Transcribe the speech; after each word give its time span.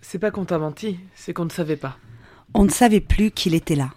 C'est 0.00 0.18
pas 0.18 0.30
qu'on 0.30 0.44
t'a 0.44 0.58
menti, 0.58 0.98
c'est 1.14 1.32
qu'on 1.32 1.44
ne 1.44 1.50
savait 1.50 1.76
pas. 1.76 1.98
On 2.54 2.64
ne 2.64 2.70
savait 2.70 3.00
plus 3.00 3.30
qu'il 3.30 3.54
était 3.54 3.74
là. 3.74 3.90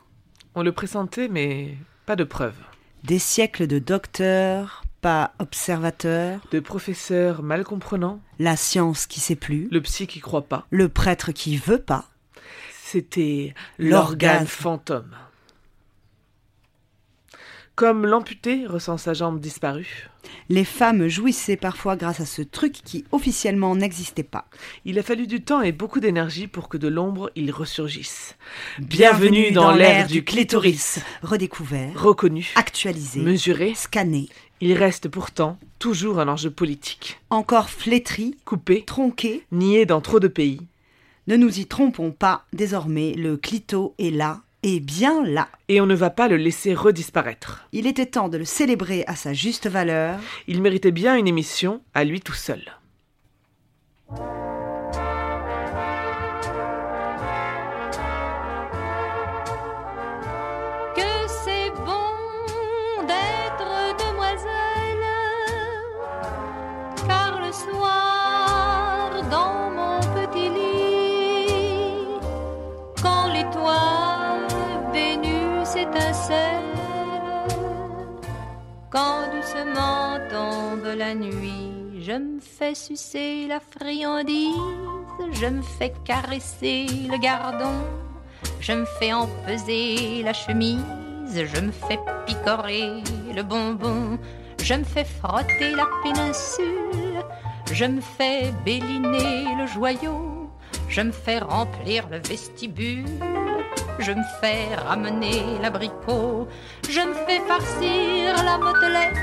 On 0.55 0.63
le 0.63 0.71
pressentait, 0.71 1.27
mais 1.27 1.77
pas 2.05 2.15
de 2.15 2.23
preuves. 2.23 2.57
Des 3.03 3.19
siècles 3.19 3.67
de 3.67 3.79
docteurs, 3.79 4.83
pas 5.01 5.33
observateurs, 5.39 6.41
De 6.51 6.59
professeurs 6.59 7.43
mal 7.43 7.63
comprenants, 7.63 8.19
la 8.39 8.55
science 8.57 9.05
qui 9.05 9.19
sait 9.19 9.35
plus, 9.35 9.69
le 9.71 9.81
psy 9.81 10.07
qui 10.07 10.19
croit 10.19 10.47
pas. 10.47 10.65
le 10.71 10.89
prêtre 10.89 11.31
qui 11.31 11.57
veut 11.57 11.81
pas. 11.81 12.05
C'était 12.91 13.53
L'organe. 13.77 14.47
fantôme. 14.47 15.15
Comme 17.75 18.07
l'amputé 18.07 18.65
ressent 18.65 18.97
sa 18.97 19.13
jambe 19.13 19.39
disparue, 19.39 20.09
Les 20.49 20.63
femmes 20.65 21.07
jouissaient 21.07 21.55
parfois 21.55 21.95
grâce 21.95 22.19
à 22.19 22.25
ce 22.25 22.41
truc 22.41 22.73
qui 22.73 23.05
officiellement 23.11 23.75
n'existait 23.75 24.23
pas. 24.23 24.45
il 24.85 24.97
a 24.97 25.03
fallu 25.03 25.27
du 25.27 25.41
temps 25.43 25.61
et 25.61 25.71
beaucoup 25.71 25.99
d'énergie 25.99 26.47
pour 26.47 26.67
que 26.67 26.77
de 26.77 26.87
l'ombre 26.87 27.29
il 27.35 27.51
ressurgisse. 27.51 28.35
Bienvenue 28.79 29.51
dans 29.51 29.71
l'ère 29.71 30.07
du 30.07 30.23
clitoris. 30.23 30.99
Redécouvert, 31.21 31.91
Reconnu, 31.95 32.51
actualisé, 32.55 33.19
mesuré, 33.21 33.75
scanné, 33.75 34.29
il 34.61 34.73
reste 34.73 35.09
pourtant 35.09 35.59
toujours 35.77 36.19
un 36.19 36.27
enjeu 36.27 36.49
politique. 36.49 37.19
encore 37.29 37.69
flétri, 37.69 38.35
Coupé, 38.45 38.83
tronqué. 38.83 39.45
nié 39.51 39.85
dans 39.85 40.01
trop 40.01 40.19
de 40.19 40.27
pays. 40.27 40.59
Ne 41.27 41.35
nous 41.35 41.59
y 41.59 41.65
trompons 41.65 42.11
pas, 42.11 42.45
désormais 42.53 43.13
le 43.13 43.37
clito 43.37 43.93
est 43.99 44.09
là, 44.09 44.41
et 44.63 44.79
bien 44.79 45.23
là. 45.25 45.49
Et 45.67 45.79
on 45.81 45.85
ne 45.85 45.95
va 45.95 46.09
pas 46.09 46.27
le 46.27 46.37
laisser 46.37 46.73
redisparaître. 46.73 47.67
Il 47.71 47.87
était 47.87 48.05
temps 48.05 48.29
de 48.29 48.37
le 48.37 48.45
célébrer 48.45 49.03
à 49.07 49.15
sa 49.15 49.33
juste 49.33 49.67
valeur. 49.67 50.19
Il 50.47 50.61
méritait 50.61 50.91
bien 50.91 51.15
une 51.15 51.27
émission 51.27 51.81
à 51.93 52.03
lui 52.03 52.21
tout 52.21 52.33
seul. 52.33 52.61
Quand 78.89 79.21
doucement 79.33 80.17
tombe 80.29 80.97
la 80.97 81.13
nuit, 81.15 82.01
je 82.01 82.13
me 82.13 82.39
fais 82.39 82.75
sucer 82.75 83.45
la 83.47 83.59
friandise, 83.59 84.55
je 85.33 85.45
me 85.45 85.61
fais 85.61 85.93
caresser 86.05 86.87
le 87.09 87.17
gardon. 87.19 87.83
Je 88.59 88.73
me 88.73 88.85
fais 88.85 89.13
empeser 89.13 90.21
la 90.23 90.33
chemise, 90.33 90.83
je 91.33 91.61
me 91.61 91.71
fais 91.71 91.99
picorer 92.25 93.01
le 93.33 93.41
bonbon, 93.41 94.19
je 94.61 94.73
me 94.73 94.83
fais 94.83 95.05
frotter 95.05 95.71
la 95.71 95.87
péninsule, 96.03 97.23
je 97.71 97.85
me 97.85 98.01
fais 98.01 98.51
béliner 98.65 99.45
le 99.57 99.65
joyau, 99.67 100.28
je 100.89 101.01
me 101.01 101.11
fais 101.11 101.39
remplir 101.39 102.07
le 102.09 102.17
vestibule, 102.17 103.05
je 103.99 104.11
me 104.11 104.23
fais 104.41 104.75
ramener 104.75 105.43
l'abricot, 105.61 106.47
je 106.89 107.01
me 107.01 107.13
fais 107.25 107.39
farcir 107.47 108.43
la 108.43 108.57
motelette, 108.57 109.15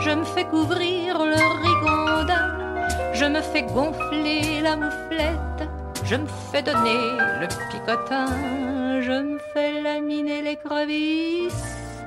je 0.00 0.10
me 0.10 0.24
fais 0.24 0.44
couvrir 0.44 1.18
le 1.18 1.40
rigondin, 1.64 3.14
je 3.14 3.24
me 3.24 3.42
fais 3.42 3.62
gonfler 3.62 4.60
la 4.62 4.76
mouflette. 4.76 5.68
Je 6.10 6.16
me 6.16 6.26
fais 6.50 6.62
donner 6.62 7.18
le 7.38 7.46
picotin, 7.70 9.02
je 9.02 9.12
me 9.12 9.38
fais 9.52 9.82
laminer 9.82 10.40
les 10.40 10.56
crevisses, 10.56 12.02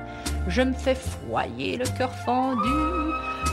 je 0.48 0.62
me 0.62 0.72
fais 0.72 0.96
foyer 0.96 1.76
le 1.76 1.84
cœur 1.96 2.10
fendu, 2.26 2.80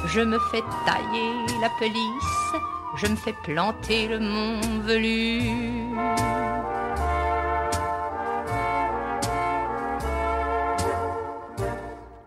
je 0.08 0.22
me 0.22 0.40
fais 0.50 0.64
tailler 0.88 1.34
la 1.62 1.70
pelisse, 1.78 2.56
je 3.02 3.08
me 3.08 3.16
fais 3.16 3.36
planter 3.44 4.08
le 4.08 4.20
mont 4.20 4.60
velu. 4.84 5.42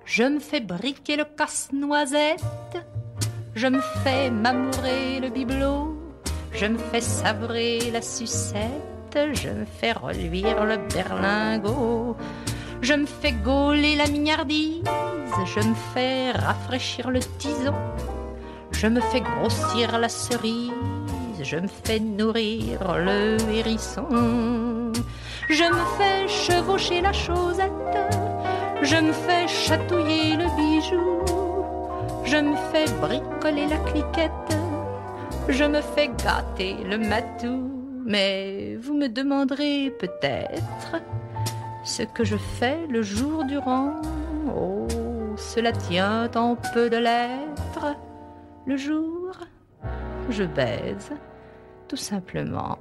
Je 0.05 0.25
me 0.25 0.41
fais 0.41 0.61
briquer 0.61 1.17
le 1.17 1.25
casse-noisette, 1.25 2.77
je 3.55 3.67
me 3.67 3.81
fais 4.03 4.31
m'amourer 4.31 5.21
le 5.21 5.29
bibelot. 5.31 5.97
Je 6.53 6.67
me 6.67 6.79
fais 6.79 7.01
sabrer 7.01 7.91
la 7.91 8.03
sucette, 8.03 9.19
je 9.33 9.49
me 9.49 9.65
fais 9.65 9.93
reluire 9.93 10.65
le 10.65 10.77
berlingot, 10.93 12.17
je 12.83 12.95
me 12.95 13.07
fais 13.07 13.33
gauler 13.33 13.97
la 13.97 14.07
mignardise, 14.07 14.85
je 15.47 15.61
me 15.61 15.75
fais 15.95 16.31
rafraîchir 16.33 17.11
le 17.11 17.21
tison, 17.39 17.75
je 18.83 18.89
me 18.89 19.01
fais 19.01 19.21
grossir 19.21 19.97
la 19.97 20.09
cerise, 20.09 20.73
je 21.41 21.57
me 21.57 21.69
fais 21.69 22.01
nourrir 22.01 22.99
le 22.99 23.37
hérisson, 23.49 24.93
je 25.49 25.65
me 25.77 25.85
fais 25.97 26.27
chevaucher 26.27 27.01
la 27.01 27.13
chaussette, 27.13 27.97
je 28.83 28.97
me 28.97 29.13
fais 29.13 29.47
chatouiller 29.47 30.37
le 30.37 30.47
bijou, 30.57 31.21
je 32.25 32.39
me 32.39 32.57
fais 32.73 32.91
bricoler 33.01 33.69
la 33.69 33.79
cliquette. 33.89 34.59
Je 35.49 35.65
me 35.65 35.81
fais 35.81 36.09
gâter 36.25 36.77
le 36.85 36.99
matou, 36.99 37.71
mais 38.05 38.77
vous 38.81 38.95
me 38.95 39.09
demanderez 39.09 39.91
peut-être 39.91 41.03
ce 41.85 42.03
que 42.03 42.25
je 42.25 42.37
fais 42.37 42.79
le 42.89 43.03
jour 43.03 43.45
durant. 43.45 43.93
Oh, 44.57 44.89
cela 45.37 45.71
tient 45.71 46.31
en 46.35 46.57
peu 46.75 46.91
de 46.91 46.97
lettres. 46.97 47.97
Le 48.67 48.77
jour, 48.77 49.37
je 50.31 50.45
baise, 50.45 51.11
tout 51.89 51.97
simplement. 51.97 52.79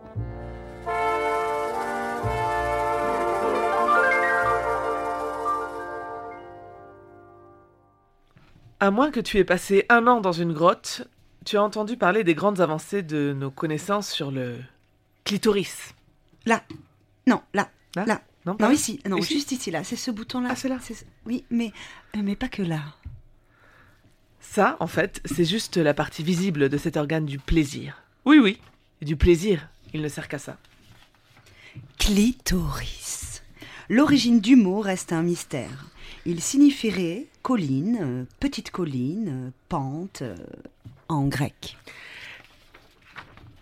À 8.79 8.89
moins 8.91 9.11
que 9.11 9.19
tu 9.19 9.37
aies 9.37 9.43
passé 9.43 9.85
un 9.89 10.07
an 10.07 10.21
dans 10.21 10.31
une 10.31 10.53
grotte, 10.53 11.07
tu 11.45 11.57
as 11.57 11.63
entendu 11.63 11.97
parler 11.97 12.23
des 12.23 12.33
grandes 12.33 12.61
avancées 12.61 13.03
de 13.03 13.33
nos 13.37 13.51
connaissances 13.51 14.09
sur 14.09 14.31
le 14.31 14.57
clitoris. 15.23 15.93
Là. 16.45 16.63
Non, 17.27 17.41
là. 17.53 17.69
Là 17.95 18.05
Là. 18.05 18.21
Non, 18.45 18.57
Non, 18.59 18.71
ici. 18.71 18.99
Non, 19.07 19.17
Ici 19.17 19.35
juste 19.35 19.51
ici, 19.51 19.69
là. 19.69 19.83
C'est 19.83 19.95
ce 19.95 20.09
bouton-là. 20.09 20.49
Ah, 20.51 20.55
c'est 20.55 20.69
là. 20.69 20.77
Oui, 21.27 21.45
mais, 21.51 21.71
mais 22.15 22.35
pas 22.35 22.47
que 22.47 22.63
là. 22.63 22.79
Ça, 24.53 24.75
en 24.81 24.87
fait, 24.87 25.21
c'est 25.23 25.45
juste 25.45 25.77
la 25.77 25.93
partie 25.93 26.23
visible 26.23 26.67
de 26.67 26.77
cet 26.77 26.97
organe 26.97 27.25
du 27.25 27.39
plaisir. 27.39 28.03
Oui, 28.25 28.37
oui, 28.37 28.59
et 29.01 29.05
du 29.05 29.15
plaisir, 29.15 29.69
il 29.93 30.01
ne 30.01 30.09
sert 30.09 30.27
qu'à 30.27 30.39
ça. 30.39 30.57
Clitoris. 31.97 33.43
L'origine 33.87 34.41
du 34.41 34.57
mot 34.57 34.81
reste 34.81 35.13
un 35.13 35.23
mystère. 35.23 35.85
Il 36.25 36.41
signifierait 36.41 37.27
colline, 37.43 37.99
euh, 38.01 38.23
petite 38.41 38.71
colline, 38.71 39.29
euh, 39.29 39.51
pente, 39.69 40.21
euh, 40.21 40.35
en 41.07 41.27
grec. 41.27 41.77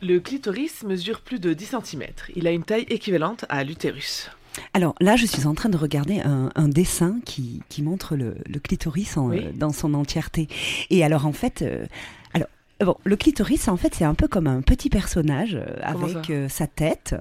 Le 0.02 0.18
clitoris 0.18 0.82
mesure 0.82 1.22
plus 1.22 1.40
de 1.40 1.54
10 1.54 1.76
cm. 1.84 2.08
Il 2.36 2.48
a 2.48 2.52
une 2.52 2.64
taille 2.64 2.88
équivalente 2.90 3.46
à 3.50 3.64
l'utérus. 3.64 4.32
Alors 4.74 4.96
là, 5.00 5.16
je 5.16 5.26
suis 5.26 5.46
en 5.46 5.54
train 5.54 5.70
de 5.70 5.78
regarder 5.78 6.20
un, 6.20 6.52
un 6.56 6.68
dessin 6.68 7.20
qui, 7.26 7.62
qui 7.70 7.82
montre 7.82 8.16
le, 8.16 8.36
le 8.48 8.60
clitoris 8.60 9.16
en, 9.18 9.30
Oui. 9.30 9.46
dans 9.56 9.72
son 9.72 9.94
entièreté. 9.94 10.48
Et 10.90 11.04
alors 11.04 11.26
en 11.26 11.34
fait, 11.34 11.62
euh, 11.62 11.86
alors 12.34 12.48
bon, 12.82 12.96
le 13.04 13.16
clitoris, 13.16 13.68
en 13.68 13.78
fait, 13.78 13.94
c'est 13.96 14.06
un 14.06 14.16
peu 14.16 14.28
comme 14.28 14.48
un 14.48 14.62
petit 14.62 14.90
personnage 14.90 15.56
euh, 15.56 15.66
avec 15.82 16.30
euh, 16.30 16.50
sa 16.50 16.68
tête. 16.68 17.16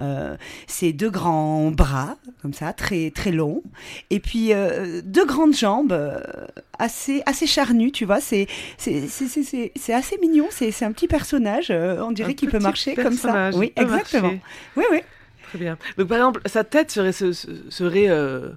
Euh, 0.00 0.36
ses 0.68 0.92
deux 0.92 1.10
grands 1.10 1.72
bras, 1.72 2.18
comme 2.40 2.52
ça, 2.52 2.72
très 2.72 3.10
très 3.10 3.32
longs, 3.32 3.64
et 4.10 4.20
puis 4.20 4.52
deux 5.02 5.26
grandes 5.26 5.56
jambes 5.56 5.92
assez 6.78 7.20
assez 7.26 7.48
charnues, 7.48 7.90
tu 7.90 8.04
vois. 8.04 8.20
C'est 8.20 8.46
c'est 8.76 9.08
c'est 9.08 9.26
c'est- 9.26 9.42
c'est 9.42 9.72
c'est 9.74 9.92
assez 9.92 10.16
mignon. 10.22 10.46
C'est 10.50 10.84
un 10.84 10.92
petit 10.92 11.08
personnage. 11.08 11.72
on 11.72 12.12
dirait 12.12 12.34
qu'il 12.36 12.48
peut 12.48 12.60
marcher 12.60 12.94
comme 12.94 13.14
ça. 13.16 13.50
Oui, 13.54 13.72
exactement. 13.74 14.22
marcher. 14.28 14.40
Oui, 14.76 14.84
oui. 14.92 14.98
Très 15.48 15.58
bien. 15.58 15.78
Donc, 15.96 16.08
par 16.08 16.18
exemple, 16.18 16.40
sa 16.46 16.64
tête 16.64 16.90
serait. 16.90 17.12
se- 17.12 17.32
se- 17.32 17.48
serait 17.70 18.08
euh, 18.08 18.50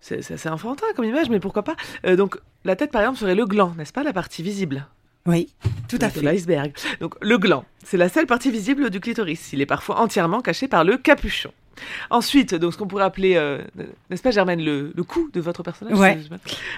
c'est 0.00 0.18
assez 0.32 0.48
enfantin 0.48 0.86
comme 0.94 1.04
image, 1.04 1.28
mais 1.30 1.40
pourquoi 1.40 1.62
pas 1.64 1.76
Euh, 2.06 2.16
Donc, 2.16 2.38
la 2.64 2.76
tête, 2.76 2.90
par 2.90 3.00
exemple, 3.02 3.18
serait 3.18 3.34
le 3.34 3.46
gland, 3.46 3.74
n'est-ce 3.76 3.92
pas 3.92 4.02
La 4.02 4.12
partie 4.12 4.42
visible? 4.42 4.86
Oui, 5.26 5.52
tout 5.88 5.98
à 6.00 6.08
fait. 6.08 6.22
l'iceberg. 6.22 6.72
Donc 7.00 7.14
le 7.20 7.36
gland, 7.36 7.64
c'est 7.84 7.98
la 7.98 8.08
seule 8.08 8.26
partie 8.26 8.50
visible 8.50 8.88
du 8.88 8.98
clitoris. 8.98 9.52
Il 9.52 9.60
est 9.60 9.66
parfois 9.66 10.00
entièrement 10.00 10.40
caché 10.40 10.68
par 10.68 10.84
le 10.84 10.96
capuchon. 10.96 11.52
Ensuite, 12.10 12.54
donc 12.54 12.72
ce 12.72 12.78
qu'on 12.78 12.86
pourrait 12.86 13.04
appeler, 13.04 13.36
euh, 13.36 13.58
n'est-ce 14.10 14.22
pas 14.22 14.30
Germaine, 14.30 14.62
le, 14.64 14.92
le 14.94 15.02
cou 15.04 15.28
de 15.32 15.40
votre 15.40 15.62
personnage 15.62 15.98
Ouais. 15.98 16.18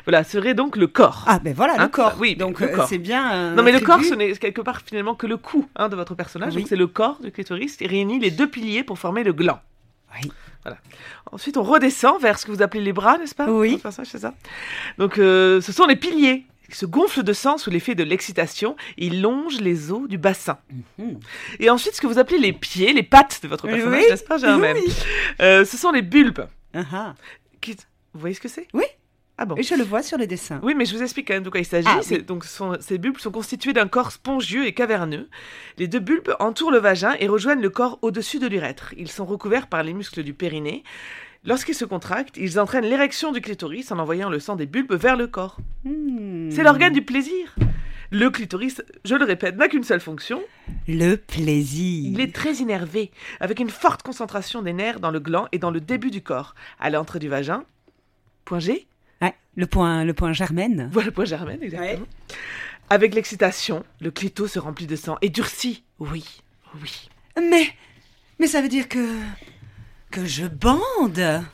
Voilà, 0.04 0.24
serait 0.24 0.54
donc 0.54 0.76
le 0.76 0.86
corps. 0.86 1.24
Ah, 1.26 1.38
ben 1.38 1.54
voilà, 1.54 1.74
Hein 1.78 1.84
le 1.84 1.88
corps. 1.88 2.16
Oui, 2.18 2.36
donc 2.36 2.60
euh, 2.62 2.76
c'est 2.88 2.98
bien. 2.98 3.24
un 3.30 3.54
non 3.54 3.62
mais 3.62 3.72
le 3.72 3.80
corps, 3.80 4.02
ce 4.02 4.14
n'est 4.14 4.32
quelque 4.36 4.60
part 4.60 4.82
finalement 4.84 5.14
que 5.14 5.26
le 5.26 5.36
cou 5.36 5.68
hein, 5.76 5.88
de 5.88 5.96
votre 5.96 6.14
personnage. 6.14 6.54
Oui. 6.54 6.60
Donc 6.62 6.68
c'est 6.68 6.76
le 6.76 6.86
corps 6.86 7.18
du 7.22 7.30
clitoris 7.30 7.76
qui 7.76 7.86
réunit 7.86 8.18
les 8.18 8.30
deux 8.30 8.48
piliers 8.48 8.82
pour 8.84 8.98
former 8.98 9.24
le 9.24 9.32
gland. 9.32 9.60
Oui. 10.22 10.30
Ensuite, 11.32 11.56
on 11.56 11.62
redescend 11.62 12.20
vers 12.20 12.38
ce 12.38 12.44
que 12.46 12.50
vous 12.52 12.60
appelez 12.62 12.82
les 12.82 12.92
bras, 12.92 13.16
n'est-ce 13.16 13.34
pas? 13.34 13.46
Oui. 13.48 13.78
Personnage, 13.78 14.08
c'est 14.10 14.18
ça. 14.18 14.34
Donc, 14.98 15.16
euh, 15.18 15.60
ce 15.60 15.72
sont 15.72 15.86
les 15.86 15.96
piliers 15.96 16.44
qui 16.70 16.76
se 16.78 16.86
gonflent 16.86 17.22
de 17.22 17.32
sang 17.32 17.58
sous 17.58 17.70
l'effet 17.70 17.94
de 17.94 18.02
l'excitation. 18.04 18.76
Ils 18.96 19.20
longent 19.20 19.60
les 19.60 19.90
os 19.92 20.08
du 20.08 20.16
bassin. 20.18 20.58
Mhm. 20.98 21.20
Et 21.58 21.68
ensuite, 21.70 21.94
ce 21.94 22.00
que 22.00 22.06
vous 22.06 22.18
appelez 22.18 22.38
les 22.38 22.52
pieds, 22.52 22.92
les 22.92 23.02
pattes 23.02 23.40
de 23.42 23.48
votre 23.48 23.66
personnage, 23.66 24.02
oui. 24.04 24.08
n'est-ce 24.10 24.24
pas, 24.24 24.38
Germaine 24.38 24.76
Oui. 24.84 24.92
Euh, 25.42 25.64
Ce 25.64 25.76
sont 25.76 25.90
les 25.92 26.02
bulbes. 26.02 26.46
Ah, 26.72 26.84
ah. 26.92 27.14
Qui- 27.60 27.76
Vous 28.14 28.20
voyez 28.20 28.34
ce 28.34 28.40
que 28.40 28.48
c'est? 28.48 28.66
Oui. 28.72 28.84
Ah 29.42 29.46
bon 29.46 29.54
Et 29.56 29.62
je 29.62 29.74
le 29.74 29.82
vois 29.82 30.02
sur 30.02 30.18
le 30.18 30.26
dessin. 30.26 30.60
oui, 30.62 30.74
mais 30.76 30.84
je 30.84 30.94
vous 30.94 31.02
explique 31.02 31.26
quand 31.28 31.32
même 31.34 31.42
de 31.42 31.48
quoi 31.48 31.60
il 31.60 31.64
s'agit. 31.64 31.86
Ah, 31.88 32.00
oui. 32.10 32.22
Donc, 32.22 32.44
sont- 32.44 32.76
ces 32.80 32.98
bulbes 32.98 33.16
sont 33.18 33.30
constitués 33.30 33.72
d'un 33.72 33.88
corps 33.88 34.12
spongieux 34.12 34.66
et 34.66 34.74
caverneux. 34.74 35.30
Les 35.78 35.88
deux 35.88 35.98
bulbes 35.98 36.34
entourent 36.40 36.70
le 36.70 36.78
vagin 36.78 37.16
et 37.18 37.26
rejoignent 37.26 37.62
le 37.62 37.70
corps 37.70 37.98
au-dessus 38.02 38.38
de 38.38 38.46
l'urètre. 38.46 38.92
Ils 38.98 39.10
sont 39.10 39.24
recouverts 39.24 39.66
par 39.68 39.82
les 39.82 39.94
muscles 39.94 40.22
du 40.24 40.34
périnée. 40.34 40.84
Lorsqu'ils 41.44 41.74
se 41.74 41.84
contractent, 41.84 42.36
ils 42.36 42.60
entraînent 42.60 42.84
l'érection 42.84 43.32
du 43.32 43.40
clitoris 43.40 43.90
en 43.90 43.98
envoyant 43.98 44.28
le 44.28 44.40
sang 44.40 44.56
des 44.56 44.66
bulbes 44.66 44.92
vers 44.92 45.16
le 45.16 45.26
corps. 45.26 45.56
Hmm. 45.84 46.50
C'est 46.50 46.62
l'organe 46.62 46.92
du 46.92 47.02
plaisir. 47.02 47.54
Le 48.10 48.28
clitoris, 48.28 48.82
je 49.04 49.14
le 49.14 49.24
répète, 49.24 49.56
n'a 49.56 49.68
qu'une 49.68 49.84
seule 49.84 50.00
fonction. 50.00 50.42
Le 50.88 51.14
plaisir. 51.14 52.10
Il 52.12 52.20
est 52.20 52.34
très 52.34 52.54
innervé, 52.54 53.10
avec 53.38 53.60
une 53.60 53.70
forte 53.70 54.02
concentration 54.02 54.62
des 54.62 54.72
nerfs 54.72 55.00
dans 55.00 55.12
le 55.12 55.20
gland 55.20 55.46
et 55.52 55.58
dans 55.58 55.70
le 55.70 55.80
début 55.80 56.10
du 56.10 56.22
corps. 56.22 56.54
À 56.78 56.90
l'entrée 56.90 57.20
du 57.20 57.28
vagin, 57.28 57.64
point 58.44 58.58
G, 58.58 58.86
Ouais, 59.22 59.34
le 59.54 59.66
point, 59.66 60.04
le 60.04 60.14
point 60.14 60.32
Germaine. 60.32 60.88
Voilà 60.92 61.06
le 61.06 61.12
point 61.12 61.24
germaine, 61.24 61.62
exactement. 61.62 62.06
Avec 62.88 63.14
l'excitation, 63.14 63.84
le 64.00 64.10
clito 64.10 64.48
se 64.48 64.58
remplit 64.58 64.86
de 64.86 64.96
sang 64.96 65.16
et 65.22 65.28
durcit. 65.28 65.84
Oui, 65.98 66.24
oui. 66.82 67.08
Mais, 67.38 67.68
mais 68.38 68.46
ça 68.46 68.60
veut 68.62 68.68
dire 68.68 68.88
que, 68.88 68.98
que 70.10 70.26
je 70.26 70.46
bande. 70.46 71.44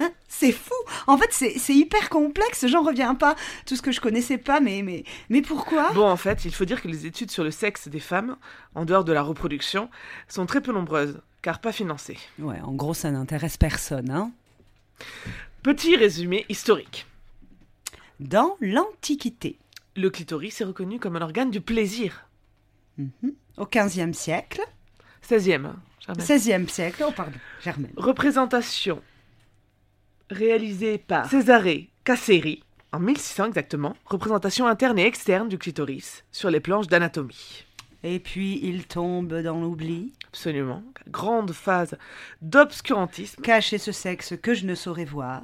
Hein, 0.00 0.10
c'est 0.28 0.52
fou. 0.52 0.74
En 1.06 1.18
fait, 1.18 1.28
c'est 1.30 1.58
c'est 1.58 1.74
hyper 1.74 2.08
complexe. 2.08 2.66
J'en 2.66 2.82
reviens 2.82 3.14
pas. 3.14 3.36
Tout 3.66 3.76
ce 3.76 3.82
que 3.82 3.92
je 3.92 4.00
connaissais 4.00 4.38
pas, 4.38 4.60
mais, 4.60 4.82
mais, 4.82 5.04
mais 5.28 5.42
pourquoi? 5.42 5.92
Bon, 5.92 6.08
en 6.08 6.16
fait, 6.16 6.44
il 6.44 6.54
faut 6.54 6.64
dire 6.64 6.80
que 6.80 6.88
les 6.88 7.06
études 7.06 7.30
sur 7.30 7.44
le 7.44 7.50
sexe 7.50 7.88
des 7.88 8.00
femmes, 8.00 8.36
en 8.74 8.84
dehors 8.84 9.04
de 9.04 9.12
la 9.12 9.22
reproduction, 9.22 9.90
sont 10.28 10.46
très 10.46 10.60
peu 10.62 10.72
nombreuses, 10.72 11.20
car 11.42 11.60
pas 11.60 11.72
financées. 11.72 12.18
Ouais, 12.38 12.60
en 12.60 12.72
gros, 12.72 12.94
ça 12.94 13.10
n'intéresse 13.10 13.56
personne. 13.58 14.10
Hein. 14.10 14.32
Petit 15.62 15.96
résumé 15.96 16.46
historique. 16.48 17.06
Dans 18.18 18.56
l'Antiquité, 18.60 19.58
Le 19.96 20.08
clitoris 20.08 20.60
est 20.60 20.64
reconnu 20.64 20.98
comme 20.98 21.16
un 21.16 21.22
organe 21.22 21.50
du 21.50 21.60
plaisir. 21.60 22.26
mhm, 22.96 23.32
au 23.58 23.66
XVe 23.66 24.12
siècle, 24.12 24.62
16e, 25.28 25.66
hein, 25.66 25.76
Germaine. 25.89 25.89
XVIe 26.08 26.68
siècle, 26.68 27.04
oh 27.06 27.12
pardon, 27.14 27.38
Germaine. 27.62 27.92
Représentation 27.96 29.02
réalisée 30.30 30.98
par 30.98 31.28
Césarée 31.28 31.90
Casseri, 32.04 32.62
en 32.92 33.00
1600 33.00 33.46
exactement. 33.46 33.96
Représentation 34.06 34.66
interne 34.66 34.98
et 34.98 35.06
externe 35.06 35.48
du 35.48 35.58
clitoris 35.58 36.24
sur 36.32 36.50
les 36.50 36.60
planches 36.60 36.86
d'anatomie. 36.86 37.64
Et 38.02 38.18
puis 38.18 38.60
il 38.62 38.86
tombe 38.86 39.42
dans 39.42 39.60
l'oubli, 39.60 40.12
Absolument. 40.28 40.84
Grande 41.08 41.52
phase 41.52 41.96
d'obscurantisme. 42.40 43.42
caché 43.42 43.78
ce 43.78 43.90
sexe 43.90 44.34
que 44.40 44.54
je 44.54 44.64
ne 44.64 44.76
saurais 44.76 45.04
voir. 45.04 45.42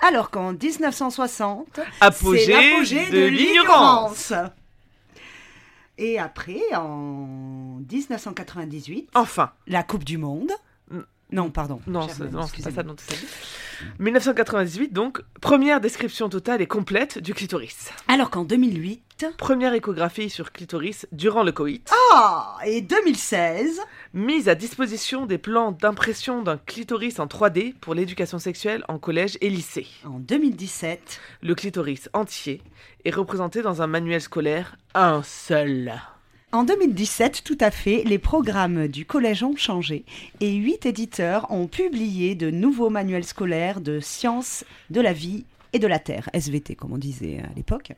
Alors 0.00 0.30
qu'en 0.30 0.52
1960, 0.52 1.80
Apogée, 2.00 2.44
c'est 2.44 2.52
l'apogée 2.52 3.10
de, 3.10 3.26
l'ignorance. 3.26 4.32
Et 5.98 6.18
après, 6.18 6.60
en 6.74 7.80
1998, 7.90 9.08
Enfin, 9.14 9.52
la 9.66 9.82
Coupe 9.82 10.04
du 10.04 10.18
Monde. 10.18 10.50
Mm. 10.90 11.00
Non, 11.32 11.50
pardon. 11.50 11.80
non, 11.86 12.06
c'est 12.08 12.30
pas 12.30 12.42
excusez-moi. 12.42 12.72
ça 12.76 12.82
dont 12.82 12.94
il 12.94 13.14
s'agit. 13.14 13.26
1998, 13.98 14.92
donc, 14.92 15.22
première 15.40 15.80
description 15.80 16.28
totale 16.28 16.62
et 16.62 16.66
complète 16.66 17.18
du 17.18 17.34
clitoris. 17.34 17.90
Alors 18.08 18.30
qu'en 18.30 18.44
2008, 18.44 19.02
Première 19.38 19.72
échographie 19.72 20.28
sur 20.28 20.52
clitoris 20.52 21.06
durant 21.10 21.42
le 21.42 21.50
coït. 21.50 21.90
ah, 22.12 22.58
et 22.66 22.82
2016, 22.82 23.80
Mise 24.16 24.48
à 24.48 24.54
disposition 24.54 25.26
des 25.26 25.36
plans 25.36 25.72
d'impression 25.72 26.42
d'un 26.42 26.56
clitoris 26.56 27.18
en 27.18 27.26
3D 27.26 27.74
pour 27.74 27.92
l'éducation 27.92 28.38
sexuelle 28.38 28.82
en 28.88 28.98
collège 28.98 29.36
et 29.42 29.50
lycée. 29.50 29.86
en 30.06 30.18
2017, 30.20 31.20
Le 31.42 31.54
clitoris 31.54 32.08
entier 32.14 32.62
est 33.04 33.14
représenté 33.14 33.60
dans 33.60 33.82
un 33.82 33.86
manuel 33.86 34.22
scolaire, 34.22 34.78
un 34.94 35.22
seul. 35.22 36.00
en 36.52 36.64
2017, 36.64 37.44
tout 37.44 37.58
à 37.60 37.70
fait, 37.70 38.04
les 38.06 38.18
programmes 38.18 38.88
du 38.88 39.04
collège 39.04 39.42
ont 39.42 39.54
changé 39.54 40.06
et 40.40 40.54
huit 40.54 40.86
éditeurs 40.86 41.46
ont 41.50 41.66
publié 41.66 42.34
de 42.34 42.50
nouveaux 42.50 42.88
manuels 42.88 43.26
scolaires 43.26 43.82
de 43.82 44.00
sciences 44.00 44.64
de 44.88 45.02
la 45.02 45.12
vie 45.12 45.44
et 45.74 45.78
de 45.78 45.86
la 45.86 45.98
terre, 45.98 46.30
SVT 46.32 46.74
comme 46.74 46.94
on 46.94 46.98
disait 46.98 47.40
à 47.40 47.54
l'époque. 47.54 47.92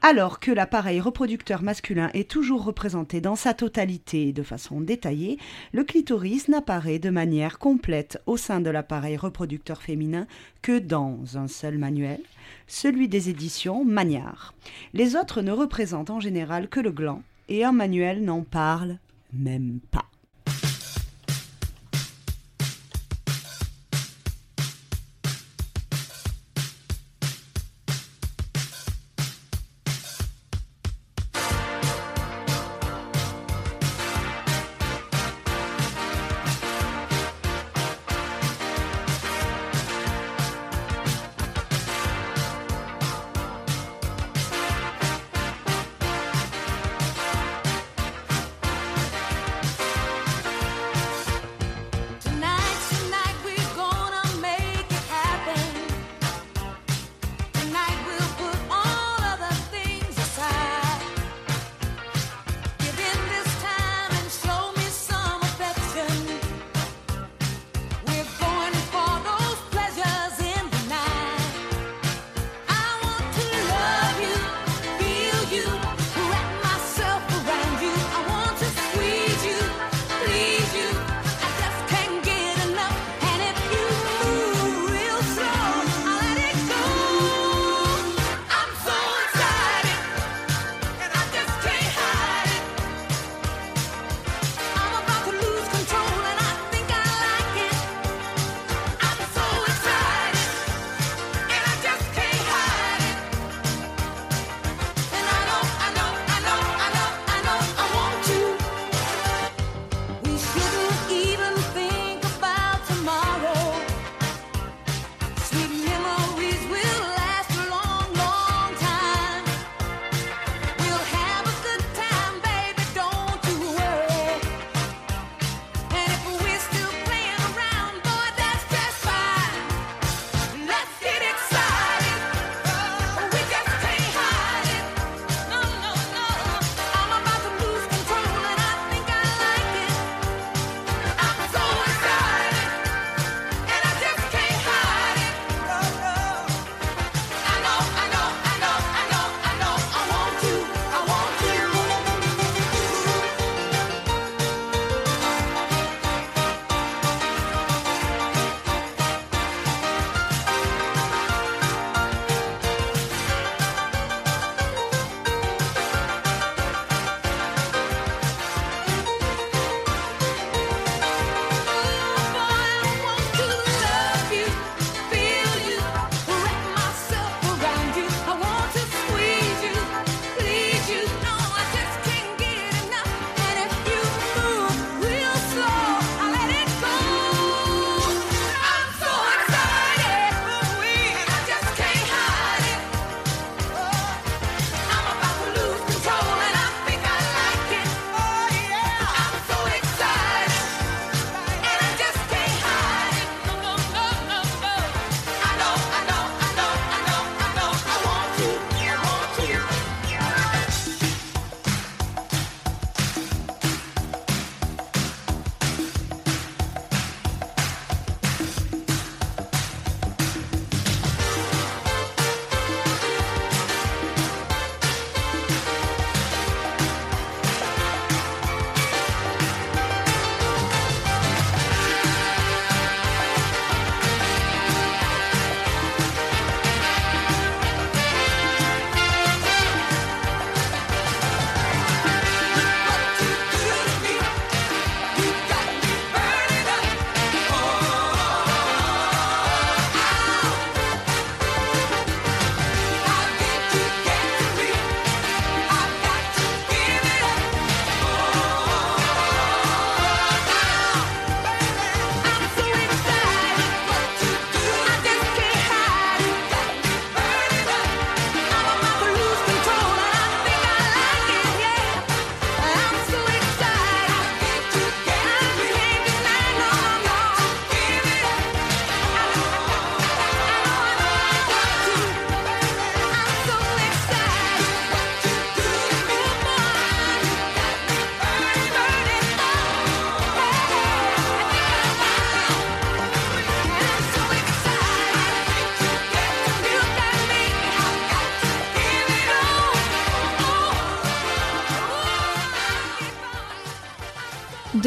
Alors 0.00 0.38
que 0.38 0.52
l'appareil 0.52 1.00
reproducteur 1.00 1.62
masculin 1.62 2.08
est 2.14 2.30
toujours 2.30 2.64
représenté 2.64 3.20
dans 3.20 3.34
sa 3.34 3.52
totalité 3.52 4.32
de 4.32 4.44
façon 4.44 4.80
détaillée, 4.80 5.38
le 5.72 5.82
clitoris 5.82 6.46
n'apparaît 6.46 7.00
de 7.00 7.10
manière 7.10 7.58
complète 7.58 8.22
au 8.26 8.36
sein 8.36 8.60
de 8.60 8.70
l'appareil 8.70 9.16
reproducteur 9.16 9.82
féminin 9.82 10.28
que 10.62 10.78
dans 10.78 11.36
un 11.36 11.48
seul 11.48 11.78
manuel, 11.78 12.20
celui 12.68 13.08
des 13.08 13.28
éditions 13.28 13.84
Magnard. 13.84 14.54
Les 14.94 15.16
autres 15.16 15.42
ne 15.42 15.50
représentent 15.50 16.10
en 16.10 16.20
général 16.20 16.68
que 16.68 16.80
le 16.80 16.92
gland 16.92 17.22
et 17.48 17.64
un 17.64 17.72
manuel 17.72 18.22
n'en 18.24 18.42
parle 18.42 18.98
même 19.32 19.80
pas. 19.90 20.06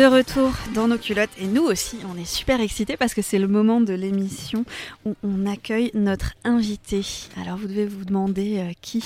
De 0.01 0.07
retour 0.07 0.51
dans 0.73 0.87
nos 0.87 0.97
culottes 0.97 1.29
et 1.37 1.45
nous 1.45 1.61
aussi, 1.61 1.97
on 2.11 2.17
est 2.17 2.25
super 2.25 2.59
excités 2.59 2.97
parce 2.97 3.13
que 3.13 3.21
c'est 3.21 3.37
le 3.37 3.47
moment 3.47 3.81
de 3.81 3.93
l'émission 3.93 4.65
où 5.05 5.15
on 5.21 5.45
accueille 5.45 5.91
notre 5.93 6.33
invité. 6.43 7.03
Alors 7.39 7.57
vous 7.57 7.67
devez 7.67 7.85
vous 7.85 8.03
demander 8.03 8.57
euh, 8.57 8.71
qui 8.81 9.03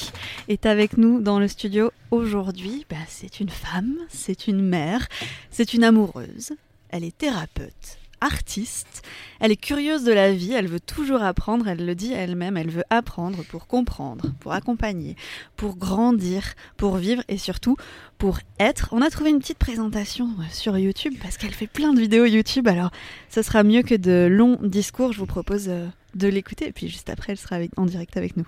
est 0.47 0.65
avec 0.65 0.95
nous 0.95 1.19
dans 1.19 1.37
le 1.37 1.49
studio 1.49 1.91
aujourd'hui. 2.11 2.85
Ben, 2.89 3.03
c'est 3.09 3.41
une 3.41 3.49
femme, 3.49 3.97
c'est 4.07 4.47
une 4.47 4.61
mère, 4.61 5.09
c'est 5.51 5.73
une 5.73 5.83
amoureuse, 5.83 6.53
elle 6.91 7.03
est 7.03 7.17
thérapeute, 7.17 7.99
artiste, 8.22 9.01
elle 9.39 9.51
est 9.51 9.55
curieuse 9.55 10.03
de 10.03 10.12
la 10.12 10.31
vie, 10.31 10.53
elle 10.53 10.67
veut 10.67 10.79
toujours 10.79 11.22
apprendre, 11.22 11.67
elle 11.67 11.86
le 11.86 11.95
dit 11.95 12.13
elle-même, 12.13 12.57
elle 12.57 12.69
veut 12.69 12.84
apprendre 12.89 13.43
pour 13.45 13.67
comprendre, 13.67 14.34
pour 14.39 14.53
accompagner, 14.53 15.15
pour 15.55 15.77
grandir, 15.77 16.53
pour 16.77 16.98
vivre 16.98 17.24
et 17.27 17.38
surtout 17.38 17.77
pour 18.17 18.39
être. 18.60 18.89
On 18.91 19.01
a 19.01 19.10
trouvé 19.10 19.29
une 19.29 19.39
petite 19.39 19.60
présentation 19.60 20.29
euh, 20.39 20.43
sur 20.51 20.77
YouTube 20.77 21.15
parce 21.22 21.38
qu'elle 21.38 21.53
fait 21.53 21.67
plein 21.67 21.93
de 21.93 22.00
vidéos 22.00 22.25
YouTube, 22.25 22.67
alors 22.67 22.91
ce 23.29 23.41
sera 23.41 23.63
mieux 23.63 23.81
que 23.81 23.95
de 23.95 24.27
longs 24.29 24.57
discours, 24.62 25.13
je 25.13 25.19
vous 25.19 25.25
propose 25.25 25.65
euh, 25.67 25.88
de 26.15 26.27
l'écouter 26.27 26.67
et 26.67 26.72
puis 26.72 26.88
juste 26.88 27.10
après 27.10 27.34
elle 27.34 27.38
sera 27.38 27.57
en 27.77 27.86
direct 27.86 28.17
avec 28.17 28.38
nous. 28.38 28.48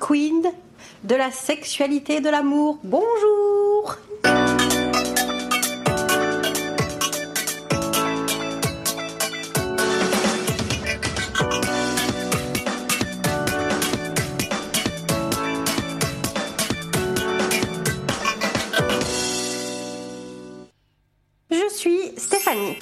Queen 0.00 0.42
de 1.04 1.14
la 1.14 1.30
sexualité 1.30 2.20
de 2.20 2.30
l'amour. 2.30 2.78
Bonjour 2.84 3.96
Je 21.50 21.68
suis 21.74 22.12
Stéphanie. 22.16 22.78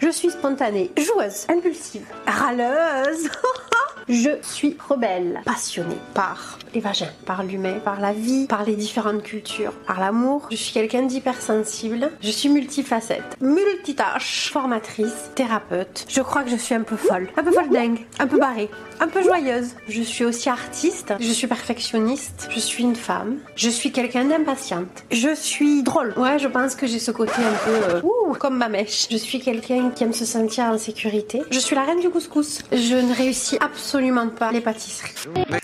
Je 0.00 0.08
suis 0.10 0.30
spontanée, 0.30 0.90
joueuse, 0.96 1.46
impulsive, 1.48 2.06
râleuse. 2.26 3.28
Je 4.08 4.30
suis 4.42 4.76
rebelle, 4.88 5.40
passionnée 5.46 5.96
par 6.12 6.58
les 6.74 6.80
vagins, 6.80 7.08
par 7.24 7.42
l'humain, 7.42 7.78
par 7.82 8.00
la 8.00 8.12
vie, 8.12 8.46
par 8.46 8.64
les 8.64 8.76
différentes 8.76 9.22
cultures, 9.22 9.72
par 9.86 9.98
l'amour. 9.98 10.46
Je 10.50 10.56
suis 10.56 10.74
quelqu'un 10.74 11.02
d'hypersensible. 11.02 12.10
Je 12.20 12.30
suis 12.30 12.50
multifacette, 12.50 13.36
multitâche, 13.40 14.50
formatrice, 14.52 15.30
thérapeute. 15.34 16.04
Je 16.08 16.20
crois 16.20 16.42
que 16.42 16.50
je 16.50 16.56
suis 16.56 16.74
un 16.74 16.82
peu 16.82 16.96
folle, 16.96 17.28
un 17.36 17.42
peu 17.42 17.52
folle 17.52 17.70
dingue, 17.70 18.00
un 18.18 18.26
peu 18.26 18.38
barrée, 18.38 18.68
un 19.00 19.08
peu 19.08 19.22
joyeuse. 19.22 19.74
Je 19.88 20.02
suis 20.02 20.24
aussi 20.24 20.48
artiste, 20.48 21.14
je 21.20 21.30
suis 21.32 21.46
perfectionniste, 21.46 22.48
je 22.50 22.60
suis 22.60 22.82
une 22.82 22.96
femme, 22.96 23.38
je 23.56 23.68
suis 23.68 23.92
quelqu'un 23.92 24.24
d'impatiente. 24.24 25.04
Je 25.10 25.34
suis 25.34 25.82
drôle. 25.82 26.14
Ouais, 26.16 26.38
je 26.38 26.48
pense 26.48 26.74
que 26.74 26.86
j'ai 26.86 26.98
ce 26.98 27.10
côté 27.10 27.32
un 27.38 27.64
peu 27.64 27.94
euh, 27.94 28.00
ouh, 28.02 28.34
comme 28.34 28.56
ma 28.56 28.68
mèche. 28.68 29.06
Je 29.10 29.16
suis 29.16 29.40
quelqu'un 29.40 29.90
qui 29.90 30.04
aime 30.04 30.12
se 30.12 30.24
sentir 30.24 30.64
en 30.64 30.78
sécurité. 30.78 31.42
Je 31.50 31.58
suis 31.58 31.74
la 31.74 31.84
reine 31.84 32.00
du 32.00 32.10
couscous. 32.10 32.62
Je 32.72 32.94
ne 32.94 33.14
réussis 33.14 33.58
absolument 33.60 34.28
pas 34.28 34.52
les 34.52 34.60
pâtisseries. 34.60 35.14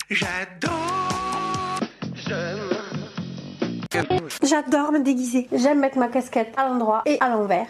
J'adore. 0.09 0.71
J'adore 4.43 4.91
me 4.91 4.99
déguiser. 4.99 5.47
J'aime 5.51 5.79
mettre 5.79 5.97
ma 5.97 6.07
casquette 6.07 6.53
à 6.57 6.67
l'endroit 6.67 7.01
et 7.05 7.17
à 7.19 7.29
l'envers. 7.29 7.67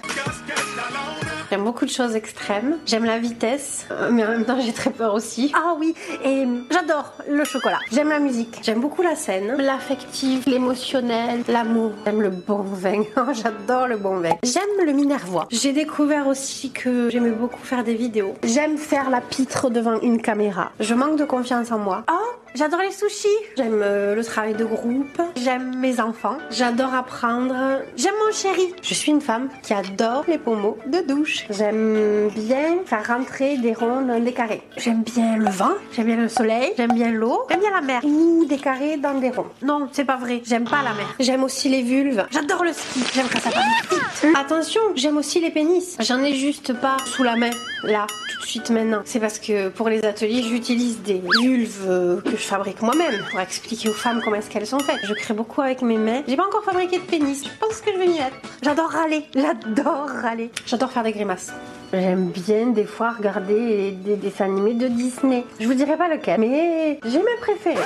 J'aime 1.52 1.66
beaucoup 1.66 1.84
de 1.84 1.90
choses 1.90 2.16
extrêmes. 2.16 2.78
J'aime 2.86 3.04
la 3.04 3.20
vitesse, 3.20 3.86
euh, 3.92 4.10
mais 4.10 4.24
en 4.24 4.30
même 4.30 4.46
temps 4.46 4.58
j'ai 4.62 4.72
très 4.72 4.90
peur 4.90 5.14
aussi. 5.14 5.52
Ah 5.54 5.76
oui, 5.78 5.94
et 6.24 6.48
j'adore 6.72 7.12
le 7.30 7.44
chocolat. 7.44 7.80
J'aime 7.92 8.08
la 8.08 8.20
musique. 8.20 8.62
J'aime 8.64 8.80
beaucoup 8.80 9.02
la 9.02 9.16
scène, 9.16 9.58
l'affectif, 9.58 10.46
l'émotionnel, 10.46 11.44
l'amour. 11.50 11.92
J'aime 12.06 12.22
le 12.22 12.30
bon 12.30 12.62
vin. 12.62 13.04
Oh, 13.18 13.34
j'adore 13.34 13.88
le 13.88 13.98
bon 13.98 14.22
vin. 14.22 14.38
J'aime 14.44 14.86
le 14.86 14.94
minervois. 14.94 15.46
J'ai 15.52 15.74
découvert 15.74 16.28
aussi 16.28 16.72
que 16.72 17.10
j'aimais 17.10 17.32
beaucoup 17.32 17.60
faire 17.62 17.84
des 17.84 17.96
vidéos. 17.96 18.34
J'aime 18.44 18.78
faire 18.78 19.10
la 19.10 19.20
pitre 19.20 19.70
devant 19.70 20.00
une 20.00 20.22
caméra. 20.22 20.72
Je 20.80 20.94
manque 20.94 21.18
de 21.18 21.26
confiance 21.26 21.70
en 21.74 21.80
moi. 21.80 22.06
Oh, 22.10 22.41
J'adore 22.54 22.82
les 22.82 22.92
sushis. 22.92 23.28
J'aime 23.56 23.80
euh, 23.82 24.14
le 24.14 24.26
travail 24.26 24.54
de 24.54 24.66
groupe. 24.66 25.22
J'aime 25.38 25.78
mes 25.78 26.02
enfants. 26.02 26.38
J'adore 26.50 26.94
apprendre. 26.94 27.56
J'aime 27.96 28.14
mon 28.26 28.34
chéri. 28.34 28.74
Je 28.82 28.94
suis 28.94 29.12
une 29.12 29.22
femme 29.22 29.48
qui 29.64 29.74
adore 29.74 30.26
les 30.28 30.38
pommeaux 30.38 30.78
de 30.86 31.00
douche. 31.00 31.46
J'aime 31.50 32.30
bien 32.36 32.80
faire 32.86 33.08
rentrer 33.08 33.58
des 33.58 33.74
ronds 33.74 34.02
dans 34.02 34.20
des 34.20 34.34
carrés. 34.34 34.62
J'aime 34.76 35.04
bien 35.04 35.38
le 35.38 35.50
vent. 35.50 35.72
J'aime 35.94 36.08
bien 36.08 36.18
le 36.18 36.28
soleil. 36.28 36.74
J'aime 36.76 36.94
bien 36.94 37.12
l'eau. 37.12 37.42
J'aime 37.50 37.62
bien 37.62 37.72
la 37.72 37.82
mer. 37.82 38.02
Ou 38.04 38.46
des 38.46 38.58
carrés 38.58 38.98
dans 38.98 39.14
des 39.14 39.30
ronds. 39.30 39.48
Non, 39.62 39.88
c'est 39.94 40.06
pas 40.06 40.18
vrai. 40.18 40.42
J'aime 40.46 40.66
pas 40.66 40.84
la 40.84 40.94
mer. 40.94 41.08
J'aime 41.20 41.44
aussi 41.44 41.70
les 41.70 41.84
vulves. 41.84 42.26
J'adore 42.32 42.66
le 42.66 42.74
ski. 42.74 43.00
J'aime 43.14 43.28
quand 43.32 43.40
ça 43.40 43.50
vite. 43.50 44.36
Attention, 44.36 44.82
j'aime 44.96 45.16
aussi 45.18 45.40
les 45.40 45.52
pénis. 45.52 45.96
J'en 46.02 46.22
ai 46.22 46.36
juste 46.36 46.74
pas 46.74 46.98
sous 47.06 47.24
la 47.24 47.38
main. 47.38 47.50
Là, 47.84 48.06
de 48.42 48.46
suite 48.48 48.70
maintenant. 48.70 49.02
C'est 49.06 49.20
parce 49.20 49.40
que 49.40 49.70
pour 49.70 49.90
les 49.90 50.04
ateliers, 50.04 50.44
j'utilise 50.44 51.02
des 51.02 51.22
vulves 51.42 51.86
euh, 51.88 52.22
que 52.22 52.32
je 52.32 52.44
fabrique 52.44 52.82
moi-même 52.82 53.24
pour 53.30 53.40
expliquer 53.40 53.90
aux 53.90 53.94
femmes 53.94 54.22
comment 54.24 54.36
est-ce 54.36 54.50
qu'elles 54.50 54.68
sont 54.68 54.80
faites. 54.80 55.00
Je 55.04 55.14
crée 55.14 55.34
beaucoup 55.34 55.62
avec 55.62 55.82
mes 55.82 55.98
mains. 55.98 56.24
J'ai 56.28 56.36
pas 56.36 56.46
encore 56.46 56.64
fabriqué 56.64 56.98
de 56.98 57.04
pénis. 57.04 57.44
Je 57.44 57.50
pense 57.60 57.82
que 57.82 57.92
je 57.94 57.98
vais 57.98 58.08
m'y 58.08 58.18
mettre. 58.18 58.36
J'adore 58.62 58.90
râler. 58.90 59.26
J'adore 59.36 60.08
râler. 60.10 60.52
J'adore 60.66 60.92
faire 60.92 61.04
des 61.04 61.12
grimaces. 61.12 61.52
J'aime 61.94 62.30
bien 62.30 62.68
des 62.68 62.86
fois 62.86 63.12
regarder 63.12 63.92
des 63.92 64.16
dessins 64.16 64.46
animés 64.46 64.74
de 64.74 64.88
Disney. 64.88 65.44
Je 65.60 65.68
vous 65.68 65.74
dirai 65.74 65.98
pas 65.98 66.08
lequel, 66.08 66.40
mais 66.40 67.00
j'ai 67.06 67.20
mes 67.20 67.38
préférés. 67.42 67.84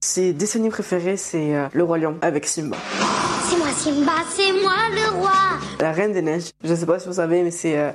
Ses 0.00 0.32
dessins 0.32 0.58
animés 0.58 0.70
préférés, 0.70 1.16
c'est 1.16 1.54
euh, 1.54 1.66
Le 1.72 1.84
Roi 1.84 1.98
Lion 1.98 2.16
avec 2.22 2.46
Simba. 2.46 2.76
C'est 3.46 3.56
moi 3.58 3.68
Simba, 3.76 4.12
c'est 4.30 4.52
moi 4.52 4.72
le 4.92 5.18
roi. 5.18 5.32
La 5.78 5.92
Reine 5.92 6.12
des 6.12 6.22
Neiges. 6.22 6.50
Je 6.62 6.74
sais 6.74 6.86
pas 6.86 6.98
si 6.98 7.06
vous 7.06 7.14
savez, 7.14 7.42
mais 7.42 7.50
c'est 7.50 7.78
euh, 7.78 7.90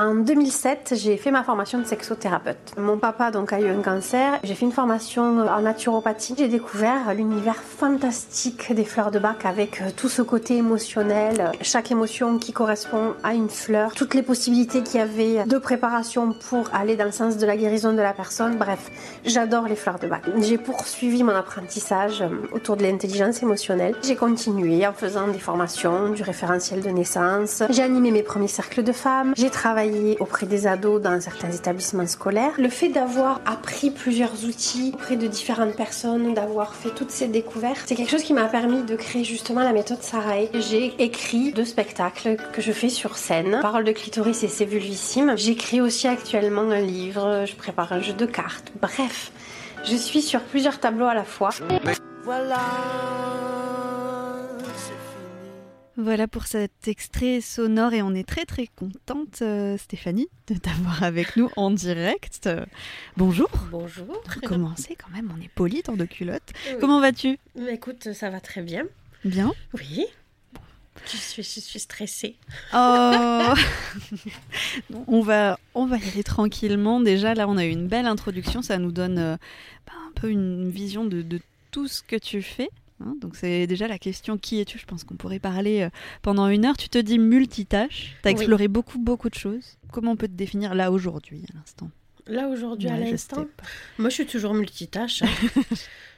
En 0.00 0.14
2007, 0.14 0.94
j'ai 0.94 1.16
fait 1.16 1.32
ma 1.32 1.42
formation 1.42 1.80
de 1.80 1.84
sexothérapeute. 1.84 2.74
Mon 2.76 2.98
papa 2.98 3.32
donc 3.32 3.52
a 3.52 3.58
eu 3.58 3.68
un 3.68 3.82
cancer. 3.82 4.38
J'ai 4.44 4.54
fait 4.54 4.64
une 4.64 4.70
formation 4.70 5.40
en 5.40 5.60
naturopathie. 5.60 6.36
J'ai 6.38 6.46
découvert 6.46 7.12
l'univers 7.16 7.56
fantastique 7.56 8.72
des 8.72 8.84
fleurs 8.84 9.10
de 9.10 9.18
bac 9.18 9.44
avec 9.44 9.80
euh, 9.80 9.86
tout 9.96 10.08
ce 10.08 10.22
côté 10.22 10.56
émotionnel, 10.58 11.50
chaque 11.62 11.90
émotion 11.90 12.38
qui 12.38 12.52
correspond 12.52 13.14
à 13.24 13.34
une 13.34 13.48
fleur, 13.48 13.92
toutes 13.92 14.14
les 14.14 14.22
possibilités 14.22 14.84
qu'il 14.84 15.00
y 15.00 15.02
avait 15.02 15.44
de 15.44 15.58
préparation 15.58 16.32
pour 16.48 16.72
aller 16.72 16.94
dans 16.94 17.06
le 17.06 17.10
sens 17.10 17.36
de 17.36 17.44
la 17.44 17.56
guérison 17.56 17.92
de 17.92 18.00
la 18.00 18.12
personne. 18.12 18.56
Bref, 18.56 18.92
j'adore 19.24 19.66
les 19.66 19.74
fleurs 19.74 19.98
de 19.98 20.06
bac. 20.06 20.22
J'ai 20.36 20.58
poursuivi 20.58 21.24
mon 21.24 21.34
apprentissage 21.34 22.22
euh, 22.22 22.28
autour 22.52 22.76
de 22.76 22.84
l'intelligence 22.84 23.42
émotionnelle. 23.42 23.96
J'ai 24.04 24.14
continué 24.14 24.86
en 24.86 24.92
faisant 24.92 25.26
des 25.26 25.40
formations, 25.40 26.10
du 26.10 26.22
référentiel 26.22 26.82
de 26.82 26.90
naissance. 26.90 27.64
J'ai 27.70 27.82
animé 27.82 28.12
mes 28.12 28.22
premiers 28.22 28.46
cercles 28.46 28.84
de 28.84 28.92
femmes. 28.92 29.34
J'ai 29.36 29.50
travaillé 29.50 29.87
auprès 30.20 30.46
des 30.46 30.66
ados 30.66 31.00
dans 31.00 31.20
certains 31.20 31.50
établissements 31.50 32.06
scolaires. 32.06 32.52
Le 32.58 32.68
fait 32.68 32.88
d'avoir 32.88 33.40
appris 33.46 33.90
plusieurs 33.90 34.44
outils 34.44 34.92
auprès 34.94 35.16
de 35.16 35.26
différentes 35.26 35.76
personnes, 35.76 36.34
d'avoir 36.34 36.74
fait 36.74 36.90
toutes 36.90 37.10
ces 37.10 37.28
découvertes, 37.28 37.84
c'est 37.86 37.94
quelque 37.94 38.10
chose 38.10 38.22
qui 38.22 38.34
m'a 38.34 38.46
permis 38.46 38.82
de 38.82 38.96
créer 38.96 39.24
justement 39.24 39.62
la 39.62 39.72
méthode 39.72 40.02
Sarai. 40.02 40.50
J'ai 40.54 40.94
écrit 41.02 41.52
deux 41.52 41.64
spectacles 41.64 42.36
que 42.52 42.62
je 42.62 42.72
fais 42.72 42.88
sur 42.88 43.16
scène, 43.16 43.58
Parole 43.62 43.84
de 43.84 43.92
clitoris 43.92 44.42
et 44.42 44.48
c'est 44.48 44.64
vulvissime. 44.64 45.36
J'écris 45.36 45.80
aussi 45.80 46.08
actuellement 46.08 46.62
un 46.62 46.80
livre, 46.80 47.44
je 47.46 47.54
prépare 47.54 47.92
un 47.92 48.00
jeu 48.00 48.12
de 48.12 48.26
cartes. 48.26 48.72
Bref, 48.80 49.32
je 49.84 49.96
suis 49.96 50.22
sur 50.22 50.40
plusieurs 50.40 50.80
tableaux 50.80 51.06
à 51.06 51.14
la 51.14 51.24
fois. 51.24 51.50
Voilà. 52.24 52.56
Voilà 56.00 56.28
pour 56.28 56.46
cet 56.46 56.86
extrait 56.86 57.40
sonore 57.40 57.92
et 57.92 58.02
on 58.02 58.14
est 58.14 58.22
très 58.22 58.44
très 58.44 58.68
contente 58.68 59.42
euh, 59.42 59.76
Stéphanie 59.76 60.28
de 60.46 60.54
t'avoir 60.54 61.02
avec 61.02 61.36
nous 61.36 61.50
en 61.56 61.72
direct. 61.72 62.48
bonjour. 63.16 63.50
Bonjour. 63.72 64.06
Pour 64.06 64.42
commencer 64.42 64.94
quand 64.96 65.10
même, 65.10 65.28
on 65.36 65.42
est 65.42 65.48
poli 65.48 65.82
dans 65.82 65.96
de 65.96 66.04
culottes. 66.04 66.52
Comment 66.78 67.00
vas-tu? 67.00 67.40
Écoute, 67.68 68.12
ça 68.12 68.30
va 68.30 68.40
très 68.40 68.62
bien. 68.62 68.84
Bien? 69.24 69.52
Oui. 69.74 70.06
Je 71.04 71.16
suis, 71.16 71.42
je 71.42 71.60
suis 71.60 71.80
stressée. 71.80 72.36
Oh 72.72 73.54
on, 75.08 75.20
va, 75.20 75.58
on 75.74 75.86
va 75.86 75.98
y 75.98 76.08
aller 76.10 76.22
tranquillement. 76.22 77.00
Déjà, 77.00 77.34
là, 77.34 77.48
on 77.48 77.56
a 77.56 77.64
eu 77.64 77.70
une 77.70 77.88
belle 77.88 78.06
introduction. 78.06 78.62
Ça 78.62 78.78
nous 78.78 78.92
donne 78.92 79.18
euh, 79.18 79.36
bah, 79.84 79.94
un 80.08 80.12
peu 80.12 80.30
une 80.30 80.70
vision 80.70 81.04
de, 81.04 81.22
de 81.22 81.40
tout 81.72 81.88
ce 81.88 82.02
que 82.04 82.14
tu 82.14 82.40
fais. 82.40 82.68
Hein, 83.00 83.14
donc 83.20 83.36
c'est 83.36 83.66
déjà 83.66 83.86
la 83.88 83.98
question 83.98 84.38
qui 84.38 84.60
es-tu? 84.60 84.78
Je 84.78 84.84
pense 84.86 85.04
qu'on 85.04 85.14
pourrait 85.16 85.38
parler 85.38 85.82
euh, 85.82 85.90
pendant 86.22 86.48
une 86.48 86.64
heure. 86.64 86.76
Tu 86.76 86.88
te 86.88 86.98
dis 86.98 87.18
multitâche, 87.18 88.16
tu 88.22 88.28
as 88.28 88.30
exploré 88.32 88.66
beaucoup 88.68 88.98
beaucoup 88.98 89.28
de 89.30 89.34
choses. 89.36 89.76
Comment 89.92 90.12
on 90.12 90.16
peut 90.16 90.26
te 90.28 90.32
définir 90.32 90.74
là 90.74 90.90
aujourd'hui 90.90 91.44
à 91.52 91.56
l'instant? 91.58 91.90
Là, 92.26 92.48
aujourd'hui, 92.48 92.90
à 92.90 92.96
Ouais, 92.96 93.06
je 93.06 93.10
l'instant, 93.12 93.46
moi, 93.98 94.10
je 94.10 94.14
suis 94.16 94.26
toujours 94.26 94.52
multitâche. 94.52 95.22
hein. 95.22 95.28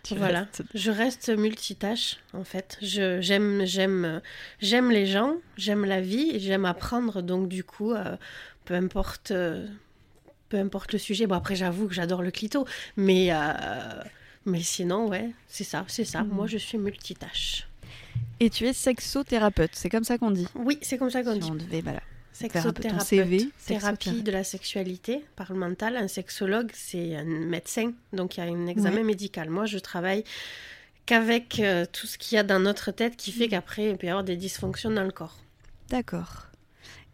Tu 0.02 0.14
voilà, 0.14 0.40
restes- 0.50 0.62
je 0.74 0.90
reste 0.90 1.28
multitâche 1.28 2.16
en 2.32 2.42
fait. 2.42 2.78
J'aime 2.80 3.64
j'aime 3.66 4.22
j'aime 4.58 4.90
les 4.90 5.04
gens, 5.06 5.34
j'aime 5.58 5.84
la 5.84 6.00
vie, 6.00 6.40
j'aime 6.40 6.64
apprendre. 6.64 7.20
Donc 7.22 7.48
du 7.48 7.62
coup, 7.64 7.92
euh, 7.92 8.16
peu 8.64 8.72
importe 8.74 9.30
euh, 9.30 9.66
peu 10.48 10.56
importe 10.58 10.94
le 10.94 10.98
sujet. 10.98 11.26
Bon 11.26 11.34
après, 11.36 11.54
j'avoue 11.54 11.86
que 11.86 11.92
j'adore 11.94 12.22
le 12.22 12.30
clito, 12.30 12.66
mais 12.96 13.28
euh, 13.30 13.36
mais 14.46 14.60
sinon 14.62 15.08
ouais, 15.08 15.30
c'est 15.48 15.64
ça, 15.64 15.84
c'est 15.88 16.04
ça. 16.04 16.22
Mhm. 16.22 16.30
Moi, 16.34 16.46
je 16.46 16.58
suis 16.58 16.78
multitâche. 16.78 17.66
Et 18.40 18.50
tu 18.50 18.66
es 18.66 18.72
sexothérapeute, 18.72 19.70
c'est 19.74 19.90
comme 19.90 20.04
ça 20.04 20.16
qu'on 20.18 20.30
dit. 20.30 20.46
Oui, 20.54 20.78
c'est 20.82 20.96
comme 20.98 21.10
ça 21.10 21.22
qu'on 21.22 21.34
Si 21.34 21.40
dit. 21.40 21.50
on 21.50 21.54
devait, 21.56 21.80
voilà. 21.82 22.00
Sexothérapeute, 22.32 23.06
CV, 23.06 23.50
thérapie 23.66 24.22
de 24.22 24.30
la 24.32 24.44
sexualité 24.44 25.22
par 25.36 25.52
le 25.52 25.58
mental. 25.58 25.96
Un 25.96 26.08
sexologue, 26.08 26.70
c'est 26.72 27.16
un 27.16 27.24
médecin, 27.24 27.92
donc 28.14 28.36
il 28.36 28.40
y 28.40 28.42
a 28.42 28.46
un 28.46 28.66
examen 28.66 28.96
Ouais. 28.98 29.02
médical. 29.02 29.50
Moi, 29.50 29.66
je 29.66 29.78
travaille 29.78 30.24
qu'avec 31.04 31.60
euh, 31.60 31.84
tout 31.92 32.06
ce 32.06 32.16
qu'il 32.16 32.36
y 32.36 32.38
a 32.38 32.42
dans 32.42 32.60
notre 32.60 32.92
tête 32.92 33.16
qui 33.16 33.30
fait 33.32 33.48
qu'après, 33.48 33.90
il 33.90 33.96
peut 33.98 34.06
y 34.06 34.10
avoir 34.10 34.24
des 34.24 34.36
dysfonctions 34.36 34.90
dans 34.90 35.04
le 35.04 35.10
corps. 35.10 35.36
D'accord. 35.90 36.46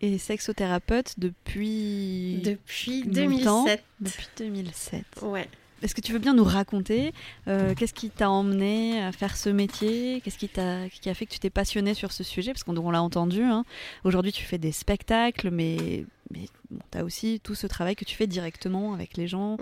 Et 0.00 0.18
sexothérapeute 0.18 1.14
depuis... 1.18 2.40
Depuis 2.44 3.02
longtemps? 3.02 3.64
2007. 3.64 3.84
Depuis 4.00 4.26
2007. 4.38 5.04
Ouais. 5.22 5.48
Est-ce 5.82 5.94
que 5.94 6.00
tu 6.00 6.12
veux 6.12 6.18
bien 6.18 6.34
nous 6.34 6.44
raconter 6.44 7.12
euh, 7.48 7.74
qu'est-ce 7.74 7.94
qui 7.94 8.10
t'a 8.10 8.30
emmené 8.30 9.02
à 9.02 9.12
faire 9.12 9.36
ce 9.36 9.50
métier? 9.50 10.20
Qu'est-ce 10.22 10.38
qui, 10.38 10.48
qui 10.48 11.10
a 11.10 11.14
fait 11.14 11.26
que 11.26 11.32
tu 11.32 11.38
t'es 11.38 11.50
passionné 11.50 11.94
sur 11.94 12.12
ce 12.12 12.24
sujet? 12.24 12.52
Parce 12.52 12.64
qu'on 12.64 12.76
on 12.76 12.90
l'a 12.90 13.02
entendu, 13.02 13.42
hein. 13.42 13.64
aujourd'hui 14.04 14.32
tu 14.32 14.44
fais 14.44 14.58
des 14.58 14.72
spectacles, 14.72 15.50
mais, 15.50 16.04
mais 16.30 16.46
bon, 16.70 16.80
tu 16.90 16.98
as 16.98 17.04
aussi 17.04 17.40
tout 17.40 17.54
ce 17.54 17.66
travail 17.66 17.94
que 17.94 18.04
tu 18.04 18.16
fais 18.16 18.26
directement 18.26 18.94
avec 18.94 19.16
les 19.16 19.28
gens. 19.28 19.58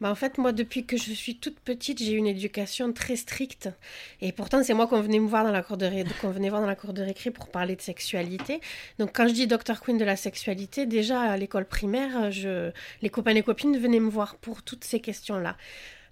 Bah, 0.00 0.10
en 0.10 0.14
fait, 0.14 0.38
moi, 0.38 0.52
depuis 0.52 0.84
que 0.84 0.96
je 0.96 1.12
suis 1.12 1.36
toute 1.36 1.58
petite, 1.60 2.02
j'ai 2.02 2.12
eu 2.12 2.16
une 2.16 2.26
éducation 2.26 2.92
très 2.92 3.16
stricte. 3.16 3.68
Et 4.20 4.32
pourtant, 4.32 4.62
c'est 4.62 4.74
moi 4.74 4.86
qu'on 4.86 5.00
venait 5.00 5.20
me 5.20 5.28
voir 5.28 5.44
dans 5.44 5.52
la 5.52 5.62
cour 5.62 5.76
de 5.76 5.86
ré... 5.86 6.04
qu'on 6.20 6.30
venait 6.30 6.50
voir 6.50 6.60
dans 6.60 6.66
la 6.66 6.76
cour 6.76 6.92
de 6.92 7.02
récré 7.02 7.30
pour 7.30 7.48
parler 7.48 7.76
de 7.76 7.82
sexualité. 7.82 8.60
Donc, 8.98 9.10
quand 9.14 9.28
je 9.28 9.32
dis 9.32 9.46
Dr. 9.46 9.80
Queen 9.80 9.98
de 9.98 10.04
la 10.04 10.16
sexualité, 10.16 10.86
déjà 10.86 11.20
à 11.20 11.36
l'école 11.36 11.64
primaire, 11.64 12.30
les 13.02 13.10
copains 13.10 13.34
et 13.34 13.42
copines 13.42 13.76
venaient 13.78 14.00
me 14.00 14.10
voir 14.10 14.36
pour 14.36 14.62
toutes 14.62 14.84
ces 14.84 15.00
questions-là. 15.00 15.56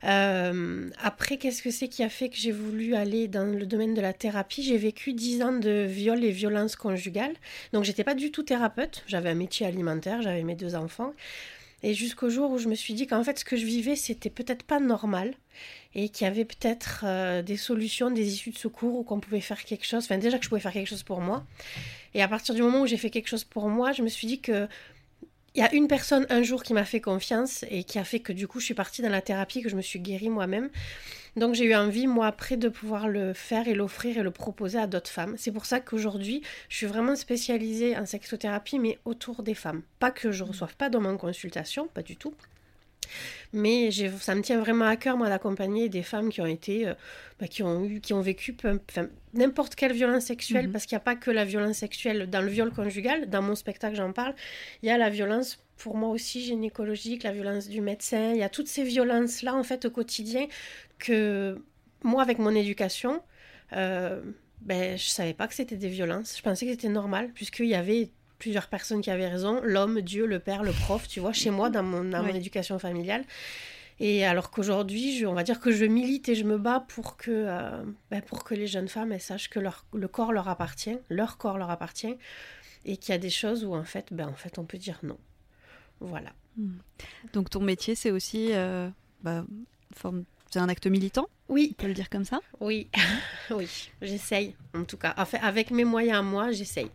Euh, 0.04 0.88
après, 1.02 1.36
qu'est-ce 1.36 1.62
que 1.62 1.70
c'est 1.70 1.88
qui 1.88 2.02
a 2.02 2.08
fait 2.08 2.30
que 2.30 2.36
j'ai 2.36 2.52
voulu 2.52 2.94
aller 2.94 3.28
dans 3.28 3.44
le 3.44 3.66
domaine 3.66 3.94
de 3.94 4.00
la 4.00 4.12
thérapie? 4.12 4.62
J'ai 4.62 4.78
vécu 4.78 5.12
10 5.12 5.42
ans 5.42 5.52
de 5.52 5.84
viol 5.86 6.24
et 6.24 6.30
violence 6.30 6.76
conjugale. 6.76 7.34
Donc, 7.72 7.84
j'étais 7.84 8.04
pas 8.04 8.14
du 8.14 8.30
tout 8.30 8.42
thérapeute. 8.42 9.04
J'avais 9.06 9.30
un 9.30 9.34
métier 9.34 9.66
alimentaire, 9.66 10.22
j'avais 10.22 10.42
mes 10.42 10.54
deux 10.54 10.74
enfants. 10.74 11.12
Et 11.82 11.94
jusqu'au 11.94 12.28
jour 12.28 12.50
où 12.50 12.58
je 12.58 12.68
me 12.68 12.74
suis 12.74 12.94
dit 12.94 13.06
qu'en 13.06 13.24
fait, 13.24 13.38
ce 13.38 13.44
que 13.44 13.56
je 13.56 13.64
vivais, 13.64 13.96
c'était 13.96 14.30
peut-être 14.30 14.62
pas 14.62 14.80
normal 14.80 15.34
et 15.94 16.08
qu'il 16.08 16.26
y 16.26 16.30
avait 16.30 16.44
peut-être 16.44 17.04
euh, 17.04 17.42
des 17.42 17.56
solutions, 17.56 18.10
des 18.10 18.32
issues 18.32 18.50
de 18.50 18.58
secours 18.58 18.96
ou 18.96 19.02
qu'on 19.02 19.20
pouvait 19.20 19.40
faire 19.40 19.64
quelque 19.64 19.86
chose. 19.86 20.04
Enfin, 20.04 20.18
déjà 20.18 20.38
que 20.38 20.44
je 20.44 20.48
pouvais 20.48 20.60
faire 20.60 20.72
quelque 20.72 20.88
chose 20.88 21.02
pour 21.02 21.20
moi. 21.20 21.44
Et 22.14 22.22
à 22.22 22.28
partir 22.28 22.54
du 22.54 22.62
moment 22.62 22.82
où 22.82 22.86
j'ai 22.86 22.96
fait 22.96 23.10
quelque 23.10 23.28
chose 23.28 23.44
pour 23.44 23.68
moi, 23.68 23.92
je 23.92 24.02
me 24.02 24.08
suis 24.08 24.26
dit 24.26 24.40
que 24.40 24.68
il 25.54 25.60
y 25.60 25.64
a 25.64 25.74
une 25.74 25.88
personne 25.88 26.26
un 26.30 26.42
jour 26.42 26.62
qui 26.62 26.74
m'a 26.74 26.84
fait 26.84 27.00
confiance 27.00 27.64
et 27.70 27.82
qui 27.82 27.98
a 27.98 28.04
fait 28.04 28.20
que 28.20 28.32
du 28.32 28.46
coup, 28.46 28.60
je 28.60 28.66
suis 28.66 28.74
partie 28.74 29.02
dans 29.02 29.08
la 29.08 29.20
thérapie, 29.20 29.62
que 29.62 29.68
je 29.68 29.76
me 29.76 29.82
suis 29.82 29.98
guérie 29.98 30.28
moi-même. 30.28 30.70
Donc 31.36 31.54
j'ai 31.54 31.64
eu 31.64 31.74
envie, 31.74 32.06
moi, 32.06 32.26
après, 32.26 32.56
de 32.56 32.68
pouvoir 32.68 33.08
le 33.08 33.32
faire 33.34 33.68
et 33.68 33.74
l'offrir 33.74 34.18
et 34.18 34.22
le 34.22 34.30
proposer 34.30 34.78
à 34.78 34.86
d'autres 34.86 35.10
femmes. 35.10 35.34
C'est 35.38 35.52
pour 35.52 35.66
ça 35.66 35.80
qu'aujourd'hui, 35.80 36.42
je 36.68 36.76
suis 36.76 36.86
vraiment 36.86 37.16
spécialisée 37.16 37.96
en 37.96 38.06
sexothérapie, 38.06 38.78
mais 38.78 38.98
autour 39.04 39.42
des 39.42 39.54
femmes. 39.54 39.82
Pas 39.98 40.10
que 40.10 40.32
je 40.32 40.44
reçoive 40.44 40.74
pas 40.76 40.88
d'hommes 40.88 41.06
en 41.06 41.16
consultation, 41.16 41.88
pas 41.88 42.02
du 42.02 42.16
tout. 42.16 42.34
Mais 43.52 43.90
ça 44.20 44.34
me 44.36 44.42
tient 44.42 44.60
vraiment 44.60 44.84
à 44.86 44.96
cœur, 44.96 45.16
moi, 45.16 45.28
d'accompagner 45.28 45.88
des 45.88 46.02
femmes 46.02 46.28
qui 46.30 46.40
ont 46.40 46.46
été, 46.46 46.86
euh, 46.86 46.94
bah, 47.40 47.48
qui 47.48 47.62
ont 47.64 47.84
eu, 47.84 48.00
qui 48.00 48.12
ont 48.12 48.20
vécu 48.20 48.56
n'importe 49.34 49.74
quelle 49.74 49.92
violence 49.92 50.24
sexuelle, 50.26 50.66
Mhm. 50.66 50.72
parce 50.72 50.86
qu'il 50.86 50.94
n'y 50.94 51.00
a 51.00 51.04
pas 51.04 51.16
que 51.16 51.30
la 51.32 51.44
violence 51.44 51.78
sexuelle 51.78 52.30
dans 52.30 52.42
le 52.42 52.48
viol 52.48 52.70
conjugal. 52.72 53.28
Dans 53.28 53.42
mon 53.42 53.56
spectacle, 53.56 53.96
j'en 53.96 54.12
parle. 54.12 54.34
Il 54.82 54.88
y 54.88 54.92
a 54.92 54.98
la 54.98 55.10
violence, 55.10 55.58
pour 55.78 55.96
moi 55.96 56.10
aussi, 56.10 56.42
gynécologique, 56.44 57.24
la 57.24 57.32
violence 57.32 57.68
du 57.68 57.80
médecin. 57.80 58.30
Il 58.32 58.38
y 58.38 58.42
a 58.44 58.48
toutes 58.48 58.68
ces 58.68 58.84
violences-là, 58.84 59.54
en 59.54 59.64
fait, 59.64 59.84
au 59.84 59.90
quotidien, 59.90 60.46
que 60.98 61.60
moi, 62.04 62.22
avec 62.22 62.38
mon 62.38 62.54
éducation, 62.54 63.20
euh, 63.72 64.20
ben, 64.60 64.96
je 64.96 65.08
savais 65.08 65.34
pas 65.34 65.48
que 65.48 65.54
c'était 65.54 65.76
des 65.76 65.88
violences. 65.88 66.36
Je 66.36 66.42
pensais 66.42 66.66
que 66.66 66.72
c'était 66.72 66.88
normal, 66.88 67.30
puisqu'il 67.34 67.66
y 67.66 67.74
avait 67.74 68.10
plusieurs 68.40 68.66
personnes 68.66 69.00
qui 69.02 69.10
avaient 69.12 69.28
raison, 69.28 69.60
l'homme, 69.62 70.00
Dieu, 70.00 70.26
le 70.26 70.40
père, 70.40 70.64
le 70.64 70.72
prof, 70.72 71.06
tu 71.06 71.20
vois, 71.20 71.32
chez 71.32 71.50
moi, 71.50 71.70
dans 71.70 71.84
mon, 71.84 72.02
dans 72.02 72.22
mon 72.24 72.34
éducation 72.34 72.78
familiale. 72.80 73.22
Et 74.02 74.24
alors 74.24 74.50
qu'aujourd'hui, 74.50 75.24
on 75.26 75.34
va 75.34 75.42
dire 75.44 75.60
que 75.60 75.70
je 75.70 75.84
milite 75.84 76.28
et 76.30 76.34
je 76.34 76.44
me 76.44 76.56
bats 76.58 76.84
pour 76.88 77.16
que, 77.18 77.30
euh, 77.30 77.82
ben, 78.10 78.22
pour 78.22 78.44
que 78.44 78.54
les 78.54 78.66
jeunes 78.66 78.88
femmes 78.88 79.12
elles 79.12 79.20
sachent 79.20 79.50
que 79.50 79.60
leur, 79.60 79.84
le 79.92 80.08
corps 80.08 80.32
leur 80.32 80.48
appartient, 80.48 80.96
leur 81.10 81.36
corps 81.36 81.58
leur 81.58 81.70
appartient, 81.70 82.16
et 82.86 82.96
qu'il 82.96 83.12
y 83.12 83.14
a 83.14 83.18
des 83.18 83.28
choses 83.30 83.62
où 83.64 83.74
en 83.74 83.84
fait, 83.84 84.06
ben, 84.10 84.26
en 84.28 84.34
fait, 84.34 84.58
on 84.58 84.64
peut 84.64 84.78
dire 84.78 84.98
non. 85.02 85.18
Voilà. 86.00 86.30
Donc 87.34 87.50
ton 87.50 87.60
métier, 87.60 87.94
c'est 87.94 88.10
aussi 88.10 88.48
euh, 88.52 88.88
bah, 89.22 89.44
une 89.50 89.64
forme- 89.94 90.24
c'est 90.50 90.58
un 90.60 90.68
acte 90.70 90.86
militant, 90.86 91.28
Oui, 91.48 91.74
on 91.78 91.82
peut 91.82 91.86
le 91.88 91.94
dire 91.94 92.08
comme 92.10 92.24
ça? 92.24 92.40
Oui, 92.58 92.88
oui, 93.50 93.68
j'essaye, 94.02 94.56
en 94.74 94.84
tout 94.84 94.96
cas. 94.96 95.14
Enfin, 95.18 95.38
avec 95.42 95.70
mes 95.70 95.84
moyens 95.84 96.18
à 96.18 96.22
moi, 96.22 96.50
j'essaye. 96.52 96.90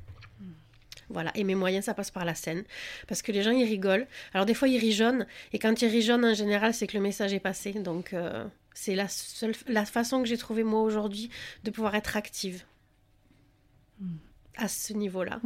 Voilà, 1.09 1.31
et 1.35 1.43
mes 1.43 1.55
moyens, 1.55 1.85
ça 1.85 1.93
passe 1.93 2.11
par 2.11 2.25
la 2.25 2.35
scène. 2.35 2.63
Parce 3.07 3.21
que 3.21 3.31
les 3.31 3.43
gens, 3.43 3.51
ils 3.51 3.65
rigolent. 3.65 4.07
Alors, 4.33 4.45
des 4.45 4.53
fois, 4.53 4.67
ils 4.67 4.79
rigeonnent. 4.79 5.27
Et 5.53 5.59
quand 5.59 5.81
ils 5.81 5.87
rigeonnent, 5.87 6.25
en 6.25 6.33
général, 6.33 6.73
c'est 6.73 6.87
que 6.87 6.97
le 6.97 7.03
message 7.03 7.33
est 7.33 7.39
passé. 7.39 7.73
Donc, 7.73 8.13
euh, 8.13 8.45
c'est 8.73 8.95
la, 8.95 9.07
seule, 9.07 9.53
la 9.67 9.85
façon 9.85 10.21
que 10.21 10.27
j'ai 10.27 10.37
trouvé, 10.37 10.63
moi, 10.63 10.81
aujourd'hui, 10.81 11.29
de 11.63 11.71
pouvoir 11.71 11.95
être 11.95 12.17
active. 12.17 12.63
À 14.57 14.67
ce 14.67 14.93
niveau-là. 14.93 15.39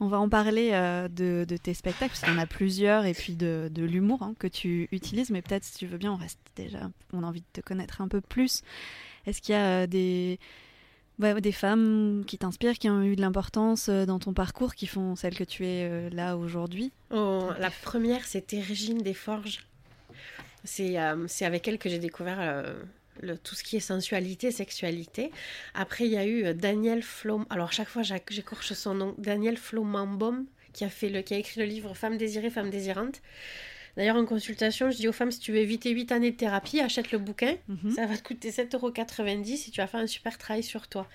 On 0.00 0.08
va 0.08 0.18
en 0.18 0.28
parler 0.28 0.70
euh, 0.72 1.08
de, 1.08 1.46
de 1.48 1.56
tes 1.56 1.72
spectacles, 1.72 2.14
parce 2.20 2.30
y 2.30 2.36
en 2.36 2.38
a 2.38 2.46
plusieurs, 2.46 3.04
et 3.04 3.14
puis 3.14 3.36
de, 3.36 3.70
de 3.72 3.84
l'humour 3.84 4.22
hein, 4.22 4.34
que 4.38 4.48
tu 4.48 4.88
utilises. 4.90 5.30
Mais 5.30 5.40
peut-être, 5.40 5.64
si 5.64 5.78
tu 5.78 5.86
veux 5.86 5.98
bien, 5.98 6.12
on 6.12 6.16
reste 6.16 6.40
déjà. 6.56 6.90
On 7.12 7.22
a 7.22 7.26
envie 7.26 7.40
de 7.40 7.46
te 7.52 7.60
connaître 7.60 8.00
un 8.00 8.08
peu 8.08 8.20
plus. 8.20 8.62
Est-ce 9.26 9.40
qu'il 9.40 9.54
y 9.54 9.58
a 9.58 9.82
euh, 9.82 9.86
des, 9.86 10.38
des 11.18 11.52
femmes 11.52 12.24
qui 12.26 12.38
t'inspirent, 12.38 12.78
qui 12.78 12.88
ont 12.90 13.02
eu 13.02 13.16
de 13.16 13.20
l'importance 13.20 13.88
euh, 13.88 14.04
dans 14.04 14.18
ton 14.18 14.32
parcours, 14.32 14.74
qui 14.74 14.86
font 14.86 15.16
celle 15.16 15.34
que 15.34 15.44
tu 15.44 15.64
es 15.64 15.88
euh, 15.88 16.10
là 16.10 16.36
aujourd'hui 16.36 16.92
Oh, 17.10 17.48
la 17.58 17.70
première, 17.70 18.24
c'était 18.24 18.60
Régine 18.60 18.98
Desforges. 18.98 19.66
C'est 20.64 20.98
euh, 20.98 21.26
c'est 21.28 21.44
avec 21.44 21.68
elle 21.68 21.78
que 21.78 21.88
j'ai 21.88 21.98
découvert 21.98 22.38
euh, 22.40 22.74
le, 23.20 23.36
tout 23.36 23.54
ce 23.54 23.62
qui 23.62 23.76
est 23.76 23.80
sensualité, 23.80 24.50
sexualité. 24.50 25.30
Après, 25.74 26.06
il 26.06 26.12
y 26.12 26.16
a 26.16 26.26
eu 26.26 26.54
Daniel 26.54 27.02
Flom. 27.02 27.46
Alors, 27.50 27.72
chaque 27.72 27.88
fois, 27.88 28.02
j'écorche 28.02 28.72
son 28.72 28.94
nom. 28.94 29.14
Daniel 29.18 29.56
Flomambom, 29.56 30.46
qui 30.72 30.84
a, 30.84 30.88
fait 30.88 31.10
le, 31.10 31.20
qui 31.22 31.34
a 31.34 31.38
écrit 31.38 31.60
le 31.60 31.66
livre 31.66 31.94
Femme 31.94 32.16
désirée, 32.16 32.50
femme 32.50 32.70
désirante. 32.70 33.20
D'ailleurs, 33.96 34.16
en 34.16 34.24
consultation, 34.24 34.90
je 34.90 34.96
dis 34.96 35.08
aux 35.08 35.12
femmes 35.12 35.30
si 35.30 35.38
tu 35.38 35.52
veux 35.52 35.58
éviter 35.58 35.90
8 35.90 36.12
années 36.12 36.32
de 36.32 36.36
thérapie, 36.36 36.80
achète 36.80 37.12
le 37.12 37.18
bouquin. 37.18 37.56
Mhm. 37.68 37.92
Ça 37.92 38.06
va 38.06 38.16
te 38.16 38.22
coûter 38.22 38.50
7,90€ 38.50 39.68
et 39.68 39.70
tu 39.70 39.80
vas 39.80 39.86
faire 39.86 40.00
un 40.00 40.06
super 40.06 40.36
travail 40.36 40.62
sur 40.62 40.88
toi. 40.88 41.06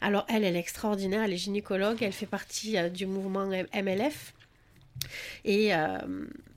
Alors, 0.00 0.26
elle, 0.28 0.44
elle 0.44 0.56
est 0.56 0.60
extraordinaire. 0.60 1.22
Elle 1.22 1.32
est 1.32 1.38
gynécologue. 1.38 2.02
Elle 2.02 2.12
fait 2.12 2.26
partie 2.26 2.76
euh, 2.76 2.88
du 2.88 3.06
mouvement 3.06 3.46
MLF. 3.46 4.34
Et 5.44 5.74
euh, 5.74 5.98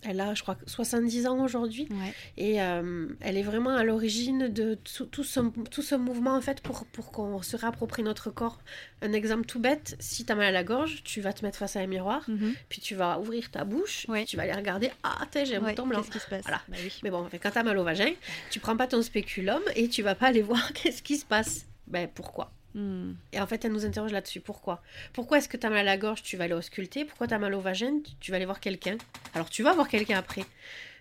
elle 0.03 0.21
a, 0.21 0.33
je 0.35 0.41
crois, 0.43 0.55
70 0.67 1.25
ans 1.27 1.43
aujourd'hui. 1.43 1.87
Ouais. 1.89 2.13
Et 2.37 2.61
euh, 2.61 3.07
elle 3.21 3.37
est 3.37 3.43
vraiment 3.43 3.75
à 3.75 3.83
l'origine 3.83 4.47
de 4.49 4.75
tout, 4.75 5.05
tout 5.05 5.23
ce, 5.23 5.39
tout 5.71 5.81
ce 5.81 5.95
mouvement, 5.95 6.35
en 6.35 6.41
fait, 6.41 6.61
pour, 6.61 6.85
pour 6.85 7.11
qu'on 7.11 7.41
se 7.41 7.57
réapproprie 7.57 8.03
notre 8.03 8.29
corps. 8.29 8.59
Un 9.01 9.13
exemple 9.13 9.45
tout 9.45 9.59
bête, 9.59 9.95
si 9.99 10.25
tu 10.25 10.31
as 10.31 10.35
mal 10.35 10.45
à 10.47 10.51
la 10.51 10.63
gorge, 10.63 11.03
tu 11.03 11.21
vas 11.21 11.33
te 11.33 11.43
mettre 11.43 11.57
face 11.57 11.75
à 11.75 11.79
un 11.79 11.87
miroir, 11.87 12.23
Mhm. 12.29 12.53
puis 12.69 12.81
tu 12.81 12.93
vas 12.95 13.19
ouvrir 13.19 13.49
ta 13.51 13.63
bouche, 13.65 14.05
Ouais. 14.07 14.19
puis 14.19 14.27
tu 14.27 14.37
vas 14.37 14.43
aller 14.43 14.53
regarder, 14.53 14.91
ah, 15.03 15.25
t'es, 15.31 15.45
j'ai 15.45 15.55
un 15.55 15.61
bouton 15.61 15.87
blanc. 15.87 16.01
Qu'est-ce 16.01 16.11
qui 16.11 16.19
se 16.19 16.29
passe 16.29 16.43
Voilà. 16.43 16.61
Bah 16.67 16.77
oui. 16.83 16.93
Mais 17.03 17.09
bon, 17.09 17.27
quand 17.41 17.51
t'as 17.51 17.63
mal 17.63 17.77
au 17.77 17.83
vagin, 17.83 18.11
tu 18.51 18.59
prends 18.59 18.77
pas 18.77 18.87
ton 18.87 19.01
spéculum 19.01 19.61
et 19.75 19.89
tu 19.89 20.01
vas 20.03 20.15
pas 20.15 20.27
aller 20.27 20.41
voir 20.43 20.71
qu'est-ce 20.73 21.01
qui 21.01 21.17
se 21.17 21.25
passe. 21.25 21.65
Ben, 21.87 22.07
pourquoi? 22.13 22.51
Hmm. 22.75 23.13
et 23.31 23.39
en 23.39 23.47
fait, 23.47 23.63
elle 23.63 23.71
nous 23.71 23.85
interroge 23.85 24.11
là-dessus. 24.11 24.41
Pourquoi? 24.41 24.83
Pourquoi 25.13 25.37
est-ce 25.37 25.47
que 25.47 25.55
tu 25.55 25.65
as 25.65 25.69
mal 25.69 25.79
à 25.79 25.83
la 25.83 25.97
gorge 25.97 26.21
Tu 26.23 26.35
vas 26.35 26.43
aller 26.43 26.53
ausculter? 26.53 27.05
Pourquoi 27.05 27.25
tu 27.25 27.33
as 27.33 27.39
mal 27.39 27.53
au 27.53 27.61
vagin? 27.61 28.01
Tu- 28.19 28.31
vas 28.31 28.35
aller 28.35 28.45
voir 28.45 28.59
quelqu'un. 28.59 28.97
Alors, 29.33 29.49
tu 29.49 29.63
vas 29.63 29.71
voir 29.73 29.87
quelqu'un 29.87 30.17
après. 30.17 30.43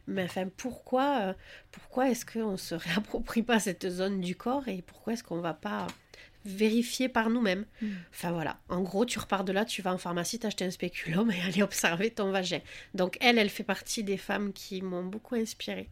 Mais 0.07 0.23
enfin, 0.23 0.49
pourquoi, 0.57 1.19
euh, 1.23 1.35
pourquoi 1.73 2.11
est-ce 2.11 2.25
qu'on 2.25 2.53
ne 2.53 2.57
se 2.57 2.75
réapproprie 2.77 3.43
pas 3.43 3.59
cette 3.59 3.89
zone 3.91 4.21
du 4.21 4.37
corps 4.37 4.69
et 4.69 4.83
pourquoi 4.83 5.15
est-ce 5.15 5.25
qu'on 5.25 5.41
va 5.41 5.55
pas 5.55 5.89
vérifier 6.45 7.09
par 7.09 7.29
nous-mêmes? 7.29 7.65
Mm. 7.83 7.89
Enfin 8.13 8.31
voilà, 8.31 8.59
en 8.69 8.81
gros, 8.83 9.05
tu 9.05 9.19
repars 9.19 9.43
de 9.45 9.53
là, 9.53 9.65
tu 9.65 9.83
vas 9.83 9.93
en 9.93 9.99
pharmacie, 9.99 10.39
t'acheter 10.39 10.65
un 10.65 10.71
spéculum 10.71 11.31
et 11.33 11.41
aller 11.47 11.63
observer 11.63 12.11
ton 12.11 12.31
vagin. 12.31 12.61
Donc 12.95 13.17
elle, 13.21 13.39
elle 13.39 13.51
fait 13.51 13.65
partie 13.65 14.05
des 14.05 14.19
femmes 14.19 14.53
qui 14.53 14.81
m'ont 14.81 15.05
beaucoup 15.05 15.35
inspirée. 15.35 15.89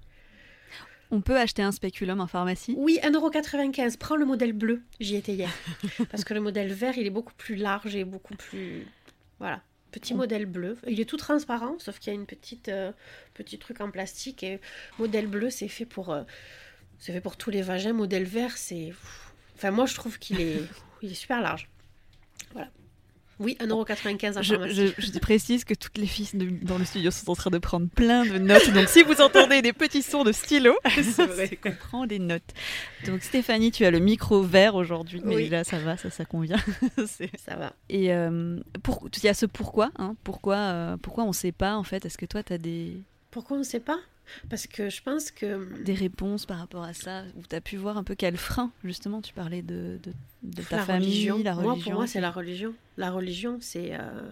On 1.12 1.20
peut 1.20 1.37
acheter 1.37 1.61
un 1.61 1.72
spéculum 1.72 2.22
en 2.22 2.27
pharmacie? 2.27 2.75
Oui, 2.79 2.98
1,95€. 3.03 3.98
Prends 3.98 4.16
le 4.16 4.25
modèle 4.25 4.55
bleu. 4.55 4.83
J'y 4.98 5.16
étais 5.16 5.35
hier. 5.35 5.51
Parce 6.11 6.25
que 6.25 6.33
le 6.33 6.40
modèle 6.40 6.72
vert, 6.72 6.96
il 6.96 7.07
est 7.07 7.11
beaucoup 7.11 7.35
plus 7.35 7.55
large 7.55 7.94
et 7.94 8.05
beaucoup 8.05 8.35
plus. 8.35 8.87
Voilà. 9.38 9.61
Petit 9.90 10.14
modèle 10.14 10.46
bleu. 10.46 10.79
Il 10.88 10.98
est 11.01 11.05
tout 11.05 11.18
transparent, 11.18 11.77
sauf 11.79 11.98
qu'il 11.98 12.14
y 12.14 12.16
a 12.16 12.18
une 12.18 12.25
petite 12.25 12.68
euh, 12.68 12.92
petit 13.35 13.59
truc 13.59 13.83
en 13.83 13.90
plastique. 13.90 14.42
Et 14.42 14.59
modèle 14.98 15.27
bleu, 15.27 15.51
c'est 15.51 15.68
fait 15.68 15.85
pour 15.85 16.11
euh, 16.11 16.22
c'est 16.98 17.12
fait 17.12 17.20
pour 17.20 17.37
tous 17.37 17.51
les 17.51 17.61
vagins. 17.61 17.92
Modèle 17.92 18.25
vert, 18.25 18.57
c'est 18.57 18.94
enfin 19.55 19.70
moi 19.70 19.85
je 19.85 19.94
trouve 19.94 20.18
qu'il 20.18 20.40
est 20.40 20.62
il 21.03 21.12
est 21.12 21.14
super 21.14 21.42
large. 21.42 21.68
Voilà. 22.55 22.70
Oui, 23.43 23.57
1,95€ 23.61 24.39
en 24.39 24.43
Je, 24.43 24.55
je, 24.69 24.93
je 25.03 25.19
précise 25.19 25.65
que 25.65 25.75
toutes 25.75 25.99
les 25.99 26.07
filles 26.07 26.29
de- 26.35 26.65
dans 26.65 26.79
le 26.79 26.85
studio 26.85 27.11
sont 27.11 27.31
en 27.31 27.35
train 27.35 27.51
de 27.51 27.59
prendre 27.59 27.89
plein 27.89 28.25
de 28.25 28.39
notes. 28.39 28.71
Donc 28.73 28.89
si 28.89 29.03
vous 29.03 29.21
entendez 29.21 29.63
des 29.63 29.73
petits 29.73 30.03
sons 30.03 30.25
de 30.25 30.33
stylo, 30.33 30.75
c'est 31.03 31.57
qu'on 31.57 31.73
prend 31.73 32.07
des 32.07 32.19
notes. 32.19 32.43
Donc 33.07 33.23
Stéphanie, 33.23 33.71
tu 33.73 33.85
as 33.85 33.91
le 33.91 33.99
micro 33.99 34.43
vert 34.43 34.75
aujourd'hui, 34.75 35.21
mais 35.25 35.37
Oui. 35.37 35.49
là 35.49 35.65
ça 35.65 35.79
va, 35.79 35.97
ça, 35.97 36.11
ça 36.11 36.25
convient. 36.25 36.57
Ça 37.45 37.57
va. 37.57 37.73
Et 37.89 38.13
euh, 38.13 38.59
pour, 38.83 39.09
il 39.17 39.25
y 39.25 39.29
a 39.29 39.35
ce 39.35 39.47
pourquoi, 39.47 39.91
hein, 39.99 40.15
pourquoi, 40.25 40.57
euh, 40.57 40.97
pourquoi 40.97 41.25
on 41.25 41.33
sait 41.33 41.53
pas 41.53 41.77
en 41.77 41.83
fait? 41.85 42.05
Est-ce 42.07 42.17
que 42.19 42.27
toi 42.27 42.43
tu 42.43 42.53
as 42.53 42.59
des, 42.59 43.03
Pourquoi 43.31 43.57
on 43.57 43.61
ne 43.61 43.65
sait 43.65 43.81
pas? 43.81 43.99
Parce 44.51 44.66
que 44.66 44.90
je 44.90 45.03
pense 45.03 45.31
que 45.31 45.83
des 45.83 45.95
réponses 45.95 46.47
par 46.47 46.59
rapport 46.59 46.83
à 46.85 46.92
ça 46.95 47.25
Ou 47.37 47.42
tu 47.49 47.55
as 47.57 47.61
pu 47.61 47.77
voir 47.77 47.97
un 47.97 48.05
peu 48.05 48.14
quel 48.14 48.37
frein 48.37 48.71
justement 48.85 49.21
Tu 49.23 49.33
parlais 49.33 49.62
de, 49.62 49.99
de, 50.03 50.12
de 50.42 50.62
ta 50.62 50.77
la 50.77 50.85
famille, 50.85 51.31
religion. 51.31 51.42
la 51.42 51.55
religion. 51.55 51.62
Moi, 51.75 51.83
pour 51.83 51.92
moi, 51.95 52.07
c'est 52.07 52.21
la 52.21 52.31
religion. 52.31 52.75
La 52.97 53.11
religion, 53.11 53.59
c'est. 53.61 53.90
euh, 53.95 54.31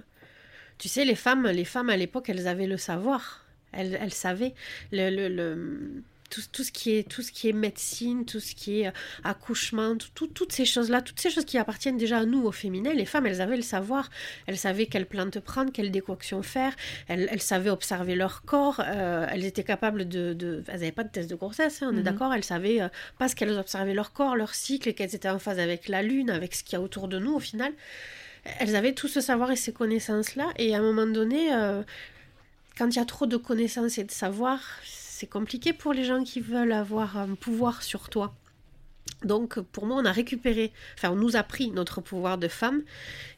Tu 0.79 0.89
sais, 0.89 1.05
les 1.05 1.15
femmes, 1.15 1.47
les 1.49 1.65
femmes 1.65 1.91
à 1.91 1.97
l'époque, 1.97 2.29
elles 2.29 2.47
avaient 2.49 2.67
le 2.67 2.77
savoir. 2.79 3.45
Elles, 3.73 3.97
elles 4.01 4.13
savaient 4.13 4.55
le, 4.93 5.11
le, 5.11 5.29
le- 5.29 6.03
Tout, 6.31 6.43
tout 6.53 6.63
ce 6.65 6.71
qui 6.73 6.93
est 6.97 7.09
tout 7.09 7.23
ce 7.23 7.33
qui 7.33 7.49
est 7.49 7.53
médecine, 7.53 8.25
tout 8.25 8.39
ce 8.41 8.55
qui 8.55 8.81
est 8.81 8.87
euh, 8.87 8.93
accouchement, 9.25 9.97
tout- 9.97 10.09
tout- 10.15 10.29
toutes 10.29 10.53
ces 10.53 10.65
choses-là, 10.65 11.03
toutes 11.03 11.19
ces 11.21 11.29
choses 11.31 11.45
qui 11.45 11.59
appartiennent 11.59 11.97
déjà 11.99 12.19
à 12.19 12.25
nous, 12.25 12.45
au 12.45 12.53
féminin, 12.53 12.93
les 12.95 13.05
femmes, 13.05 13.27
elles 13.27 13.41
avaient 13.41 13.57
le 13.57 13.63
savoir. 13.63 14.09
Elles 14.47 14.57
savaient 14.57 14.87
quelle 14.87 15.07
plante 15.07 15.41
prendre, 15.41 15.73
quelle 15.73 15.91
décoction 15.91 16.43
faire. 16.43 16.73
Elles, 17.09 17.29
elles 17.33 17.43
savaient 17.43 17.71
observer 17.71 18.15
leur 18.15 18.43
corps. 18.43 18.81
euh, 18.81 19.27
elles 19.31 19.45
étaient 19.45 19.65
capables 19.65 20.09
de, 20.09 20.33
de- 20.33 20.63
Elles 20.69 20.75
n'avaient 20.81 20.93
pas 20.93 21.05
de 21.05 21.11
test 21.11 21.29
de 21.29 21.35
grossesse, 21.35 21.83
hein, 21.83 21.89
on 21.93 21.95
est 21.97 21.99
Mhm. 21.99 22.03
d'accord. 22.05 22.33
Elles 22.33 22.45
savaient 22.45 22.81
euh, 22.81 22.89
parce 23.19 23.35
qu'elles 23.35 23.59
observaient 23.59 23.95
leur 23.95 24.13
corps, 24.13 24.37
leur 24.37 24.55
cycle, 24.55 24.89
et 24.89 24.95
qu'elles 24.95 25.15
étaient 25.15 25.29
en 25.29 25.41
phase 25.41 25.59
avec 25.59 25.89
la 25.89 26.03
lune, 26.03 26.31
avec 26.31 26.55
ce 26.55 26.63
qu'il 26.63 26.75
y 26.75 26.77
a 26.77 26.81
autour 26.81 27.09
de 27.09 27.19
nous 27.19 27.35
au 27.35 27.41
final. 27.41 27.73
Elles 28.61 28.77
avaient 28.77 28.95
tout 28.95 29.09
ce 29.09 29.21
savoir 29.21 29.51
et 29.51 29.57
ces 29.57 29.73
connaissances-là, 29.73 30.49
et 30.59 30.75
à 30.75 30.79
un 30.79 30.83
moment 30.83 31.07
donné, 31.07 31.53
euh, 31.53 31.83
quand 32.79 32.89
il 32.89 32.97
y 32.97 33.03
a 33.03 33.05
trop 33.05 33.27
de 33.27 33.37
connaissances 33.37 33.99
et 33.99 34.05
de 34.05 34.11
savoir, 34.11 34.61
c'est 35.21 35.27
compliqué 35.27 35.75
pour 35.75 35.93
les 35.93 36.05
gens 36.05 36.25
qui 36.25 36.41
veulent 36.41 36.73
avoir 36.73 37.19
un 37.19 37.35
pouvoir 37.35 37.83
sur 37.83 38.09
toi. 38.09 38.35
Donc 39.23 39.61
pour 39.61 39.85
moi, 39.85 39.97
on 40.01 40.05
a 40.07 40.13
récupéré, 40.13 40.73
enfin 40.97 41.11
on 41.11 41.17
nous 41.17 41.37
a 41.37 41.43
pris 41.43 41.71
notre 41.73 42.01
pouvoir 42.01 42.39
de 42.39 42.49
femme, 42.49 42.83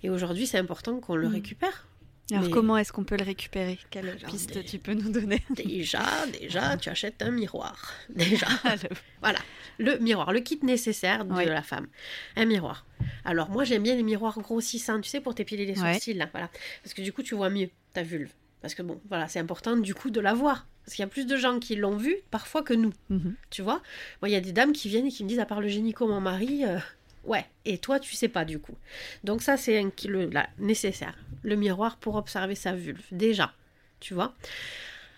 et 0.04 0.10
aujourd'hui 0.10 0.46
c'est 0.46 0.58
important 0.58 1.00
qu'on 1.00 1.16
le 1.16 1.26
Mhm. 1.26 1.34
récupère. 1.34 1.88
Alors 2.30 2.44
Mais- 2.44 2.50
comment 2.50 2.76
est-ce 2.78 2.92
qu'on 2.92 3.02
peut 3.02 3.16
le 3.18 3.24
récupérer? 3.24 3.78
Quelle 3.90 4.08
Alors, 4.10 4.30
piste 4.30 4.54
des- 4.54 4.64
tu 4.64 4.78
peux 4.78 4.94
nous 4.94 5.10
donner? 5.10 5.42
Déjà, 5.50 6.04
déjà, 6.40 6.76
tu 6.80 6.88
achètes 6.88 7.20
un 7.20 7.32
miroir. 7.32 7.92
Déjà. 8.08 8.46
Le- 8.64 8.88
Voilà, 9.20 9.40
le 9.78 9.98
miroir, 9.98 10.32
le 10.32 10.38
kit 10.40 10.60
nécessaire 10.62 11.24
de 11.24 11.32
Ouais. 11.34 11.46
la 11.46 11.62
femme. 11.62 11.88
Un 12.36 12.44
miroir. 12.44 12.86
Alors 13.24 13.50
moi 13.50 13.64
j'aime 13.64 13.82
bien 13.82 13.96
les 13.96 14.04
miroirs 14.04 14.38
grossissants, 14.38 15.00
tu 15.00 15.10
sais, 15.10 15.20
pour 15.20 15.34
t'épiler 15.34 15.66
les 15.66 15.80
Ouais. 15.80 15.94
sourcils, 15.94 16.14
là, 16.14 16.28
voilà. 16.30 16.48
Parce 16.84 16.94
que 16.94 17.02
du 17.02 17.12
coup 17.12 17.24
tu 17.24 17.34
vois 17.34 17.50
mieux 17.50 17.70
ta 17.92 18.04
vulve. 18.04 18.30
Parce 18.60 18.76
que 18.76 18.82
bon, 18.82 19.00
voilà, 19.08 19.26
c'est 19.26 19.40
important 19.40 19.76
du 19.76 19.92
coup 19.92 20.10
de 20.10 20.20
la 20.20 20.32
voir. 20.34 20.68
Parce 20.84 20.94
qu'il 20.96 21.02
y 21.02 21.06
a 21.06 21.08
plus 21.08 21.26
de 21.26 21.36
gens 21.36 21.58
qui 21.60 21.76
l'ont 21.76 21.96
vue 21.96 22.16
parfois 22.30 22.62
que 22.62 22.74
nous, 22.74 22.92
Mhm. 23.10 23.34
tu 23.50 23.62
vois. 23.62 23.82
Moi 24.20 24.28
il 24.28 24.32
y 24.32 24.36
a 24.36 24.40
des 24.40 24.52
dames 24.52 24.72
qui 24.72 24.88
viennent 24.88 25.06
et 25.06 25.10
qui 25.12 25.22
me 25.24 25.28
disent, 25.28 25.38
à 25.40 25.46
part 25.46 25.60
le 25.60 25.68
gynéco, 25.68 26.06
mon 26.08 26.20
mari, 26.20 26.64
euh, 26.64 26.78
ouais, 27.24 27.46
et 27.64 27.78
toi 27.78 28.00
tu 28.00 28.14
sais 28.16 28.28
pas 28.28 28.44
du 28.44 28.58
coup. 28.58 28.76
Donc 29.24 29.42
ça 29.42 29.56
c'est 29.56 29.82
le 30.06 30.26
là, 30.30 30.48
nécessaire. 30.58 31.16
Le 31.42 31.56
miroir 31.56 31.96
pour 31.98 32.16
observer 32.16 32.54
sa 32.54 32.72
vulve, 32.74 33.02
déjà, 33.12 33.52
tu 34.00 34.14
vois. 34.14 34.34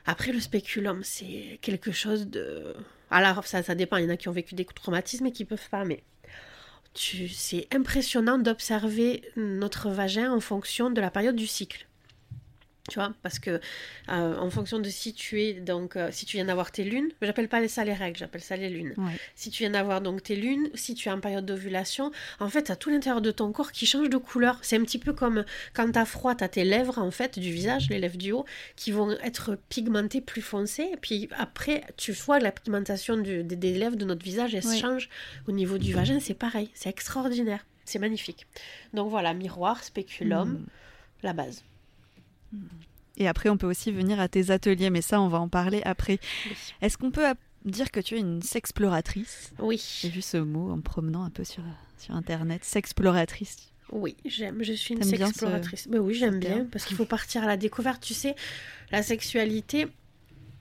Après, 0.07 0.33
le 0.33 0.41
spéculum, 0.41 1.03
c'est 1.03 1.59
quelque 1.63 1.91
chose 1.93 2.27
de. 2.29 2.75
Alors, 3.11 3.47
ça, 3.47 3.63
ça 3.63 3.75
dépend. 3.75 3.97
Il 3.97 4.05
y 4.05 4.07
en 4.07 4.11
a 4.11 4.19
qui 4.19 4.29
ont 4.29 4.33
vécu 4.33 4.55
des 4.55 4.67
traumatismes 4.67 5.25
et 5.25 5.33
qui 5.33 5.47
peuvent 5.47 5.71
pas, 5.71 5.87
mais. 5.87 6.03
C'est 6.95 7.67
impressionnant 7.75 8.39
d'observer 8.39 9.23
notre 9.37 9.89
vagin 9.91 10.31
en 10.33 10.41
fonction 10.41 10.91
de 10.91 11.01
la 11.01 11.11
période 11.11 11.37
du 11.37 11.47
cycle. 11.47 11.87
Tu 12.91 12.97
vois, 12.99 13.15
parce 13.23 13.39
que 13.39 13.61
euh, 14.11 14.37
en 14.37 14.51
fonction 14.51 14.79
de 14.79 14.91
si 14.91 15.15
tu 15.15 15.41
es 15.41 15.55
donc 15.55 15.97
euh, 15.97 16.11
si 16.13 16.27
tu 16.27 16.37
viens 16.37 16.45
d'avoir 16.45 16.71
tes 16.71 16.85
lunes, 16.85 17.09
j'appelle 17.23 17.49
pas 17.49 17.67
ça 17.67 17.83
les 17.83 17.95
règles, 17.95 18.19
j'appelle 18.19 18.43
ça 18.43 18.57
les 18.59 18.69
lunes. 18.69 18.93
Ouais. 18.99 19.13
Si 19.35 19.49
tu 19.49 19.63
viens 19.63 19.71
d'avoir 19.71 20.03
donc 20.03 20.23
tes 20.23 20.37
lunes, 20.37 20.69
si 20.75 20.95
tu 20.95 21.09
es 21.09 21.11
en 21.11 21.19
période 21.19 21.47
d'ovulation, 21.47 22.13
en 22.41 22.51
fait, 22.51 22.65
t'as 22.65 22.77
tout 22.77 22.91
l'intérieur 22.91 23.23
de 23.23 23.31
ton 23.31 23.53
corps 23.53 23.73
qui 23.73 23.87
change 23.87 24.11
de 24.11 24.19
couleur. 24.19 24.59
C'est 24.61 24.77
un 24.77 24.83
petit 24.83 24.99
peu 24.99 25.15
comme 25.15 25.47
quand 25.73 25.91
t'as 25.93 26.05
froid, 26.05 26.35
t'as 26.35 26.49
tes 26.49 26.65
lèvres 26.65 26.99
en 26.99 27.11
fait 27.11 27.39
du 27.39 27.51
visage, 27.51 27.89
les 27.89 27.99
lèvres 27.99 28.19
du 28.19 28.33
haut, 28.33 28.45
qui 28.77 28.91
vont 28.91 29.13
être 29.23 29.57
pigmentées 29.71 30.21
plus 30.21 30.43
foncées. 30.43 30.91
Et 30.93 30.99
puis 30.99 31.31
après, 31.39 31.85
tu 31.97 32.13
vois 32.13 32.39
la 32.39 32.53
pigmentation 32.53 33.17
du- 33.17 33.45
des, 33.45 33.57
des 33.57 33.73
lèvres 33.73 33.97
de 33.97 34.05
notre 34.05 34.23
visage, 34.23 34.55
elle 34.55 34.63
change. 34.63 35.09
Au 35.49 35.53
niveau 35.53 35.79
du 35.79 35.95
vagin, 35.95 36.21
c'est 36.21 36.35
pareil. 36.35 36.69
C'est 36.75 36.91
extraordinaire. 36.91 37.65
C'est 37.87 37.99
magnifique. 37.99 38.47
Donc 38.93 39.09
voilà, 39.09 39.33
miroir, 39.33 39.83
spéculum, 39.83 40.51
Mm. 40.51 40.67
la 41.23 41.33
base. 41.33 41.63
Et 43.17 43.29
après, 43.29 43.49
on 43.49 43.57
peut 43.57 43.67
aussi 43.69 43.93
venir 43.93 44.19
à 44.21 44.29
tes 44.29 44.51
ateliers, 44.51 44.91
mais 44.91 45.03
ça, 45.03 45.21
on 45.21 45.29
va 45.29 45.39
en 45.39 45.49
parler 45.49 45.83
après. 45.85 46.19
Oui. 46.47 46.57
Est-ce 46.83 46.99
qu'on 46.99 47.11
peut 47.13 47.25
dire 47.65 47.91
que 47.93 48.01
tu 48.01 48.17
es 48.17 48.19
une 48.19 48.43
sexploratrice? 48.43 49.53
Oui, 49.61 49.81
J'ai 50.03 50.09
vu 50.09 50.21
ce 50.23 50.37
mot 50.37 50.71
en 50.73 50.77
me 50.79 50.83
promenant 50.83 51.23
un 51.23 51.31
peu 51.31 51.45
sur, 51.45 51.63
sur 51.99 52.15
Internet. 52.17 52.65
Sexploratrice. 52.65 53.57
oui, 53.93 54.17
j'aime. 54.25 54.63
Je 54.65 54.73
suis 54.73 54.95
une 54.95 55.01
bien 55.01 55.11
ce- 55.29 55.33
sexploratrice. 55.35 55.87
Ben 55.89 56.01
oui, 56.01 56.15
j'aime 56.15 56.41
bien 56.41 56.51
terme 56.57 56.67
parce 56.69 56.85
qu'il 56.87 56.97
faut 56.97 57.05
partir 57.07 57.45
à 57.45 57.47
la 57.47 57.57
découverte. 57.57 58.03
Tu 58.03 58.15
sais, 58.15 58.35
la 58.91 59.03
sexualité, 59.05 59.87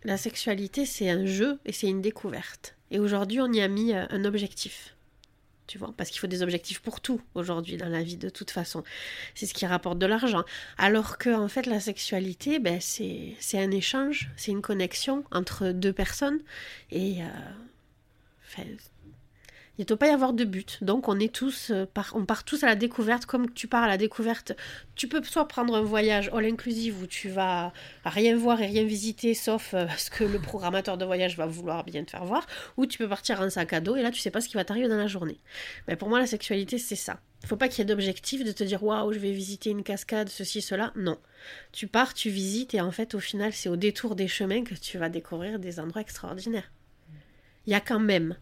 la 0.04 0.18
sexualité, 0.18 0.86
c'est 0.86 1.10
un 1.10 1.26
jeu 1.26 1.60
et 1.66 1.72
c'est 1.72 1.88
une 1.88 2.02
découverte. 2.02 2.76
Et 2.92 3.00
aujourd'hui, 3.00 3.42
on 3.42 3.52
y 3.52 3.62
a 3.62 3.68
mis 3.68 3.94
euh, 3.94 4.06
un 4.12 4.26
objectif. 4.26 4.93
Tu 5.68 5.78
vois, 5.78 5.94
parce 5.96 6.10
qu'il 6.10 6.20
faut 6.20 6.28
des 6.28 6.44
objectifs 6.44 6.82
pour 6.82 7.00
tout 7.02 7.22
aujourd'hui 7.36 7.78
dans 7.78 7.88
la 7.88 8.04
vie, 8.04 8.18
de 8.18 8.30
toute 8.30 8.52
façon. 8.52 8.84
C'est 9.34 9.46
ce 9.46 9.54
qui 9.54 9.66
rapporte 9.66 9.98
de 9.98 10.06
l'argent. 10.06 10.44
Alors 10.78 11.18
que, 11.18 11.30
en 11.34 11.48
fait, 11.48 11.66
la 11.66 11.80
sexualité, 11.80 12.60
ben, 12.60 12.80
c'est 12.82 13.36
c'est 13.40 13.60
un 13.60 13.72
échange, 13.72 14.30
c'est 14.36 14.52
une 14.52 14.62
connexion 14.62 15.24
entre 15.32 15.70
deux 15.70 15.94
personnes. 15.94 16.40
Et. 16.92 17.24
euh, 17.24 17.28
il 19.80 19.82
ne 19.82 19.86
doit 19.86 19.98
pas 19.98 20.08
y 20.08 20.12
avoir 20.12 20.34
de 20.34 20.44
but. 20.44 20.84
Donc 20.84 21.08
on 21.08 21.20
est 21.20 21.34
tous, 21.34 21.72
euh, 21.72 21.86
on 22.14 22.26
part 22.26 22.44
tous 22.44 22.64
à 22.64 22.68
la 22.68 22.76
découverte, 22.76 23.26
comme 23.26 23.52
tu 23.52 23.68
pars 23.68 23.84
à 23.84 23.88
la 23.88 23.98
découverte. 23.98 24.54
Tu 24.96 25.08
peux 25.08 25.24
soit 25.24 25.48
prendre 25.48 25.76
un 25.76 25.82
voyage 25.82 26.30
all 26.32 26.46
inclusive 26.46 27.02
où 27.02 27.08
tu 27.08 27.30
vas 27.30 27.74
rien 28.06 28.38
voir 28.38 28.62
et 28.62 28.68
rien 28.68 28.84
visiter, 28.84 29.34
sauf 29.34 29.74
euh, 29.74 29.88
ce 29.98 30.12
que 30.12 30.24
le 30.24 30.38
programmateur 30.38 31.00
de 31.00 31.06
voyage 31.06 31.38
va 31.38 31.48
vouloir 31.48 31.84
bien 31.84 32.04
te 32.04 32.12
faire 32.12 32.24
voir, 32.24 32.46
ou 32.78 32.86
tu 32.86 33.00
peux 33.00 33.10
partir 33.10 33.42
en 33.42 33.50
sac 33.50 33.74
à 33.74 33.80
dos 33.80 33.96
et 33.96 34.04
là 34.04 34.12
tu 34.12 34.20
sais 34.20 34.30
pas 34.30 34.42
ce 34.42 34.48
qui 34.48 34.56
va 34.56 34.64
t'arriver 34.64 34.88
dans 34.88 34.98
la 34.98 35.08
journée. 35.08 35.40
Mais 35.88 35.96
pour 35.96 36.08
moi 36.08 36.20
la 36.20 36.28
sexualité 36.28 36.78
c'est 36.78 36.96
ça. 36.96 37.20
Il 37.42 37.48
faut 37.48 37.58
pas 37.58 37.68
qu'il 37.68 37.80
y 37.80 37.82
ait 37.82 37.86
d'objectif 37.86 38.44
de 38.44 38.52
te 38.52 38.64
dire 38.64 38.84
waouh 38.84 39.12
je 39.12 39.20
vais 39.20 39.32
visiter 39.32 39.72
une 39.72 39.84
cascade, 39.84 40.30
ceci, 40.30 40.62
cela. 40.62 40.94
Non. 40.96 41.18
Tu 41.72 41.88
pars, 41.88 42.14
tu 42.14 42.30
visites 42.30 42.76
et 42.76 42.82
en 42.82 42.92
fait 42.92 43.16
au 43.16 43.20
final 43.20 43.52
c'est 43.54 43.70
au 43.70 43.76
détour 43.76 44.16
des 44.16 44.28
chemins 44.28 44.64
que 44.64 44.76
tu 44.76 45.00
vas 45.00 45.10
découvrir 45.10 45.58
des 45.58 45.80
endroits 45.80 46.02
extraordinaires. 46.02 46.72
Il 47.66 47.72
y 47.72 47.76
a 47.76 47.80
quand 47.80 48.00
même 48.00 48.36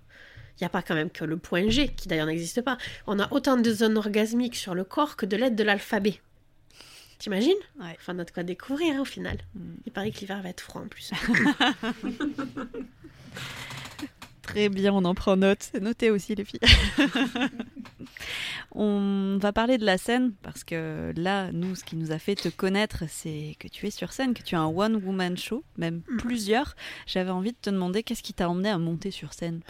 il 0.59 0.63
n'y 0.63 0.65
a 0.65 0.69
pas 0.69 0.81
quand 0.81 0.95
même 0.95 1.09
que 1.09 1.25
le 1.25 1.37
point 1.37 1.69
G, 1.69 1.89
qui 1.89 2.07
d'ailleurs 2.07 2.27
n'existe 2.27 2.61
pas. 2.61 2.77
On 3.07 3.19
a 3.19 3.31
autant 3.31 3.57
de 3.57 3.71
zones 3.71 3.97
orgasmiques 3.97 4.55
sur 4.55 4.75
le 4.75 4.83
corps 4.83 5.15
que 5.15 5.25
de 5.25 5.37
lettres 5.37 5.55
de 5.55 5.63
l'alphabet. 5.63 6.19
T'imagines? 7.19 7.53
Ouais. 7.79 7.95
Enfin, 7.99 8.15
on 8.15 8.19
a 8.19 8.23
de 8.23 8.31
quoi 8.31 8.43
découvrir 8.43 8.95
hein, 8.95 9.01
au 9.01 9.05
final. 9.05 9.37
Mm. 9.53 9.73
Il 9.85 9.91
paraît 9.91 10.11
que 10.11 10.19
l'hiver 10.19 10.41
va 10.41 10.49
être 10.49 10.61
froid 10.61 10.81
en 10.81 10.87
plus. 10.87 11.11
Très 14.51 14.69
bien, 14.69 14.93
on 14.93 15.03
en 15.05 15.15
prend 15.15 15.35
note. 15.37 15.71
Noté 15.81 16.11
aussi, 16.11 16.35
les 16.35 16.45
filles. 16.45 16.59
on 18.73 19.37
va 19.41 19.51
parler 19.51 19.77
de 19.77 19.85
la 19.85 19.97
scène 19.97 20.33
parce 20.43 20.63
que 20.63 21.11
là, 21.15 21.51
nous, 21.51 21.75
ce 21.75 21.83
qui 21.83 21.95
nous 21.95 22.11
a 22.11 22.19
fait 22.19 22.35
te 22.35 22.49
connaître, 22.49 23.03
c'est 23.09 23.55
que 23.59 23.67
tu 23.67 23.87
es 23.87 23.91
sur 23.91 24.13
scène, 24.13 24.33
que 24.33 24.43
tu 24.43 24.55
as 24.55 24.59
un 24.59 24.67
one-woman 24.67 25.37
show, 25.37 25.63
même 25.77 26.01
Mm. 26.07 26.17
plusieurs. 26.17 26.75
J'avais 27.07 27.31
envie 27.31 27.51
de 27.51 27.57
te 27.61 27.69
demander 27.69 28.03
qu'est-ce 28.03 28.23
qui 28.23 28.33
t'a 28.33 28.49
emmené 28.49 28.69
à 28.69 28.77
monter 28.77 29.11
sur 29.11 29.33
scène 29.33 29.61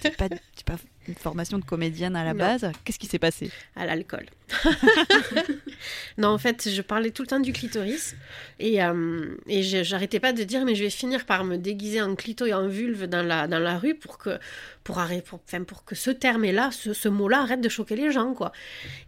T'es 0.00 0.10
pas, 0.10 0.28
pas 0.28 0.76
une 1.06 1.14
formation 1.14 1.58
de 1.58 1.64
comédienne 1.64 2.16
à 2.16 2.24
la 2.24 2.32
Non. 2.34 2.38
base. 2.38 2.70
Qu'est-ce 2.84 2.98
qui 2.98 3.06
s'est 3.06 3.18
passé? 3.18 3.50
À 3.76 3.86
l'alcool. 3.86 4.26
non, 6.18 6.28
en 6.28 6.38
fait, 6.38 6.68
je 6.68 6.82
parlais 6.82 7.10
tout 7.10 7.22
le 7.22 7.28
temps 7.28 7.40
du 7.40 7.52
clitoris 7.52 8.14
et, 8.58 8.82
euh, 8.82 9.36
et 9.46 9.62
j'arrêtais 9.62 10.20
pas 10.20 10.32
de 10.32 10.42
dire 10.44 10.64
mais 10.64 10.74
je 10.74 10.84
vais 10.84 10.90
finir 10.90 11.26
par 11.26 11.44
me 11.44 11.56
déguiser 11.56 12.00
en 12.00 12.14
clito 12.14 12.46
et 12.46 12.54
en 12.54 12.68
vulve 12.68 13.06
dans 13.06 13.22
la, 13.22 13.46
dans 13.46 13.58
la 13.58 13.78
rue 13.78 13.94
pour 13.94 14.18
que, 14.18 14.38
pour, 14.84 14.98
arrêter, 14.98 15.28
pour, 15.66 15.84
que 15.84 15.94
ce 15.94 16.10
terme-là, 16.10 16.70
ce, 16.72 16.92
ce 16.92 17.08
mot-là 17.08 17.40
arrête 17.40 17.60
de 17.60 17.68
choquer 17.68 17.96
les 17.96 18.10
gens. 18.10 18.34
quoi. 18.34 18.52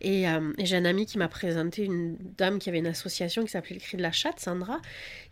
Et, 0.00 0.28
euh, 0.28 0.52
et 0.58 0.66
j'ai 0.66 0.76
un 0.76 0.84
ami 0.84 1.06
qui 1.06 1.18
m'a 1.18 1.28
présenté 1.28 1.84
une 1.84 2.16
dame 2.36 2.58
qui 2.58 2.68
avait 2.68 2.78
une 2.78 2.86
association 2.86 3.44
qui 3.44 3.50
s'appelait 3.50 3.76
le 3.76 3.80
Cri 3.80 3.96
de 3.96 4.02
la 4.02 4.12
Chatte, 4.12 4.40
Sandra, 4.40 4.80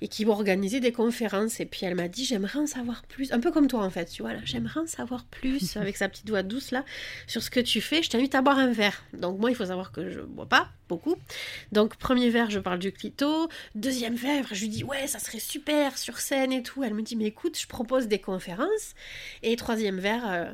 et 0.00 0.08
qui 0.08 0.24
organisait 0.26 0.80
des 0.80 0.92
conférences. 0.92 1.60
Et 1.60 1.66
puis 1.66 1.80
elle 1.84 1.94
m'a 1.94 2.08
dit 2.08 2.24
j'aimerais 2.24 2.58
en 2.58 2.66
savoir 2.66 3.02
plus, 3.02 3.32
un 3.32 3.40
peu 3.40 3.50
comme 3.50 3.68
toi 3.68 3.84
en 3.84 3.90
fait, 3.90 4.06
tu 4.06 4.22
vois 4.22 4.32
j'aimerais 4.44 4.80
en 4.80 4.86
savoir 4.86 5.24
plus 5.24 5.76
avec 5.76 5.96
sa 5.96 6.08
petite 6.08 6.28
voix 6.28 6.42
douce 6.42 6.70
là 6.70 6.84
sur 7.26 7.42
ce 7.42 7.50
que 7.50 7.60
tu 7.60 7.80
fais, 7.80 8.02
je 8.02 8.10
t'invite 8.10 8.34
à 8.34 8.42
boire 8.42 8.58
un 8.58 8.72
verre. 8.72 9.04
Donc 9.12 9.38
moi, 9.38 9.50
il 9.50 9.56
faut 9.56 9.66
savoir 9.66 9.92
que 9.92 9.97
je 10.10 10.20
bois 10.20 10.46
pas, 10.46 10.68
beaucoup. 10.88 11.16
Donc, 11.72 11.96
premier 11.96 12.30
verre, 12.30 12.50
je 12.50 12.58
parle 12.58 12.78
du 12.78 12.92
clito. 12.92 13.48
Deuxième 13.74 14.14
verre, 14.14 14.46
je 14.52 14.60
lui 14.60 14.68
dis, 14.68 14.84
ouais, 14.84 15.06
ça 15.06 15.18
serait 15.18 15.38
super 15.40 15.96
sur 15.98 16.18
scène 16.20 16.52
et 16.52 16.62
tout. 16.62 16.82
Elle 16.84 16.94
me 16.94 17.02
dit, 17.02 17.16
mais 17.16 17.26
écoute, 17.26 17.58
je 17.60 17.66
propose 17.66 18.08
des 18.08 18.18
conférences. 18.20 18.94
Et 19.42 19.56
troisième 19.56 19.98
verre, 19.98 20.24
euh, 20.28 20.50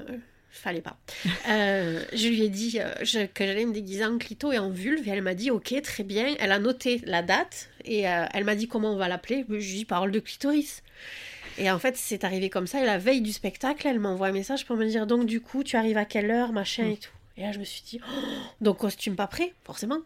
fallait 0.50 0.80
pas. 0.82 0.98
Euh, 1.48 2.02
je 2.14 2.28
lui 2.28 2.42
ai 2.42 2.48
dit 2.48 2.80
euh, 2.80 2.88
je- 3.02 3.26
que 3.26 3.44
j'allais 3.44 3.66
me 3.66 3.72
déguiser 3.74 4.04
en 4.06 4.16
clito 4.16 4.50
et 4.50 4.58
en 4.58 4.70
vulve. 4.70 5.06
Et 5.06 5.10
elle 5.10 5.20
m'a 5.22 5.34
dit, 5.34 5.50
ok, 5.50 5.74
très 5.82 6.04
bien. 6.04 6.34
Elle 6.40 6.52
a 6.52 6.58
noté 6.58 7.00
la 7.04 7.22
date. 7.22 7.68
Et 7.84 8.08
euh, 8.08 8.24
elle 8.32 8.44
m'a 8.44 8.54
dit, 8.54 8.66
comment 8.66 8.92
on 8.92 8.96
va 8.96 9.08
l'appeler 9.08 9.44
Je 9.48 9.54
lui 9.54 9.62
ai 9.72 9.74
dit, 9.78 9.84
parole 9.84 10.10
de 10.10 10.20
clitoris. 10.20 10.82
Et 11.58 11.70
en 11.70 11.78
fait, 11.78 11.96
c'est 11.96 12.24
arrivé 12.24 12.48
comme 12.50 12.66
ça. 12.66 12.82
Et 12.82 12.86
la 12.86 12.98
veille 12.98 13.20
du 13.20 13.32
spectacle, 13.32 13.86
elle 13.86 14.00
m'envoie 14.00 14.28
un 14.28 14.32
message 14.32 14.64
pour 14.66 14.76
me 14.76 14.86
dire, 14.86 15.06
donc 15.06 15.26
du 15.26 15.40
coup, 15.40 15.62
tu 15.62 15.76
arrives 15.76 15.98
à 15.98 16.04
quelle 16.04 16.30
heure, 16.30 16.52
machin 16.52 16.84
et 16.92 16.96
tout. 16.96 17.10
Et 17.36 17.42
là, 17.42 17.52
je 17.52 17.58
me 17.58 17.64
suis 17.64 17.82
dit, 17.82 18.00
oh, 18.02 18.20
donc 18.60 18.78
costume 18.78 19.16
pas 19.16 19.26
prêt, 19.26 19.52
forcément. 19.64 19.98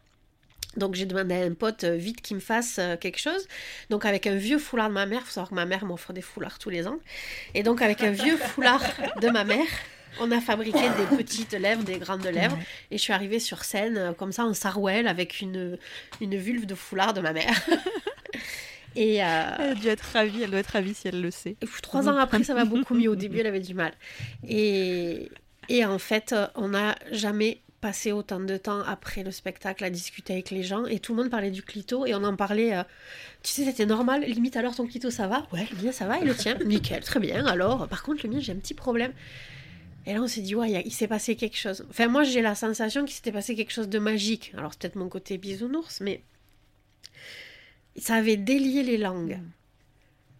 Donc 0.77 0.95
j'ai 0.95 1.07
demandé 1.07 1.35
à 1.35 1.45
un 1.45 1.55
pote 1.55 1.85
euh, 1.85 1.97
vite 1.97 2.21
qu'il 2.21 2.37
me 2.37 2.41
fasse 2.41 2.79
euh, 2.79 2.97
quelque 2.97 3.19
chose. 3.19 3.47
Donc 3.91 4.05
avec 4.05 4.27
un 4.27 4.37
vieux 4.37 4.59
foulard 4.59 4.89
de 4.89 4.95
ma 4.95 5.07
mère, 5.07 5.23
faut 5.23 5.31
savoir 5.31 5.49
que 5.51 5.55
ma 5.55 5.65
mère 5.65 5.85
m'offre 5.85 6.13
des 6.13 6.21
foulards 6.21 6.59
tous 6.59 6.71
les 6.71 6.87
ans. 6.87 6.99
Et 7.55 7.63
donc 7.63 7.83
avec 7.83 8.03
un 8.03 8.11
vieux 8.11 8.37
foulard 8.55 8.83
de 9.21 9.29
ma 9.29 9.45
mère, 9.45 9.67
on 10.21 10.31
a 10.31 10.41
fabriqué 10.41 10.81
des 10.81 11.17
petites 11.17 11.53
lèvres, 11.53 11.83
des 11.83 11.99
grandes 11.99 12.25
lèvres. 12.25 12.59
Et 12.91 12.99
je 12.99 13.03
suis 13.03 13.13
arrivée 13.13 13.41
sur 13.41 13.65
scène 13.65 13.99
euh, 13.99 14.13
comme 14.13 14.33
ça 14.33 14.45
en 14.45 14.55
sarouel 14.55 15.09
avec 15.09 15.41
une, 15.41 15.79
une 16.21 16.37
vulve 16.37 16.67
de 16.67 16.75
foulard 16.75 17.15
de 17.15 17.21
ma 17.21 17.33
mère. 17.33 17.55
Et 18.97 19.23
euh, 19.23 19.45
Elle 19.59 19.71
a 19.71 19.75
dû 19.75 19.87
être 19.87 20.07
ravie, 20.13 20.43
elle 20.43 20.51
doit 20.51 20.59
être 20.59 20.73
ravie 20.73 20.95
si 20.95 21.07
elle 21.07 21.21
le 21.21 21.31
sait. 21.31 21.57
Trois 21.83 22.09
ans 22.09 22.17
après, 22.17 22.43
ça 22.43 22.55
va 22.55 22.65
beaucoup 22.65 22.95
mieux. 22.95 23.09
Au 23.09 23.15
début, 23.15 23.39
elle 23.41 23.47
avait 23.47 23.61
du 23.61 23.75
mal. 23.75 23.93
Et, 24.49 25.31
et 25.69 25.85
en 25.85 25.99
fait, 25.99 26.33
euh, 26.33 26.47
on 26.55 26.69
n'a 26.69 26.97
jamais 27.13 27.61
passé 27.81 28.11
autant 28.11 28.41
de 28.41 28.57
temps 28.57 28.81
après 28.81 29.23
le 29.23 29.31
spectacle 29.31 29.85
à 29.85 29.91
discuter 29.91 30.33
avec 30.33 30.51
les 30.51 30.63
gens. 30.63 30.85
Et 30.87 30.99
tout 30.99 31.15
le 31.15 31.23
monde 31.23 31.31
parlait 31.31 31.51
du 31.51 31.63
clito. 31.63 32.07
Et 32.07 32.15
on 32.15 32.25
en 32.25 32.37
parlait. 32.37 32.75
euh, 32.77 32.83
tu 33.43 33.53
sais, 33.53 33.65
c'était 33.65 33.87
normal. 33.87 34.23
Limite, 34.23 34.57
alors 34.57 34.75
ton 34.75 34.87
clito, 34.87 35.11
ça 35.11 35.29
va? 35.29 35.47
Ouais, 35.53 35.67
le 35.77 35.85
mien, 35.85 35.93
ça 35.93 36.07
va. 36.07 36.19
Et 36.19 36.25
le 36.25 36.35
tien? 36.35 36.57
Nickel, 36.65 37.03
très 37.03 37.21
bien. 37.21 37.47
Alors, 37.47 37.87
par 37.89 38.03
contre, 38.03 38.27
le 38.27 38.33
mien, 38.33 38.41
j'ai 38.41 38.53
un 38.53 38.57
petit 38.57 38.75
problème. 38.75 39.13
Et 40.07 40.15
là, 40.15 40.23
on 40.23 40.27
s'est 40.27 40.41
dit, 40.41 40.55
ouais, 40.55 40.83
il 40.87 40.93
s'est 40.93 41.07
passé 41.07 41.37
quelque 41.37 41.59
chose. 41.59 41.85
Enfin, 41.91 42.09
moi, 42.09 42.25
j'ai 42.25 42.41
la 42.41 42.55
sensation 42.55 43.05
qu'il 43.05 43.15
s'était 43.15 43.33
passé 43.33 43.55
quelque 43.55 43.73
chose 43.73 43.89
de 43.89 43.99
magique. 43.99 44.53
Alors, 44.57 44.73
c'est 44.73 44.81
peut-être 44.81 44.97
mon 44.97 45.09
côté 45.09 45.37
bisounours, 45.39 46.01
mais 46.01 46.23
ça 47.97 48.15
avait 48.15 48.39
délié 48.39 48.83
les 48.83 48.97
langues. 48.97 49.39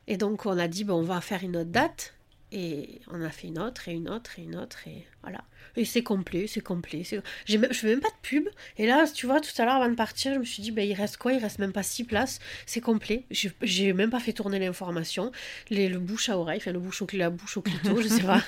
Et 0.07 0.17
donc, 0.17 0.47
on 0.47 0.59
a 0.59 0.69
dit, 0.69 0.85
bon, 0.85 0.95
on 0.95 1.03
va 1.03 1.21
faire 1.21 1.45
une 1.45 1.57
autre 1.57 1.71
date. 1.71 2.15
Et 2.51 3.01
on 3.09 3.21
a 3.23 3.29
fait 3.31 3.49
une 3.49 3.59
autre, 3.59 3.89
et 3.89 3.93
une 3.93 4.09
autre, 4.09 4.39
et 4.39 4.43
une 4.43 4.57
autre, 4.57 4.79
et 4.89 5.07
voilà. 5.23 5.45
Et 5.77 5.85
c'est 5.85 6.03
complet, 6.03 6.47
c'est 6.47 6.63
complet. 6.63 7.03
J'ai 7.45 7.59
même, 7.59 7.71
je 7.73 7.79
fais 7.79 7.89
même 7.89 8.01
pas 8.01 8.09
de 8.09 8.15
pub. 8.23 8.49
Et 8.79 8.87
là, 8.87 9.05
tu 9.07 9.27
vois, 9.27 9.41
tout 9.41 9.51
à 9.61 9.67
l'heure, 9.67 9.75
avant 9.75 9.91
de 9.91 9.95
partir, 9.95 10.33
je 10.33 10.39
me 10.39 10.45
suis 10.45 10.63
dit, 10.63 10.71
ben, 10.71 10.89
il 10.89 10.95
reste 10.95 11.19
quoi? 11.19 11.35
Il 11.35 11.43
reste 11.43 11.59
même 11.59 11.73
pas 11.73 11.83
six 11.83 12.05
places. 12.05 12.39
C'est 12.65 12.81
complet. 12.81 13.25
J'ai- 13.31 13.93
même 13.93 14.09
pas 14.11 14.19
fait 14.21 14.33
tourner 14.33 14.59
l'information. 14.59 15.31
Le 15.71 15.97
bouche 15.99 16.31
à 16.31 16.39
oreille, 16.39 16.57
enfin, 16.59 16.73
le 16.73 16.79
bouche 16.79 17.03
au, 17.03 17.07
la 17.13 17.29
bouche 17.31 17.59
au 17.59 17.63
clito, 17.63 18.01
je 18.01 18.09
sais 18.09 18.23
pas. 18.23 18.43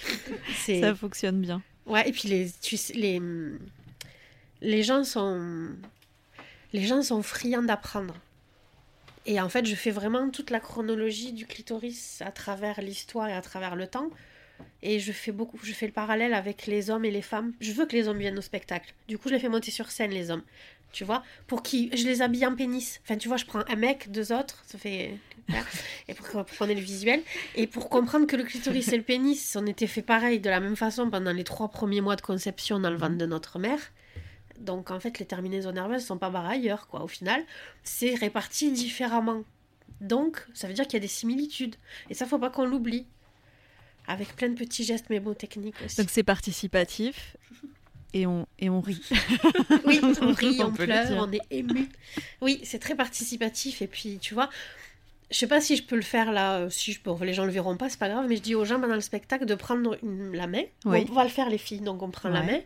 Ça 0.80 0.94
fonctionne 0.94 1.40
bien. 1.40 1.60
Ouais, 1.86 2.08
et 2.08 2.12
puis 2.12 2.28
les, 2.28 2.50
tu 2.62 2.76
sais, 2.76 2.92
les, 2.94 3.20
les 4.60 4.82
gens 4.84 5.02
sont, 5.02 5.70
les 6.72 6.86
gens 6.86 7.02
sont 7.02 7.22
friands 7.22 7.62
d'apprendre. 7.64 8.14
Et 9.26 9.40
en 9.40 9.48
fait, 9.48 9.66
je 9.66 9.74
fais 9.74 9.90
vraiment 9.90 10.30
toute 10.30 10.50
la 10.50 10.60
chronologie 10.60 11.32
du 11.32 11.46
clitoris 11.46 12.22
à 12.22 12.32
travers 12.32 12.80
l'histoire 12.80 13.28
et 13.28 13.34
à 13.34 13.42
travers 13.42 13.76
le 13.76 13.86
temps. 13.86 14.10
Et 14.82 14.98
je 14.98 15.12
fais 15.12 15.32
beaucoup, 15.32 15.58
je 15.62 15.72
fais 15.72 15.86
le 15.86 15.92
parallèle 15.92 16.34
avec 16.34 16.66
les 16.66 16.90
hommes 16.90 17.04
et 17.04 17.10
les 17.10 17.22
femmes. 17.22 17.52
Je 17.60 17.72
veux 17.72 17.86
que 17.86 17.96
les 17.96 18.08
hommes 18.08 18.18
viennent 18.18 18.38
au 18.38 18.42
spectacle. 18.42 18.94
Du 19.08 19.18
coup, 19.18 19.28
je 19.28 19.34
les 19.34 19.40
fais 19.40 19.48
monter 19.48 19.70
sur 19.70 19.90
scène, 19.90 20.10
les 20.10 20.30
hommes. 20.30 20.42
Tu 20.92 21.04
vois? 21.04 21.22
Pour 21.46 21.62
qui 21.62 21.90
Je 21.96 22.04
les 22.04 22.20
habille 22.22 22.44
en 22.46 22.54
pénis. 22.56 23.00
Enfin, 23.04 23.16
tu 23.16 23.28
vois, 23.28 23.36
je 23.36 23.44
prends 23.44 23.62
un 23.68 23.76
mec, 23.76 24.10
deux 24.10 24.32
autres, 24.32 24.62
ça 24.66 24.78
fait. 24.78 25.14
Et 26.08 26.14
pour, 26.14 26.26
pour 26.26 26.58
qu'on 26.58 26.68
ait 26.68 26.74
le 26.74 26.80
visuel. 26.80 27.22
Et 27.54 27.66
pour 27.66 27.88
comprendre 27.88 28.26
que 28.26 28.36
le 28.36 28.44
clitoris 28.44 28.88
et 28.92 28.96
le 28.96 29.02
pénis, 29.02 29.56
on 29.56 29.66
était 29.66 29.86
fait 29.86 30.02
pareil, 30.02 30.40
de 30.40 30.50
la 30.50 30.60
même 30.60 30.76
façon, 30.76 31.10
pendant 31.10 31.32
les 31.32 31.44
trois 31.44 31.68
premiers 31.68 32.00
mois 32.00 32.16
de 32.16 32.22
conception 32.22 32.80
dans 32.80 32.90
le 32.90 32.96
ventre 32.96 33.16
de 33.16 33.26
notre 33.26 33.58
mère. 33.58 33.80
Donc, 34.60 34.90
en 34.90 35.00
fait, 35.00 35.18
les 35.18 35.26
terminaisons 35.26 35.72
nerveuses 35.72 36.04
sont 36.04 36.18
pas 36.18 36.30
barrées 36.30 36.54
ailleurs, 36.54 36.86
quoi. 36.86 37.02
Au 37.02 37.08
final, 37.08 37.42
c'est 37.82 38.14
réparti 38.14 38.70
différemment. 38.72 39.42
Donc, 40.00 40.46
ça 40.54 40.68
veut 40.68 40.74
dire 40.74 40.84
qu'il 40.84 40.94
y 40.94 40.96
a 40.96 41.00
des 41.00 41.08
similitudes. 41.08 41.76
Et 42.10 42.14
ça, 42.14 42.26
faut 42.26 42.38
pas 42.38 42.50
qu'on 42.50 42.64
l'oublie. 42.66 43.06
Avec 44.06 44.34
plein 44.34 44.48
de 44.48 44.54
petits 44.54 44.82
gestes 44.84 45.08
mémotechniques 45.10 45.76
aussi. 45.84 45.96
Donc 45.98 46.10
c'est 46.10 46.22
participatif 46.24 47.36
et 48.12 48.26
on, 48.26 48.46
et 48.58 48.68
on 48.68 48.80
rit. 48.80 49.00
Oui, 49.84 50.00
on 50.02 50.32
rit, 50.32 50.60
On 50.62 50.72
pleure, 50.72 51.10
on 51.28 51.30
est 51.30 51.40
ému. 51.50 51.88
Oui, 52.40 52.60
c'est 52.64 52.78
très 52.80 52.96
participatif. 52.96 53.82
Et 53.82 53.86
puis, 53.86 54.18
tu 54.18 54.34
vois, 54.34 54.48
je 55.30 55.36
sais 55.36 55.46
pas 55.46 55.60
si 55.60 55.76
je 55.76 55.84
peux 55.84 55.94
le 55.96 56.02
faire 56.02 56.32
là, 56.32 56.56
euh, 56.56 56.70
si 56.70 56.92
je 56.92 57.00
peux, 57.00 57.12
les 57.24 57.34
gens 57.34 57.44
le 57.44 57.52
verront 57.52 57.76
pas, 57.76 57.88
c'est 57.88 58.00
pas 58.00 58.08
grave, 58.08 58.26
mais 58.28 58.36
je 58.36 58.42
dis 58.42 58.54
aux 58.56 58.64
gens 58.64 58.80
pendant 58.80 58.94
le 58.96 59.00
spectacle 59.00 59.44
de 59.46 59.54
prendre 59.54 59.96
une- 60.02 60.32
la 60.34 60.48
main. 60.48 60.64
Oui. 60.86 61.06
On 61.08 61.14
va 61.14 61.22
le 61.22 61.30
faire, 61.30 61.48
les 61.48 61.58
filles, 61.58 61.80
donc 61.82 62.02
on 62.02 62.10
prend 62.10 62.30
la 62.30 62.42
main. 62.42 62.58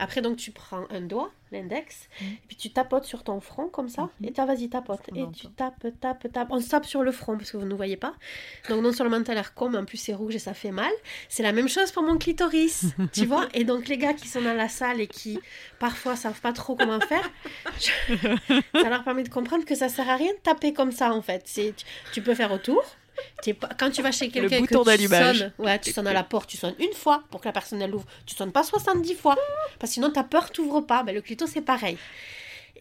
Après, 0.00 0.20
donc 0.20 0.36
tu 0.38 0.50
prends 0.50 0.84
un 0.90 1.02
doigt, 1.02 1.30
l'index, 1.52 2.08
Mhm. 2.20 2.26
et 2.28 2.46
puis 2.46 2.56
tu 2.56 2.70
tapotes 2.70 3.04
sur 3.04 3.22
ton 3.24 3.40
front 3.40 3.68
comme 3.68 3.88
ça, 3.88 4.08
Mhm. 4.20 4.28
et 4.28 4.32
tu 4.32 4.44
vas-y, 4.44 4.68
tapote. 4.68 5.00
Et 5.14 5.24
tu 5.34 5.48
tapes, 5.48 5.86
tapes, 6.00 6.30
tapes. 6.32 6.48
On 6.50 6.60
se 6.60 6.68
tape 6.68 6.86
sur 6.86 7.02
le 7.02 7.12
front 7.12 7.36
parce 7.36 7.50
que 7.50 7.56
vous 7.56 7.66
ne 7.66 7.74
voyez 7.74 7.96
pas. 7.96 8.14
Donc 8.68 8.82
non 8.82 8.92
seulement 8.92 9.22
t'as 9.22 9.34
l'air 9.34 9.52
mais 9.70 9.78
en 9.78 9.84
plus 9.84 9.96
c'est 9.98 10.14
rouge 10.14 10.34
et 10.34 10.38
ça 10.38 10.54
fait 10.54 10.70
mal. 10.70 10.92
C'est 11.28 11.42
la 11.42 11.52
même 11.52 11.68
chose 11.68 11.90
pour 11.92 12.02
mon 12.02 12.18
clitoris, 12.18 12.84
tu 13.12 13.26
vois. 13.26 13.46
Et 13.54 13.64
donc 13.64 13.88
les 13.88 13.98
gars 13.98 14.14
qui 14.14 14.28
sont 14.28 14.42
dans 14.42 14.54
la 14.54 14.68
salle 14.68 15.00
et 15.00 15.06
qui 15.06 15.38
parfois 15.78 16.16
savent 16.16 16.40
pas 16.40 16.52
trop 16.52 16.76
comment 16.76 17.00
faire, 17.00 17.30
je- 17.80 17.90
ça 18.82 18.88
leur 18.90 19.04
permet 19.04 19.22
de 19.22 19.28
comprendre 19.28 19.64
que 19.64 19.74
ça 19.74 19.88
sert 19.88 20.08
à 20.08 20.16
rien 20.16 20.32
de 20.32 20.38
taper 20.38 20.72
comme 20.72 20.92
ça 20.92 21.12
en 21.12 21.22
fait. 21.22 21.44
Tu 22.12 22.22
peux 22.22 22.34
faire 22.34 22.52
autour. 22.52 22.82
Pas- 23.60 23.68
Quand 23.78 23.90
tu 23.90 24.02
vas 24.02 24.12
chez 24.12 24.28
quelqu'un 24.30 24.56
que 24.66 24.74
tu 24.96 25.08
sonnes, 25.38 25.52
ouais, 25.58 25.78
tu 25.78 25.90
sonnes 25.92 26.06
à 26.06 26.12
la 26.12 26.22
porte, 26.24 26.48
tu 26.50 26.56
sonnes 26.56 26.74
une 26.78 26.92
fois 26.92 27.24
pour 27.30 27.40
que 27.40 27.46
la 27.48 27.52
personne 27.52 27.80
elle 27.80 27.94
ouvre. 27.94 28.06
Tu 28.26 28.34
sonnes 28.34 28.52
pas 28.52 28.62
70 28.64 29.14
fois 29.14 29.36
parce 29.78 29.90
que 29.90 29.94
sinon 29.94 30.10
t'as 30.10 30.24
peur, 30.24 30.50
t'ouvres 30.50 30.80
pas. 30.82 31.02
Ben, 31.02 31.14
le 31.14 31.20
clito 31.22 31.46
c'est 31.46 31.62
pareil. 31.62 31.96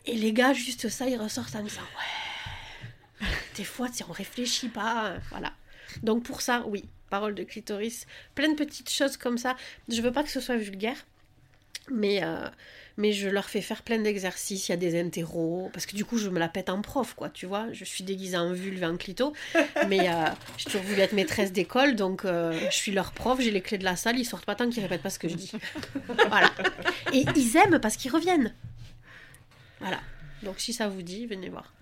Et 0.06 0.14
les 0.16 0.32
gars, 0.34 0.54
juste 0.54 0.88
ça, 0.90 1.06
ils 1.08 1.18
ressortent 1.18 1.56
en 1.56 1.62
disant 1.64 1.82
ouais. 1.82 3.28
Des 3.56 3.64
fois, 3.64 3.88
on 4.08 4.12
réfléchit 4.12 4.70
pas, 4.70 5.16
voilà. 5.32 5.52
Donc 6.04 6.24
pour 6.24 6.42
ça, 6.42 6.64
oui, 6.68 6.86
parole 7.10 7.34
de 7.34 7.44
clitoris, 7.44 8.06
plein 8.36 8.50
de 8.50 8.56
petites 8.56 8.90
choses 8.92 9.18
comme 9.18 9.38
ça. 9.38 9.56
Je 9.90 10.02
veux 10.02 10.12
pas 10.12 10.24
que 10.24 10.30
ce 10.30 10.40
soit 10.40 10.58
vulgaire, 10.58 10.98
mais 11.92 12.24
euh, 12.24 12.48
mais 12.98 13.14
je 13.14 13.30
leur 13.30 13.50
fais 13.50 13.62
faire 13.62 13.84
plein 13.84 14.00
d'exercices. 14.00 14.68
Il 14.68 14.72
y 14.72 14.74
a 14.74 14.78
des 14.78 15.00
interros 15.00 15.70
parce 15.72 15.86
que 15.86 15.96
du 15.96 16.04
coup, 16.04 16.18
je 16.18 16.30
me 16.30 16.40
la 16.40 16.50
pète 16.50 16.70
en 16.70 16.82
prof, 16.82 17.14
quoi. 17.14 17.30
Tu 17.30 17.46
vois, 17.46 17.72
je 17.72 17.86
suis 17.86 18.04
déguisée 18.04 18.38
en 18.38 18.54
vulve 18.54 18.82
et 18.82 18.86
en 18.86 18.98
clito, 18.98 19.34
mais 19.88 20.10
euh, 20.10 20.26
j'ai 20.58 20.66
toujours 20.66 20.82
voulu 20.82 21.00
être 21.00 21.14
maîtresse 21.14 21.52
d'école, 21.52 21.96
donc 21.96 22.26
euh, 22.26 22.60
je 22.70 22.76
suis 22.76 22.92
leur 22.92 23.12
prof. 23.12 23.40
J'ai 23.40 23.52
les 23.52 23.62
clés 23.62 23.78
de 23.78 23.84
la 23.86 23.96
salle, 23.96 24.18
ils 24.18 24.26
sortent 24.26 24.46
pas 24.46 24.56
tant 24.56 24.70
qu'ils 24.70 24.82
répètent 24.82 25.04
pas 25.04 25.12
ce 25.12 25.20
que 25.20 25.30
je 25.30 25.36
dis. 25.36 25.52
voilà. 26.30 26.52
Et 27.14 27.26
ils 27.36 27.56
aiment 27.56 27.80
parce 27.80 27.98
qu'ils 27.98 28.12
reviennent. 28.12 28.54
Voilà. 29.80 30.00
Donc 30.44 30.60
si 30.60 30.74
ça 30.74 30.88
vous 30.88 31.04
dit, 31.04 31.28
venez 31.28 31.50
voir. 31.50 31.74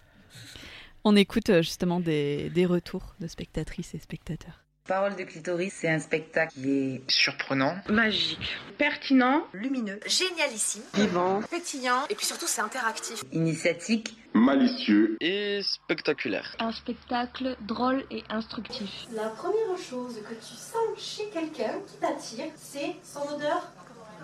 On 1.06 1.16
écoute 1.16 1.50
euh, 1.50 1.62
justement 1.62 2.00
des, 2.00 2.50
des 2.50 2.66
retours 2.66 3.16
de 3.20 3.28
spectatrices 3.28 3.94
et 3.94 4.00
spectateurs. 4.00 4.65
Parole 4.88 5.16
de 5.16 5.24
clitoris, 5.24 5.74
c'est 5.76 5.90
un 5.90 5.98
spectacle 6.00 6.54
qui 6.54 6.70
est 6.98 7.02
Surprenant. 7.10 7.76
Magique. 7.90 8.56
Pertinent. 8.78 9.42
lumineux, 9.52 10.00
génialissime, 10.06 10.84
Vivant. 10.94 11.42
pétillant, 11.50 12.04
et 12.10 12.14
puis 12.14 12.28
surtout 12.28 12.46
c'est 12.46 12.62
interactif. 12.62 13.24
initiatique, 13.32 14.16
malicieux 14.34 15.18
Et 15.22 15.62
spectaculaire. 15.64 16.56
Un 16.60 16.72
spectacle 16.72 17.58
drôle 17.62 18.04
et 18.12 18.24
instructif. 18.30 19.08
La 19.16 19.30
première 19.30 19.76
chose 19.90 20.18
que 20.30 20.36
tu 20.36 20.54
sens 20.54 21.00
chez 21.00 21.30
quelqu'un 21.30 21.80
qui 21.88 21.98
t'attire, 22.00 22.46
c'est 22.56 22.96
son 23.04 23.22
odeur 23.34 23.64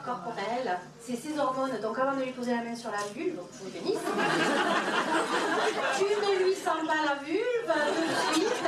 corporelle, 0.06 0.78
c'est 1.00 1.16
ses 1.16 1.40
hormones. 1.40 1.80
Donc 1.82 1.98
avant 1.98 2.16
de 2.18 2.24
lui 2.24 2.32
poser 2.34 2.52
la 2.52 2.62
main 2.64 2.76
sur 2.76 2.92
la 2.92 3.02
vulve, 3.16 3.40
ou 3.40 3.48
le 3.66 3.72
pénis, 3.72 3.98
tu 5.98 6.04
ne 6.04 6.46
lui 6.46 6.54
sens 6.56 6.86
pas 6.88 7.04
la 7.06 7.16
vulve 7.24 7.74
tout 7.96 8.04
de 8.04 8.10
suite. 8.46 8.68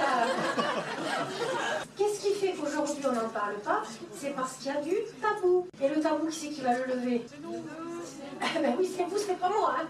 Qu'est-ce 1.98 2.22
qui 2.26 2.34
fait 2.34 2.54
qu'aujourd'hui 2.54 3.04
on 3.06 3.12
n'en 3.14 3.30
parle 3.30 3.56
pas 3.64 3.84
C'est 4.14 4.36
parce 4.36 4.58
qu'il 4.58 4.72
y 4.72 4.76
a 4.76 4.82
du 4.82 4.96
tabou. 5.22 5.68
Et 5.82 5.88
le 5.90 6.02
tabou, 6.02 6.28
qui 6.28 6.36
c'est 6.40 6.50
qui 6.50 6.62
va 6.62 6.78
le 6.78 6.86
lever 6.96 7.22
Eh 8.42 8.60
ben 8.60 8.76
oui, 8.80 8.90
c'est 8.96 9.04
vous, 9.04 9.18
c'est 9.18 9.40
pas 9.40 9.50
moi. 9.50 9.76
hein. 9.80 9.88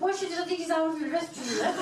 Moi, 0.00 0.10
je 0.12 0.16
suis 0.18 0.26
déjà 0.26 0.44
déguisée 0.44 0.72
en 0.74 0.90
vulve, 0.90 1.12
laisse 1.12 1.30
tu 1.32 1.62
hein. 1.64 1.72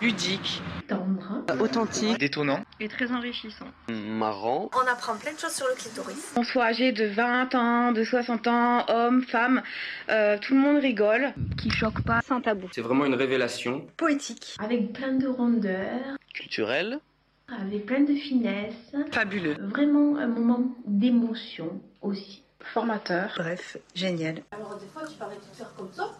Ludique. 0.00 0.62
Tendre. 0.88 1.44
Authentique. 1.60 2.18
Détonnant. 2.18 2.60
Et 2.80 2.88
très 2.88 3.10
enrichissant. 3.12 3.66
Marrant. 3.88 4.70
On 4.74 4.86
apprend 4.90 5.14
plein 5.16 5.32
de 5.32 5.38
choses 5.38 5.52
sur 5.52 5.66
le 5.66 5.74
clitoris. 5.74 6.32
Qu'on 6.34 6.44
soit 6.44 6.64
âgé 6.64 6.92
de 6.92 7.06
20 7.06 7.54
ans, 7.54 7.92
de 7.92 8.04
60 8.04 8.46
ans, 8.46 8.84
homme, 8.88 9.22
femme, 9.22 9.62
euh, 10.10 10.38
tout 10.40 10.54
le 10.54 10.60
monde 10.60 10.78
rigole. 10.78 11.34
Qui 11.60 11.70
choque 11.70 12.02
pas. 12.02 12.20
Sans 12.26 12.40
tabou. 12.40 12.68
C'est 12.72 12.80
vraiment 12.80 13.04
une 13.04 13.14
révélation. 13.14 13.86
Poétique. 13.96 14.56
Avec 14.58 14.92
plein 14.92 15.12
de 15.12 15.26
rondeur, 15.28 16.16
Culturelle. 16.34 17.00
Avec 17.48 17.86
plein 17.86 18.00
de 18.00 18.14
finesse. 18.14 18.74
Fabuleux. 19.10 19.56
Vraiment 19.60 20.16
un 20.18 20.26
moment 20.26 20.60
d'émotion 20.86 21.80
aussi. 22.02 22.42
Formateur. 22.60 23.32
bref, 23.38 23.78
génial. 23.94 24.42
Alors 24.50 24.76
des 24.76 24.86
fois, 24.88 25.02
tu 25.08 25.16
parais 25.16 25.36
tout 25.36 25.54
faire 25.56 25.72
comme 25.76 25.88
ça. 25.92 26.10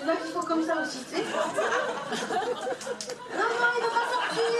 Il 0.00 0.06
y 0.06 0.10
en 0.10 0.12
a 0.12 0.16
qui 0.16 0.32
font 0.32 0.40
comme 0.40 0.62
ça 0.64 0.82
aussi, 0.82 0.98
tu 1.04 1.16
sais. 1.16 1.22
Non, 1.22 1.28
non, 3.38 3.68
il 3.76 3.80
ne 3.80 3.86
va 3.86 3.92
pas 3.94 4.06
sortir. 4.12 4.50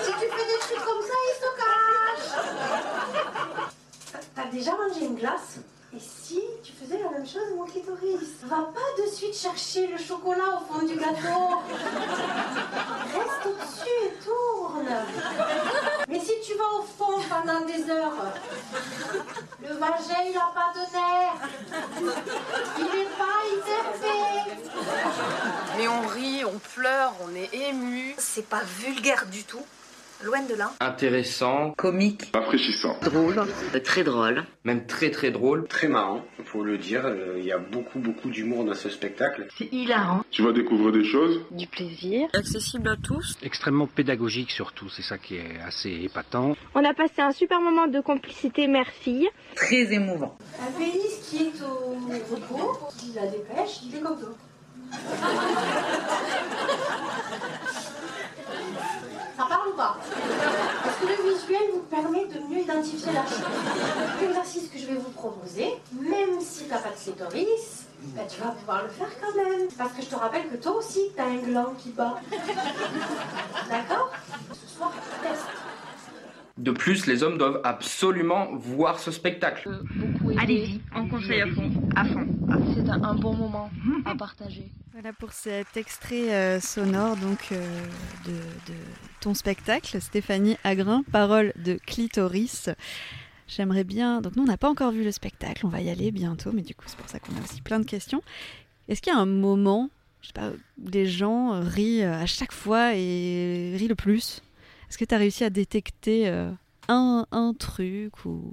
Si 0.00 0.10
tu 0.12 0.18
fais 0.18 0.46
des 0.46 0.60
trucs 0.60 0.84
comme 0.84 1.02
ça, 1.02 1.16
il 1.26 1.34
se 1.40 1.50
cache. 1.58 2.30
T'as 4.34 4.48
déjà 4.52 4.72
mangé 4.72 5.00
une 5.06 5.16
glace? 5.16 5.60
Et 5.96 6.00
si 6.00 6.42
tu 6.62 6.72
faisais 6.72 7.02
la 7.02 7.08
même 7.08 7.26
chose, 7.26 7.54
mon 7.56 7.64
clitoris? 7.64 8.20
Va 8.44 8.56
pas 8.74 9.02
de 9.02 9.08
suite 9.10 9.34
chercher 9.34 9.86
le 9.86 9.96
chocolat 9.96 10.60
au 10.60 10.72
fond 10.72 10.84
du 10.84 10.96
gâteau. 10.96 11.62
Reste 13.14 13.46
au-dessus 13.46 13.98
et 14.04 14.12
tourne. 14.22 14.94
Mais 16.06 16.20
si 16.20 16.32
tu 16.44 16.52
vas 16.58 16.70
au 16.78 16.82
fond 16.82 17.18
pendant 17.30 17.62
des 17.64 17.90
heures, 17.90 18.34
le 19.62 19.74
vagin, 19.74 20.24
il 20.28 20.36
a 20.36 20.52
pas 20.54 20.74
de 20.74 20.84
nerfs. 20.92 21.40
Il 22.78 23.00
est 23.00 23.16
pas 23.16 23.38
hyper 23.50 23.84
Mais 25.78 25.88
on 25.88 26.06
rit, 26.08 26.44
on 26.44 26.58
pleure, 26.58 27.14
on 27.22 27.34
est 27.34 27.54
ému. 27.54 28.14
C'est 28.18 28.46
pas 28.46 28.62
vulgaire 28.62 29.24
du 29.24 29.44
tout. 29.44 29.64
Loin 30.24 30.42
de 30.42 30.54
là. 30.56 30.72
Intéressant. 30.80 31.72
Comique. 31.76 32.24
Rafraîchissant. 32.34 32.96
Drôle. 33.02 33.40
Très 33.84 34.02
drôle. 34.02 34.44
Même 34.64 34.84
très 34.86 35.10
très 35.10 35.30
drôle. 35.30 35.66
Très 35.68 35.86
marrant, 35.86 36.22
faut 36.44 36.64
le 36.64 36.76
dire. 36.76 37.02
euh, 37.04 37.34
Il 37.38 37.44
y 37.44 37.52
a 37.52 37.58
beaucoup 37.58 38.00
beaucoup 38.00 38.28
d'humour 38.28 38.64
dans 38.64 38.74
ce 38.74 38.88
spectacle. 38.90 39.46
C'est 39.56 39.72
hilarant. 39.72 40.24
Tu 40.30 40.42
vas 40.42 40.52
découvrir 40.52 40.90
des 40.92 41.04
choses. 41.04 41.40
Du 41.52 41.66
plaisir. 41.68 42.28
Accessible 42.34 42.88
à 42.88 42.96
tous. 42.96 43.36
Extrêmement 43.42 43.86
pédagogique 43.86 44.50
surtout, 44.50 44.88
c'est 44.88 45.02
ça 45.02 45.18
qui 45.18 45.36
est 45.36 45.60
assez 45.64 45.90
épatant. 45.90 46.56
On 46.74 46.84
a 46.84 46.94
passé 46.94 47.20
un 47.22 47.32
super 47.32 47.60
moment 47.60 47.86
de 47.86 48.00
complicité 48.00 48.66
mère-fille. 48.66 49.28
Très 49.54 49.92
émouvant. 49.92 50.36
Un 50.60 50.72
pénis 50.78 51.28
qui 51.30 51.44
est 51.44 51.62
au 51.62 51.94
repos, 52.34 52.78
qui 52.98 53.12
la 53.14 53.26
dépêche, 53.28 53.80
il 53.84 53.96
est 53.96 54.00
comme 54.00 54.16
ça. 59.36 59.44
Parle 59.48 59.68
ou 59.68 59.76
pas 59.76 59.96
Est-ce 60.86 61.00
que 61.00 61.06
le 61.06 61.34
visuel 61.34 61.62
vous 61.72 61.80
permet 61.82 62.26
de 62.26 62.40
mieux 62.48 62.60
identifier 62.60 63.12
la 63.12 63.24
chose 63.24 63.40
L'exercice 64.20 64.68
que 64.68 64.78
je 64.78 64.86
vais 64.86 64.96
vous 64.96 65.10
proposer, 65.10 65.74
même 65.92 66.40
si 66.40 66.64
t'as 66.64 66.78
pas 66.78 66.90
de 66.90 66.96
clitoris, 66.96 67.86
ben, 68.00 68.26
tu 68.28 68.40
vas 68.40 68.48
pouvoir 68.48 68.82
le 68.82 68.88
faire 68.88 69.08
quand 69.20 69.34
même. 69.36 69.68
Parce 69.76 69.92
que 69.92 70.02
je 70.02 70.06
te 70.06 70.14
rappelle 70.16 70.48
que 70.48 70.56
toi 70.56 70.72
aussi, 70.72 71.00
t'as 71.16 71.24
un 71.24 71.36
gland 71.36 71.72
qui 71.78 71.90
bat. 71.90 72.16
D'accord 73.70 74.10
Ce 74.52 74.76
soir, 74.76 74.92
test. 75.22 75.46
De 76.58 76.72
plus, 76.72 77.06
les 77.06 77.22
hommes 77.22 77.38
doivent 77.38 77.60
absolument 77.62 78.48
voir 78.56 78.98
ce 78.98 79.12
spectacle. 79.12 79.70
Allez-y, 80.38 80.80
on 80.94 81.08
conseille 81.08 81.40
à 81.40 81.46
fond. 81.46 81.70
À 81.94 82.04
fond. 82.04 82.26
C'est 82.74 82.90
un, 82.90 83.02
un 83.04 83.14
bon 83.14 83.32
moment 83.32 83.70
à 84.04 84.16
partager. 84.16 84.68
Voilà 84.92 85.12
pour 85.12 85.32
cet 85.32 85.76
extrait 85.76 86.34
euh, 86.34 86.60
sonore 86.60 87.16
donc 87.16 87.38
euh, 87.52 87.86
de, 88.26 88.32
de 88.32 88.78
ton 89.20 89.34
spectacle, 89.34 90.00
Stéphanie 90.00 90.56
Agrin, 90.64 91.04
parole 91.12 91.52
de 91.64 91.78
clitoris. 91.86 92.68
J'aimerais 93.46 93.84
bien. 93.84 94.20
Donc 94.20 94.34
nous 94.34 94.42
on 94.42 94.46
n'a 94.46 94.56
pas 94.56 94.68
encore 94.68 94.90
vu 94.90 95.04
le 95.04 95.12
spectacle, 95.12 95.64
on 95.64 95.68
va 95.68 95.80
y 95.80 95.90
aller 95.90 96.10
bientôt, 96.10 96.50
mais 96.52 96.62
du 96.62 96.74
coup 96.74 96.84
c'est 96.86 96.98
pour 96.98 97.08
ça 97.08 97.20
qu'on 97.20 97.36
a 97.36 97.40
aussi 97.44 97.62
plein 97.62 97.78
de 97.78 97.86
questions. 97.86 98.22
Est-ce 98.88 99.00
qu'il 99.00 99.12
y 99.12 99.16
a 99.16 99.18
un 99.20 99.26
moment, 99.26 99.90
je 100.22 100.28
sais 100.28 100.32
pas, 100.32 100.50
où 100.50 100.88
les 100.90 101.06
gens 101.06 101.60
rient 101.60 102.02
à 102.02 102.26
chaque 102.26 102.52
fois 102.52 102.96
et 102.96 103.76
rient 103.76 103.88
le 103.88 103.94
plus? 103.94 104.42
Est-ce 104.88 104.98
que 104.98 105.04
tu 105.04 105.14
as 105.14 105.18
réussi 105.18 105.44
à 105.44 105.50
détecter 105.50 106.28
euh, 106.28 106.50
un, 106.88 107.26
un 107.30 107.54
truc 107.54 108.24
ou? 108.24 108.52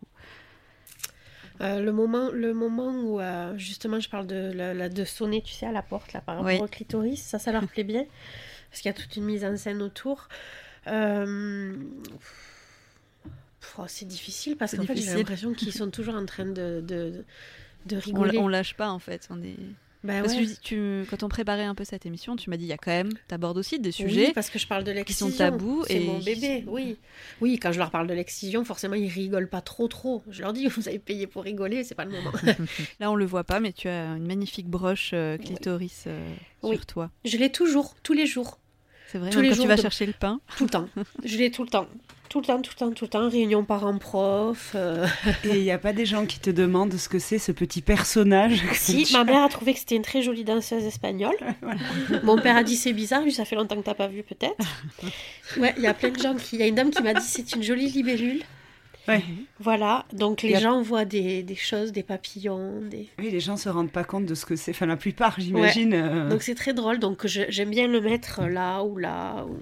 Euh, 1.61 1.79
le, 1.79 1.93
moment, 1.93 2.31
le 2.31 2.53
moment 2.53 2.89
où 2.91 3.21
euh, 3.21 3.57
justement 3.57 3.99
je 4.01 4.09
parle 4.09 4.27
de, 4.27 4.51
la, 4.53 4.73
la- 4.73 4.89
de 4.89 5.05
sonner, 5.05 5.41
tu 5.41 5.53
sais, 5.53 5.65
à 5.65 5.71
la 5.71 5.81
porte 5.81 6.11
là, 6.11 6.19
par 6.21 6.35
rapport 6.35 6.51
Oui. 6.51 6.59
au 6.61 6.67
clitoris, 6.67 7.21
ça, 7.21 7.39
ça 7.39 7.53
leur 7.53 7.65
plaît 7.65 7.85
bien, 7.85 8.05
parce 8.69 8.81
qu'il 8.81 8.89
y 8.89 8.93
a 8.93 8.97
toute 8.97 9.15
une 9.15 9.23
mise 9.23 9.45
en 9.45 9.55
scène 9.55 9.81
autour. 9.81 10.27
Euh, 10.87 11.73
oh, 13.77 13.85
c'est 13.87 14.05
difficile 14.07 14.57
parce 14.57 14.75
qu'en 14.75 14.83
fait 14.83 14.95
j'ai 14.97 15.13
l'impression 15.15 15.53
qu'ils 15.53 15.71
sont 15.73 15.89
toujours 15.97 16.15
en 16.15 16.25
train 16.25 16.45
de, 16.45 16.81
de, 16.85 17.23
de 17.85 17.95
on, 17.95 17.99
rigoler. 17.99 18.37
on 18.37 18.47
lâche 18.49 18.75
pas 18.75 18.89
en 18.89 18.99
fait 18.99 19.27
on 19.29 19.41
est... 19.41 19.55
Bah 20.05 20.21
Parce 20.21 20.35
ouais. 20.35 20.45
que 20.45 20.59
tu, 20.61 21.03
quand 21.09 21.23
on 21.23 21.29
préparait 21.29 21.63
un 21.63 21.73
peu 21.75 21.83
cette 21.83 22.05
émission, 22.05 22.35
tu 22.35 22.49
m'as 22.49 22.57
dit 22.57 22.65
il 22.65 22.69
y 22.69 22.73
a 22.73 22.77
quand 22.77 22.91
même, 22.91 23.09
t'abordes 23.27 23.57
aussi 23.57 23.79
des 23.79 23.91
sujets 23.91 24.27
Oui, 24.27 24.31
parce 24.33 24.49
que 24.49 24.59
je 24.59 24.67
parle 24.67 24.83
de 24.83 24.91
qui 24.91 24.97
l'excision. 24.97 25.29
sont 25.31 25.37
tabous 25.37 25.83
C'est 25.87 25.95
et 26.01 26.05
mon 26.05 26.19
bébé, 26.19 26.63
oui. 26.67 26.97
Oui, 27.41 27.57
quand 27.59 27.71
je 27.71 27.79
leur 27.79 27.89
parle 27.91 28.07
de 28.07 28.13
l'excision, 28.13 28.63
forcément, 28.63 28.93
ils 28.95 29.09
rigolent 29.09 29.49
pas 29.49 29.61
trop, 29.61 29.87
trop. 29.87 30.23
Je 30.29 30.41
leur 30.43 30.53
dis, 30.53 30.67
vous 30.67 30.87
avez 30.87 30.99
payé 30.99 31.25
pour 31.27 31.43
rigoler, 31.43 31.83
c'est 31.83 31.95
pas 31.95 32.05
le 32.05 32.11
moment. 32.11 32.31
Là, 32.99 33.09
on 33.11 33.15
le 33.15 33.25
voit 33.25 33.43
pas, 33.43 33.59
mais 33.59 33.73
tu 33.73 33.87
as 33.87 34.05
une 34.15 34.27
magnifique 34.27 34.67
broche 34.67 35.11
euh, 35.13 35.37
clitoris 35.37 36.03
euh, 36.07 36.27
Oui. 36.63 36.75
sur 36.75 36.85
toi. 36.85 37.11
Je 37.25 37.37
l'ai 37.37 37.51
toujours, 37.51 37.95
tous 38.03 38.13
les 38.13 38.27
jours. 38.27 38.59
C'est 39.07 39.17
vrai, 39.19 39.29
Tous 39.29 39.37
même 39.37 39.49
les 39.51 39.55
quand 39.55 39.61
tu 39.61 39.67
vas 39.67 39.75
de- 39.75 39.81
chercher 39.81 40.05
le 40.05 40.13
pain. 40.13 40.39
Tout 40.57 40.63
le 40.65 40.69
temps. 40.69 40.89
Je 41.25 41.37
l'ai 41.37 41.51
tout 41.51 41.63
le 41.63 41.69
temps. 41.69 41.87
Tout 42.29 42.39
le 42.41 42.45
temps, 42.47 42.61
tout 42.61 42.71
le 42.75 42.79
temps, 42.79 42.91
tout 42.91 43.05
le 43.05 43.09
temps. 43.09 43.29
Réunion 43.29 43.63
parents-prof. 43.63 44.71
euh. 44.75 45.07
Et 45.45 45.57
il 45.57 45.61
n'y 45.63 45.71
a 45.71 45.77
pas 45.77 45.93
des 45.93 46.05
gens 46.05 46.25
qui 46.25 46.39
te 46.39 46.49
demandent 46.49 46.93
ce 46.97 47.07
que 47.07 47.19
c'est 47.19 47.37
ce 47.39 47.51
petit 47.51 47.81
personnage 47.81 48.61
Si, 48.73 49.07
ma 49.13 49.23
mère 49.23 49.43
a 49.43 49.49
trouvé 49.49 49.73
que 49.73 49.79
c'était 49.79 49.95
une 49.95 50.01
très 50.01 50.21
jolie 50.21 50.43
danseuse 50.43 50.83
espagnole. 50.83 51.35
Mon 52.23 52.37
père 52.37 52.57
a 52.57 52.63
dit 52.63 52.75
c'est 52.75 52.93
bizarre, 52.93 53.21
lui 53.21 53.31
ça 53.31 53.45
fait 53.45 53.55
longtemps 53.55 53.75
que 53.75 53.81
t'as 53.85 53.93
pas 53.93 54.07
vu 54.07 54.23
peut-être. 54.23 54.55
Ouais, 55.57 55.73
il 55.77 55.83
y 55.83 55.87
a 55.87 55.93
plein 55.93 56.09
de 56.09 56.19
gens 56.19 56.33
qui... 56.35 56.55
Il 56.55 56.59
y 56.59 56.63
a 56.63 56.67
une 56.67 56.75
dame 56.75 56.89
qui 56.89 57.03
m'a 57.03 57.13
dit 57.13 57.25
c'est 57.25 57.55
une 57.55 57.61
jolie 57.61 57.87
libellule. 57.89 58.41
Ouais. 59.07 59.23
Voilà, 59.59 60.05
donc 60.13 60.41
les 60.41 60.55
a- 60.55 60.59
gens 60.59 60.81
voient 60.81 61.05
des, 61.05 61.43
des 61.43 61.55
choses, 61.55 61.91
des 61.91 62.01
papillons, 62.03 62.81
des... 62.81 63.07
Oui, 63.19 63.29
les 63.29 63.39
gens 63.39 63.55
se 63.57 63.69
rendent 63.69 63.91
pas 63.91 64.03
compte 64.03 64.25
de 64.25 64.33
ce 64.35 64.45
que 64.45 64.55
c'est. 64.55 64.71
Enfin, 64.71 64.85
la 64.87 64.97
plupart, 64.97 65.35
j'imagine. 65.39 65.93
Ouais. 65.93 66.01
euh, 66.01 66.29
Donc 66.29 66.41
c'est 66.41 66.55
très 66.55 66.73
drôle, 66.73 66.99
donc 66.99 67.25
j'aime 67.27 67.69
bien 67.69 67.87
le 67.87 68.01
mettre 68.01 68.41
là 68.47 68.83
ou 68.83 68.97
là. 68.97 69.45
Ou... 69.47 69.59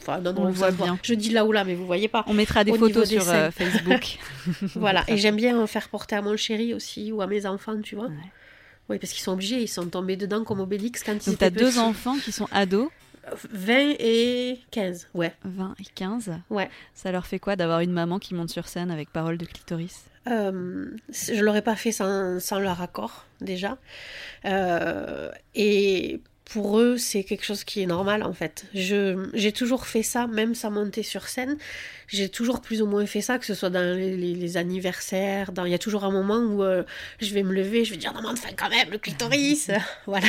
Enfin, 0.00 0.18
non, 0.20 0.32
non, 0.32 0.42
On 0.42 0.44
le 0.46 0.52
voit 0.52 0.70
bien. 0.72 0.98
Je 1.02 1.14
dis 1.14 1.30
là 1.30 1.44
ou 1.44 1.52
là, 1.52 1.64
mais 1.64 1.74
vous 1.74 1.86
voyez 1.86 2.08
pas. 2.08 2.24
On 2.26 2.34
mettra 2.34 2.64
des 2.64 2.72
Au 2.72 2.76
photos 2.76 3.08
sur 3.08 3.28
euh. 3.30 3.50
Facebook. 3.50 4.18
voilà, 4.74 5.04
et 5.08 5.16
j'aime 5.16 5.36
bien 5.36 5.58
en 5.60 5.66
faire 5.66 5.88
porter 5.88 6.16
à 6.16 6.22
mon 6.22 6.36
chéri 6.36 6.74
aussi 6.74 7.12
ou 7.12 7.22
à 7.22 7.26
mes 7.26 7.46
enfants, 7.46 7.80
tu 7.80 7.94
vois. 7.94 8.08
Oui, 8.88 8.98
parce 8.98 9.12
qu'ils 9.12 9.22
sont 9.22 9.32
obligés, 9.32 9.62
ils 9.62 9.68
sont 9.68 9.86
tombés 9.86 10.16
dedans 10.16 10.42
comme 10.42 10.58
Obélix 10.58 11.04
quand 11.04 11.12
ils 11.12 11.18
Donc, 11.30 11.34
étaient 11.34 11.50
tu 11.52 11.56
as 11.58 11.60
deux 11.70 11.78
enfants 11.78 12.16
qui 12.18 12.32
sont 12.32 12.48
ados, 12.50 12.88
20 13.50 13.96
et 13.98 14.60
15, 14.70 15.08
ouais. 15.14 15.34
20 15.44 15.74
et 15.80 15.84
15. 15.94 16.32
Ouais. 16.50 16.68
Ça 16.94 17.12
leur 17.12 17.26
fait 17.26 17.38
quoi 17.38 17.56
d'avoir 17.56 17.80
une 17.80 17.92
maman 17.92 18.18
qui 18.18 18.34
monte 18.34 18.50
sur 18.50 18.68
scène 18.68 18.90
avec 18.90 19.10
parole 19.10 19.38
de 19.38 19.44
clitoris? 19.44 20.04
Euh, 20.28 20.90
je 21.08 21.42
l'aurais 21.42 21.62
pas 21.62 21.76
fait 21.76 21.92
sans, 21.92 22.40
sans 22.40 22.58
leur 22.58 22.82
accord 22.82 23.24
déjà. 23.40 23.78
Euh, 24.44 25.30
et 25.54 26.20
pour 26.50 26.80
eux, 26.80 26.98
c'est 26.98 27.22
quelque 27.22 27.44
chose 27.44 27.62
qui 27.62 27.80
est 27.80 27.86
normal 27.86 28.24
en 28.24 28.32
fait. 28.32 28.64
Je, 28.74 29.28
j'ai 29.34 29.52
toujours 29.52 29.86
fait 29.86 30.02
ça, 30.02 30.26
même 30.26 30.56
sans 30.56 30.72
monter 30.72 31.04
sur 31.04 31.28
scène. 31.28 31.56
J'ai 32.08 32.28
toujours 32.28 32.60
plus 32.60 32.82
ou 32.82 32.86
moins 32.86 33.06
fait 33.06 33.20
ça, 33.20 33.38
que 33.38 33.46
ce 33.46 33.54
soit 33.54 33.70
dans 33.70 33.96
les, 33.96 34.16
les- 34.16 34.34
les 34.34 34.56
anniversaires. 34.56 35.52
Dans... 35.52 35.64
Il 35.64 35.70
y 35.70 35.74
a 35.74 35.78
toujours 35.78 36.02
un 36.02 36.10
moment 36.10 36.38
où 36.38 36.64
euh, 36.64 36.82
je 37.20 37.32
vais 37.34 37.44
me 37.44 37.52
lever, 37.52 37.84
je 37.84 37.92
vais 37.92 37.98
dire 37.98 38.12
non, 38.12 38.20
mais 38.22 38.28
enfin 38.30 38.48
quand 38.56 38.68
même, 38.68 38.90
le 38.90 38.98
clitoris. 38.98 39.70
voilà. 40.06 40.26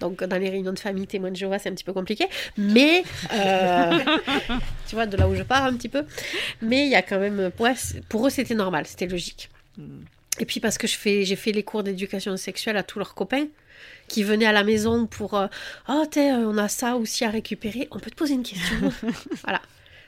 Donc 0.00 0.24
dans 0.24 0.38
les 0.38 0.48
réunions 0.48 0.72
de 0.72 0.78
famille, 0.78 1.06
témoins 1.06 1.30
de 1.30 1.36
Jéhovah, 1.36 1.58
c'est 1.58 1.68
un 1.68 1.74
petit 1.74 1.84
peu 1.84 1.92
compliqué. 1.92 2.26
Mais, 2.56 3.04
euh, 3.34 3.98
tu 4.88 4.94
vois, 4.94 5.04
de 5.04 5.18
là 5.18 5.28
où 5.28 5.34
je 5.34 5.42
pars 5.42 5.64
un 5.64 5.74
petit 5.74 5.90
peu. 5.90 6.04
Mais 6.62 6.86
il 6.86 6.90
y 6.90 6.94
a 6.94 7.02
quand 7.02 7.18
même. 7.18 7.50
Ouais, 7.58 7.74
pour 8.08 8.26
eux, 8.26 8.30
c'était 8.30 8.54
normal, 8.54 8.86
c'était 8.86 9.06
logique. 9.06 9.50
Et 10.38 10.46
puis 10.46 10.60
parce 10.60 10.78
que 10.78 10.86
je 10.86 10.96
fais, 10.96 11.24
j'ai 11.24 11.36
fait 11.36 11.52
les 11.52 11.62
cours 11.62 11.82
d'éducation 11.82 12.36
sexuelle 12.38 12.78
à 12.78 12.82
tous 12.82 12.98
leurs 12.98 13.14
copains 13.14 13.46
qui 14.08 14.22
venaient 14.22 14.46
à 14.46 14.52
la 14.52 14.64
maison 14.64 15.06
pour 15.06 15.34
euh, 15.34 15.46
oh 15.88 16.04
t'es, 16.10 16.30
euh, 16.32 16.48
on 16.48 16.58
a 16.58 16.68
ça 16.68 16.96
aussi 16.96 17.24
à 17.24 17.30
récupérer 17.30 17.88
on 17.90 17.98
peut 17.98 18.10
te 18.10 18.16
poser 18.16 18.34
une 18.34 18.42
question 18.42 18.92
voilà 19.42 19.60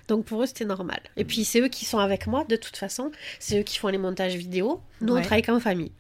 donc 0.09 0.25
pour 0.25 0.43
eux 0.43 0.47
c'était 0.47 0.65
normal 0.65 1.01
et 1.17 1.25
puis 1.25 1.45
c'est 1.45 1.61
eux 1.61 1.69
qui 1.69 1.85
sont 1.85 1.99
avec 1.99 2.27
moi 2.27 2.45
de 2.49 2.57
toute 2.57 2.77
façon 2.77 3.11
c'est 3.39 3.61
eux 3.61 3.63
qui 3.63 3.79
font 3.79 3.89
les 3.89 3.99
montages 3.99 4.35
vidéo 4.37 4.81
nous 5.01 5.15
Ouais. 5.15 5.21
on 5.21 5.23
travaille 5.23 5.43
qu'en 5.43 5.61
famille 5.61 5.93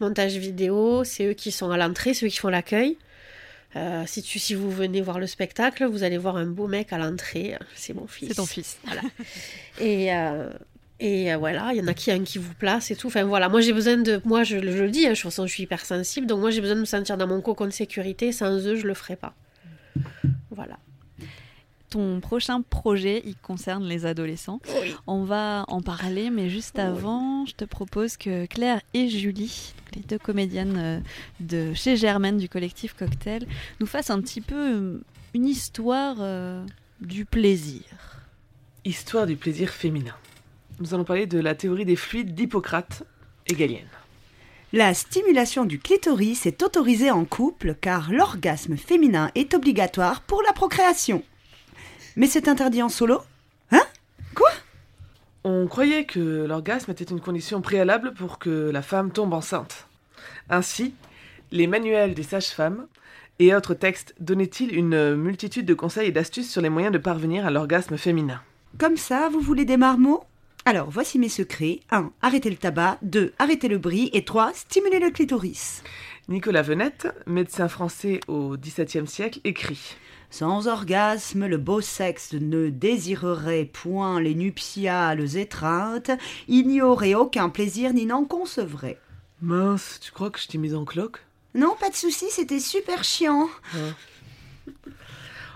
montage 0.00 0.36
vidéo 0.36 1.02
c'est 1.04 1.26
eux 1.26 1.34
qui 1.34 1.50
sont 1.50 1.70
à 1.70 1.76
l'entrée 1.76 2.14
c'est 2.14 2.26
eux 2.26 2.28
qui 2.30 2.38
font 2.38 2.48
l'accueil 2.50 2.96
Euh, 3.76 4.04
si, 4.06 4.22
tu, 4.22 4.38
si 4.38 4.54
vous 4.54 4.70
venez 4.70 5.02
voir 5.02 5.18
le 5.18 5.26
spectacle, 5.26 5.84
vous 5.84 6.02
allez 6.02 6.16
voir 6.16 6.36
un 6.38 6.46
beau 6.46 6.66
mec 6.66 6.90
à 6.90 6.96
l'entrée. 6.96 7.54
C'est 7.74 7.92
mon 7.92 8.06
fils. 8.06 8.28
C'est 8.28 8.34
ton 8.36 8.46
fils. 8.46 8.78
Voilà. 8.86 9.02
Et, 9.78 10.10
euh, 10.10 10.48
et 11.00 11.32
euh, 11.32 11.36
voilà, 11.36 11.70
il 11.72 11.78
y 11.78 11.80
en 11.80 11.86
a 11.86 11.94
qui, 11.94 12.10
un 12.10 12.24
qui 12.24 12.38
vous 12.38 12.54
place 12.54 12.90
et 12.90 12.96
tout. 12.96 13.06
Enfin 13.08 13.24
voilà, 13.24 13.48
moi 13.48 13.60
j'ai 13.60 13.72
besoin 13.72 13.96
de. 13.96 14.20
Moi 14.24 14.42
je, 14.44 14.56
le- 14.56 14.76
je 14.76 14.82
le 14.84 14.90
dis, 14.90 15.06
hein, 15.06 15.10
de 15.10 15.14
toute 15.14 15.22
façon 15.22 15.46
je 15.46 15.52
suis 15.52 15.62
hypersensible, 15.64 16.26
donc 16.26 16.40
moi 16.40 16.50
j'ai 16.50 16.60
besoin 16.60 16.76
de 16.76 16.80
me 16.80 16.86
sentir 16.86 17.16
dans 17.16 17.26
mon 17.26 17.40
cocon 17.40 17.66
de 17.66 17.70
sécurité. 17.70 18.32
Sans 18.32 18.66
eux, 18.66 18.76
je 18.76 18.86
le 18.86 18.94
ferai 18.94 19.16
pas. 19.16 19.34
Voilà. 20.50 20.78
Ton 21.90 22.20
prochain 22.20 22.60
projet, 22.60 23.22
il 23.24 23.34
concerne 23.36 23.84
les 23.88 24.04
adolescents. 24.04 24.60
Oui. 24.82 24.94
On 25.06 25.24
va 25.24 25.64
en 25.68 25.80
parler, 25.80 26.28
mais 26.28 26.50
juste 26.50 26.78
avant, 26.78 27.46
je 27.46 27.54
te 27.54 27.64
propose 27.64 28.18
que 28.18 28.44
Claire 28.44 28.82
et 28.92 29.08
Julie, 29.08 29.72
les 29.94 30.02
deux 30.02 30.18
comédiennes 30.18 30.76
euh, 30.76 31.00
de 31.40 31.72
chez 31.72 31.96
Germaine 31.96 32.36
du 32.36 32.46
collectif 32.46 32.92
Cocktail, 32.94 33.46
nous 33.80 33.86
fassent 33.86 34.10
un 34.10 34.20
petit 34.20 34.42
peu 34.42 34.54
euh, 34.76 35.00
une 35.32 35.46
histoire 35.46 36.16
euh, 36.20 36.62
du 37.00 37.24
plaisir. 37.24 37.84
Histoire 38.84 39.26
du 39.26 39.36
plaisir 39.36 39.70
féminin. 39.70 40.14
Nous 40.80 40.94
allons 40.94 41.04
parler 41.04 41.26
de 41.26 41.40
la 41.40 41.56
théorie 41.56 41.84
des 41.84 41.96
fluides 41.96 42.36
d'Hippocrate. 42.36 43.02
hegelienne. 43.48 43.88
La 44.72 44.94
stimulation 44.94 45.64
du 45.64 45.80
clitoris 45.80 46.46
est 46.46 46.62
autorisée 46.62 47.10
en 47.10 47.24
couple 47.24 47.74
car 47.80 48.12
l'orgasme 48.12 48.76
féminin 48.76 49.30
est 49.34 49.54
obligatoire 49.54 50.20
pour 50.20 50.40
la 50.42 50.52
procréation. 50.52 51.24
Mais 52.14 52.28
c'est 52.28 52.46
interdit 52.46 52.82
en 52.82 52.88
solo? 52.88 53.22
Hein? 53.72 53.82
Quoi? 54.36 54.50
On 55.42 55.66
croyait 55.66 56.04
que 56.04 56.44
l'orgasme 56.46 56.92
était 56.92 57.04
une 57.04 57.20
condition 57.20 57.60
préalable 57.60 58.14
pour 58.14 58.38
que 58.38 58.70
la 58.70 58.82
femme 58.82 59.10
tombe 59.10 59.32
enceinte. 59.32 59.88
Ainsi, 60.48 60.94
les 61.50 61.66
manuels 61.66 62.14
des 62.14 62.22
sages-femmes 62.22 62.86
et 63.40 63.52
autres 63.54 63.74
textes 63.74 64.14
donnaient-ils 64.20 64.74
une 64.76 65.16
multitude 65.16 65.66
de 65.66 65.74
conseils 65.74 66.08
et 66.08 66.12
d'astuces 66.12 66.52
sur 66.52 66.60
les 66.60 66.68
moyens 66.68 66.92
de 66.92 66.98
parvenir 66.98 67.46
à 67.46 67.50
l'orgasme 67.50 67.96
féminin? 67.96 68.42
Comme 68.78 68.96
ça, 68.96 69.28
vous 69.32 69.40
voulez 69.40 69.64
des 69.64 69.76
marmots? 69.76 70.24
Alors, 70.64 70.90
voici 70.90 71.18
mes 71.18 71.28
secrets. 71.28 71.80
1. 71.90 72.12
Arrêtez 72.20 72.50
le 72.50 72.56
tabac. 72.56 72.98
2. 73.02 73.32
Arrêtez 73.38 73.68
le 73.68 73.78
bris. 73.78 74.10
Et 74.12 74.24
3. 74.24 74.52
Stimulez 74.54 74.98
le 74.98 75.10
clitoris. 75.10 75.82
Nicolas 76.28 76.60
Venette, 76.60 77.08
médecin 77.26 77.68
français 77.68 78.20
au 78.28 78.58
XVIIe 78.58 79.06
siècle, 79.06 79.40
écrit 79.44 79.96
Sans 80.28 80.68
orgasme, 80.68 81.46
le 81.46 81.56
beau 81.56 81.80
sexe 81.80 82.34
ne 82.34 82.68
désirerait 82.68 83.64
point 83.64 84.20
les 84.20 84.34
nuptiales 84.34 85.38
étreintes, 85.38 86.10
il 86.46 86.68
n'y 86.68 86.82
aurait 86.82 87.14
aucun 87.14 87.48
plaisir 87.48 87.94
ni 87.94 88.04
n'en 88.04 88.26
concevrait. 88.26 89.00
Mince, 89.40 90.00
tu 90.02 90.12
crois 90.12 90.28
que 90.28 90.38
je 90.38 90.48
t'ai 90.48 90.58
mise 90.58 90.74
en 90.74 90.84
cloque? 90.84 91.24
Non, 91.54 91.74
pas 91.80 91.88
de 91.88 91.94
souci, 91.94 92.26
c'était 92.28 92.60
super 92.60 93.04
chiant. 93.04 93.48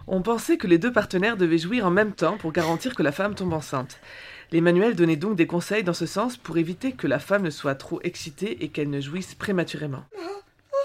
On 0.07 0.23
pensait 0.23 0.57
que 0.57 0.67
les 0.67 0.79
deux 0.79 0.93
partenaires 0.93 1.37
devaient 1.37 1.59
jouir 1.59 1.85
en 1.85 1.91
même 1.91 2.13
temps 2.13 2.39
pour 2.39 2.53
garantir 2.53 2.95
que 2.95 3.03
la 3.03 3.13
femme 3.13 3.35
tombe 3.35 3.53
enceinte. 3.53 4.01
Les 4.53 4.61
manuels 4.61 4.95
donnaient 4.95 5.17
donc 5.17 5.37
des 5.37 5.47
conseils 5.47 5.83
dans 5.83 5.95
ce 5.95 6.05
sens 6.07 6.37
pour 6.37 6.59
éviter 6.59 6.93
que 6.93 7.07
la 7.07 7.19
femme 7.19 7.43
ne 7.43 7.51
soit 7.51 7.75
trop 7.75 8.01
excitée 8.05 8.63
et 8.63 8.69
qu'elle 8.69 8.91
ne 8.91 9.01
jouisse 9.01 9.35
prématurément. 9.35 10.05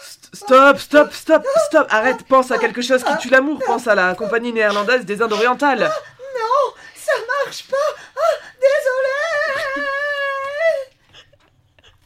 St- 0.02 0.30
Stop, 0.34 0.78
stop, 0.80 1.12
stop, 1.12 1.44
stop, 1.68 1.88
arrête, 1.90 2.24
pense 2.28 2.52
à 2.52 2.58
quelque 2.60 2.82
chose 2.82 3.04
qui 3.04 3.18
tue 3.18 3.30
l'amour, 3.30 3.60
pense 3.66 3.88
à 3.88 3.96
la 3.96 4.16
compagnie 4.16 4.54
néerlandaise 4.54 5.04
des 5.06 5.22
Indes 5.22 5.34
orientales. 5.34 5.80
Non, 5.82 6.74
ça 6.96 7.12
marche 7.46 7.66
pas. 7.68 7.76
Ah, 8.16 8.46
désolé. 8.56 9.88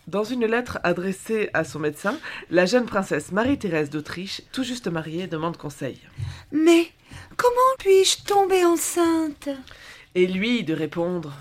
Dans 0.07 0.23
une 0.23 0.45
lettre 0.45 0.79
adressée 0.83 1.49
à 1.53 1.63
son 1.63 1.79
médecin, 1.79 2.17
la 2.49 2.65
jeune 2.65 2.85
princesse 2.85 3.31
Marie-Thérèse 3.31 3.89
d'Autriche, 3.89 4.41
tout 4.51 4.63
juste 4.63 4.87
mariée, 4.87 5.27
demande 5.27 5.57
conseil. 5.57 5.99
Mais 6.51 6.91
comment 7.37 7.75
puis-je 7.79 8.23
tomber 8.23 8.65
enceinte? 8.65 9.49
Et 10.15 10.27
lui 10.27 10.63
de 10.63 10.73
répondre 10.73 11.33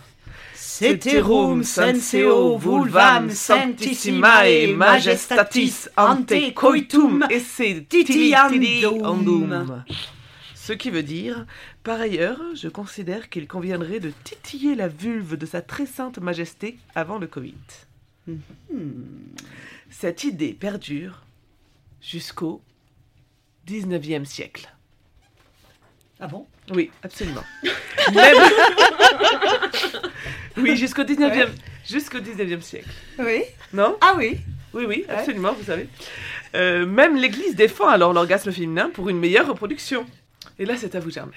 Ceterum 0.81 1.62
senseo 1.62 2.57
vulvam 2.57 3.28
sanctissimae 3.28 4.66
majestatis 4.72 5.91
ante 5.95 6.55
coitum 6.55 7.26
esse 7.28 7.85
titiandum. 7.87 9.85
Ce 10.55 10.72
qui 10.72 10.89
veut 10.89 11.03
dire, 11.03 11.45
par 11.83 12.01
ailleurs, 12.01 12.41
je 12.55 12.68
considère 12.68 13.28
qu'il 13.28 13.47
conviendrait 13.47 14.01
de 14.01 14.11
titiller 14.24 14.74
la 14.74 14.89
vulve 14.89 15.37
de 15.37 15.45
sa 15.45 15.61
très 15.61 15.85
sainte 15.85 16.18
majesté 16.18 16.78
avant 16.95 17.18
le 17.18 17.26
coït. 17.26 17.87
Cette 19.91 20.24
idée 20.24 20.55
perdure 20.55 21.24
jusqu'au 22.01 22.62
19e 23.68 24.24
siècle. 24.24 24.72
Ah 26.21 26.27
bon? 26.27 26.47
Oui, 26.73 26.91
absolument. 27.03 27.45
Même- 28.14 28.37
oui, 30.59 30.77
jusqu'au 30.77 31.03
19e, 31.03 31.31
Ouais. 31.31 31.49
jusqu'au 31.89 32.18
19e 32.18 32.61
siècle. 32.61 32.89
Oui. 33.18 33.43
Non? 33.73 33.97
Ah 34.01 34.14
oui. 34.16 34.39
Oui, 34.73 34.85
oui, 34.87 35.05
absolument, 35.09 35.53
vous 35.53 35.64
savez. 35.64 35.89
Euh, 36.55 36.87
même 36.87 37.16
l'Église 37.16 37.57
défend 37.57 37.89
alors 37.89 38.12
l'orgasme 38.12 38.53
féminin 38.53 38.89
pour 38.91 39.09
une 39.09 39.18
meilleure 39.18 39.49
reproduction. 39.49 40.07
Et 40.61 40.64
là, 40.64 40.75
c'est 40.77 40.95
à 40.95 41.01
vous, 41.01 41.11
Germaine. 41.11 41.35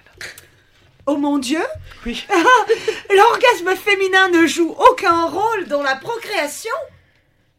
Oh 1.08 1.18
mon 1.18 1.40
Dieu 1.40 1.62
Oui. 2.06 2.26
L'orgasme 3.16 3.76
féminin 3.76 4.30
ne 4.30 4.46
joue 4.46 4.76
aucun 4.92 5.26
rôle 5.26 5.66
dans 5.68 5.82
la 5.82 5.96
procréation? 5.96 6.72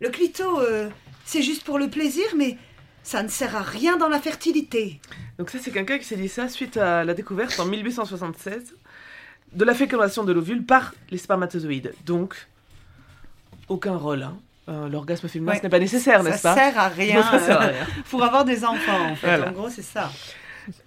Le 0.00 0.10
clito, 0.10 0.60
euh, 0.60 0.88
c'est 1.24 1.42
juste 1.42 1.64
pour 1.64 1.78
le 1.78 1.88
plaisir, 1.88 2.24
mais 2.36 2.56
ça 3.04 3.22
ne 3.22 3.28
sert 3.28 3.54
à 3.54 3.62
rien 3.62 3.96
dans 3.96 4.08
la 4.08 4.18
fertilité. 4.18 5.00
Donc 5.38 5.50
ça, 5.50 5.58
c'est 5.62 5.70
quelqu'un 5.70 5.98
qui 5.98 6.04
s'est 6.04 6.16
dit 6.16 6.28
ça 6.28 6.48
suite 6.48 6.76
à 6.76 7.04
la 7.04 7.14
découverte 7.14 7.60
en 7.60 7.66
1876 7.66 8.74
de 9.52 9.64
la 9.64 9.74
fécondation 9.74 10.24
de 10.24 10.32
l'ovule 10.32 10.64
par 10.64 10.92
les 11.12 11.18
spermatozoïdes. 11.18 11.94
Donc, 12.04 12.34
aucun 13.68 13.96
rôle. 13.96 14.22
hein. 14.24 14.36
Euh, 14.68 14.88
L'orgasme 14.88 15.28
féminin, 15.28 15.52
Ouais. 15.52 15.58
ce 15.58 15.62
n'est 15.62 15.68
pas 15.68 15.78
nécessaire, 15.78 16.22
n'est-ce 16.22 16.42
pas 16.42 16.54
sert 16.54 16.78
à 16.78 16.88
rien, 16.88 17.22
Ça 17.22 17.38
sert 17.38 17.60
à 17.60 17.66
rien. 17.66 17.86
pour 18.10 18.24
avoir 18.24 18.44
des 18.46 18.64
enfants, 18.64 19.10
en 19.10 19.14
fait. 19.14 19.26
Voilà. 19.26 19.50
En 19.50 19.52
gros, 19.52 19.68
c'est 19.68 19.82
ça. 19.82 20.10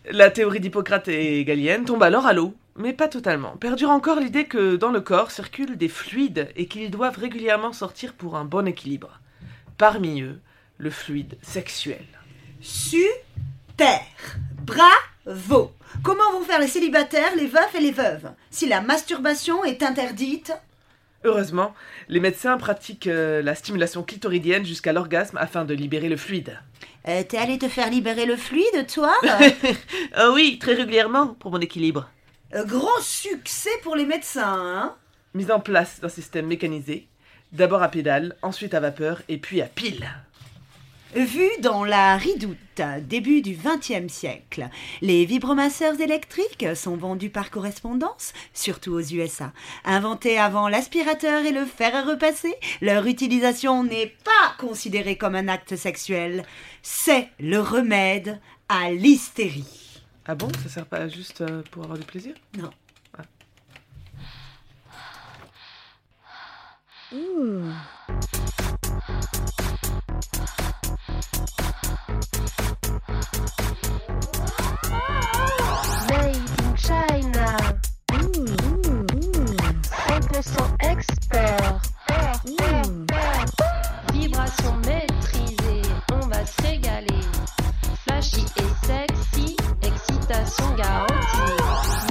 La 0.09 0.31
théorie 0.31 0.59
d'Hippocrate 0.59 1.07
et 1.09 1.45
Galienne 1.45 1.85
tombe 1.85 2.01
alors 2.01 2.25
à 2.25 2.33
l'eau, 2.33 2.55
mais 2.75 2.93
pas 2.93 3.07
totalement. 3.07 3.51
Perdure 3.57 3.91
encore 3.91 4.19
l'idée 4.19 4.45
que 4.45 4.75
dans 4.75 4.89
le 4.89 4.99
corps 5.01 5.29
circulent 5.29 5.77
des 5.77 5.87
fluides 5.89 6.49
et 6.55 6.65
qu'ils 6.67 6.89
doivent 6.89 7.19
régulièrement 7.19 7.71
sortir 7.71 8.13
pour 8.13 8.35
un 8.35 8.45
bon 8.45 8.65
équilibre. 8.67 9.19
Parmi 9.77 10.23
eux, 10.23 10.39
le 10.77 10.89
fluide 10.89 11.37
sexuel. 11.41 12.05
Super 12.61 14.01
Bravo 14.65 15.71
Comment 16.03 16.31
vont 16.33 16.43
faire 16.43 16.59
les 16.59 16.67
célibataires, 16.67 17.35
les 17.35 17.47
veufs 17.47 17.75
et 17.75 17.79
les 17.79 17.91
veuves 17.91 18.29
Si 18.51 18.67
la 18.67 18.81
masturbation 18.81 19.63
est 19.63 19.83
interdite? 19.83 20.53
Heureusement, 21.23 21.73
les 22.09 22.19
médecins 22.19 22.57
pratiquent 22.57 23.07
euh, 23.07 23.41
la 23.41 23.55
stimulation 23.55 24.03
clitoridienne 24.03 24.65
jusqu'à 24.65 24.93
l'orgasme 24.93 25.37
afin 25.37 25.65
de 25.65 25.73
libérer 25.73 26.09
le 26.09 26.17
fluide. 26.17 26.59
Euh, 27.07 27.23
T'es 27.27 27.37
allé 27.37 27.57
te 27.57 27.67
faire 27.67 27.89
libérer 27.89 28.25
le 28.25 28.35
fluide, 28.35 28.85
toi? 28.93 29.13
Ah 30.15 30.31
oui, 30.33 30.59
très 30.59 30.73
régulièrement, 30.75 31.27
pour 31.27 31.51
mon 31.51 31.59
équilibre. 31.59 32.09
Euh, 32.53 32.63
Grand 32.65 33.01
succès 33.01 33.71
pour 33.81 33.95
les 33.95 34.05
médecins, 34.05 34.43
hein? 34.55 34.95
Mise 35.33 35.51
en 35.51 35.59
place 35.59 35.99
d'un 35.99 36.09
système 36.09 36.47
mécanisé, 36.47 37.07
d'abord 37.51 37.81
à 37.83 37.89
pédale, 37.89 38.35
ensuite 38.41 38.73
à 38.73 38.79
vapeur 38.79 39.21
et 39.27 39.37
puis 39.37 39.61
à 39.61 39.65
pile. 39.65 40.07
Vu 41.17 41.49
dans 41.61 41.83
la 41.83 42.15
ridoute, 42.15 42.57
début 43.01 43.41
du 43.41 43.57
XXe 43.57 44.13
siècle, 44.13 44.69
les 45.01 45.25
vibromasseurs 45.25 45.99
électriques 45.99 46.67
sont 46.75 46.95
vendus 46.95 47.31
par 47.31 47.49
correspondance, 47.49 48.33
surtout 48.53 48.91
aux 48.91 49.01
USA. 49.01 49.51
Inventés 49.83 50.37
avant 50.37 50.67
l'aspirateur 50.67 51.43
et 51.43 51.51
le 51.51 51.65
fer 51.65 51.95
à 51.95 52.03
repasser, 52.03 52.53
leur 52.81 53.07
utilisation 53.07 53.83
n'est 53.83 54.13
pas 54.23 54.53
considérée 54.59 55.17
comme 55.17 55.33
un 55.33 55.47
acte 55.47 55.75
sexuel. 55.75 56.43
C'est 56.83 57.29
le 57.39 57.61
remède 57.61 58.39
à 58.69 58.91
l'hystérie. 58.91 60.03
Ah 60.27 60.35
bon, 60.35 60.49
ça 60.61 60.69
sert 60.69 60.85
pas 60.85 61.07
juste 61.07 61.41
euh, 61.41 61.63
pour 61.71 61.85
avoir 61.85 61.97
du 61.97 62.05
plaisir? 62.05 62.35
Non. 62.59 62.69
Ah. 63.17 63.23
In 76.09 76.75
China. 76.75 77.57
100% 80.07 80.75
expert. 80.79 81.81
Vibration 84.13 84.73
maîtrisée, 84.85 85.81
on 86.11 86.27
va 86.27 86.45
se 86.45 86.61
régaler. 86.61 87.21
Flashy 88.03 88.45
et 88.57 88.85
sexy, 88.85 89.57
excitation 89.81 90.75
garantie. 90.75 92.06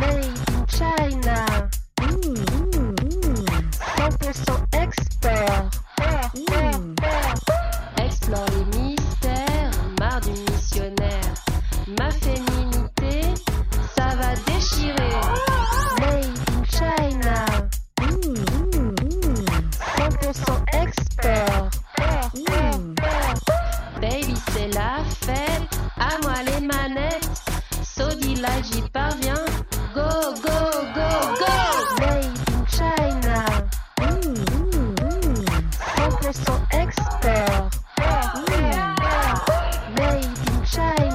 Made 40.76 41.05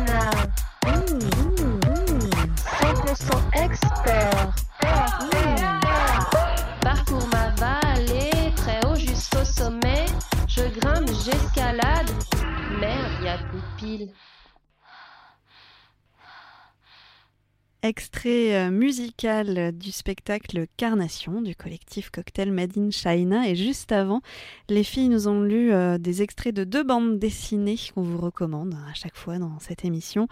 Extrait 17.84 18.54
euh, 18.56 18.70
musical 18.70 19.72
du 19.76 19.92
spectacle 19.92 20.66
Carnation 20.78 21.42
du 21.42 21.56
collectif 21.56 22.12
Cocktail 22.12 22.52
Made 22.52 22.78
in 22.78 22.92
China. 22.92 23.48
Et 23.50 23.56
juste 23.56 23.92
avant, 23.92 24.22
les 24.70 24.84
filles 24.84 25.10
nous 25.10 25.28
ont 25.28 25.42
lu 25.42 25.74
euh, 25.74 25.98
des 25.98 26.22
extraits 26.22 26.54
de 26.54 26.64
deux 26.64 26.84
bandes 26.84 27.18
dessinées 27.18 27.78
qu'on 27.96 28.04
vous 28.04 28.20
recommande 28.20 28.76
à 28.88 28.94
chaque 28.94 29.18
fois 29.18 29.40
dans 29.40 29.58
cette 29.60 29.84
émission. 29.84 30.28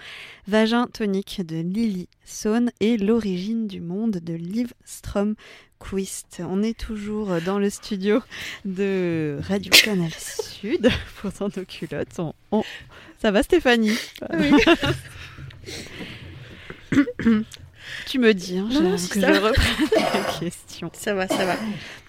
Vagin 0.47 0.85
tonique 0.93 1.41
de 1.43 1.55
Lily 1.61 2.07
Sohn 2.23 2.69
et 2.81 2.97
L'origine 2.97 3.65
du 3.65 3.81
monde 3.81 4.17
de 4.21 4.33
Liv 4.35 4.71
Stromquist. 4.85 6.43
On 6.47 6.61
est 6.61 6.77
toujours 6.79 7.41
dans 7.43 7.57
le 7.57 7.71
studio 7.71 8.21
de 8.63 9.39
Radio 9.41 9.71
Canal 9.71 10.11
Sud 10.11 10.87
pour 11.19 11.31
nos 11.57 11.65
culottes. 11.65 12.19
On- 12.19 12.33
on- 12.51 12.63
Ça 13.19 13.31
va 13.31 13.41
Stéphanie? 13.41 13.97
Oui. 14.37 14.51
tu 18.05 18.19
me 18.19 18.33
dis, 18.33 18.57
hein, 18.57 18.67
Non, 18.71 18.81
non, 18.81 18.91
je- 18.91 18.97
si, 18.97 19.09
que 19.09 19.19
ça 19.21 19.33
je 19.33 19.39
reprenne 19.39 20.25
question. 20.39 20.91
Ça 20.93 21.13
va, 21.13 21.27
ça 21.27 21.45
va. 21.45 21.55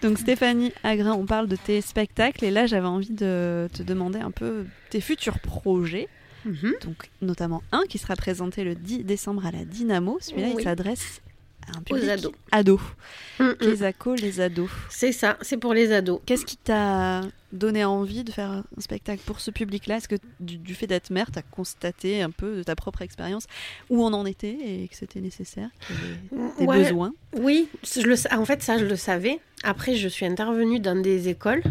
Donc 0.03 0.18
Stéphanie 0.18 0.72
Agrin, 0.83 1.12
on 1.12 1.26
parle 1.26 1.49
de 1.49 1.57
tes 1.57 1.81
spectacles 1.81 2.45
et 2.45 2.51
là 2.51 2.66
j'avais 2.66 2.87
envie 2.87 3.12
de 3.12 3.68
te 3.72 3.83
demander 3.83 4.18
un 4.18 4.31
peu 4.31 4.64
tes 4.91 5.01
futurs 5.01 5.39
projets. 5.41 6.09
Mhm. 6.45 6.72
Donc 6.85 7.11
notamment 7.22 7.62
un 7.72 7.83
qui 7.89 7.99
sera 7.99 8.16
présenté 8.16 8.64
le 8.64 8.74
10 8.74 9.05
décembre 9.05 9.45
à 9.47 9.51
la 9.51 9.64
Dynamo. 9.64 10.18
Celui-là 10.20 10.49
il 10.57 10.62
s'adresse 10.62 11.20
à 11.66 11.76
un 11.78 11.83
Aux 11.97 12.09
ados. 12.09 12.33
ado. 12.51 12.81
Mm, 13.39 13.51
Les 13.61 13.83
acos, 13.83 14.14
les 14.16 14.41
ados. 14.41 14.70
C'est 14.89 15.12
ça, 15.12 15.37
c'est 15.43 15.59
pour 15.59 15.74
les 15.74 15.93
ados. 15.93 16.20
Qu'est-ce 16.24 16.47
qui 16.47 16.57
t'a 16.57 17.20
donné 17.53 17.84
envie 17.84 18.24
de 18.24 18.30
faire 18.32 18.51
un 18.51 18.64
spectacle 18.78 19.22
pour 19.24 19.40
ce 19.40 19.51
public-là? 19.51 19.96
Est-ce 19.96 20.09
que 20.09 20.16
du, 20.40 20.59
du 20.59 20.74
fait 20.74 20.86
d'être 20.86 21.11
mère, 21.11 21.30
t'as 21.32 21.42
constaté 21.42 22.22
un 22.22 22.30
peu 22.30 22.57
de 22.59 22.62
ta 22.62 22.74
propre 22.76 23.03
expérience 23.03 23.46
où 23.88 24.03
on 24.05 24.12
en 24.12 24.26
était 24.26 24.57
et 24.64 24.88
que 24.88 24.96
c'était 24.96 25.20
nécessaire, 25.20 25.68
qu'il 25.86 25.96
y 25.96 25.98
avait 25.98 26.55
des 26.59 26.66
Ouais, 26.66 26.78
besoins? 26.84 27.12
Oui, 27.34 27.68
je 27.94 28.03
le, 28.03 28.16
sa- 28.16 28.38
en 28.38 28.44
fait, 28.44 28.62
ça, 28.62 28.78
je 28.78 28.84
le 28.84 28.96
savais. 28.96 29.40
Après, 29.62 29.94
je 29.96 30.09
suis 30.09 30.26
intervenue 30.26 30.80
dans 30.80 31.01
des 31.01 31.28
écoles 31.28 31.62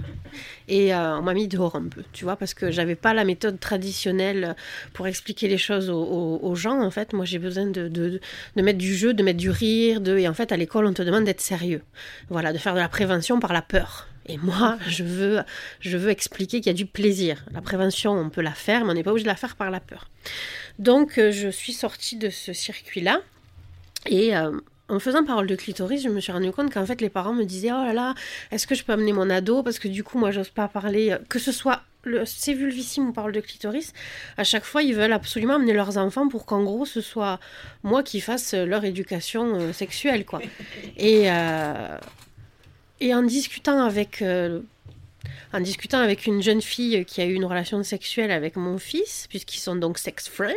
et 0.68 0.94
euh, 0.94 1.18
on 1.18 1.24
m'a 1.24 1.34
mis 1.34 1.48
dehors 1.48 1.76
un 1.76 1.88
peu, 1.88 2.04
tu 2.14 2.24
vois, 2.24 2.36
parce 2.36 2.54
que 2.54 2.70
j'avais 2.70 2.96
pas 2.96 3.14
la 3.16 3.24
méthode 3.24 3.60
traditionnelle 3.60 4.56
pour 4.94 5.08
expliquer 5.08 5.48
les 5.48 5.58
choses 5.58 5.90
aux, 5.90 6.04
aux- 6.04 6.40
aux 6.44 6.56
gens. 6.56 6.80
En 6.84 6.92
fait, 6.92 7.14
moi, 7.14 7.26
j'ai 7.26 7.40
besoin 7.40 7.66
de, 7.66 7.88
de, 7.88 8.20
de 8.56 8.62
mettre 8.62 8.78
du 8.78 8.94
jeu, 8.94 9.14
de 9.16 9.24
mettre 9.24 9.40
du 9.40 9.50
rire, 9.50 10.02
de... 10.02 10.18
et 10.18 10.28
en 10.28 10.34
fait, 10.36 10.52
à 10.52 10.58
l'école, 10.58 10.86
on 10.86 10.94
te 10.94 11.02
demande 11.02 11.24
d'être 11.24 11.42
sérieux. 11.42 11.82
Voilà, 12.30 12.54
de 12.54 12.58
faire 12.60 12.76
de 12.76 12.80
la 12.80 12.90
prévention 12.90 13.40
par 13.40 13.54
la 13.54 13.62
peur. 13.64 14.09
Et 14.30 14.38
moi, 14.38 14.78
je 14.88 15.04
veux, 15.04 15.42
je 15.82 15.98
veux 15.98 16.10
expliquer 16.10 16.62
qu'il 16.62 16.68
y 16.68 16.70
a 16.70 16.74
du 16.74 16.86
plaisir. 16.86 17.44
La 17.52 17.62
prévention, 17.62 18.14
on 18.14 18.30
peut 18.30 18.42
la 18.42 18.54
faire, 18.54 18.86
mais 18.86 18.92
on 18.92 18.94
n'est 18.94 19.04
pas 19.04 19.12
obligé 19.12 19.26
de 19.26 19.30
la 19.30 19.36
faire 19.36 19.56
par 19.56 19.72
la 19.72 19.80
peur. 19.80 20.08
Donc, 20.78 21.18
euh, 21.18 21.32
je 21.32 21.50
suis 21.50 21.74
sortie 21.74 22.16
de 22.16 22.30
ce 22.30 22.54
circuit-là. 22.54 23.22
Et 24.06 24.38
euh, 24.38 24.52
en 24.88 25.00
faisant 25.00 25.26
parole 25.26 25.48
de 25.48 25.56
clitoris, 25.56 26.04
je 26.04 26.10
me 26.10 26.22
suis 26.22 26.32
rendu 26.32 26.52
compte 26.52 26.72
qu'en 26.72 26.86
fait, 26.86 27.02
les 27.02 27.10
parents 27.10 27.34
me 27.34 27.44
disaient 27.44 27.72
Oh 27.72 27.84
là 27.84 27.94
là, 27.94 28.16
est-ce 28.52 28.68
que 28.68 28.76
je 28.76 28.84
peux 28.84 28.94
amener 28.94 29.12
mon 29.12 29.30
ado? 29.30 29.64
Parce 29.64 29.80
que 29.80 29.88
du 29.88 30.04
coup, 30.04 30.20
moi, 30.20 30.32
j'ose 30.32 30.50
pas 30.50 30.68
parler, 30.68 31.12
euh, 31.12 31.18
que 31.28 31.40
ce 31.40 31.52
soit 31.52 31.82
le 32.04 32.24
c'est 32.26 32.54
vulvissime 32.54 33.12
parole 33.12 33.34
de 33.34 33.42
clitoris. 33.42 33.92
À 34.38 34.46
chaque 34.46 34.64
fois, 34.64 34.84
ils 34.84 34.96
veulent 34.96 35.12
absolument 35.12 35.56
amener 35.56 35.74
leurs 35.74 35.98
enfants 35.98 36.30
pour 36.30 36.46
qu'en 36.46 36.64
gros, 36.64 36.86
ce 36.86 37.02
soit 37.02 37.42
moi 37.84 38.04
qui 38.04 38.22
fasse 38.22 38.54
leur 38.54 38.86
éducation 38.86 39.74
sexuelle, 39.74 40.24
quoi. 40.24 40.40
Et, 40.96 41.28
et 43.00 43.14
en 43.14 43.24
discutant 43.24 43.82
avec. 43.84 44.22
euh, 44.22 44.62
en 45.54 45.60
discutant 45.60 46.00
avec 46.00 46.26
une 46.26 46.42
jeune 46.42 46.62
fille 46.62 47.06
qui 47.06 47.22
a 47.22 47.26
eu 47.26 47.34
une 47.34 47.46
relation 47.46 47.84
sexuelle 47.84 48.32
avec 48.32 48.56
mon 48.56 48.78
fils, 48.78 49.26
puisqu'ils 49.30 49.60
sont 49.60 49.76
donc 49.76 49.98
sex 49.98 50.30
friends. 50.30 50.54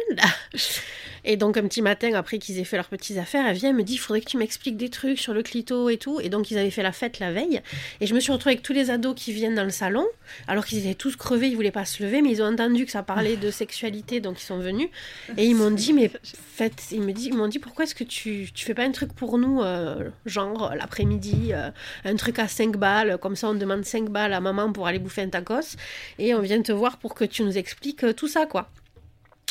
Et 1.25 1.37
donc 1.37 1.57
un 1.57 1.63
petit 1.63 1.83
matin, 1.83 2.13
après 2.15 2.39
qu'ils 2.39 2.59
aient 2.59 2.65
fait 2.65 2.77
leurs 2.77 2.89
petites 2.89 3.17
affaires, 3.17 3.47
elle 3.47 3.57
vient 3.57 3.71
et 3.71 3.73
me 3.73 3.85
dit, 3.85 3.95
il 3.95 3.99
faudrait 3.99 4.21
que 4.21 4.29
tu 4.29 4.37
m'expliques 4.37 4.77
des 4.77 4.91
trucs 4.91 5.21
sur 5.21 5.33
le 5.33 5.43
clito 5.45 5.89
et 5.89 5.97
tout. 5.97 6.21
Et 6.21 6.29
donc 6.29 6.51
ils 6.51 6.59
avaient 6.59 6.71
fait 6.71 6.83
la 6.83 6.91
fête 6.93 7.21
la 7.21 7.33
veille. 7.33 7.61
Et 8.01 8.07
je 8.07 8.15
me 8.15 8.21
suis 8.21 8.33
retrouvée 8.33 8.55
avec 8.55 8.63
tous 8.63 8.73
les 8.73 8.91
ados 8.91 9.15
qui 9.15 9.33
viennent 9.33 9.55
dans 9.55 9.65
le 9.65 9.71
salon, 9.71 10.07
alors 10.49 10.67
qu'ils 10.67 10.79
étaient 10.79 10.95
tous 10.95 11.17
crevés, 11.17 11.49
ils 11.49 11.55
voulaient 11.55 11.71
pas 11.71 11.85
se 11.85 12.03
lever, 12.03 12.23
mais 12.23 12.31
ils 12.31 12.43
ont 12.43 12.47
entendu 12.53 12.85
que 12.85 12.91
ça 12.91 13.03
parlait 13.03 13.37
de 13.37 13.51
sexualité, 13.51 14.21
donc 14.21 14.41
ils 14.41 14.45
sont 14.45 14.59
venus. 14.59 14.89
Et 15.37 15.47
ils 15.47 15.55
m'ont 15.55 15.71
dit, 15.71 15.93
mais 15.93 16.11
faites, 16.25 16.89
ils 16.91 17.01
me 17.01 17.13
dit, 17.13 17.27
ils 17.27 17.37
m'ont 17.37 17.49
dit, 17.49 17.59
pourquoi 17.59 17.85
est-ce 17.85 17.95
que 17.95 18.05
tu, 18.05 18.49
tu 18.53 18.65
fais 18.65 18.75
pas 18.75 18.85
un 18.85 18.93
truc 18.93 19.13
pour 19.13 19.39
nous, 19.39 19.63
euh, 19.63 20.11
genre 20.27 20.73
l'après-midi, 20.77 21.51
euh, 21.53 21.71
un 22.05 22.17
truc 22.17 22.39
à 22.39 22.49
5 22.49 22.77
balles, 22.77 23.19
comme 23.19 23.37
ça 23.37 23.49
on 23.49 23.55
demande 23.55 23.85
5 23.85 24.09
balles 24.09 24.33
à 24.33 24.41
maman 24.41 24.62
pour 24.71 24.87
aller 24.87 24.99
bouffer 24.99 25.23
un 25.23 25.31
tacos, 25.31 25.77
et 26.19 26.35
on 26.35 26.41
vient 26.41 26.61
te 26.63 26.73
voir 26.73 26.99
pour 26.99 27.15
que 27.15 27.25
tu 27.25 27.43
nous 27.43 27.57
expliques 27.57 28.05
euh, 28.05 28.13
tout 28.13 28.29
ça, 28.29 28.47
quoi. 28.47 28.69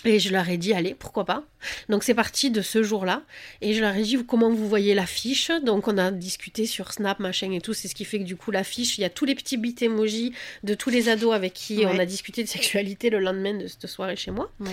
Et 0.04 0.20
je 0.20 0.32
leur 0.32 0.50
ai 0.50 0.58
dit, 0.58 0.74
allez, 0.74 0.96
pourquoi 0.96 1.26
pas. 1.26 1.44
Donc 1.88 2.04
c'est 2.04 2.16
parti 2.16 2.50
de 2.50 2.62
ce 2.64 2.82
jour-là. 2.82 3.22
Et 3.62 3.76
je 3.76 3.82
leur 3.82 3.96
ai 3.96 4.02
dit, 4.02 4.18
comment 4.26 4.50
vous 4.50 4.68
voyez 4.68 4.96
l'affiche? 4.96 5.52
Donc 5.64 5.88
on 5.88 5.98
a 6.00 6.10
discuté 6.10 6.66
sur 6.66 6.92
Snap, 6.92 7.20
machin 7.20 7.52
et 7.52 7.62
tout. 7.62 7.74
C'est 7.74 7.88
ce 7.88 7.94
qui 7.94 8.04
fait 8.04 8.18
que 8.18 8.24
du 8.24 8.36
coup, 8.36 8.50
l'affiche, 8.50 8.98
il 8.98 9.02
y 9.02 9.04
a 9.04 9.12
tous 9.12 9.26
les 9.26 9.36
petits 9.36 9.58
bits 9.58 9.76
emojis 9.82 10.34
de 10.64 10.74
tous 10.74 10.90
les 10.90 11.08
ados 11.08 11.36
avec 11.36 11.54
qui 11.54 11.84
on 11.86 12.00
a 12.00 12.06
discuté 12.08 12.42
de 12.44 12.48
sexualité 12.50 13.12
le 13.12 13.20
lendemain 13.20 13.54
de 13.54 13.68
cette 13.68 13.86
soirée 13.86 14.16
chez 14.16 14.32
moi. 14.32 14.52
Ouais. 14.60 14.72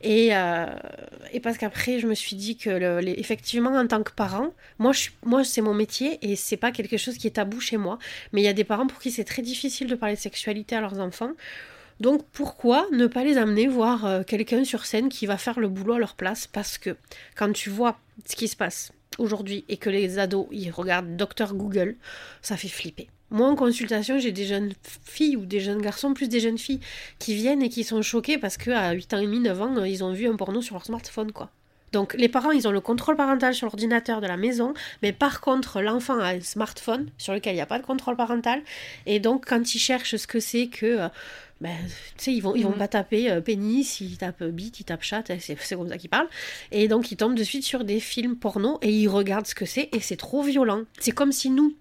Et, 0.00 0.28
euh, 0.36 0.66
et 1.32 1.40
parce 1.40 1.58
qu'après, 1.58 1.98
je 1.98 2.06
me 2.06 2.14
suis 2.14 2.36
dit 2.36 2.56
que, 2.56 2.70
le- 2.70 3.00
les- 3.00 3.14
effectivement, 3.18 3.72
en 3.74 3.86
tant 3.88 4.04
que 4.04 4.12
parent, 4.12 4.54
moi, 4.78 4.92
je 4.92 5.00
suis- 5.00 5.12
moi 5.24 5.42
c'est 5.42 5.60
mon 5.60 5.74
métier 5.74 6.18
et 6.22 6.36
c'est 6.36 6.56
pas 6.56 6.70
quelque 6.70 6.96
chose 6.98 7.18
qui 7.18 7.26
est 7.26 7.30
tabou 7.32 7.58
chez 7.60 7.78
moi. 7.78 7.98
Mais 8.32 8.42
il 8.42 8.44
y 8.44 8.48
a 8.48 8.52
des 8.52 8.62
parents 8.64 8.86
pour 8.86 9.00
qui 9.00 9.10
c'est 9.10 9.24
très 9.24 9.42
difficile 9.42 9.88
de 9.88 9.96
parler 9.96 10.14
de 10.14 10.20
sexualité 10.20 10.76
à 10.76 10.80
leurs 10.80 11.00
enfants. 11.00 11.32
Donc 12.00 12.22
pourquoi 12.32 12.86
ne 12.92 13.06
pas 13.06 13.24
les 13.24 13.38
amener 13.38 13.66
voir 13.66 14.04
euh, 14.04 14.22
quelqu'un 14.22 14.64
sur 14.64 14.86
scène 14.86 15.08
qui 15.08 15.26
va 15.26 15.36
faire 15.36 15.58
le 15.58 15.68
boulot 15.68 15.94
à 15.94 15.98
leur 15.98 16.14
place? 16.14 16.46
Parce 16.46 16.78
que 16.78 16.96
quand 17.36 17.52
tu 17.52 17.70
vois 17.70 17.98
ce 18.24 18.36
qui 18.36 18.46
se 18.46 18.56
passe 18.56 18.92
aujourd'hui 19.18 19.64
et 19.68 19.76
que 19.76 19.90
les 19.90 20.18
ados 20.18 20.46
ils 20.52 20.70
regardent 20.70 21.16
Docteur 21.16 21.54
Google, 21.54 21.96
ça 22.40 22.56
fait 22.56 22.68
flipper. 22.68 23.08
Moi 23.30 23.48
en 23.48 23.56
consultation, 23.56 24.18
j'ai 24.18 24.32
des 24.32 24.46
jeunes 24.46 24.72
filles 25.04 25.36
ou 25.36 25.44
des 25.44 25.60
jeunes 25.60 25.82
garçons, 25.82 26.14
plus 26.14 26.28
des 26.28 26.40
jeunes 26.40 26.56
filles 26.56 26.80
qui 27.18 27.34
viennent 27.34 27.62
et 27.62 27.68
qui 27.68 27.84
sont 27.84 28.00
choqués 28.00 28.38
parce 28.38 28.56
qu'à 28.56 28.92
8 28.92 29.14
ans 29.14 29.18
et 29.18 29.26
demi, 29.26 29.40
9 29.40 29.62
ans, 29.62 29.84
ils 29.84 30.04
ont 30.04 30.12
vu 30.12 30.28
un 30.28 30.36
porno 30.36 30.62
sur 30.62 30.76
leur 30.76 30.86
smartphone 30.86 31.32
quoi. 31.32 31.50
Donc 31.92 32.14
les 32.14 32.28
parents, 32.28 32.50
ils 32.50 32.66
ont 32.68 32.70
le 32.72 32.80
contrôle 32.80 33.16
parental 33.16 33.54
sur 33.54 33.66
l'ordinateur 33.66 34.20
de 34.20 34.26
la 34.26 34.36
maison, 34.36 34.74
mais 35.02 35.12
par 35.12 35.40
contre, 35.40 35.80
l'enfant 35.80 36.18
a 36.18 36.34
un 36.34 36.40
smartphone 36.40 37.10
sur 37.18 37.32
lequel 37.34 37.52
il 37.54 37.56
n'y 37.56 37.62
a 37.62 37.66
pas 37.66 37.78
de 37.78 37.84
contrôle 37.86 38.16
parental. 38.16 38.60
Et 39.06 39.20
donc 39.20 39.46
quand 39.46 39.74
ils 39.74 39.78
cherchent 39.78 40.16
ce 40.16 40.26
que 40.26 40.40
c'est 40.40 40.66
que... 40.68 40.86
euh, 40.86 41.08
ben, 41.60 41.74
tu 42.16 42.24
sais, 42.24 42.32
ils 42.32 42.40
vont, 42.40 42.54
ils 42.54 42.62
vont 42.62 42.70
Mhm. 42.70 42.78
pas 42.78 42.86
taper 42.86 43.30
euh, 43.32 43.40
pénis, 43.40 44.00
ils 44.00 44.16
tapent 44.16 44.44
bite, 44.44 44.78
ils 44.78 44.84
tapent 44.84 45.02
chat, 45.02 45.24
c'est 45.40 45.56
comme 45.76 45.88
ça 45.88 45.98
qu'ils 45.98 46.08
parlent. 46.08 46.28
Et 46.70 46.86
donc 46.86 47.10
ils 47.10 47.16
tombent 47.16 47.34
de 47.34 47.42
suite 47.42 47.64
sur 47.64 47.82
des 47.82 47.98
films 47.98 48.36
porno 48.36 48.78
et 48.80 48.92
ils 48.92 49.08
regardent 49.08 49.46
ce 49.46 49.56
que 49.56 49.66
c'est 49.66 49.88
et 49.92 49.98
c'est 49.98 50.16
trop 50.16 50.42
violent. 50.42 50.82
C'est 51.00 51.10
comme 51.10 51.32
si 51.32 51.50
nous, 51.50 51.74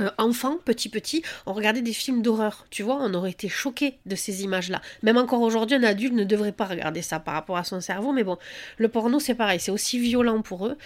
euh, 0.00 0.10
enfants, 0.18 0.58
petit 0.64 0.88
petit, 0.88 1.22
on 1.46 1.52
regardait 1.52 1.82
des 1.82 1.92
films 1.92 2.22
d'horreur. 2.22 2.66
Tu 2.70 2.82
vois, 2.82 2.96
on 3.00 3.12
aurait 3.14 3.30
été 3.30 3.48
choqués 3.48 3.98
de 4.06 4.14
ces 4.16 4.42
images-là. 4.44 4.80
Même 5.02 5.16
encore 5.16 5.40
aujourd'hui, 5.42 5.76
un 5.76 5.82
adulte 5.82 6.14
ne 6.14 6.24
devrait 6.24 6.52
pas 6.52 6.64
regarder 6.66 7.02
ça 7.02 7.18
par 7.20 7.34
rapport 7.34 7.56
à 7.56 7.64
son 7.64 7.80
cerveau, 7.80 8.12
mais 8.12 8.24
bon, 8.24 8.36
le 8.78 8.88
porno 8.88 9.18
c'est 9.20 9.34
pareil, 9.34 9.60
c'est 9.60 9.70
aussi 9.70 9.98
violent 9.98 10.42
pour 10.42 10.66
eux. 10.66 10.76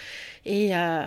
Et, 0.45 0.75
euh, 0.75 1.03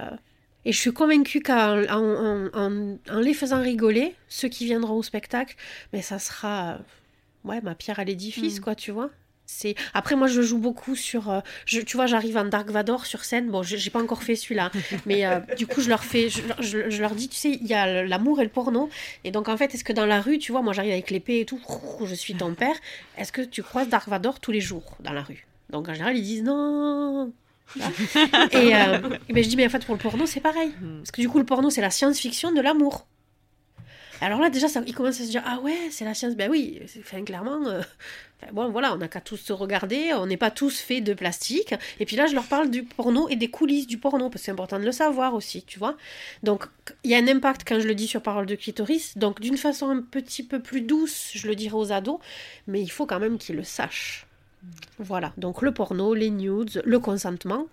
et 0.65 0.73
je 0.73 0.79
suis 0.81 0.93
convaincue 0.93 1.41
qu'en 1.41 1.83
en, 1.85 1.89
en- 1.89 2.51
en- 2.55 2.99
en 3.11 3.21
les 3.21 3.35
faisant 3.35 3.61
rigoler, 3.61 4.15
ceux 4.29 4.49
qui 4.49 4.65
viendront 4.65 4.95
au 4.95 5.03
spectacle, 5.03 5.57
mais 5.93 6.03
ça 6.03 6.19
sera 6.19 6.73
euh, 6.75 6.79
ouais, 7.45 7.61
ma 7.61 7.75
pierre 7.75 7.99
à 7.99 8.05
l'édifice, 8.05 8.59
quoi, 8.61 8.75
tu 8.75 8.91
vois. 8.91 9.11
C'est 9.47 9.75
après 9.93 10.17
moi 10.17 10.27
je 10.27 10.41
joue 10.43 10.59
beaucoup 10.59 10.97
sur 10.97 11.31
euh, 11.31 11.41
je, 11.67 11.81
tu 11.81 11.97
vois 11.97 12.07
j'arrive 12.07 12.37
en 12.39 12.45
Dark 12.47 12.69
Vador 12.71 13.05
sur 13.07 13.25
scène. 13.25 13.51
Bon 13.51 13.63
j'ai 13.63 13.91
pas 13.91 14.03
encore 14.03 14.23
fait 14.23 14.37
celui-là 14.37 14.71
mais 15.07 15.27
euh, 15.27 15.39
du 15.57 15.67
coup 15.67 15.81
je 15.81 15.89
leur 15.91 16.03
fais 16.03 16.29
je, 16.31 16.41
leur- 16.49 16.63
je- 16.63 16.89
je 16.91 17.01
leur 17.03 17.15
dis 17.15 17.29
tu 17.29 17.37
sais 17.37 17.51
il 17.51 17.67
y 17.67 17.75
a 17.75 18.05
l'amour 18.05 18.41
et 18.41 18.45
le 18.45 18.51
porno. 18.51 18.89
Et 19.23 19.31
donc 19.31 19.49
en 19.49 19.57
fait 19.57 19.75
est-ce 19.75 19.85
que 19.85 19.93
dans 19.93 20.07
la 20.07 20.21
rue 20.21 20.39
tu 20.39 20.51
vois 20.53 20.63
moi 20.63 20.73
j'arrive 20.73 20.93
avec 20.93 21.11
l'épée 21.11 21.41
et 21.41 21.45
tout 21.45 21.61
je 22.05 22.15
suis 22.15 22.35
ton 22.35 22.55
père 22.55 22.75
est-ce 23.19 23.33
que 23.33 23.43
tu 23.43 23.63
croises 23.63 23.89
Dark 23.89 24.09
Vador 24.09 24.41
tous 24.41 24.51
les 24.53 24.61
jours 24.63 24.97
dans 25.01 25.13
la 25.13 25.23
rue? 25.23 25.47
Donc 25.71 25.89
en 25.89 25.93
général 25.95 26.17
ils 26.17 26.23
disent 26.23 26.43
non. 26.43 27.33
Et, 28.53 28.75
euh, 28.77 28.99
et 29.29 29.33
ben, 29.33 29.43
je 29.43 29.49
dis 29.49 29.57
mais 29.57 29.67
en 29.67 29.71
fait 29.71 29.85
pour 29.85 29.95
le 29.95 30.01
porno 30.01 30.27
c'est 30.27 30.41
pareil. 30.41 30.73
Parce 30.99 31.11
que 31.11 31.21
du 31.21 31.29
coup 31.29 31.39
le 31.39 31.45
porno 31.47 31.71
c'est 31.71 31.81
la 31.81 31.91
science-fiction 31.91 32.53
de 32.53 32.61
l'amour 32.61 33.07
alors 34.25 34.41
là, 34.41 34.49
déjà, 34.49 34.69
ça, 34.69 34.81
ils 34.87 34.95
commencent 34.95 35.21
à 35.21 35.25
se 35.25 35.31
dire 35.31 35.43
Ah 35.45 35.61
ouais, 35.61 35.77
c'est 35.91 36.05
la 36.05 36.15
science. 36.15 36.35
Ben 36.35 36.51
oui, 36.51 36.81
enfin, 36.99 37.23
clairement, 37.25 37.67
euh, 37.67 37.81
enfin, 38.41 38.53
bon, 38.53 38.71
voilà, 38.71 38.95
on 38.95 38.97
n'a 38.97 39.09
qu'à 39.09 39.21
tous 39.21 39.37
se 39.37 39.53
regarder, 39.53 40.15
on 40.15 40.27
n'est 40.27 40.39
pas 40.39 40.51
tous 40.51 40.81
faits 40.81 41.05
de 41.05 41.13
plastique. 41.13 41.75
Et 42.01 42.07
puis 42.07 42.17
là, 42.17 42.27
je 42.27 42.35
leur 42.35 42.45
parle 42.45 42.71
du 42.71 42.85
porno 42.85 43.29
et 43.29 43.37
des 43.37 43.49
coulisses 43.49 43.87
du 43.87 43.99
porno, 43.99 44.31
parce 44.31 44.41
que 44.41 44.47
c'est 44.47 44.53
important 44.53 44.79
de 44.79 44.85
le 44.85 44.93
savoir 44.93 45.35
aussi, 45.35 45.63
tu 45.63 45.79
vois. 45.79 45.97
Donc, 46.43 46.65
il 47.03 47.11
y 47.11 47.15
a 47.15 47.19
un 47.19 47.29
impact 47.29 47.69
quand 47.69 47.79
je 47.81 47.87
le 47.87 47.95
dis 47.95 48.07
sur 48.07 48.23
parole 48.23 48.47
de 48.47 48.55
clitoris. 48.55 49.19
Donc, 49.19 49.41
d'une 49.41 49.59
façon 49.59 49.91
un 49.91 50.01
petit 50.01 50.43
peu 50.43 50.61
plus 50.61 50.81
douce, 50.81 51.33
je 51.35 51.47
le 51.47 51.55
dirai 51.55 51.77
aux 51.77 51.93
ados, 51.93 52.19
mais 52.67 52.81
il 52.81 52.91
faut 52.91 53.05
quand 53.05 53.21
même 53.21 53.37
qu'ils 53.37 53.57
le 53.57 53.65
sachent. 53.65 54.27
Voilà, 54.99 55.35
donc 55.37 55.61
le 55.61 55.73
porno, 55.73 56.15
les 56.15 56.31
nudes, 56.31 56.81
le 56.87 56.99
consentement. 56.99 57.67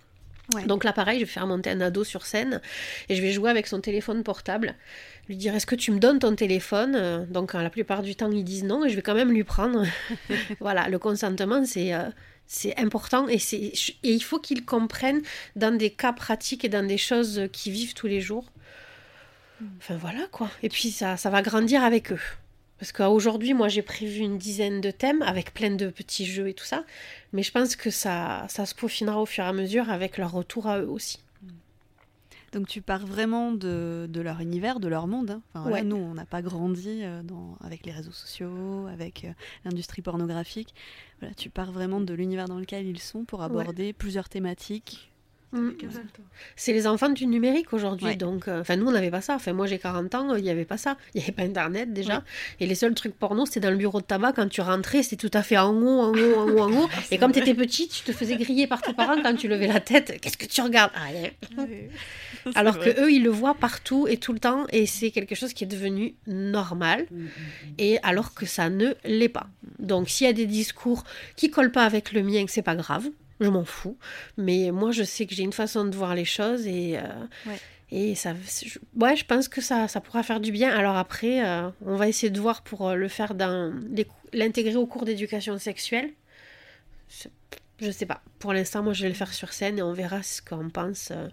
Donc 0.66 0.84
là, 0.84 0.92
pareil, 0.92 1.20
je 1.20 1.24
vais 1.24 1.30
faire 1.30 1.46
monter 1.46 1.70
un 1.70 1.80
ado 1.80 2.04
sur 2.04 2.26
scène 2.26 2.60
et 3.08 3.14
je 3.14 3.22
vais 3.22 3.32
jouer 3.32 3.50
avec 3.50 3.66
son 3.66 3.80
téléphone 3.80 4.22
portable. 4.22 4.74
Lui 5.28 5.36
dire 5.36 5.54
Est-ce 5.54 5.66
que 5.66 5.74
tu 5.74 5.90
me 5.92 5.98
donnes 5.98 6.18
ton 6.18 6.34
téléphone? 6.34 7.26
Donc, 7.30 7.54
euh, 7.54 7.62
la 7.62 7.70
plupart 7.70 8.02
du 8.02 8.14
temps, 8.16 8.30
ils 8.30 8.44
disent 8.44 8.64
non 8.64 8.84
et 8.84 8.88
je 8.88 8.96
vais 8.96 9.02
quand 9.02 9.14
même 9.14 9.32
lui 9.32 9.44
prendre. 9.44 9.84
voilà, 10.60 10.88
le 10.88 10.98
consentement, 10.98 11.64
c'est. 11.64 11.94
euh, 11.94 12.08
c'est 12.46 12.78
important 12.78 13.28
et, 13.28 13.38
c'est, 13.38 13.56
et 14.02 14.12
il 14.12 14.22
faut 14.22 14.38
qu'ils 14.38 14.64
comprennent 14.66 15.22
dans 15.56 15.74
des 15.74 15.88
cas 15.88 16.12
pratiques 16.12 16.66
et 16.66 16.68
dans 16.68 16.86
des 16.86 16.98
choses 16.98 17.48
qu'ils 17.50 17.72
vivent 17.72 17.94
tous 17.94 18.08
les 18.08 18.20
jours. 18.20 18.44
Enfin 19.78 19.96
voilà 19.96 20.26
quoi. 20.30 20.50
Et 20.62 20.68
puis 20.68 20.90
ça, 20.90 21.16
ça 21.16 21.30
va 21.30 21.40
grandir 21.40 21.82
avec 21.82 22.12
eux. 22.12 22.20
Parce 22.82 22.90
qu'aujourd'hui, 22.90 23.54
moi 23.54 23.68
j'ai 23.68 23.80
prévu 23.82 24.22
une 24.22 24.38
dizaine 24.38 24.80
de 24.80 24.90
thèmes 24.90 25.22
avec 25.22 25.54
plein 25.54 25.70
de 25.70 25.86
petits 25.86 26.26
jeux 26.26 26.48
et 26.48 26.52
tout 26.52 26.64
ça. 26.64 26.82
Mais 27.32 27.44
je 27.44 27.52
pense 27.52 27.76
que 27.76 27.90
ça, 27.90 28.44
ça 28.48 28.66
se 28.66 28.74
peaufinera 28.74 29.22
au 29.22 29.24
fur 29.24 29.44
et 29.44 29.46
à 29.46 29.52
mesure 29.52 29.88
avec 29.88 30.18
leur 30.18 30.32
retour 30.32 30.66
à 30.66 30.80
eux 30.80 30.88
aussi. 30.88 31.20
Donc 32.52 32.66
tu 32.66 32.82
pars 32.82 33.06
vraiment 33.06 33.52
de, 33.52 34.08
de 34.10 34.20
leur 34.20 34.40
univers, 34.40 34.80
de 34.80 34.88
leur 34.88 35.06
monde. 35.06 35.30
hein. 35.30 35.42
Enfin. 35.54 35.70
Nous, 35.84 35.94
on 35.94 36.14
n'a 36.14 36.26
pas 36.26 36.42
grandi 36.42 37.02
euh, 37.04 37.22
dans, 37.22 37.56
avec 37.64 37.86
les 37.86 37.92
réseaux 37.92 38.10
sociaux, 38.10 38.88
avec 38.92 39.26
euh, 39.26 39.32
l'industrie 39.64 40.02
pornographique. 40.02 40.74
Voilà, 41.20 41.36
tu 41.36 41.50
pars 41.50 41.70
vraiment 41.70 42.00
de 42.00 42.12
l'univers 42.14 42.48
dans 42.48 42.58
lequel 42.58 42.88
ils 42.88 42.98
sont 42.98 43.24
pour 43.24 43.44
aborder 43.44 43.92
plusieurs 43.92 44.28
thématiques. 44.28 45.11
Mm. 45.52 45.72
C'est 46.56 46.72
les 46.72 46.86
enfants 46.86 47.10
du 47.10 47.26
numérique 47.26 47.72
aujourd'hui. 47.72 48.06
Ouais. 48.06 48.16
Donc, 48.16 48.48
euh, 48.48 48.62
enfin, 48.62 48.76
nous, 48.76 48.86
on 48.86 48.92
n'avait 48.92 49.10
pas 49.10 49.20
ça. 49.20 49.34
Enfin, 49.34 49.52
moi, 49.52 49.66
j'ai 49.66 49.78
40 49.78 50.14
ans, 50.14 50.34
il 50.34 50.42
n'y 50.42 50.50
avait 50.50 50.64
pas 50.64 50.78
ça. 50.78 50.96
Il 51.14 51.18
n'y 51.18 51.24
avait 51.24 51.32
pas 51.32 51.42
Internet 51.42 51.92
déjà. 51.92 52.24
Et 52.58 52.66
les 52.66 52.74
seuls 52.74 52.94
trucs 52.94 53.14
porno, 53.14 53.44
c'était 53.44 53.60
dans 53.60 53.70
le 53.70 53.76
bureau 53.76 54.00
de 54.00 54.06
tabac. 54.06 54.32
Quand 54.32 54.48
tu 54.48 54.62
rentrais, 54.62 55.02
c'était 55.02 55.28
tout 55.28 55.36
à 55.36 55.42
fait 55.42 55.58
en 55.58 55.74
haut, 55.74 56.00
en 56.00 56.12
haut, 56.12 56.38
en 56.38 56.48
haut, 56.48 56.60
en 56.60 56.72
haut. 56.72 56.88
Et 57.10 57.18
comme 57.18 57.32
tu 57.32 57.40
étais 57.40 57.54
petit, 57.54 57.88
tu 57.88 58.02
te 58.02 58.12
faisais 58.12 58.36
griller 58.36 58.66
par 58.66 58.80
tes 58.80 58.94
parents 58.94 59.20
quand 59.22 59.34
tu 59.34 59.48
levais 59.48 59.66
la 59.66 59.80
tête. 59.80 60.20
Qu'est-ce 60.20 60.38
que 60.38 60.46
tu 60.46 60.62
regardes? 60.62 60.92
Ah. 60.94 61.62
Alors 62.54 62.78
que 62.78 62.88
eux, 63.00 63.12
ils 63.12 63.22
le 63.22 63.30
voient 63.30 63.54
partout 63.54 64.06
et 64.08 64.16
tout 64.16 64.32
le 64.32 64.38
temps. 64.38 64.66
Et 64.72 64.86
c'est 64.86 65.10
quelque 65.10 65.34
chose 65.34 65.52
qui 65.52 65.64
est 65.64 65.68
devenu 65.68 66.14
normal. 66.26 67.06
Et 67.78 67.98
alors 68.02 68.34
que 68.34 68.46
ça 68.46 68.70
ne 68.70 68.94
l'est 69.04 69.28
pas. 69.28 69.46
Donc, 69.78 70.08
s'il 70.08 70.26
y 70.26 70.30
a 70.30 70.32
des 70.32 70.46
discours 70.46 71.04
qui 71.36 71.50
collent 71.50 71.72
pas 71.72 71.84
avec 71.84 72.12
le 72.12 72.22
mien, 72.22 72.44
c'est 72.48 72.62
pas 72.62 72.74
grave. 72.76 73.08
Je 73.42 73.48
m'en 73.48 73.64
fous. 73.64 73.96
Mais 74.36 74.70
moi, 74.70 74.90
je 74.92 75.02
sais 75.02 75.26
que 75.26 75.34
j'ai 75.34 75.42
une 75.42 75.52
façon 75.52 75.84
de 75.84 75.96
voir 75.96 76.14
les 76.14 76.24
choses 76.24 76.66
et. 76.66 76.98
euh, 76.98 77.02
Ouais. 77.46 77.58
Et 77.94 78.14
ça, 78.14 78.32
je, 78.64 78.78
ouais, 78.98 79.16
je 79.16 79.26
pense 79.26 79.48
que 79.48 79.60
ça, 79.60 79.86
ça 79.86 80.00
pourra 80.00 80.22
faire 80.22 80.40
du 80.40 80.50
bien. 80.50 80.74
Alors 80.74 80.96
après, 80.96 81.46
euh, 81.46 81.68
on 81.84 81.96
va 81.96 82.08
essayer 82.08 82.30
de 82.30 82.40
voir 82.40 82.62
pour 82.62 82.88
euh, 82.88 82.94
le 82.94 83.06
faire 83.06 83.34
dans 83.34 83.70
l'intégrer 84.32 84.76
au 84.76 84.86
cours 84.86 85.04
d'éducation 85.04 85.58
sexuelle. 85.58 86.08
Je, 87.10 87.28
je 87.84 87.90
sais 87.90 88.06
pas. 88.06 88.22
Pour 88.38 88.54
l'instant, 88.54 88.82
moi, 88.82 88.94
je 88.94 89.02
vais 89.02 89.08
le 89.10 89.14
faire 89.14 89.34
sur 89.34 89.52
scène 89.52 89.78
et 89.78 89.82
on 89.82 89.92
verra 89.92 90.22
ce 90.22 90.40
qu'en 90.40 90.70
pensent 90.70 91.10
euh, 91.10 91.28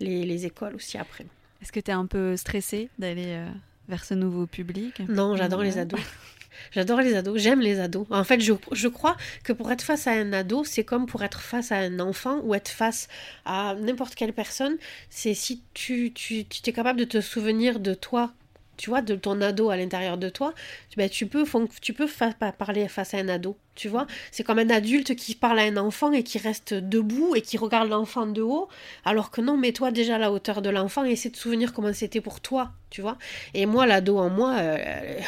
les, 0.00 0.26
les 0.26 0.44
écoles 0.44 0.74
aussi 0.74 0.98
après. 0.98 1.24
Est-ce 1.62 1.72
que 1.72 1.80
tu 1.80 1.90
es 1.90 1.94
un 1.94 2.04
peu 2.04 2.36
stressée 2.36 2.90
d'aller 2.98 3.28
euh, 3.28 3.48
vers 3.88 4.04
ce 4.04 4.12
nouveau 4.12 4.46
public? 4.46 5.00
Non, 5.08 5.34
j'adore 5.36 5.62
les 5.62 5.78
ados. 5.78 5.98
J'adore 6.70 7.00
les 7.00 7.14
ados, 7.14 7.40
j'aime 7.40 7.60
les 7.60 7.80
ados. 7.80 8.06
En 8.10 8.24
fait, 8.24 8.40
je, 8.40 8.52
je 8.72 8.88
crois 8.88 9.16
que 9.44 9.52
pour 9.52 9.70
être 9.72 9.82
face 9.82 10.06
à 10.06 10.12
un 10.12 10.32
ado, 10.32 10.64
c'est 10.64 10.84
comme 10.84 11.06
pour 11.06 11.22
être 11.22 11.40
face 11.40 11.72
à 11.72 11.76
un 11.76 12.00
enfant 12.00 12.40
ou 12.42 12.54
être 12.54 12.68
face 12.68 13.08
à 13.44 13.74
n'importe 13.74 14.14
quelle 14.14 14.32
personne. 14.32 14.76
C'est 15.10 15.34
si 15.34 15.62
tu, 15.74 16.12
tu, 16.12 16.44
tu 16.44 16.70
es 16.70 16.72
capable 16.72 16.98
de 16.98 17.04
te 17.04 17.20
souvenir 17.20 17.80
de 17.80 17.94
toi, 17.94 18.32
tu 18.76 18.90
vois, 18.90 19.02
de 19.02 19.14
ton 19.14 19.40
ado 19.40 19.70
à 19.70 19.76
l'intérieur 19.76 20.18
de 20.18 20.28
toi, 20.28 20.54
ben, 20.96 21.08
tu 21.08 21.26
peux, 21.26 21.44
tu 21.80 21.92
peux 21.92 22.06
fa- 22.06 22.32
parler 22.32 22.88
face 22.88 23.14
à 23.14 23.18
un 23.18 23.28
ado, 23.28 23.56
tu 23.74 23.88
vois. 23.88 24.06
C'est 24.30 24.42
comme 24.44 24.58
un 24.58 24.70
adulte 24.70 25.14
qui 25.14 25.34
parle 25.34 25.58
à 25.58 25.62
un 25.62 25.76
enfant 25.76 26.10
et 26.12 26.22
qui 26.22 26.38
reste 26.38 26.74
debout 26.74 27.34
et 27.36 27.42
qui 27.42 27.58
regarde 27.58 27.88
l'enfant 27.90 28.26
de 28.26 28.42
haut, 28.42 28.68
alors 29.04 29.30
que 29.30 29.40
non, 29.40 29.56
mets-toi 29.56 29.90
déjà 29.90 30.16
à 30.16 30.18
la 30.18 30.32
hauteur 30.32 30.62
de 30.62 30.70
l'enfant 30.70 31.04
et 31.04 31.10
essaie 31.12 31.28
de 31.28 31.34
te 31.34 31.38
souvenir 31.40 31.72
comment 31.72 31.92
c'était 31.92 32.20
pour 32.20 32.40
toi, 32.40 32.72
tu 32.90 33.02
vois. 33.02 33.18
Et 33.54 33.66
moi, 33.66 33.86
l'ado 33.86 34.18
en 34.18 34.30
moi, 34.30 34.54
euh, 34.58 34.76
elle 34.78 35.22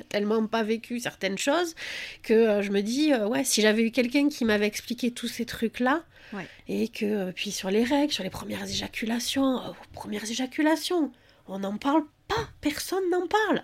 a 0.00 0.04
tellement 0.08 0.46
pas 0.46 0.62
vécu 0.62 1.00
certaines 1.00 1.38
choses 1.38 1.74
que 2.22 2.34
euh, 2.34 2.62
je 2.62 2.70
me 2.72 2.82
dis, 2.82 3.12
euh, 3.12 3.26
ouais, 3.28 3.44
si 3.44 3.62
j'avais 3.62 3.82
eu 3.82 3.90
quelqu'un 3.90 4.28
qui 4.28 4.44
m'avait 4.44 4.66
expliqué 4.66 5.10
tous 5.12 5.28
ces 5.28 5.46
trucs-là, 5.46 6.02
Ouais. 6.32 6.46
et 6.66 6.88
que, 6.88 7.30
puis 7.32 7.50
sur 7.50 7.70
les 7.70 7.84
règles, 7.84 8.10
sur 8.10 8.24
les 8.24 8.30
premières 8.30 8.64
éjaculations, 8.64 9.58
euh, 9.58 9.70
premières 9.92 10.24
éjaculations, 10.30 11.12
on 11.46 11.58
n'en 11.58 11.76
parle 11.76 12.04
pas, 12.04 12.08
personne 12.60 13.08
n'en 13.10 13.26
parle. 13.26 13.62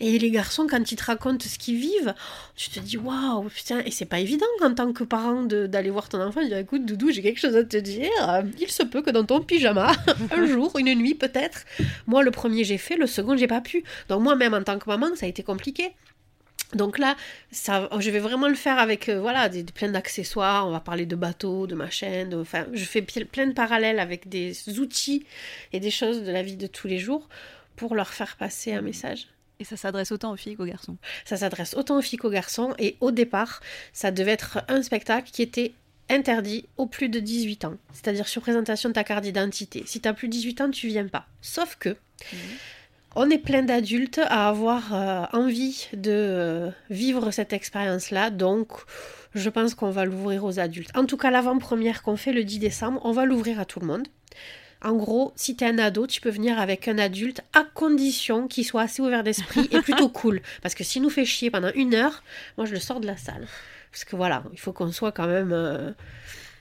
Et 0.00 0.18
les 0.18 0.30
garçons, 0.30 0.66
quand 0.68 0.90
ils 0.90 0.96
te 0.96 1.04
racontent 1.04 1.46
ce 1.48 1.58
qu'ils 1.58 1.78
vivent, 1.78 2.14
tu 2.56 2.70
te 2.70 2.80
dis 2.80 2.96
waouh, 2.96 3.48
putain, 3.48 3.80
et 3.80 3.90
c'est 3.90 4.04
pas 4.04 4.18
évident 4.18 4.46
en 4.62 4.74
tant 4.74 4.92
que 4.92 5.04
parent 5.04 5.42
d'aller 5.42 5.90
voir 5.90 6.08
ton 6.08 6.20
enfant 6.20 6.40
et 6.40 6.48
dire 6.48 6.58
écoute, 6.58 6.84
Doudou, 6.84 7.10
j'ai 7.10 7.22
quelque 7.22 7.40
chose 7.40 7.56
à 7.56 7.64
te 7.64 7.76
dire. 7.76 8.10
Il 8.58 8.70
se 8.70 8.82
peut 8.82 9.02
que 9.02 9.10
dans 9.10 9.24
ton 9.24 9.40
pyjama, 9.40 9.92
un 10.32 10.46
jour, 10.46 10.76
une 10.78 10.94
nuit 10.94 11.14
peut-être. 11.14 11.64
Moi, 12.06 12.22
le 12.22 12.30
premier, 12.30 12.64
j'ai 12.64 12.78
fait, 12.78 12.96
le 12.96 13.06
second, 13.06 13.36
j'ai 13.36 13.46
pas 13.46 13.60
pu. 13.60 13.84
Donc, 14.08 14.22
moi-même, 14.22 14.54
en 14.54 14.62
tant 14.62 14.78
que 14.78 14.88
maman, 14.88 15.14
ça 15.14 15.26
a 15.26 15.28
été 15.28 15.42
compliqué. 15.42 15.92
Donc 16.74 16.98
là, 16.98 17.16
ça, 17.52 17.88
je 18.00 18.10
vais 18.10 18.18
vraiment 18.18 18.48
le 18.48 18.54
faire 18.54 18.78
avec 18.78 19.08
euh, 19.08 19.20
voilà 19.20 19.48
des, 19.48 19.62
plein 19.62 19.90
d'accessoires. 19.90 20.66
On 20.66 20.72
va 20.72 20.80
parler 20.80 21.06
de 21.06 21.14
bateaux, 21.14 21.68
de 21.68 21.76
machins. 21.76 22.34
Enfin, 22.34 22.66
je 22.72 22.84
fais 22.84 23.02
plein 23.02 23.46
de 23.46 23.52
parallèles 23.52 24.00
avec 24.00 24.28
des 24.28 24.56
outils 24.80 25.24
et 25.72 25.78
des 25.78 25.90
choses 25.90 26.24
de 26.24 26.32
la 26.32 26.42
vie 26.42 26.56
de 26.56 26.66
tous 26.66 26.88
les 26.88 26.98
jours 26.98 27.28
pour 27.76 27.94
leur 27.94 28.08
faire 28.08 28.36
passer 28.36 28.72
un 28.72 28.82
message. 28.82 29.28
Et 29.60 29.64
ça 29.64 29.76
s'adresse 29.76 30.10
autant 30.12 30.32
aux 30.32 30.36
filles 30.36 30.56
qu'aux 30.56 30.64
garçons. 30.64 30.96
Ça 31.24 31.36
s'adresse 31.36 31.74
autant 31.74 31.98
aux 31.98 32.02
filles 32.02 32.18
qu'aux 32.18 32.30
garçons. 32.30 32.74
Et 32.78 32.96
au 33.00 33.10
départ, 33.10 33.60
ça 33.92 34.10
devait 34.10 34.32
être 34.32 34.64
un 34.68 34.82
spectacle 34.82 35.30
qui 35.30 35.42
était 35.42 35.74
interdit 36.10 36.68
aux 36.76 36.86
plus 36.86 37.08
de 37.08 37.20
18 37.20 37.64
ans. 37.64 37.74
C'est-à-dire 37.92 38.28
sur 38.28 38.42
présentation 38.42 38.88
de 38.88 38.94
ta 38.94 39.04
carte 39.04 39.22
d'identité. 39.22 39.84
Si 39.86 40.00
tu 40.00 40.08
as 40.08 40.12
plus 40.12 40.28
de 40.28 40.32
18 40.32 40.60
ans, 40.60 40.70
tu 40.70 40.88
viens 40.88 41.06
pas. 41.06 41.26
Sauf 41.40 41.76
que 41.76 41.96
on 43.16 43.30
est 43.30 43.38
plein 43.38 43.62
d'adultes 43.62 44.18
à 44.18 44.48
avoir 44.48 44.92
euh, 44.92 45.24
envie 45.32 45.86
de 45.92 46.70
vivre 46.90 47.30
cette 47.30 47.52
expérience-là. 47.52 48.30
Donc, 48.30 48.72
je 49.34 49.48
pense 49.50 49.74
qu'on 49.74 49.90
va 49.90 50.04
l'ouvrir 50.04 50.44
aux 50.44 50.58
adultes. 50.58 50.90
En 50.96 51.06
tout 51.06 51.16
cas, 51.16 51.30
l'avant-première 51.30 52.02
qu'on 52.02 52.16
fait 52.16 52.32
le 52.32 52.42
10 52.42 52.58
décembre, 52.58 53.00
on 53.04 53.12
va 53.12 53.24
l'ouvrir 53.24 53.60
à 53.60 53.64
tout 53.64 53.78
le 53.78 53.86
monde. 53.86 54.08
En 54.84 54.92
gros, 54.94 55.32
si 55.34 55.56
t'es 55.56 55.64
un 55.64 55.78
ado, 55.78 56.06
tu 56.06 56.20
peux 56.20 56.28
venir 56.30 56.58
avec 56.60 56.88
un 56.88 56.98
adulte 56.98 57.40
à 57.54 57.64
condition 57.64 58.46
qu'il 58.48 58.64
soit 58.66 58.82
assez 58.82 59.00
ouvert 59.00 59.24
d'esprit 59.24 59.66
et 59.72 59.80
plutôt 59.80 60.08
cool. 60.20 60.42
Parce 60.62 60.74
que 60.74 60.84
s'il 60.84 61.02
nous 61.02 61.10
fait 61.10 61.24
chier 61.24 61.50
pendant 61.50 61.72
une 61.74 61.94
heure, 61.94 62.22
moi 62.58 62.66
je 62.66 62.72
le 62.72 62.80
sors 62.80 63.00
de 63.00 63.06
la 63.06 63.16
salle. 63.16 63.46
Parce 63.90 64.04
que 64.04 64.14
voilà, 64.14 64.44
il 64.52 64.60
faut 64.60 64.72
qu'on 64.72 64.92
soit 64.92 65.10
quand 65.12 65.26
même. 65.26 65.52
euh, 65.52 65.90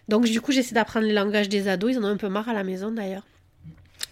Donc 0.07 0.25
du 0.25 0.39
coup, 0.39 0.51
j'essaie 0.53 0.73
d'apprendre 0.73 1.05
les 1.05 1.13
langages 1.13 1.49
des 1.49 1.67
ados. 1.67 1.91
Ils 1.91 1.99
en 1.99 2.03
ont 2.05 2.07
un 2.07 2.17
peu 2.17 2.29
marre 2.29 2.47
à 2.47 2.53
la 2.53 2.63
maison 2.63 2.91
d'ailleurs. 2.91 3.23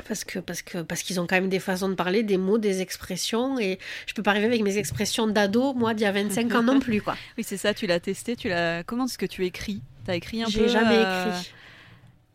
Parce 0.07 0.23
que 0.23 0.39
parce 0.39 0.61
que 0.61 0.79
parce 0.81 1.03
qu'ils 1.03 1.19
ont 1.19 1.27
quand 1.27 1.35
même 1.35 1.49
des 1.49 1.59
façons 1.59 1.87
de 1.89 1.95
parler, 1.95 2.23
des 2.23 2.37
mots, 2.37 2.57
des 2.57 2.81
expressions 2.81 3.59
et 3.59 3.77
je 4.07 4.13
peux 4.13 4.23
pas 4.23 4.31
arriver 4.31 4.47
avec 4.47 4.61
mes 4.61 4.77
expressions 4.77 5.27
d'ado 5.27 5.73
moi 5.73 5.93
d'il 5.93 6.03
y 6.03 6.07
a 6.07 6.11
25 6.11 6.55
ans 6.55 6.63
non 6.63 6.79
plus 6.81 7.01
quoi. 7.01 7.15
Oui, 7.37 7.43
c'est 7.45 7.57
ça, 7.57 7.73
tu 7.73 7.87
l'as 7.87 7.99
testé, 7.99 8.35
tu 8.35 8.49
l'as. 8.49 8.83
Comment 8.83 9.05
est-ce 9.05 9.17
que 9.17 9.25
tu 9.25 9.45
écris? 9.45 9.81
T'as 10.05 10.15
écrit 10.15 10.41
un 10.41 10.45
peu 10.45 10.51
J'ai 10.51 10.69
jamais 10.69 10.95
euh, 11.05 11.29
écrit. 11.29 11.51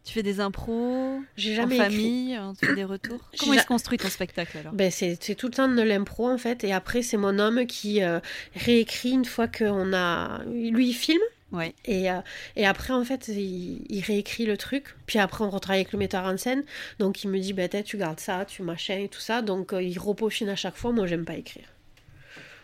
Tu 0.07 0.13
fais 0.13 0.23
des 0.23 0.39
impros 0.41 1.19
J'ai 1.37 1.53
en 1.55 1.57
jamais 1.63 1.77
écrit. 1.77 1.85
famille, 1.91 2.37
euh, 2.37 2.53
tu 2.59 2.67
fais 2.67 2.75
des 2.77 2.85
retours. 2.85 3.19
Comment 3.39 3.55
il 3.55 3.61
se 3.61 3.67
construit 3.67 3.99
ton 3.99 4.09
spectacle 4.09 4.57
alors 4.59 4.73
Ben, 4.73 4.91
c'est 4.91 5.17
tout 5.37 5.47
le 5.49 5.53
temps 5.53 5.69
de 5.69 5.83
l'impro 5.83 6.29
en 6.31 6.39
fait 6.39 6.63
et 6.63 6.73
après 6.73 7.03
c'est 7.03 7.17
mon 7.17 7.39
homme 7.41 7.67
qui 7.67 8.03
euh, 8.03 8.21
réécrit 8.55 9.11
une 9.11 9.25
fois 9.25 9.49
qu'on 9.49 9.93
a 9.93 10.43
lui 10.45 10.89
il 10.91 10.95
filme 10.95 11.21
Ouais. 11.53 11.75
et, 11.85 12.11
euh, 12.11 12.19
et 12.57 12.67
après 12.67 12.93
en 12.93 13.05
fait 13.05 13.29
il, 13.29 13.81
il 13.89 14.01
réécrit 14.03 14.47
le 14.47 14.57
truc 14.57 14.97
puis 15.07 15.21
après 15.21 15.45
on 15.45 15.49
retravaille 15.51 15.81
avec 15.83 15.93
le 15.93 15.99
metteur 16.01 16.25
en 16.25 16.37
scène 16.37 16.65
donc 16.99 17.23
il 17.23 17.31
me 17.31 17.39
dit 17.39 17.55
t'es, 17.55 17.85
tu 17.85 17.97
gardes 17.97 18.19
ça 18.19 18.45
tu 18.45 18.63
machin 18.63 18.99
et 18.99 19.09
tout 19.09 19.21
ça 19.21 19.43
donc 19.43 19.73
euh, 19.73 19.81
il 19.81 19.97
repeaufine 19.99 20.49
à 20.49 20.57
chaque 20.57 20.75
fois 20.75 20.91
moi 20.91 21.07
j'aime 21.07 21.25
pas 21.25 21.35
écrire 21.37 21.67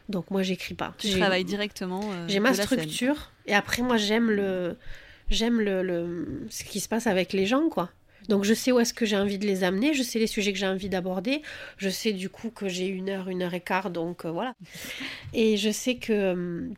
donc 0.09 0.32
moi 0.32 0.43
j'écris 0.43 0.74
pas 0.74 0.95
Tu 0.99 1.11
travailles 1.16 1.45
directement. 1.45 2.01
euh, 2.12 2.26
j'ai 2.28 2.40
ma 2.40 2.55
structure 2.55 3.30
et 3.47 3.55
après 3.55 3.82
moi 3.82 3.97
j'aime 3.99 4.30
le 4.30 4.76
j'aime 5.29 5.61
le, 5.61 5.83
le- 5.83 6.47
ce 6.51 6.64
qui 6.64 6.81
se 6.81 6.89
passe 6.89 7.07
avec 7.07 7.33
les 7.33 7.47
gens 7.47 7.68
quoi. 7.68 7.91
Donc 8.29 8.45
je 8.45 8.55
sais 8.55 8.70
où 8.70 8.79
est-ce 8.79 8.95
que 8.95 9.05
j'ai 9.05 9.16
envie 9.16 9.39
de 9.39 9.47
les 9.47 9.64
amener, 9.64 9.95
je 9.95 10.03
sais 10.05 10.18
les 10.20 10.29
sujets 10.29 10.53
que 10.53 10.59
j'ai 10.59 10.68
envie 10.68 10.89
d'aborder, 10.89 11.43
je 11.77 11.89
sais 11.89 12.12
du 12.12 12.29
coup 12.29 12.51
que 12.51 12.68
j'ai 12.68 12.87
une 12.87 13.09
heure, 13.11 13.29
une 13.29 13.43
heure 13.43 13.55
et 13.55 13.61
quart, 13.61 13.91
donc 13.91 14.25
euh, 14.25 14.31
voilà. 14.31 14.55
Et 15.35 15.57
je 15.57 15.70
sais 15.70 15.97
que 15.97 16.33
hum, 16.33 16.75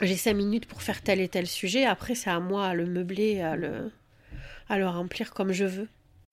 j'ai 0.00 0.16
cinq 0.16 0.34
minutes 0.34 0.66
pour 0.66 0.80
faire 0.82 1.02
tel 1.02 1.20
et 1.20 1.28
tel 1.28 1.46
sujet, 1.46 1.84
après 1.84 2.14
c'est 2.14 2.30
à 2.30 2.40
moi 2.40 2.66
à 2.66 2.74
le 2.74 2.86
meubler, 2.86 3.40
à 3.42 3.56
le, 3.56 3.90
à 4.68 4.78
le 4.78 4.88
remplir 4.88 5.34
comme 5.34 5.52
je 5.52 5.64
veux. 5.66 5.88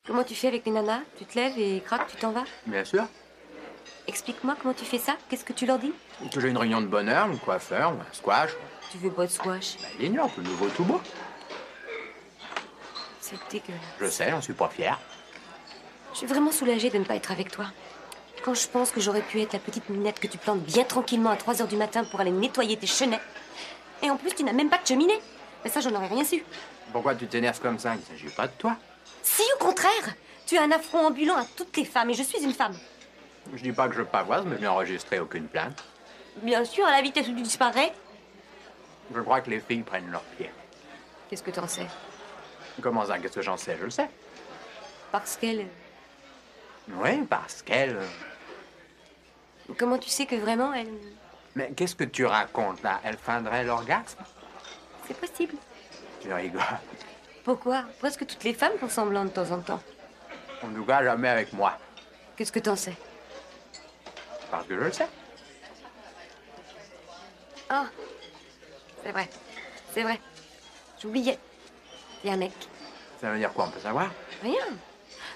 Comment 0.07 0.23
tu 0.23 0.33
fais 0.33 0.47
avec 0.47 0.65
les 0.65 0.71
nanas? 0.71 1.01
Tu 1.17 1.25
te 1.25 1.37
lèves 1.37 1.59
et 1.59 1.81
crac, 1.81 2.07
tu 2.07 2.15
t'en 2.15 2.31
vas? 2.31 2.45
Bien 2.65 2.85
sûr. 2.85 3.05
Explique-moi 4.07 4.57
comment 4.61 4.73
tu 4.73 4.83
fais 4.85 4.97
ça 4.97 5.15
Qu'est-ce 5.29 5.45
que 5.45 5.53
tu 5.53 5.65
leur 5.65 5.77
dis? 5.77 5.91
Que 6.33 6.39
j'ai 6.41 6.49
une 6.49 6.57
réunion 6.57 6.81
de 6.81 6.87
bonheur, 6.87 7.29
une 7.29 7.37
coiffeur, 7.37 7.91
un 7.91 8.13
squash. 8.13 8.51
Tu 8.91 8.97
veux 8.97 9.11
pas 9.11 9.25
de 9.25 9.31
squash? 9.31 9.77
Bah, 9.81 9.87
il 9.99 10.05
ignore, 10.07 10.29
le 10.37 10.43
nouveau 10.43 10.67
tout 10.67 10.83
beau. 10.83 10.99
C'est 13.21 13.37
dégueulasse. 13.49 13.81
Je 13.99 14.05
sais, 14.07 14.29
j'en 14.29 14.41
suis 14.41 14.53
pas 14.53 14.67
fier. 14.67 14.99
Je 16.11 16.17
suis 16.17 16.27
vraiment 16.27 16.51
soulagée 16.51 16.89
de 16.89 16.97
ne 16.97 17.05
pas 17.05 17.15
être 17.15 17.31
avec 17.31 17.51
toi. 17.51 17.67
Quand 18.43 18.53
je 18.53 18.67
pense 18.67 18.91
que 18.91 18.99
j'aurais 18.99 19.21
pu 19.21 19.39
être 19.39 19.53
la 19.53 19.59
petite 19.59 19.87
minette 19.89 20.19
que 20.19 20.27
tu 20.27 20.37
plantes 20.37 20.61
bien 20.61 20.83
tranquillement 20.83 21.29
à 21.29 21.37
3 21.37 21.61
heures 21.61 21.67
du 21.67 21.77
matin 21.77 22.03
pour 22.03 22.19
aller 22.19 22.31
nettoyer 22.31 22.75
tes 22.75 22.87
chenets. 22.87 23.21
Et 24.03 24.09
en 24.09 24.17
plus, 24.17 24.31
tu 24.33 24.43
n'as 24.43 24.51
même 24.51 24.69
pas 24.69 24.79
de 24.79 24.87
cheminée. 24.87 25.19
Mais 25.63 25.69
ça, 25.69 25.79
j'en 25.79 25.93
aurais 25.95 26.07
rien 26.07 26.25
su. 26.25 26.43
Pourquoi 26.91 27.15
tu 27.15 27.27
t'énerves 27.27 27.61
comme 27.61 27.79
ça? 27.79 27.93
Il 27.95 28.01
ne 28.01 28.05
s'agit 28.05 28.35
pas 28.35 28.47
de 28.47 28.53
toi. 28.57 28.75
Si, 29.23 29.43
au 29.55 29.63
contraire 29.63 30.15
Tu 30.47 30.57
as 30.57 30.63
un 30.63 30.71
affront 30.71 31.05
ambulant 31.07 31.37
à 31.37 31.45
toutes 31.55 31.77
les 31.77 31.85
femmes 31.85 32.09
et 32.09 32.13
je 32.13 32.23
suis 32.23 32.43
une 32.43 32.53
femme. 32.53 32.75
Je 33.53 33.63
dis 33.63 33.71
pas 33.71 33.87
que 33.87 33.95
je 33.95 34.01
pavoise, 34.01 34.43
mais 34.45 34.57
je 34.57 34.61
n'ai 34.61 34.67
enregistré 34.67 35.19
aucune 35.19 35.47
plainte. 35.47 35.81
Bien 36.41 36.65
sûr, 36.65 36.85
à 36.85 36.91
la 36.91 37.01
vitesse 37.01 37.27
où 37.27 37.35
tu 37.35 37.41
disparais. 37.41 37.93
Je 39.13 39.19
crois 39.21 39.41
que 39.41 39.49
les 39.49 39.59
filles 39.59 39.83
prennent 39.83 40.09
leur 40.09 40.23
pied. 40.23 40.49
Qu'est-ce 41.29 41.43
que 41.43 41.51
t'en 41.51 41.67
sais? 41.67 41.87
Comment 42.81 43.05
ça, 43.05 43.19
qu'est-ce 43.19 43.35
que 43.35 43.41
j'en 43.41 43.57
sais? 43.57 43.77
Je 43.77 43.85
le 43.85 43.89
sais. 43.89 44.09
Parce 45.11 45.35
qu'elle. 45.37 45.67
Oui, 46.89 47.23
parce 47.29 47.61
qu'elle. 47.61 47.99
Comment 49.77 49.97
tu 49.97 50.09
sais 50.09 50.25
que 50.25 50.35
vraiment 50.35 50.73
elle. 50.73 50.93
Mais 51.55 51.71
qu'est-ce 51.71 51.95
que 51.95 52.05
tu 52.05 52.25
racontes 52.25 52.81
là? 52.81 52.99
Elle 53.03 53.17
feindrait 53.17 53.63
l'orgasme? 53.63 54.23
C'est 55.07 55.17
possible. 55.17 55.55
Tu 56.21 56.31
rigoles. 56.33 56.61
Pourquoi? 57.43 57.83
Presque 57.99 58.25
toutes 58.25 58.43
les 58.43 58.53
femmes 58.53 58.77
font 58.79 58.89
semblant 58.89 59.25
de 59.25 59.29
temps 59.29 59.51
en 59.51 59.59
temps. 59.59 59.81
En 60.63 60.69
tout 60.69 60.85
cas, 60.85 61.03
jamais 61.03 61.29
avec 61.29 61.53
moi. 61.53 61.77
Qu'est-ce 62.35 62.51
que 62.51 62.59
t'en 62.59 62.75
sais? 62.75 62.95
Parce 64.49 64.65
que 64.67 64.75
je 64.75 64.83
le 64.83 64.91
sais. 64.91 65.07
Ah 67.69 67.85
C'est 69.03 69.11
vrai. 69.11 69.29
C'est 69.93 70.03
vrai. 70.03 70.19
J'oubliais. 71.01 71.37
Il 72.23 72.27
y 72.27 72.29
a 72.29 72.33
un 72.33 72.37
mec. 72.37 72.51
Ça 73.19 73.31
veut 73.31 73.37
dire 73.37 73.51
quoi 73.53 73.65
On 73.65 73.71
peut 73.71 73.79
savoir? 73.79 74.11
Rien. 74.41 74.65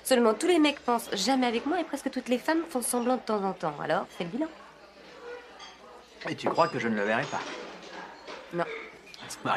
Seulement 0.03 0.33
tous 0.33 0.47
les 0.47 0.59
mecs 0.59 0.79
pensent 0.79 1.09
jamais 1.13 1.47
avec 1.47 1.65
moi 1.65 1.79
et 1.79 1.83
presque 1.83 2.11
toutes 2.11 2.29
les 2.29 2.37
femmes 2.37 2.63
font 2.69 2.81
semblant 2.81 3.15
de 3.15 3.21
temps 3.21 3.43
en 3.43 3.53
temps. 3.53 3.75
Alors, 3.81 4.05
fais 4.17 4.23
le 4.23 4.29
bilan. 4.29 4.47
Et 6.29 6.35
tu 6.35 6.47
crois 6.49 6.67
que 6.67 6.79
je 6.79 6.87
ne 6.87 6.95
le 6.95 7.03
verrai 7.03 7.23
pas? 7.23 7.41
Non. 8.53 8.65
Ça 9.27 9.37
m'a 9.43 9.53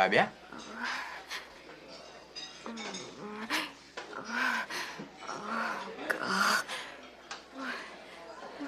va 0.00 0.08
bien? 0.08 0.30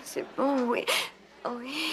C'est 0.05 0.26
bon, 0.37 0.68
oui. 0.68 0.85
Oui. 1.47 1.91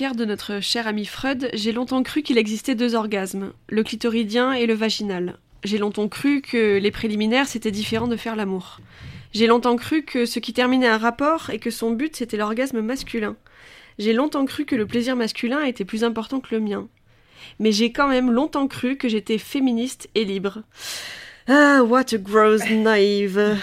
De 0.00 0.24
notre 0.24 0.58
cher 0.58 0.88
ami 0.88 1.04
Freud, 1.04 1.50
j'ai 1.54 1.70
longtemps 1.70 2.02
cru 2.02 2.22
qu'il 2.22 2.36
existait 2.36 2.74
deux 2.74 2.96
orgasmes, 2.96 3.52
le 3.68 3.84
clitoridien 3.84 4.52
et 4.52 4.66
le 4.66 4.74
vaginal. 4.74 5.38
J'ai 5.62 5.78
longtemps 5.78 6.08
cru 6.08 6.40
que 6.40 6.78
les 6.78 6.90
préliminaires 6.90 7.46
c'était 7.46 7.70
différent 7.70 8.08
de 8.08 8.16
faire 8.16 8.34
l'amour. 8.34 8.80
J'ai 9.32 9.46
longtemps 9.46 9.76
cru 9.76 10.02
que 10.02 10.26
ce 10.26 10.40
qui 10.40 10.52
terminait 10.52 10.88
un 10.88 10.98
rapport 10.98 11.50
et 11.50 11.60
que 11.60 11.70
son 11.70 11.92
but 11.92 12.16
c'était 12.16 12.36
l'orgasme 12.36 12.80
masculin. 12.80 13.36
J'ai 14.00 14.12
longtemps 14.12 14.46
cru 14.46 14.64
que 14.64 14.74
le 14.74 14.84
plaisir 14.84 15.14
masculin 15.14 15.62
était 15.62 15.84
plus 15.84 16.02
important 16.02 16.40
que 16.40 16.52
le 16.52 16.60
mien. 16.60 16.88
Mais 17.60 17.70
j'ai 17.70 17.92
quand 17.92 18.08
même 18.08 18.32
longtemps 18.32 18.66
cru 18.66 18.96
que 18.96 19.08
j'étais 19.08 19.38
féministe 19.38 20.10
et 20.16 20.24
libre. 20.24 20.64
Ah, 21.46 21.82
what 21.82 22.14
a 22.14 22.16
gross 22.16 22.62
naive. 22.70 23.58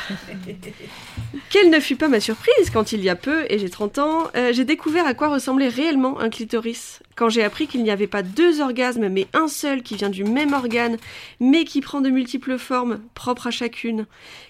Quelle 1.49 1.71
ne 1.71 1.79
fut 1.79 1.95
pas 1.95 2.09
ma 2.09 2.19
surprise 2.19 2.69
quand 2.71 2.91
il 2.91 3.03
y 3.03 3.09
a 3.09 3.15
peu, 3.15 3.45
et 3.49 3.57
j'ai 3.57 3.69
30 3.69 3.97
ans, 3.97 4.27
euh, 4.35 4.53
j'ai 4.53 4.65
découvert 4.65 5.07
à 5.07 5.15
quoi 5.15 5.29
ressemblait 5.29 5.67
réellement 5.67 6.19
un 6.19 6.29
clitoris. 6.29 7.01
Quand 7.15 7.29
j'ai 7.29 7.43
appris 7.43 7.65
qu'il 7.65 7.81
n'y 7.81 7.89
avait 7.89 8.05
pas 8.05 8.21
deux 8.21 8.61
orgasmes, 8.61 9.09
mais 9.09 9.27
un 9.33 9.47
seul 9.47 9.81
qui 9.81 9.95
vient 9.95 10.11
du 10.11 10.23
même 10.23 10.53
organe, 10.53 10.97
mais 11.39 11.63
qui 11.63 11.81
prend 11.81 12.01
de 12.01 12.11
multiples 12.11 12.59
formes, 12.59 13.01
propres 13.15 13.47
à 13.47 13.51
chacune. 13.51 14.05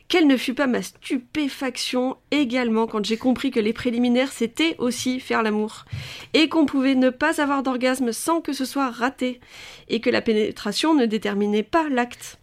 Quelle 0.10 0.28
ne 0.28 0.36
fut 0.36 0.54
pas 0.54 0.68
ma 0.68 0.82
stupéfaction 0.82 2.18
également 2.32 2.86
quand 2.86 3.06
j'ai 3.06 3.18
compris 3.18 3.50
que 3.50 3.62
les 3.62 3.72
préliminaires 3.72 4.34
c'était 4.34 4.76
aussi 4.78 5.22
faire 5.22 5.42
l'amour. 5.42 5.86
Et 6.34 6.50
qu'on 6.50 6.66
pouvait 6.66 6.96
ne 6.96 7.10
pas 7.10 7.42
avoir 7.42 7.64
d'orgasme 7.64 8.12
sans 8.12 8.42
que 8.42 8.52
ce 8.52 8.66
soit 8.66 8.92
raté. 8.92 9.40
Et 9.88 10.02
que 10.02 10.10
la 10.10 10.22
pénétration 10.22 10.94
ne 10.96 11.06
déterminait 11.06 11.64
pas 11.64 11.88
l'acte. 11.88 12.41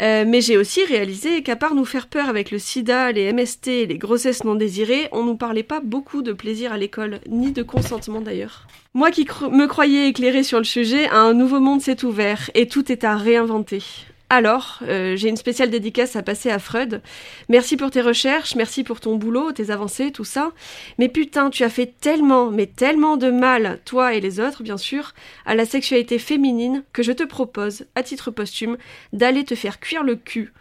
Euh, 0.00 0.24
mais 0.26 0.40
j'ai 0.40 0.56
aussi 0.56 0.84
réalisé 0.84 1.42
qu'à 1.42 1.56
part 1.56 1.74
nous 1.74 1.84
faire 1.84 2.06
peur 2.06 2.28
avec 2.28 2.50
le 2.50 2.58
sida, 2.58 3.10
les 3.12 3.32
MST 3.32 3.86
les 3.86 3.98
grossesses 3.98 4.44
non 4.44 4.54
désirées, 4.54 5.08
on 5.12 5.24
nous 5.24 5.36
parlait 5.36 5.62
pas 5.62 5.80
beaucoup 5.80 6.22
de 6.22 6.32
plaisir 6.32 6.72
à 6.72 6.78
l'école, 6.78 7.20
ni 7.28 7.50
de 7.52 7.62
consentement 7.62 8.20
d'ailleurs. 8.20 8.66
Moi 8.94 9.10
qui 9.10 9.26
me 9.50 9.66
croyais 9.66 10.08
éclairée 10.08 10.42
sur 10.42 10.58
le 10.58 10.64
sujet, 10.64 11.08
un 11.08 11.34
nouveau 11.34 11.60
monde 11.60 11.80
s'est 11.80 12.04
ouvert 12.04 12.50
et 12.54 12.68
tout 12.68 12.90
est 12.92 13.04
à 13.04 13.16
réinventer. 13.16 13.82
Alors, 14.30 14.80
euh, 14.82 15.16
j'ai 15.16 15.30
une 15.30 15.38
spéciale 15.38 15.70
dédicace 15.70 16.14
à 16.14 16.22
passer 16.22 16.50
à 16.50 16.58
Freud. 16.58 17.00
Merci 17.48 17.78
pour 17.78 17.90
tes 17.90 18.02
recherches, 18.02 18.56
merci 18.56 18.84
pour 18.84 19.00
ton 19.00 19.16
boulot, 19.16 19.52
tes 19.52 19.70
avancées, 19.70 20.12
tout 20.12 20.24
ça. 20.24 20.52
Mais 20.98 21.08
putain, 21.08 21.48
tu 21.48 21.64
as 21.64 21.70
fait 21.70 21.94
tellement, 21.98 22.50
mais 22.50 22.66
tellement 22.66 23.16
de 23.16 23.30
mal, 23.30 23.80
toi 23.86 24.12
et 24.14 24.20
les 24.20 24.38
autres, 24.38 24.62
bien 24.62 24.76
sûr, 24.76 25.14
à 25.46 25.54
la 25.54 25.64
sexualité 25.64 26.18
féminine 26.18 26.84
que 26.92 27.02
je 27.02 27.12
te 27.12 27.22
propose, 27.22 27.86
à 27.94 28.02
titre 28.02 28.30
posthume, 28.30 28.76
d'aller 29.14 29.44
te 29.44 29.54
faire 29.54 29.80
cuire 29.80 30.02
le 30.02 30.16
cul. 30.16 30.52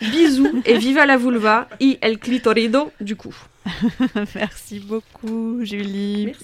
Bisous 0.00 0.62
et 0.64 0.78
viva 0.78 1.04
la 1.04 1.16
vulva 1.16 1.68
y 1.80 1.98
el 2.00 2.20
clitorido, 2.20 2.92
du 3.00 3.16
coup. 3.16 3.34
Merci 4.36 4.78
beaucoup, 4.78 5.64
Julie. 5.64 6.34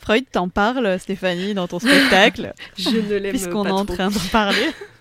Freud 0.00 0.24
t'en 0.32 0.48
parle, 0.48 0.98
Stéphanie, 0.98 1.52
dans 1.52 1.68
ton 1.68 1.80
spectacle. 1.80 2.54
Je 2.78 2.90
ne 2.90 3.16
l'aime 3.16 3.30
Puisqu'on 3.30 3.64
pas 3.64 3.70
est 3.70 3.72
en 3.72 3.84
train 3.84 4.08
d'en 4.08 4.28
parler. 4.32 4.70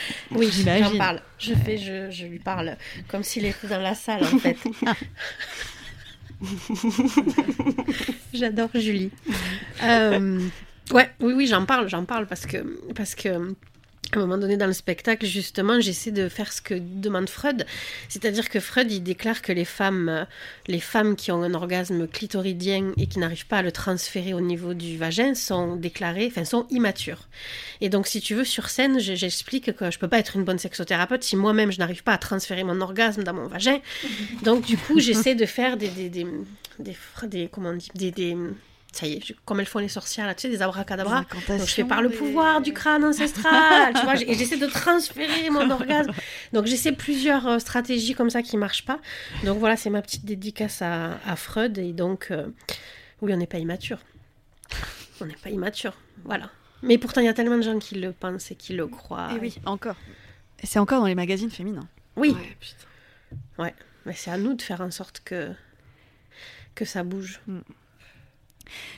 Oui, 0.30 0.48
J'imagine. 0.50 0.84
j'en 0.92 0.98
parle. 0.98 1.20
Je 1.38 1.54
fais, 1.54 1.78
je, 1.78 2.10
je 2.10 2.26
lui 2.26 2.38
parle 2.38 2.76
comme 3.08 3.22
s'il 3.22 3.44
était 3.46 3.66
dans 3.68 3.80
la 3.80 3.94
salle 3.94 4.24
en 4.24 4.38
fait. 4.38 4.56
J'adore 8.34 8.70
Julie. 8.74 9.10
Euh, 9.84 10.40
ouais, 10.92 11.10
oui, 11.20 11.32
oui, 11.34 11.46
j'en 11.46 11.64
parle, 11.64 11.88
j'en 11.88 12.04
parle 12.04 12.26
parce 12.26 12.46
que 12.46 12.58
parce 12.94 13.14
que 13.14 13.54
à 14.18 14.22
un 14.22 14.26
moment 14.26 14.38
donné 14.38 14.56
dans 14.56 14.66
le 14.66 14.72
spectacle, 14.72 15.26
justement, 15.26 15.80
j'essaie 15.80 16.10
de 16.10 16.28
faire 16.28 16.52
ce 16.52 16.60
que 16.62 16.74
demande 16.74 17.28
Freud. 17.28 17.66
C'est-à-dire 18.08 18.48
que 18.48 18.60
Freud, 18.60 18.90
il 18.92 19.02
déclare 19.02 19.42
que 19.42 19.52
les 19.52 19.64
femmes, 19.64 20.26
les 20.66 20.80
femmes 20.80 21.16
qui 21.16 21.30
ont 21.32 21.42
un 21.42 21.54
orgasme 21.54 22.06
clitoridien 22.06 22.92
et 22.96 23.06
qui 23.06 23.18
n'arrivent 23.18 23.46
pas 23.46 23.58
à 23.58 23.62
le 23.62 23.72
transférer 23.72 24.34
au 24.34 24.40
niveau 24.40 24.74
du 24.74 24.96
vagin 24.96 25.34
sont 25.34 25.76
déclarées, 25.76 26.26
enfin, 26.30 26.44
sont 26.44 26.66
immatures. 26.70 27.28
Et 27.80 27.88
donc, 27.88 28.06
si 28.06 28.20
tu 28.20 28.34
veux, 28.34 28.44
sur 28.44 28.68
scène, 28.68 29.00
je- 29.00 29.14
j'explique 29.14 29.74
que 29.74 29.90
je 29.90 29.98
peux 29.98 30.08
pas 30.08 30.18
être 30.18 30.36
une 30.36 30.44
bonne 30.44 30.58
sexothérapeute 30.58 31.22
si 31.24 31.36
moi-même 31.36 31.72
je 31.72 31.78
n'arrive 31.78 32.02
pas 32.02 32.12
à 32.12 32.18
transférer 32.18 32.64
mon 32.64 32.80
orgasme 32.80 33.22
dans 33.24 33.34
mon 33.34 33.46
vagin. 33.46 33.78
Donc, 34.42 34.64
du 34.66 34.76
coup, 34.76 35.00
j'essaie 35.00 35.34
de 35.34 35.46
faire 35.46 35.76
des, 35.76 35.88
des, 35.88 36.08
des, 36.08 36.26
des, 36.78 37.48
comment 37.50 37.70
on 37.70 37.76
dit, 37.76 38.12
des, 38.12 38.36
ça 38.92 39.06
y 39.06 39.14
est, 39.14 39.24
je- 39.26 39.32
comme 39.44 39.58
elles 39.60 39.66
font 39.66 39.78
les 39.78 39.88
sorcières 39.88 40.26
là, 40.26 40.34
tu 40.34 40.42
sais, 40.42 40.48
des 40.48 40.62
abracadabras. 40.62 41.22
Des 41.48 41.58
Donc, 41.58 41.66
je 41.66 41.72
fais 41.74 41.84
par 41.84 42.02
le 42.02 42.10
pouvoir 42.10 42.60
du 42.60 42.72
crâne 42.72 43.04
ancestral, 43.04 43.94
tu 43.94 44.02
vois, 44.02 44.14
et 44.20 44.34
j'essaie 44.34 44.58
de 44.58 44.66
transférer 44.66 45.48
mon 45.50 45.70
orgasme. 45.70 46.12
Donc, 46.52 46.66
j'essaie 46.66 46.92
plusieurs 46.92 47.46
euh, 47.46 47.58
stratégies 47.58 48.14
comme 48.14 48.30
ça 48.30 48.42
qui 48.42 48.56
marchent 48.56 48.84
pas. 48.84 49.00
Donc, 49.44 49.58
voilà, 49.58 49.76
c'est 49.76 49.90
ma 49.90 50.02
petite 50.02 50.24
dédicace 50.24 50.82
à, 50.82 51.18
à 51.26 51.36
Freud. 51.36 51.78
Et 51.78 51.92
donc, 51.92 52.28
euh, 52.30 52.46
oui, 53.22 53.32
on 53.32 53.36
n'est 53.36 53.46
pas 53.46 53.58
immature. 53.58 53.98
On 55.20 55.26
n'est 55.26 55.34
pas 55.34 55.50
immature, 55.50 55.94
voilà. 56.24 56.50
Mais 56.82 56.98
pourtant, 56.98 57.20
il 57.20 57.24
y 57.24 57.28
a 57.28 57.34
tellement 57.34 57.56
de 57.56 57.62
gens 57.62 57.78
qui 57.78 57.94
le 57.94 58.12
pensent 58.12 58.50
et 58.50 58.56
qui 58.56 58.72
le 58.72 58.86
croient. 58.88 59.30
Et 59.36 59.38
oui, 59.38 59.54
encore. 59.66 59.94
Et 60.62 60.66
c'est 60.66 60.78
encore 60.80 61.00
dans 61.00 61.06
les 61.06 61.14
magazines 61.14 61.50
féminins. 61.50 61.86
Oui. 62.16 62.36
Ouais, 63.58 63.74
mais 64.04 64.14
c'est 64.14 64.30
à 64.30 64.36
nous 64.36 64.54
de 64.54 64.62
faire 64.62 64.80
en 64.80 64.90
sorte 64.90 65.20
que, 65.24 65.52
que 66.74 66.84
ça 66.84 67.04
bouge. 67.04 67.40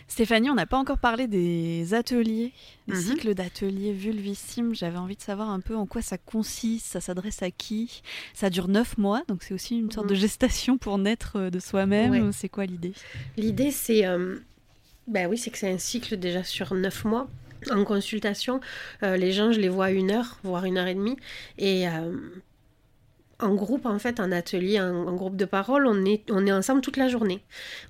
Stéphanie, 0.09 0.51
on 0.51 0.55
n'a 0.55 0.67
pas 0.67 0.77
encore 0.79 0.99
parlé 0.99 1.27
des 1.27 1.95
ateliers, 1.95 2.53
des 2.89 2.95
Mhm. 2.95 3.01
cycles 3.03 3.35
d'ateliers 3.35 3.93
vulvissimes. 3.93 4.75
J'avais 4.75 4.99
envie 4.99 5.17
de 5.17 5.23
savoir 5.23 5.51
un 5.51 5.61
peu 5.61 5.77
en 5.77 5.87
quoi 5.87 6.03
ça 6.03 6.19
consiste, 6.19 6.87
ça 6.87 7.01
s'adresse 7.01 7.43
à 7.43 7.51
qui. 7.51 8.03
Ça 8.35 8.51
dure 8.51 8.69
neuf 8.69 8.99
mois, 8.99 9.23
donc 9.29 9.43
c'est 9.43 9.55
aussi 9.55 9.79
une 9.79 9.91
sorte 9.91 10.09
de 10.09 10.15
gestation 10.15 10.79
pour 10.79 10.99
naître 10.99 11.37
euh, 11.37 11.51
de 11.51 11.59
soi-même. 11.59 12.11
Ouais. 12.11 12.33
C'est 12.33 12.49
quoi 12.49 12.67
l'idée? 12.67 12.93
L'idée, 13.37 13.71
c'est. 13.71 14.05
euh, 14.07 14.37
ben 15.07 15.29
oui, 15.29 15.37
c'est 15.39 15.51
que 15.51 15.59
c'est 15.59 15.71
un 15.71 15.79
cycle 15.79 16.17
déjà 16.17 16.43
sur 16.45 16.75
neuf 16.75 17.05
mois. 17.05 17.29
En 17.71 17.85
consultation, 17.85 18.61
euh, 19.03 19.17
les 19.17 19.33
gens, 19.33 19.51
je 19.51 19.59
les 19.61 19.71
vois 19.71 19.91
une 19.91 20.11
heure, 20.11 20.39
voire 20.45 20.67
une 20.67 20.77
heure 20.77 20.87
et 20.87 20.95
demie. 20.95 21.17
Et 21.57 21.89
euh, 21.89 22.15
en 23.41 23.55
groupe, 23.55 23.87
en 23.87 23.99
fait, 23.99 24.21
en 24.21 24.33
atelier, 24.33 24.81
en, 24.81 25.15
groupe 25.15 25.37
de 25.37 25.45
parole, 25.45 25.87
on 25.87 26.05
est, 26.05 26.31
on 26.31 26.47
est 26.47 26.53
ensemble 26.53 26.81
toute 26.81 26.97
la 26.97 27.09
journée. 27.09 27.43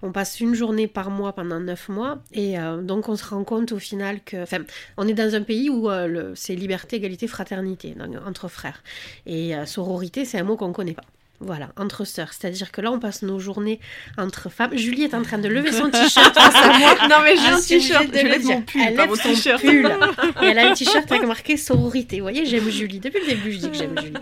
On 0.02 0.12
passe 0.12 0.40
une 0.40 0.54
journée 0.54 0.86
par 0.86 1.10
mois 1.10 1.32
pendant 1.32 1.60
neuf 1.60 1.88
mois. 1.88 2.18
Et 2.32 2.58
euh, 2.58 2.80
donc, 2.82 3.08
on 3.08 3.16
se 3.16 3.24
rend 3.24 3.44
compte 3.44 3.72
au 3.72 3.78
final 3.78 4.20
que. 4.24 4.42
Enfin, 4.42 4.58
on 4.96 5.06
est 5.08 5.14
dans 5.14 5.34
un 5.34 5.42
pays 5.42 5.70
où 5.70 5.90
euh, 5.90 6.32
c'est 6.34 6.54
liberté, 6.54 6.96
égalité, 6.96 7.26
fraternité 7.26 7.94
donc, 7.94 8.14
entre 8.26 8.48
frères. 8.48 8.82
Et 9.26 9.56
euh, 9.56 9.66
sororité, 9.66 10.24
c'est 10.24 10.38
un 10.38 10.44
mot 10.44 10.56
qu'on 10.56 10.68
ne 10.68 10.74
connaît 10.74 10.94
pas. 10.94 11.04
Voilà, 11.44 11.68
entre 11.76 12.04
sœurs. 12.04 12.32
C'est-à-dire 12.32 12.72
que 12.72 12.80
là, 12.80 12.90
on 12.90 12.98
passe 12.98 13.22
nos 13.22 13.38
journées 13.38 13.78
entre 14.16 14.48
femmes. 14.50 14.76
Julie 14.76 15.02
est 15.04 15.14
en 15.14 15.22
train 15.22 15.38
de 15.38 15.48
lever 15.48 15.72
son 15.72 15.90
t-shirt 15.90 16.34
face 16.34 16.54
à 16.54 16.78
moi. 16.78 16.94
Non, 17.08 17.16
mais 17.22 17.36
j'ai 17.36 17.42
Ah, 17.48 17.56
un 17.56 17.60
t-shirt. 17.60 18.06
Je 18.12 18.26
lève 18.26 18.44
mon 18.44 18.62
pull, 18.62 18.80
Elle 18.86 18.94
pas 18.94 19.06
mon 19.06 19.14
t-shirt. 19.16 19.60
pull. 19.60 19.86
Et 20.42 20.46
elle 20.46 20.58
a 20.58 20.70
un 20.70 20.74
t-shirt 20.74 21.10
avec 21.12 21.26
marqué 21.26 21.56
sororité. 21.56 22.16
Vous 22.16 22.22
voyez, 22.22 22.46
j'aime 22.46 22.68
Julie. 22.70 22.98
Depuis 23.00 23.20
le 23.20 23.26
début, 23.26 23.52
je 23.52 23.58
dis 23.58 23.70
que 23.70 23.76
j'aime 23.76 23.98
Julie. 24.00 24.14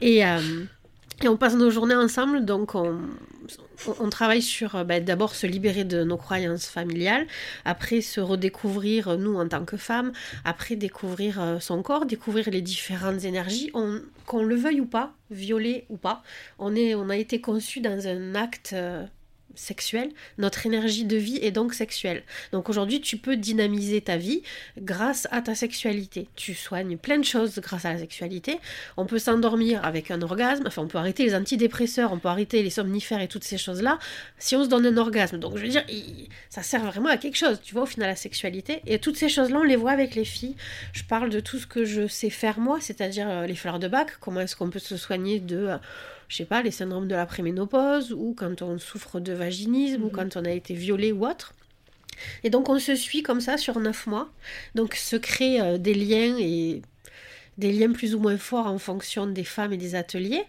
Et, 0.00 0.24
euh, 0.26 0.38
et 1.22 1.28
on 1.28 1.36
passe 1.36 1.54
nos 1.54 1.70
journées 1.70 1.94
ensemble, 1.94 2.44
donc 2.44 2.74
on, 2.74 2.98
travaille 4.10 4.42
sur 4.42 4.74
euh, 4.76 4.84
ben, 4.84 5.04
d'abord 5.04 5.34
se 5.34 5.46
libérer 5.46 5.84
de 5.84 6.02
nos 6.02 6.16
croyances 6.16 6.66
familiales, 6.66 7.26
après 7.64 8.00
se 8.00 8.20
redécouvrir 8.20 9.08
euh, 9.08 9.16
nous 9.16 9.36
en 9.36 9.48
tant 9.48 9.64
que 9.64 9.76
femmes, 9.76 10.12
après 10.44 10.76
découvrir 10.76 11.40
euh, 11.40 11.60
son 11.60 11.82
corps, 11.82 12.06
découvrir 12.06 12.50
les 12.50 12.62
différentes 12.62 13.24
énergies, 13.24 13.70
on- 13.74 14.00
qu'on 14.26 14.42
le 14.44 14.54
veuille 14.54 14.80
ou 14.80 14.86
pas, 14.86 15.12
violé 15.30 15.84
ou 15.90 15.96
pas, 15.96 16.22
on, 16.58 16.74
on 16.76 17.10
a 17.10 17.16
été 17.16 17.40
conçu 17.40 17.80
dans 17.80 18.06
un 18.06 18.34
acte 18.34 18.74
euh, 19.50 19.54
sexuel, 19.54 20.10
notre 20.38 20.66
énergie 20.66 21.04
de 21.04 21.16
vie 21.16 21.38
est 21.42 21.50
donc 21.50 21.74
sexuelle. 21.74 22.22
Donc 22.52 22.68
aujourd'hui, 22.68 23.00
tu 23.00 23.16
peux 23.16 23.36
dynamiser 23.36 24.00
ta 24.00 24.16
vie 24.16 24.42
grâce 24.78 25.28
à 25.30 25.42
ta 25.42 25.54
sexualité. 25.54 26.28
Tu 26.36 26.54
soignes 26.54 26.96
plein 26.96 27.18
de 27.18 27.24
choses 27.24 27.58
grâce 27.58 27.84
à 27.84 27.92
la 27.92 27.98
sexualité. 27.98 28.58
On 28.96 29.06
peut 29.06 29.18
s'endormir 29.18 29.84
avec 29.84 30.10
un 30.10 30.22
orgasme, 30.22 30.64
enfin 30.66 30.82
on 30.82 30.88
peut 30.88 30.98
arrêter 30.98 31.24
les 31.24 31.34
antidépresseurs, 31.34 32.12
on 32.12 32.18
peut 32.18 32.28
arrêter 32.28 32.62
les 32.62 32.70
somnifères 32.70 33.20
et 33.20 33.28
toutes 33.28 33.44
ces 33.44 33.58
choses-là 33.58 33.98
si 34.38 34.56
on 34.56 34.64
se 34.64 34.68
donne 34.68 34.86
un 34.86 34.96
orgasme. 34.96 35.38
Donc 35.38 35.56
je 35.56 35.62
veux 35.62 35.68
dire, 35.68 35.84
ça 36.48 36.62
sert 36.62 36.84
vraiment 36.84 37.08
à 37.08 37.16
quelque 37.16 37.36
chose, 37.36 37.60
tu 37.62 37.74
vois, 37.74 37.82
au 37.82 37.86
final, 37.86 38.08
la 38.08 38.16
sexualité. 38.16 38.82
Et 38.86 38.98
toutes 38.98 39.16
ces 39.16 39.28
choses-là, 39.28 39.58
on 39.58 39.64
les 39.64 39.76
voit 39.76 39.92
avec 39.92 40.14
les 40.14 40.24
filles. 40.24 40.56
Je 40.92 41.04
parle 41.04 41.30
de 41.30 41.40
tout 41.40 41.58
ce 41.58 41.66
que 41.66 41.84
je 41.84 42.06
sais 42.06 42.30
faire 42.30 42.58
moi, 42.58 42.78
c'est-à-dire 42.80 43.28
euh, 43.28 43.46
les 43.46 43.54
fleurs 43.54 43.78
de 43.78 43.88
bac, 43.88 44.12
comment 44.20 44.40
est-ce 44.40 44.56
qu'on 44.56 44.70
peut 44.70 44.78
se 44.78 44.96
soigner 44.96 45.40
de... 45.40 45.76
je 46.30 46.36
sais 46.36 46.44
pas, 46.44 46.62
les 46.62 46.70
syndromes 46.70 47.08
de 47.08 47.14
la 47.16 47.26
préménopause, 47.26 48.12
ou 48.12 48.34
quand 48.38 48.62
on 48.62 48.78
souffre 48.78 49.18
de 49.18 49.32
vaginisme, 49.32 50.04
ou 50.04 50.10
quand 50.10 50.36
on 50.36 50.44
a 50.44 50.52
été 50.52 50.74
violé 50.74 51.10
ou 51.10 51.26
autre. 51.26 51.52
Et 52.44 52.50
donc 52.50 52.68
on 52.68 52.78
se 52.78 52.94
suit 52.94 53.22
comme 53.24 53.40
ça 53.40 53.58
sur 53.58 53.80
neuf 53.80 54.06
mois. 54.06 54.30
Donc 54.76 54.94
se 54.94 55.16
créent 55.16 55.60
euh, 55.60 55.76
des 55.76 55.94
liens 55.94 56.38
et 56.38 56.82
des 57.58 57.72
liens 57.72 57.92
plus 57.92 58.14
ou 58.14 58.20
moins 58.20 58.38
forts 58.38 58.68
en 58.68 58.78
fonction 58.78 59.26
des 59.26 59.42
femmes 59.42 59.72
et 59.72 59.76
des 59.76 59.96
ateliers. 59.96 60.44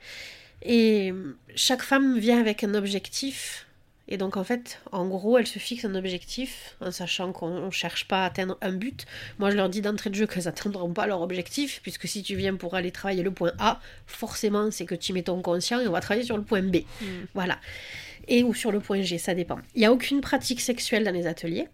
Et 0.61 1.11
euh, 1.11 1.35
chaque 1.55 1.81
femme 1.81 2.19
vient 2.19 2.39
avec 2.39 2.63
un 2.63 2.75
objectif. 2.75 3.65
Et 4.11 4.17
donc 4.17 4.35
en 4.35 4.43
fait, 4.43 4.81
en 4.91 5.07
gros, 5.07 5.37
elle 5.37 5.47
se 5.47 5.57
fixe 5.57 5.85
un 5.85 5.95
objectif 5.95 6.75
en 6.81 6.91
sachant 6.91 7.31
qu'on 7.31 7.67
ne 7.67 7.71
cherche 7.71 8.09
pas 8.09 8.23
à 8.23 8.25
atteindre 8.25 8.57
un 8.61 8.73
but. 8.73 9.05
Moi, 9.39 9.51
je 9.51 9.55
leur 9.55 9.69
dis 9.69 9.79
d'entrée 9.79 10.09
de 10.09 10.15
jeu 10.15 10.27
qu'elles 10.27 10.43
n'atteindront 10.43 10.91
pas 10.91 11.07
leur 11.07 11.21
objectif, 11.21 11.79
puisque 11.81 12.09
si 12.09 12.21
tu 12.21 12.35
viens 12.35 12.55
pour 12.55 12.75
aller 12.75 12.91
travailler 12.91 13.23
le 13.23 13.31
point 13.31 13.53
A, 13.57 13.79
forcément, 14.05 14.69
c'est 14.69 14.85
que 14.85 14.95
tu 14.95 15.13
mets 15.13 15.23
ton 15.23 15.41
conscient 15.41 15.79
et 15.79 15.87
on 15.87 15.93
va 15.93 16.01
travailler 16.01 16.25
sur 16.25 16.35
le 16.35 16.43
point 16.43 16.61
B. 16.61 16.79
Voilà. 17.33 17.57
Et 18.27 18.43
ou 18.43 18.53
sur 18.53 18.73
le 18.73 18.81
point 18.81 19.01
G, 19.01 19.17
ça 19.17 19.33
dépend. 19.33 19.59
Il 19.75 19.79
n'y 19.79 19.85
a 19.85 19.93
aucune 19.93 20.19
pratique 20.19 20.59
sexuelle 20.59 21.05
dans 21.05 21.13
les 21.13 21.25
ateliers. 21.25 21.69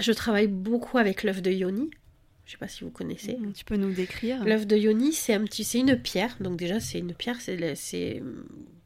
Je 0.00 0.12
travaille 0.12 0.46
beaucoup 0.46 0.96
avec 0.96 1.22
l'œuf 1.22 1.42
de 1.42 1.50
Yoni. 1.50 1.90
Je 2.46 2.52
sais 2.52 2.56
pas 2.58 2.68
si 2.68 2.82
vous 2.82 2.90
connaissez. 2.90 3.36
Tu 3.54 3.64
peux 3.64 3.76
nous 3.76 3.92
décrire 3.92 4.42
L'œuf 4.44 4.66
de 4.66 4.76
Yoni, 4.76 5.12
c'est 5.12 5.34
un 5.34 5.44
petit, 5.44 5.64
c'est 5.64 5.78
une 5.80 5.96
pierre. 5.96 6.34
Donc 6.40 6.56
déjà, 6.56 6.80
c'est 6.80 6.98
une 6.98 7.14
pierre. 7.14 7.36
C'est, 7.40 8.22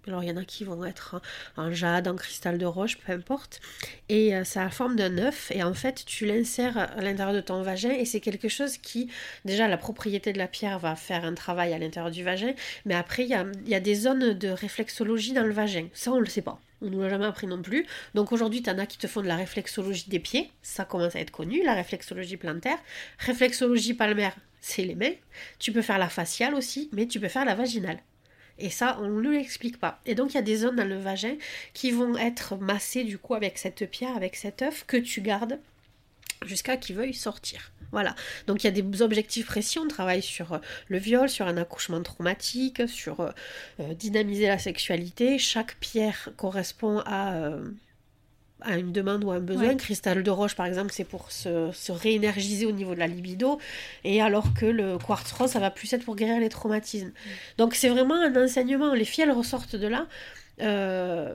alors 0.07 0.22
il 0.22 0.28
y 0.28 0.32
en 0.32 0.36
a 0.36 0.44
qui 0.44 0.64
vont 0.64 0.84
être 0.84 1.20
en, 1.57 1.72
jade, 1.72 2.09
en 2.09 2.16
cristal 2.16 2.59
de 2.59 2.66
roche, 2.66 2.98
peu 2.98 3.12
importe. 3.12 3.61
Et 4.09 4.34
euh, 4.34 4.44
ça 4.44 4.61
a 4.61 4.64
la 4.64 4.70
forme 4.70 4.96
d'un 4.96 5.18
œuf. 5.18 5.50
Et 5.50 5.62
en 5.62 5.74
fait, 5.74 6.04
tu 6.07 6.26
l'insères 6.26 6.76
à 6.76 7.00
l'intérieur 7.00 7.34
de 7.34 7.40
ton 7.40 7.62
vagin. 7.62 7.90
Et 7.90 8.04
c'est 8.04 8.20
quelque 8.20 8.48
chose 8.48 8.78
qui, 8.78 9.11
déjà, 9.44 9.68
la 9.68 9.76
propriété 9.76 10.32
de 10.32 10.38
la 10.38 10.48
pierre 10.48 10.78
va 10.78 10.96
faire 10.96 11.24
un 11.24 11.34
travail 11.34 11.72
à 11.72 11.78
l'intérieur 11.78 12.11
du 12.11 12.22
vagin. 12.22 12.52
Mais 12.84 12.94
après, 12.94 13.24
il 13.24 13.30
y 13.30 13.74
a, 13.74 13.80
des 13.80 13.94
zones 13.94 14.32
de 14.32 14.48
réflexologie 14.48 15.32
dans 15.32 15.44
le 15.44 15.52
vagin. 15.52 15.88
Ça, 15.92 16.12
on 16.12 16.20
le 16.20 16.26
sait 16.26 16.42
pas. 16.42 16.61
On 16.82 16.90
nous 16.90 17.00
l'a 17.00 17.09
jamais 17.09 17.24
appris 17.24 17.46
non 17.46 17.62
plus. 17.62 17.86
Donc 18.14 18.32
aujourd'hui, 18.32 18.62
tu 18.62 18.70
en 18.70 18.78
as 18.78 18.86
qui 18.86 18.98
te 18.98 19.07
font 19.07 19.22
de 19.22 19.26
la 19.26 19.36
réflexologie 19.36 20.09
des 20.09 20.18
pieds. 20.18 20.50
Ça 20.62 20.84
commence 20.84 21.16
à 21.16 21.20
être 21.20 21.30
connu, 21.30 21.64
la 21.64 21.74
réflexologie 21.74 22.36
plantaire. 22.36 22.78
Réflexologie 23.18 23.94
palmaire, 23.94 24.36
c'est 24.61 24.82
les 24.82 24.94
mains. 24.94 25.14
Tu 25.59 25.72
peux 25.72 25.82
faire 25.82 25.98
la 25.98 26.09
faciale 26.09 26.54
aussi, 26.54 26.90
mais 26.92 27.07
tu 27.07 27.18
peux 27.18 27.28
faire 27.28 27.46
la 27.46 27.54
vaginale. 27.54 27.98
Et 28.59 28.70
ça, 28.70 28.98
on 29.00 29.09
ne 29.09 29.30
l'explique 29.30 29.78
pas. 29.78 30.00
Et 30.07 30.14
donc, 30.14 30.32
il 30.32 30.34
y 30.34 30.38
a 30.38 30.42
des 30.42 30.57
zones 30.57 30.76
dans 30.76 30.88
le 30.88 30.98
vagin 30.98 31.36
qui 31.74 31.90
vont 31.90 32.16
être 32.16 32.57
massées 32.57 33.04
du 33.04 33.18
coup 33.18 33.34
avec 33.34 33.59
cette 33.59 33.88
pierre, 33.90 34.16
avec 34.16 34.36
cet 34.36 34.62
œuf 34.62 34.84
que 34.86 34.96
tu 34.96 35.20
gardes 35.20 35.59
jusqu'à 36.44 36.76
qu'il 36.76 36.96
veuille 36.96 37.14
sortir. 37.14 37.72
Voilà. 37.92 38.14
Donc 38.46 38.64
il 38.64 38.66
y 38.66 38.68
a 38.68 38.82
des 38.82 39.02
objectifs 39.02 39.46
précis. 39.46 39.78
On 39.78 39.88
travaille 39.88 40.22
sur 40.22 40.54
euh, 40.54 40.59
le 40.88 40.98
viol, 40.98 41.28
sur 41.28 41.46
un 41.46 41.57
accouchement 41.57 42.02
traumatique, 42.02 42.88
sur 42.88 43.20
euh, 43.20 43.30
euh, 43.80 43.94
dynamiser 43.94 44.46
la 44.46 44.59
sexualité. 44.59 45.38
Chaque 45.38 45.76
pierre 45.76 46.30
correspond 46.36 47.02
à, 47.07 47.50
à 48.62 48.78
une 48.78 48.92
demande 48.92 49.22
ou 49.24 49.30
à 49.30 49.36
un 49.36 49.40
besoin. 49.40 49.68
Ouais. 49.68 49.76
Cristal 49.76 50.22
de 50.22 50.30
roche, 50.30 50.54
par 50.57 50.66
exemple, 50.66 50.90
c'est 50.92 51.04
pour 51.04 51.30
se, 51.30 51.70
se 51.72 51.92
réénergiser 51.92 52.66
au 52.66 52.72
niveau 52.72 52.94
de 52.94 52.98
la 52.98 53.07
libido. 53.07 53.59
Et 54.04 54.22
alors 54.22 54.54
que 54.54 54.66
le 54.66 54.98
quartz 54.98 55.30
rose, 55.32 55.50
ça 55.50 55.61
va 55.61 55.70
plus 55.70 55.92
être 55.92 56.04
pour 56.04 56.16
guérir 56.16 56.40
les 56.40 56.48
traumatismes. 56.48 57.12
Donc 57.59 57.74
c'est 57.74 57.88
vraiment 57.88 58.14
un 58.14 58.34
enseignement. 58.44 58.94
Les 58.94 59.04
filles, 59.04 59.24
elles 59.24 59.32
ressortent 59.32 59.76
de 59.76 59.86
là. 59.86 60.07
euh, 60.62 61.34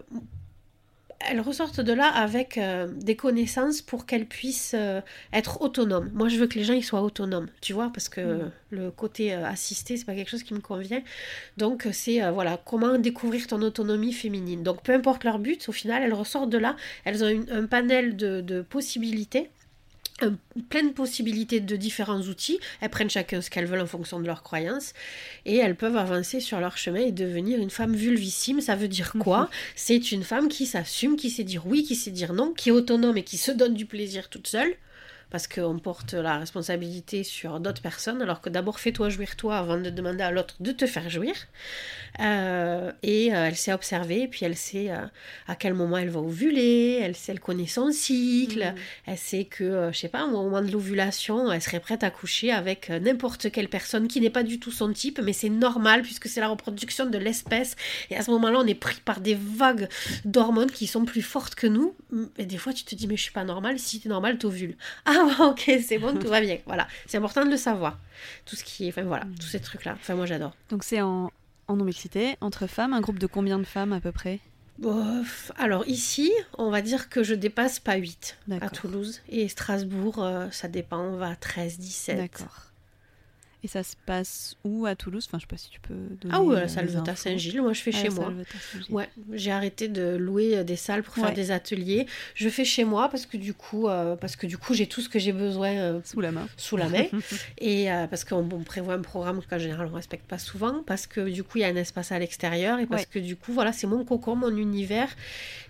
elles 1.30 1.42
ressortent 1.42 1.82
de 1.82 1.94
là 1.94 2.08
avec 2.08 2.58
euh, 2.58 2.88
des 2.88 3.16
connaissances 3.16 3.82
pour 3.82 4.06
qu'elles 4.06 4.26
puissent 4.26 4.74
euh, 4.76 5.02
être 5.34 5.62
autonomes. 5.62 6.10
Moi, 6.14 6.28
je 6.30 6.38
veux 6.38 6.48
que 6.48 6.58
les 6.58 6.64
gens 6.64 6.74
ils 6.74 6.84
soient 6.84 7.02
autonomes, 7.02 7.48
tu 7.62 7.74
vois, 7.74 7.90
parce 7.94 8.10
que 8.10 8.22
Mm. 8.22 8.52
le 8.72 8.92
côté 8.92 9.34
euh, 9.34 9.46
assisté, 9.46 9.98
c'est 9.98 10.06
pas 10.06 10.16
quelque 10.16 10.30
chose 10.30 10.44
qui 10.44 10.54
me 10.54 10.60
convient. 10.60 11.02
Donc, 11.58 11.88
c'est 11.92 12.24
euh, 12.24 12.32
voilà, 12.32 12.60
comment 12.66 12.98
découvrir 12.98 13.48
ton 13.48 13.62
autonomie 13.62 14.14
féminine. 14.14 14.64
Donc, 14.64 14.82
peu 14.84 14.94
importe 14.94 15.24
leur 15.24 15.40
but, 15.40 15.68
au 15.70 15.72
final, 15.72 16.04
elles 16.04 16.14
ressortent 16.14 16.50
de 16.50 16.58
là. 16.58 16.76
Elles 17.06 17.24
ont 17.24 17.30
une- 17.30 17.50
un 17.52 17.66
panel 17.66 18.16
de, 18.16 18.42
de 18.42 18.62
possibilités 18.62 19.50
un- 20.24 20.38
plein 20.70 20.84
de 20.84 20.92
possibilités 20.94 21.60
de 21.60 21.76
différents 21.76 22.22
outils. 22.22 22.60
Elles 22.82 22.90
prennent 22.90 23.10
chacun 23.10 23.42
ce 23.42 23.50
qu'elles 23.50 23.66
veulent 23.66 23.82
en 23.82 23.86
fonction 23.88 24.20
de 24.20 24.26
leurs 24.28 24.44
croyances 24.44 24.94
et 25.46 25.58
elles 25.58 25.76
peuvent 25.76 25.98
avancer 25.98 26.40
sur 26.40 26.60
leur 26.60 26.78
chemin 26.78 27.02
et 27.02 27.12
devenir 27.12 27.60
une 27.60 27.70
femme 27.70 27.96
vulvissime. 27.96 28.62
Ça 28.62 28.76
veut 28.76 28.88
dire 28.88 29.14
quoi 29.20 29.50
C'est 29.76 30.12
une 30.12 30.24
femme 30.24 30.50
qui 30.50 30.66
s'assume, 30.66 31.16
qui 31.16 31.30
sait 31.30 31.44
dire 31.44 31.66
oui, 31.68 31.84
qui 31.84 31.96
sait 31.96 32.12
dire 32.12 32.34
non, 32.34 32.54
qui 32.54 32.70
est 32.70 32.74
autonome 32.74 33.18
et 33.18 33.24
qui 33.24 33.38
se 33.38 33.52
donne 33.52 33.74
du 33.74 33.86
plaisir 33.86 34.30
toute 34.30 34.48
seule. 34.48 34.74
Parce 35.32 35.48
qu'on 35.48 35.80
porte 35.80 36.14
la 36.14 36.38
responsabilité 36.38 37.24
sur 37.24 37.60
d'autres 37.60 37.82
personnes, 37.82 38.22
alors 38.22 38.42
que 38.42 38.50
d'abord 38.50 38.80
fais-toi 38.80 39.10
jouir 39.10 39.36
toi 39.36 39.58
avant 39.58 39.78
de 39.78 39.90
demander 39.90 40.24
à 40.24 40.32
l'autre 40.32 40.56
de 40.60 40.72
te 40.72 40.86
faire 40.86 41.10
jouir. 41.10 41.34
Euh, 42.20 42.92
et 43.04 43.34
euh, 43.34 43.48
elle 43.48 43.56
sait 43.56 43.74
observer, 43.74 44.28
puis 44.28 44.46
elle 44.46 44.58
sait 44.58 44.92
euh, 44.92 45.06
à 45.48 45.56
quel 45.56 45.74
moment 45.74 45.98
elle 45.98 46.10
va 46.10 46.20
ovuler, 46.20 47.00
elle, 47.02 47.16
sait, 47.16 47.32
elle 47.32 47.40
connaît 47.40 47.68
son 47.68 47.92
cycle, 47.92 48.74
elle 49.06 49.18
sait 49.18 49.46
que, 49.46 49.64
euh, 49.64 49.92
je 49.92 50.00
sais 50.00 50.10
pas, 50.10 50.26
au 50.26 50.32
moment 50.32 50.62
de 50.62 50.72
l'ovulation, 50.72 51.52
elle 51.52 51.62
serait 51.62 51.80
prête 51.80 52.04
à 52.04 52.12
coucher 52.12 52.52
avec 52.52 52.90
n'importe 52.90 53.52
quelle 53.52 53.70
personne 53.70 54.08
qui 54.08 54.20
n'est 54.20 54.30
pas 54.30 54.44
du 54.44 54.60
tout 54.60 54.72
son 54.72 54.92
type, 54.92 55.20
mais 55.24 55.34
c'est 55.34 55.50
normal 55.50 56.02
puisque 56.02 56.28
c'est 56.28 56.42
la 56.42 56.50
reproduction 56.50 57.06
de 57.06 57.18
l'espèce. 57.18 57.76
Et 58.10 58.18
à 58.18 58.24
ce 58.24 58.32
moment-là, 58.32 58.60
on 58.60 58.68
est 58.68 58.76
pris 58.76 59.00
par 59.04 59.22
des 59.22 59.36
vagues 59.36 59.88
d'hormones 60.26 60.72
qui 60.72 60.88
sont 60.88 61.06
plus 61.06 61.22
fortes 61.22 61.56
que 61.56 61.68
nous. 61.68 61.96
Et 62.38 62.46
des 62.46 62.58
fois, 62.58 62.74
tu 62.74 62.84
te 62.84 62.94
dis, 62.96 63.08
mais 63.08 63.18
je 63.18 63.24
suis 63.24 63.32
pas 63.32 63.44
normale, 63.44 63.80
si 63.80 64.00
t'es 64.00 64.10
normale, 64.10 64.38
t'ovules. 64.38 64.76
Ah, 65.06 65.21
ok, 65.40 65.72
c'est 65.86 65.98
bon, 65.98 66.18
tout 66.18 66.28
va 66.28 66.42
bien. 66.42 66.58
Voilà, 66.66 66.88
c'est 67.06 67.18
important 67.18 67.46
de 67.46 67.50
le 67.50 67.58
savoir. 67.58 67.98
Tout 68.46 68.56
ce 68.56 68.64
qui 68.64 68.86
est, 68.86 68.90
enfin 68.90 69.04
voilà, 69.04 69.26
tous 69.40 69.48
ces 69.48 69.60
trucs-là. 69.60 69.94
Enfin, 70.00 70.16
moi, 70.16 70.26
j'adore. 70.26 70.56
Donc 70.70 70.84
c'est 70.84 71.02
en, 71.02 71.32
en 71.68 71.76
non-mixité, 71.76 72.36
entre 72.42 72.68
femmes, 72.68 72.94
un 72.94 73.02
groupe 73.02 73.20
de 73.20 73.28
combien 73.28 73.60
de 73.60 73.64
femmes 73.64 73.94
à 73.94 74.00
peu 74.00 74.12
près? 74.12 74.40
Bof. 74.80 75.52
Alors 75.58 75.88
ici, 75.88 76.32
on 76.58 76.72
va 76.72 76.82
dire 76.82 77.10
que 77.10 77.24
je 77.24 77.36
dépasse 77.36 77.80
pas 77.80 77.96
8 77.96 78.38
à. 78.62 78.70
Toulouse. 78.70 79.22
Et 79.30 79.48
Strasbourg, 79.48 80.24
euh, 80.24 80.48
ça 80.52 80.68
dépend, 80.68 81.00
on 81.00 81.18
va 81.18 81.30
à 81.30 81.36
13, 81.36 81.78
17. 81.78 82.18
D'accord. 82.18 82.71
Et 83.64 83.68
ça 83.68 83.84
se 83.84 83.96
passe 84.08 84.56
où 84.64 84.88
à 84.88 84.96
Toulouse? 84.96 85.26
Enfin, 85.28 85.38
je 85.38 85.44
sais 85.44 85.48
pas 85.48 85.56
si 85.58 85.70
tu 85.70 85.80
peux 85.80 85.94
donner. 86.20 86.34
Ah 86.36 86.42
oui, 86.42 86.56
à 86.56 86.60
euh, 86.62 86.64
infos. 86.64 87.16
Saint-Gilles, 87.16 87.62
moi 87.62 87.74
je 87.74 87.82
fais 87.82 87.92
chez 87.92 88.10
moi. 88.10 88.34
Ouais, 88.90 89.08
j'ai 89.34 89.52
arrêté 89.52 89.88
de 89.88 90.16
louer 90.16 90.58
euh, 90.58 90.64
des 90.64 90.76
salles 90.76 91.04
pour 91.04 91.14
faire 91.14 91.26
Ouais. 91.26 91.34
des 91.34 91.52
ateliers. 91.52 92.08
Je 92.34 92.50
fais 92.50 92.66
chez 92.66 92.84
moi 92.86 93.08
parce 93.10 93.28
que 93.28 93.38
du 93.38 93.54
coup, 93.54 93.88
euh, 93.88 94.16
parce 94.16 94.36
que 94.36 94.48
du 94.48 94.58
coup, 94.58 94.74
j'ai 94.74 94.88
tout 94.88 95.02
ce 95.02 95.10
que 95.10 95.20
j'ai 95.20 95.32
besoin 95.32 95.70
euh, 95.78 96.00
Sous 96.04 96.22
la 96.22 96.32
main. 96.32 96.48
sous 96.58 96.76
la 96.76 96.90
main. 96.90 97.04
et 97.60 97.92
euh, 97.92 98.08
parce 98.08 98.24
qu'on 98.24 98.38
on 98.52 98.64
prévoit 98.64 98.96
un 98.96 99.02
programme 99.02 99.40
qu'en 99.48 99.60
général 99.60 99.88
on 99.92 99.96
respecte 99.96 100.26
pas 100.28 100.40
souvent, 100.40 100.82
parce 100.84 101.06
que 101.06 101.30
du 101.30 101.44
coup 101.44 101.60
il 101.60 101.62
y 101.62 101.64
a 101.64 101.68
un 101.68 101.76
espace 101.76 102.12
à 102.12 102.18
l'extérieur 102.18 102.80
et 102.80 102.88
parce 102.88 103.04
Ouais. 103.04 103.08
que 103.12 103.20
du 103.20 103.36
coup 103.36 103.54
voilà 103.54 103.72
c'est 103.74 103.86
mon 103.88 104.04
cocon, 104.06 104.36
mon 104.36 104.56
univers. 104.58 105.10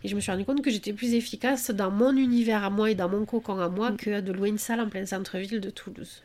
Et 0.06 0.08
je 0.08 0.16
me 0.16 0.22
suis 0.22 0.32
rendu 0.32 0.46
compte 0.46 0.62
que 0.64 0.72
j'étais 0.72 0.94
plus 0.94 1.14
efficace 1.14 1.72
dans 1.72 1.92
mon 1.92 2.16
univers 2.16 2.64
à 2.64 2.70
moi 2.70 2.89
et 2.89 2.96
dans 2.96 3.10
mon 3.10 3.26
cocon 3.26 3.60
à 3.60 3.68
Mm. 3.68 3.76
moi 3.76 3.92
que 3.98 4.22
de 4.22 4.32
louer 4.32 4.48
une 4.50 4.58
salle 4.58 4.80
en 4.80 4.88
plein 4.88 5.06
centre-ville 5.06 5.60
de 5.60 5.70
Toulouse. 5.70 6.24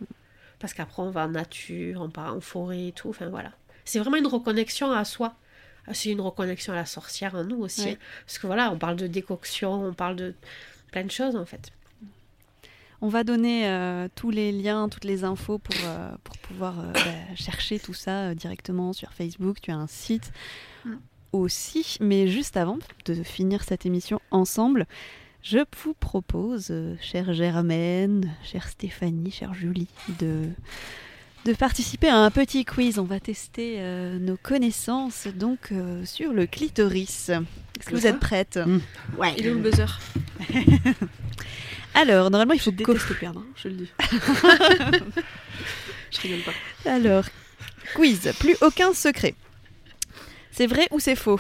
Parce 0.59 0.73
qu'après 0.75 1.03
on 1.03 1.11
va 1.11 1.27
en 1.27 1.29
nature, 1.31 2.01
on 2.01 2.11
part 2.11 2.35
en 2.35 2.41
forêt 2.41 2.89
et 2.89 2.93
tout. 2.93 3.09
Enfin 3.11 3.29
voilà, 3.29 3.53
c'est 3.85 3.99
vraiment 3.99 4.17
une 4.17 4.27
reconnexion 4.27 4.91
à 4.93 5.05
soi. 5.05 5.35
C'est 5.93 6.11
une 6.11 6.21
reconnexion 6.21 6.73
à 6.73 6.77
la 6.77 6.87
sorcière 6.87 7.35
en 7.37 7.45
nous 7.45 7.59
aussi. 7.59 7.85
Ouais. 7.85 7.91
hein. 7.93 7.97
Parce 8.27 8.39
que 8.39 8.47
voilà, 8.49 8.73
on 8.73 8.79
parle 8.79 8.97
de 8.97 9.07
décoction, 9.07 9.73
on 9.73 9.93
parle 9.95 10.17
de 10.17 10.35
plein 10.91 11.05
de 11.05 11.11
choses 11.11 11.37
en 11.37 11.45
fait. 11.47 11.71
On 13.03 13.09
va 13.09 13.25
donner 13.25 13.69
euh, 13.69 14.09
tous 14.15 14.31
les 14.31 14.53
liens, 14.53 14.89
toutes 14.89 15.05
les 15.05 15.23
infos 15.23 15.59
pour, 15.59 15.77
euh, 15.85 16.11
pour 16.25 16.37
pouvoir 16.39 16.81
euh, 16.81 16.93
bah, 16.93 17.35
chercher 17.37 17.79
tout 17.79 17.93
ça 17.95 18.35
directement 18.35 18.93
sur 18.95 19.13
Facebook. 19.13 19.59
Tu 19.61 19.71
as 19.71 19.77
un 19.77 19.87
site 19.87 20.33
Mm. 20.85 20.95
aussi. 21.33 21.99
Mais 22.01 22.27
juste 22.29 22.57
avant 22.57 22.79
de 23.05 23.15
finir 23.23 23.65
cette 23.65 23.85
émission 23.87 24.21
ensemble, 24.31 24.87
je 25.49 25.59
vous 25.85 25.95
propose, 25.95 26.69
euh, 26.71 26.97
chère 27.01 27.33
Germaine, 27.33 28.35
chère 28.43 28.67
Stéphanie, 28.67 29.31
chère 29.31 29.55
Julie, 29.55 29.87
de, 30.19 30.49
de 31.45 31.53
participer 31.53 32.09
à 32.09 32.17
un 32.17 32.33
petit 32.33 32.65
quiz. 32.65 32.99
On 32.99 33.05
va 33.05 33.21
tester 33.21 33.77
euh, 33.79 34.19
nos 34.19 34.37
connaissances 34.37 35.29
donc 35.29 35.71
euh, 35.71 36.05
sur 36.05 36.33
le 36.33 36.47
clitoris. 36.47 37.29
Est-ce 37.29 37.87
que 37.87 37.95
vous 37.95 38.09
êtes 38.09 38.19
prêtes 38.19 38.59
Ouais. 39.19 39.35
Il 39.39 39.47
est 39.47 39.51
où 39.51 39.55
le 39.55 39.61
buzzer? 39.61 40.01
Alors, 41.95 42.29
normalement, 42.31 42.55
il 42.55 42.61
faut 42.61 42.73
Je 42.73 42.77
déteste 42.77 43.19
perdre, 43.21 43.41
hein, 43.41 43.47
je 43.55 43.69
le 43.69 43.75
dis. 43.75 43.91
je 46.11 46.21
rigole 46.23 46.41
pas. 46.41 46.91
Alors, 46.91 47.25
quiz, 47.95 48.33
plus 48.41 48.57
aucun 48.63 48.93
secret. 48.95 49.37
C'est 50.51 50.67
vrai 50.67 50.89
ou 50.91 50.99
c'est 50.99 51.15
faux? 51.15 51.39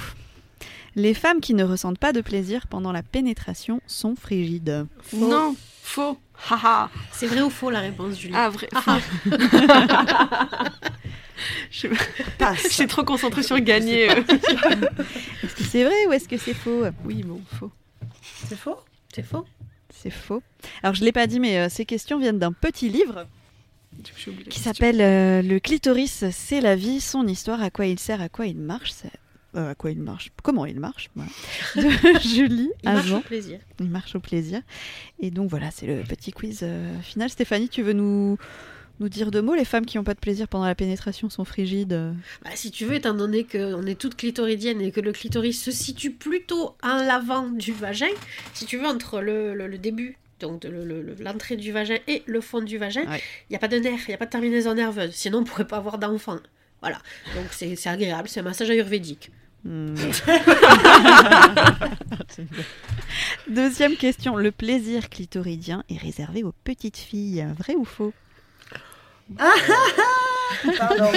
Les 0.96 1.12
femmes 1.14 1.40
qui 1.40 1.52
ne 1.54 1.62
ressentent 1.62 1.98
pas 1.98 2.12
de 2.12 2.20
plaisir 2.22 2.66
pendant 2.66 2.90
la 2.90 3.02
pénétration 3.02 3.80
sont 3.86 4.16
frigides. 4.16 4.86
Non, 5.12 5.54
faux. 5.82 6.18
Haha. 6.50 6.90
C'est 7.12 7.26
vrai 7.26 7.42
ou 7.42 7.50
faux 7.50 7.70
la 7.70 7.80
réponse, 7.80 8.18
Julie 8.18 8.34
Ah, 8.36 8.48
vrai. 8.50 8.68
Ah, 8.74 8.98
Je 11.70 11.88
J'étais 12.70 12.86
trop 12.86 13.04
concentrée 13.04 13.42
sur 13.42 13.58
gagner. 13.60 14.10
euh. 14.10 14.22
Est-ce 15.44 15.54
que 15.54 15.64
c'est 15.64 15.84
vrai 15.84 16.06
ou 16.08 16.12
est-ce 16.12 16.28
que 16.28 16.38
c'est 16.38 16.54
faux? 16.54 16.84
Oui, 17.04 17.22
bon, 17.22 17.40
faux. 17.58 17.70
C'est 18.48 18.56
faux? 18.58 18.78
C'est 19.14 19.22
faux 19.22 19.44
C'est 19.94 20.10
faux. 20.10 20.42
Alors, 20.82 20.94
je 20.94 21.00
ne 21.00 21.06
l'ai 21.06 21.12
pas 21.12 21.26
dit, 21.26 21.40
mais 21.40 21.58
euh, 21.58 21.68
ces 21.68 21.84
questions 21.84 22.18
viennent 22.18 22.38
d'un 22.38 22.52
petit 22.52 22.88
livre 22.88 23.26
qui 24.50 24.60
s'appelle 24.60 25.00
euh, 25.00 25.42
Le 25.42 25.58
clitoris, 25.58 26.24
c'est 26.30 26.60
la 26.60 26.74
vie, 26.76 27.00
son 27.00 27.26
histoire, 27.26 27.62
à 27.62 27.70
quoi 27.70 27.86
il 27.86 27.98
sert, 27.98 28.20
à 28.20 28.28
quoi 28.28 28.46
il 28.46 28.56
marche. 28.58 28.92
Euh, 29.56 29.70
à 29.70 29.74
quoi 29.74 29.90
il 29.90 30.00
marche 30.02 30.30
Comment 30.42 30.66
il 30.66 30.78
marche 30.80 31.08
voilà. 31.14 31.30
De 31.76 32.18
Julie 32.20 32.70
Il 32.82 32.90
marche 32.90 33.06
Avant. 33.06 33.18
au 33.18 33.22
plaisir. 33.22 33.58
Il 33.80 33.88
marche 33.90 34.14
au 34.14 34.20
plaisir. 34.20 34.60
Et 35.18 35.30
donc 35.30 35.48
voilà, 35.50 35.70
c'est 35.70 35.86
le 35.86 36.02
petit 36.02 36.32
quiz 36.32 36.60
euh, 36.62 36.98
final. 37.00 37.30
Stéphanie, 37.30 37.68
tu 37.70 37.82
veux 37.82 37.92
nous, 37.94 38.36
nous 39.00 39.08
dire 39.08 39.30
deux 39.30 39.40
mots? 39.42 39.54
Les 39.54 39.64
femmes 39.64 39.86
qui 39.86 39.96
n'ont 39.96 40.04
pas 40.04 40.14
de 40.14 40.18
plaisir 40.20 40.46
pendant 40.48 40.66
la 40.66 40.74
pénétration 40.74 41.30
sont 41.30 41.44
frigides 41.44 41.92
euh, 41.94 42.12
Bah, 42.44 42.50
si 42.54 42.70
tu 42.70 42.84
veux, 42.84 42.94
étant 42.96 43.14
donné 43.14 43.44
qu'on 43.44 43.86
est 43.86 43.98
toutes 43.98 44.16
clitoridiennes 44.16 44.80
et 44.82 44.90
que 44.92 45.00
le 45.00 45.12
clitoris 45.12 45.60
se 45.62 45.70
situe 45.70 46.10
plutôt 46.10 46.74
en 46.82 46.96
l'avant 46.96 47.48
du 47.48 47.72
vagin, 47.72 48.06
si 48.52 48.66
tu 48.66 48.76
veux, 48.76 48.86
entre 48.86 49.20
le, 49.20 49.54
le- 49.54 49.68
le 49.68 49.78
début, 49.78 50.18
donc 50.40 50.64
le- 50.64 51.16
l'entrée 51.20 51.56
du 51.56 51.72
vagin 51.72 51.96
et 52.08 52.22
le 52.26 52.42
fond 52.42 52.60
du 52.60 52.76
vagin, 52.76 53.02
il 53.04 53.08
Ouais. 53.08 53.22
n'y 53.48 53.56
a 53.56 53.58
pas 53.58 53.68
de 53.68 53.78
nerf, 53.78 54.00
il 54.06 54.10
n'y 54.10 54.14
a 54.14 54.18
pas 54.18 54.26
de 54.26 54.30
terminaison 54.30 54.74
nerveuse. 54.74 55.12
Sinon, 55.14 55.38
on 55.38 55.40
ne 55.42 55.46
pourrait 55.46 55.66
pas 55.66 55.78
avoir 55.78 55.96
d'enfant. 55.98 56.38
Voilà. 56.82 56.98
Donc 57.34 57.46
c'est 57.52 57.74
c'est 57.74 57.88
agréable, 57.88 58.28
c'est 58.28 58.40
un 58.40 58.42
massage 58.42 58.68
ayurvédique. 58.70 59.30
Hmm. 59.66 59.94
Deuxième 63.48 63.96
question. 63.96 64.36
Le 64.36 64.50
plaisir 64.52 65.08
clitoridien 65.08 65.82
est 65.90 65.98
réservé 65.98 66.42
aux 66.44 66.52
petites 66.64 66.96
filles. 66.98 67.46
Vrai 67.58 67.74
ou 67.74 67.84
faux? 67.84 68.12
Pardon. 70.78 71.10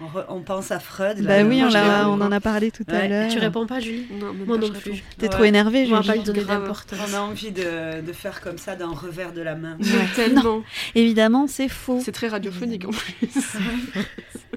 on, 0.00 0.06
re- 0.06 0.24
on 0.28 0.40
pense 0.42 0.70
à 0.70 0.78
Freud. 0.80 1.18
là, 1.20 1.42
Bah 1.42 1.48
oui, 1.48 1.62
on, 1.62 1.68
on 1.68 2.20
en 2.20 2.32
a 2.32 2.40
parlé 2.40 2.70
tout 2.70 2.84
à 2.88 3.06
l'heure. 3.08 3.30
Tu 3.30 3.38
réponds 3.38 3.66
pas, 3.66 3.80
Julie? 3.80 4.06
Non, 4.12 4.32
Moi 4.34 4.58
pas, 4.58 4.66
non 4.66 4.72
plus. 4.72 5.02
T'es 5.18 5.22
Ouais. 5.24 5.28
trop 5.28 5.44
énervée, 5.44 5.86
On 5.90 5.94
va 5.96 6.02
Julie. 6.02 6.18
pas 6.18 6.24
donner 6.24 6.44
d'importance. 6.44 6.98
On 7.10 7.14
a 7.14 7.20
envie 7.20 7.52
de, 7.52 8.00
de 8.02 8.12
faire 8.12 8.40
comme 8.40 8.58
ça 8.58 8.76
d'un 8.76 8.90
revers 8.92 9.32
de 9.32 9.40
la 9.40 9.54
main. 9.54 9.76
Ouais, 9.80 10.06
tellement. 10.14 10.62
Évidemment, 10.94 11.46
c'est 11.46 11.68
faux. 11.68 12.00
C'est 12.04 12.12
très 12.12 12.28
radiophonique 12.28 12.84
en 12.86 12.90
plus. 12.90 13.28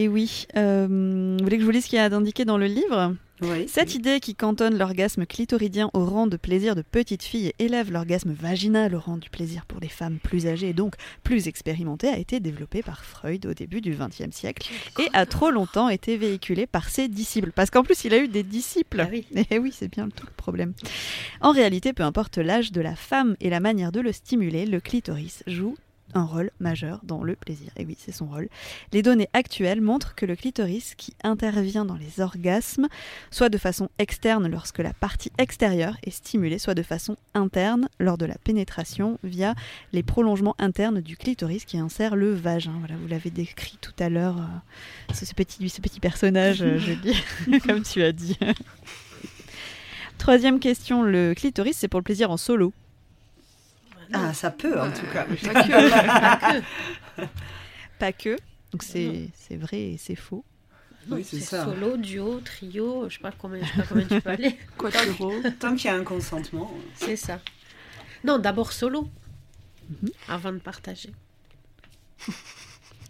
Et 0.00 0.08
oui, 0.08 0.46
euh, 0.56 0.86
vous 0.88 1.44
voulez 1.44 1.58
que 1.58 1.60
je 1.60 1.66
vous 1.66 1.72
lise 1.72 1.84
ce 1.84 1.90
qu'il 1.90 1.98
y 1.98 2.00
a 2.00 2.08
d'indiqué 2.08 2.46
dans 2.46 2.56
le 2.56 2.64
livre 2.64 3.16
Oui. 3.42 3.66
Cette 3.68 3.94
idée 3.94 4.18
qui 4.18 4.34
cantonne 4.34 4.78
l'orgasme 4.78 5.26
clitoridien 5.26 5.90
au 5.92 6.06
rang 6.06 6.26
de 6.26 6.38
plaisir 6.38 6.74
de 6.74 6.80
petite 6.80 7.22
fille 7.22 7.48
et 7.48 7.54
élève 7.58 7.92
l'orgasme 7.92 8.32
vaginal 8.32 8.94
au 8.94 8.98
rang 8.98 9.18
du 9.18 9.28
plaisir 9.28 9.66
pour 9.66 9.78
les 9.78 9.90
femmes 9.90 10.16
plus 10.18 10.46
âgées 10.46 10.70
et 10.70 10.72
donc 10.72 10.94
plus 11.22 11.48
expérimentées 11.48 12.08
a 12.08 12.16
été 12.16 12.40
développée 12.40 12.82
par 12.82 13.04
Freud 13.04 13.44
au 13.44 13.52
début 13.52 13.82
du 13.82 13.94
XXe 13.94 14.34
siècle 14.34 14.70
et 14.98 15.08
a 15.12 15.26
trop 15.26 15.50
longtemps 15.50 15.90
été 15.90 16.16
véhiculée 16.16 16.66
par 16.66 16.88
ses 16.88 17.08
disciples. 17.08 17.52
Parce 17.54 17.68
qu'en 17.68 17.82
plus, 17.82 18.02
il 18.04 18.14
a 18.14 18.24
eu 18.24 18.28
des 18.28 18.42
disciples. 18.42 19.02
Ah 19.02 19.08
oui. 19.10 19.26
Et 19.50 19.58
oui, 19.58 19.70
c'est 19.70 19.88
bien 19.88 20.08
tout 20.08 20.24
le 20.24 20.32
problème. 20.34 20.72
En 21.42 21.52
réalité, 21.52 21.92
peu 21.92 22.04
importe 22.04 22.38
l'âge 22.38 22.72
de 22.72 22.80
la 22.80 22.96
femme 22.96 23.36
et 23.42 23.50
la 23.50 23.60
manière 23.60 23.92
de 23.92 24.00
le 24.00 24.12
stimuler, 24.12 24.64
le 24.64 24.80
clitoris 24.80 25.42
joue 25.46 25.76
un 26.14 26.24
rôle 26.24 26.50
majeur 26.60 27.00
dans 27.02 27.22
le 27.22 27.36
plaisir. 27.36 27.70
Et 27.76 27.84
oui, 27.84 27.96
c'est 27.98 28.12
son 28.12 28.26
rôle. 28.26 28.48
Les 28.92 29.02
données 29.02 29.28
actuelles 29.32 29.80
montrent 29.80 30.14
que 30.14 30.26
le 30.26 30.36
clitoris, 30.36 30.94
qui 30.96 31.14
intervient 31.22 31.84
dans 31.84 31.96
les 31.96 32.20
orgasmes, 32.20 32.88
soit 33.30 33.48
de 33.48 33.58
façon 33.58 33.88
externe 33.98 34.48
lorsque 34.48 34.78
la 34.78 34.92
partie 34.92 35.32
extérieure 35.38 35.96
est 36.04 36.10
stimulée, 36.10 36.58
soit 36.58 36.74
de 36.74 36.82
façon 36.82 37.16
interne 37.34 37.88
lors 37.98 38.18
de 38.18 38.26
la 38.26 38.36
pénétration 38.36 39.18
via 39.24 39.54
les 39.92 40.02
prolongements 40.02 40.56
internes 40.58 41.00
du 41.00 41.16
clitoris 41.16 41.64
qui 41.64 41.78
insère 41.78 42.16
le 42.16 42.34
vagin. 42.34 42.74
Voilà, 42.78 42.96
vous 42.96 43.08
l'avez 43.08 43.30
décrit 43.30 43.78
tout 43.80 43.92
à 43.98 44.08
l'heure, 44.08 44.38
euh, 44.38 45.14
ce, 45.14 45.34
petit, 45.34 45.68
ce 45.68 45.80
petit 45.80 46.00
personnage, 46.00 46.62
euh, 46.62 46.78
je 46.78 46.92
dis, 46.92 47.60
comme 47.66 47.82
tu 47.82 48.02
as 48.02 48.12
dit. 48.12 48.38
Troisième 50.18 50.60
question, 50.60 51.02
le 51.02 51.34
clitoris, 51.34 51.76
c'est 51.76 51.88
pour 51.88 52.00
le 52.00 52.04
plaisir 52.04 52.30
en 52.30 52.36
solo. 52.36 52.72
Ah, 54.12 54.32
ça 54.34 54.50
peut 54.50 54.78
en 54.80 54.90
tout 54.90 55.06
cas. 55.12 55.24
Pas 55.24 55.36
que. 55.64 55.90
Pas 55.90 56.36
que. 57.16 57.26
Pas 57.98 58.12
que. 58.12 58.36
Donc 58.72 58.82
c'est 58.82 59.28
c'est 59.34 59.56
vrai 59.56 59.80
et 59.80 59.96
c'est 59.98 60.14
faux. 60.16 60.44
Non, 61.08 61.16
Oui, 61.16 61.24
c'est 61.24 61.36
c'est 61.40 61.56
ça. 61.56 61.64
solo, 61.64 61.96
duo, 61.96 62.40
trio, 62.40 63.08
je 63.08 63.14
sais 63.16 63.20
pas 63.20 63.32
combien, 63.32 63.62
je 63.64 63.70
sais 63.70 63.76
pas 63.78 63.86
combien 63.88 64.06
tu 64.06 64.20
peux 64.20 64.30
aller. 64.30 64.56
Quattro. 64.76 65.32
Tant 65.58 65.74
qu'il 65.74 65.86
y 65.86 65.88
a 65.88 65.96
un 65.96 66.04
consentement. 66.04 66.70
C'est 66.94 67.16
ça. 67.16 67.40
Non, 68.24 68.38
d'abord 68.38 68.72
solo, 68.72 69.08
Mhm. 69.88 70.10
avant 70.28 70.52
de 70.52 70.58
partager. 70.58 71.10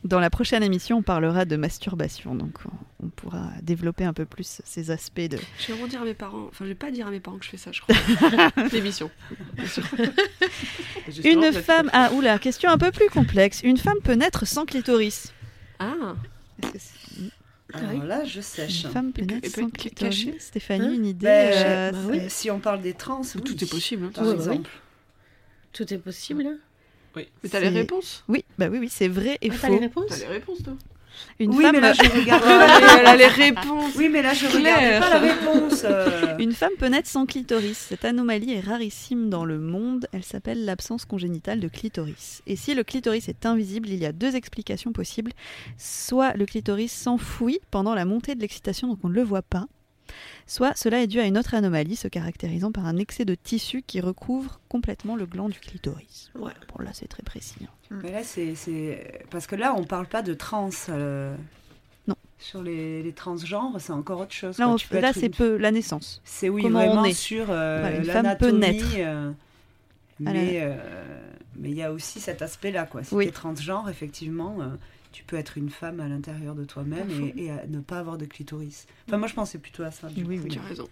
Dans 0.03 0.19
la 0.19 0.31
prochaine 0.31 0.63
émission, 0.63 0.99
on 0.99 1.03
parlera 1.03 1.45
de 1.45 1.57
masturbation, 1.57 2.35
donc 2.35 2.59
on, 2.65 3.07
on 3.07 3.09
pourra 3.11 3.51
développer 3.63 4.05
un 4.05 4.15
peu 4.15 4.25
plus 4.25 4.63
ces 4.65 4.91
aspects 4.91 5.21
de. 5.21 5.37
Je 5.59 5.67
vais 5.67 5.73
vraiment 5.75 5.89
dire 5.89 6.01
à 6.01 6.05
mes 6.07 6.15
parents. 6.15 6.47
Enfin, 6.49 6.65
je 6.65 6.71
vais 6.71 6.75
pas 6.75 6.91
dire 6.91 7.07
à 7.07 7.11
mes 7.11 7.21
parents 7.21 7.37
que 7.37 7.45
je 7.45 7.51
fais 7.51 7.59
ça, 7.59 7.71
je 7.71 7.83
crois. 7.83 7.95
L'émission. 8.73 9.11
Une 11.25 11.53
femme. 11.53 11.91
Ah, 11.93 12.11
oula, 12.15 12.39
question 12.39 12.71
un 12.71 12.79
peu 12.79 12.91
plus 12.91 13.09
complexe. 13.11 13.61
Une 13.63 13.77
femme 13.77 13.99
peut 14.03 14.15
naître 14.15 14.47
sans 14.47 14.65
clitoris. 14.65 15.33
Ah, 15.79 15.95
Est-ce 16.63 16.73
que 16.73 16.79
c'est- 16.79 17.31
Alors 17.75 18.05
là, 18.05 18.25
je 18.25 18.41
sèche. 18.41 18.85
Une 18.85 18.91
femme 18.91 19.13
peut 19.13 19.23
naître 19.23 19.49
sans 19.51 19.69
clitoris. 19.71 19.95
cachée. 20.25 20.39
Stéphanie, 20.39 20.87
Hein 20.87 20.93
une 20.95 21.07
idée 21.07 21.27
Ben, 21.27 21.53
euh, 21.55 21.93
bah 21.93 21.99
oui. 22.11 22.21
Si 22.29 22.51
on 22.51 22.59
parle 22.59 22.81
des 22.83 22.95
trans, 22.95 23.23
oui. 23.35 23.43
tout 23.43 23.63
est 23.65 23.71
possible. 23.71 24.07
hein. 24.07 24.11
Par 24.15 24.25
Oui, 24.25 24.31
oui. 24.31 24.37
exemple. 24.37 24.71
Tout 25.73 25.93
est 25.95 25.99
possible. 25.99 26.59
Oui. 27.17 27.29
Mais 27.43 27.49
t'as 27.51 27.61
les 27.61 27.69
réponses? 27.69 28.25
Oui, 28.29 28.45
bah 28.59 28.69
oui, 28.71 28.79
oui, 28.79 28.89
c'est 28.91 29.09
vrai 29.09 29.39
et 29.43 29.51
Ah, 29.51 29.55
T'as 29.61 29.69
les 29.69 29.75
faux. 29.77 29.81
réponses? 29.81 30.05
T'as 30.09 30.17
les 30.19 30.27
réponses, 30.27 30.63
toi? 30.63 30.75
Une 31.39 31.51
oui, 31.55 31.65
femme. 31.65 31.73
mais 31.75 31.81
là, 31.81 31.93
je 31.93 32.01
regarde 32.21 32.43
Elle 33.01 33.07
a 33.07 33.17
les 33.17 33.27
réponses. 33.27 33.93
Oui, 33.97 34.09
mais 34.09 34.23
là, 34.23 34.33
je 34.33 34.47
Claire. 34.47 34.77
regardais 34.77 35.01
pas 35.01 35.11
la 35.11 35.19
réponse. 35.35 35.83
euh. 35.85 36.37
Une 36.39 36.53
femme 36.53 36.71
peut 36.79 36.87
naître 36.87 37.09
sans 37.09 37.27
clitoris. 37.27 37.77
Cette 37.77 38.05
anomalie 38.05 38.53
est 38.55 38.61
rarissime 38.61 39.29
dans 39.29 39.45
le 39.45 39.59
monde. 39.59 40.07
Elle 40.13 40.23
s'appelle 40.23 40.65
l'absence 40.65 41.05
congénitale 41.05 41.61
de 41.61 41.69
clitoris. 41.69 42.43
Et 42.47 42.57
si 42.57 42.75
le 42.75 42.85
clitoris 42.85 43.29
est 43.29 43.45
invisible, 43.45 43.89
il 43.89 43.99
y 43.99 44.07
a 44.07 44.13
deux 44.13 44.35
explications 44.37 44.93
possibles. 44.93 45.33
Soit 45.79 46.35
le 46.35 46.47
clitoris 46.47 46.93
s'enfouit 46.93 47.59
pendant 47.71 47.95
la 47.95 48.05
montée 48.05 48.35
de 48.35 48.41
l'excitation, 48.41 48.89
donc 48.89 48.99
on 49.03 49.09
ne 49.09 49.15
le 49.15 49.23
voit 49.23 49.43
pas. 49.43 49.67
Soit 50.47 50.77
cela 50.77 51.03
est 51.03 51.07
dû 51.07 51.21
à 51.21 51.25
une 51.27 51.39
autre 51.39 51.55
anomalie 51.55 51.97
se 51.97 52.09
caractérisant 52.09 52.73
par 52.73 52.87
un 52.87 52.97
excès 52.97 53.25
de 53.25 53.35
tissu 53.35 53.83
qui 53.87 54.01
recouvre 54.01 54.61
complètement 54.69 55.17
le 55.17 55.27
gland 55.27 55.49
du 55.49 55.59
clitoris. 55.61 56.31
Ouais. 56.35 56.53
Bon, 56.75 56.83
là, 56.83 56.91
c'est 56.93 57.09
très 57.09 57.23
précis. 57.23 57.57
hein. 57.63 57.99
Mais 58.03 58.13
là, 58.13 58.23
c'est- 58.23 58.55
c'est. 58.55 59.23
Parce 59.31 59.47
que 59.47 59.57
là, 59.57 59.75
on 59.77 59.85
parle 59.85 60.07
pas 60.07 60.23
de 60.23 60.35
trans. 60.35 60.71
euh, 60.89 61.35
Non. 62.07 62.15
Sur 62.39 62.63
les, 62.63 63.03
les 63.03 63.13
transgenres, 63.13 63.77
c'est 63.81 63.93
encore 63.93 64.21
autre 64.21 64.33
chose. 64.33 64.57
On- 64.61 64.77
peux 64.89 65.01
là 65.01 65.13
c'est 65.13 65.27
une- 65.27 65.33
peu 65.33 65.57
la 65.57 65.71
naissance. 65.71 66.21
C'est 66.25 66.49
oui, 66.49 66.63
Comment 66.63 66.81
on 66.81 66.87
vraiment 66.87 67.05
est. 67.05 67.13
sur 67.13 67.51
euh, 67.51 67.81
Voilà, 67.81 67.97
une 67.97 68.05
femme 68.05 68.37
peut 68.39 68.47
l'anatomie. 68.47 68.59
naître. 68.61 68.87
euh, 68.97 69.31
la- 70.21 70.33
mais 70.33 70.59
euh, 70.63 70.77
mais 71.57 71.71
il 71.71 71.77
y 71.77 71.83
a 71.83 71.93
aussi 71.93 72.21
cet 72.21 72.43
aspect-là. 72.43 72.85
quoi. 72.87 73.03
Si 73.05 73.15
Oui. 73.15 73.25
tu 73.25 73.29
es 73.31 73.33
transgenre, 73.33 73.89
effectivement, 73.91 74.57
euh, 74.61 74.67
tu 75.13 75.25
peux 75.25 75.37
être 75.37 75.59
une 75.59 75.71
femme 75.71 76.01
à 76.01 76.09
l'intérieur 76.09 76.55
de 76.55 76.65
toi-même 76.65 77.09
et, 77.37 77.45
et 77.45 77.51
à 77.51 77.67
ne 77.67 77.81
pas 77.81 77.99
avoir 77.99 78.17
de 78.19 78.27
clitoris. 78.27 78.87
Enfin, 79.09 79.19
moi, 79.19 79.29
je 79.29 79.35
pensais 79.35 79.59
plutôt 79.59 79.83
à 79.83 79.91
ça. 79.91 80.09
du 80.09 80.25
Oui, 80.25 80.37
coup. 80.39 80.45
oui. 80.45 80.51
Tu 80.51 80.59
as 80.59 80.63
raison. 80.63 80.89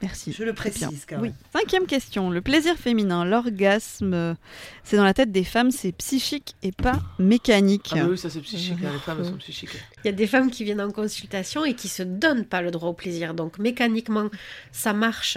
Merci. 0.00 0.32
Je 0.32 0.44
le 0.44 0.54
précise, 0.54 1.04
quand 1.06 1.16
Oui. 1.20 1.28
même. 1.28 1.36
Cinquième 1.52 1.86
question. 1.86 2.30
Le 2.30 2.40
plaisir 2.40 2.76
féminin, 2.76 3.24
l'orgasme, 3.26 4.34
c'est 4.82 4.96
dans 4.96 5.04
la 5.04 5.12
tête 5.12 5.30
des 5.30 5.44
femmes, 5.44 5.70
c'est 5.70 5.92
psychique 5.92 6.54
et 6.62 6.72
pas 6.72 7.02
mécanique. 7.18 7.90
Ah 7.92 7.96
bah 7.96 8.06
oui, 8.10 8.16
ça 8.18 8.30
c'est 8.30 8.40
psychique, 8.40 8.78
hein, 8.82 8.90
les 8.92 8.98
femmes 8.98 9.22
sont 9.24 9.36
psychiques. 9.36 9.76
Il 10.04 10.06
y 10.06 10.08
a 10.08 10.12
des 10.12 10.26
femmes 10.26 10.50
qui 10.50 10.64
viennent 10.64 10.80
en 10.80 10.90
consultation 10.90 11.64
et 11.66 11.74
qui 11.74 11.88
se 11.88 12.02
donnent 12.02 12.46
pas 12.46 12.62
le 12.62 12.70
droit 12.70 12.88
au 12.88 12.94
plaisir. 12.94 13.34
Donc 13.34 13.58
mécaniquement, 13.58 14.30
ça 14.72 14.94
marche. 14.94 15.36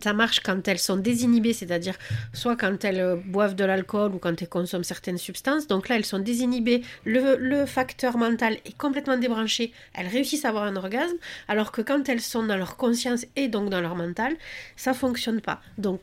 Ça 0.00 0.12
marche 0.12 0.40
quand 0.40 0.66
elles 0.66 0.78
sont 0.78 0.96
désinhibées, 0.96 1.52
c'est-à-dire 1.52 1.96
soit 2.32 2.56
quand 2.56 2.84
elles 2.84 3.00
euh, 3.00 3.16
boivent 3.16 3.54
de 3.54 3.64
l'alcool 3.64 4.14
ou 4.14 4.18
quand 4.18 4.40
elles 4.42 4.48
consomment 4.48 4.84
certaines 4.84 5.18
substances. 5.18 5.66
Donc 5.66 5.88
là, 5.88 5.96
elles 5.96 6.04
sont 6.04 6.18
désinhibées, 6.18 6.82
le, 7.04 7.36
le 7.36 7.66
facteur 7.66 8.16
mental 8.16 8.58
est 8.64 8.76
complètement 8.76 9.16
débranché, 9.16 9.72
elles 9.94 10.08
réussissent 10.08 10.44
à 10.44 10.48
avoir 10.48 10.64
un 10.64 10.76
orgasme, 10.76 11.16
alors 11.48 11.70
que 11.72 11.82
quand 11.82 12.08
elles 12.08 12.20
sont 12.20 12.44
dans 12.44 12.56
leur 12.56 12.76
conscience 12.76 13.24
et 13.36 13.48
donc 13.48 13.70
dans 13.70 13.80
leur 13.80 13.94
mental, 13.94 14.34
ça 14.76 14.94
fonctionne 14.94 15.40
pas. 15.40 15.60
Donc 15.78 16.00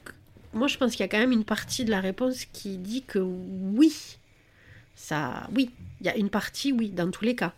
moi, 0.54 0.68
je 0.68 0.78
pense 0.78 0.92
qu'il 0.92 1.02
y 1.02 1.04
a 1.04 1.08
quand 1.08 1.20
même 1.20 1.32
une 1.32 1.46
partie 1.46 1.86
de 1.86 1.92
la 1.92 2.00
réponse 2.02 2.46
qui 2.46 2.78
dit 2.78 3.04
que 3.04 3.20
oui, 3.20 3.94
ça, 4.96 5.48
oui, 5.56 5.72
il 6.02 6.08
y 6.08 6.10
a 6.10 6.16
une 6.16 6.30
partie, 6.30 6.72
oui, 6.72 6.90
dans 6.90 7.12
tous 7.12 7.24
les 7.24 7.36
cas. 7.36 7.54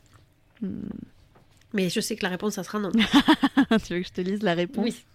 Mais 1.73 1.89
je 1.89 1.99
sais 2.01 2.15
que 2.15 2.23
la 2.23 2.29
réponse, 2.29 2.55
ça 2.55 2.63
sera 2.63 2.79
non. 2.79 2.91
tu 3.85 3.93
veux 3.93 4.01
que 4.01 4.07
je 4.07 4.11
te 4.13 4.21
lise 4.21 4.43
la 4.43 4.53
réponse? 4.53 4.83
Oui. 4.83 5.05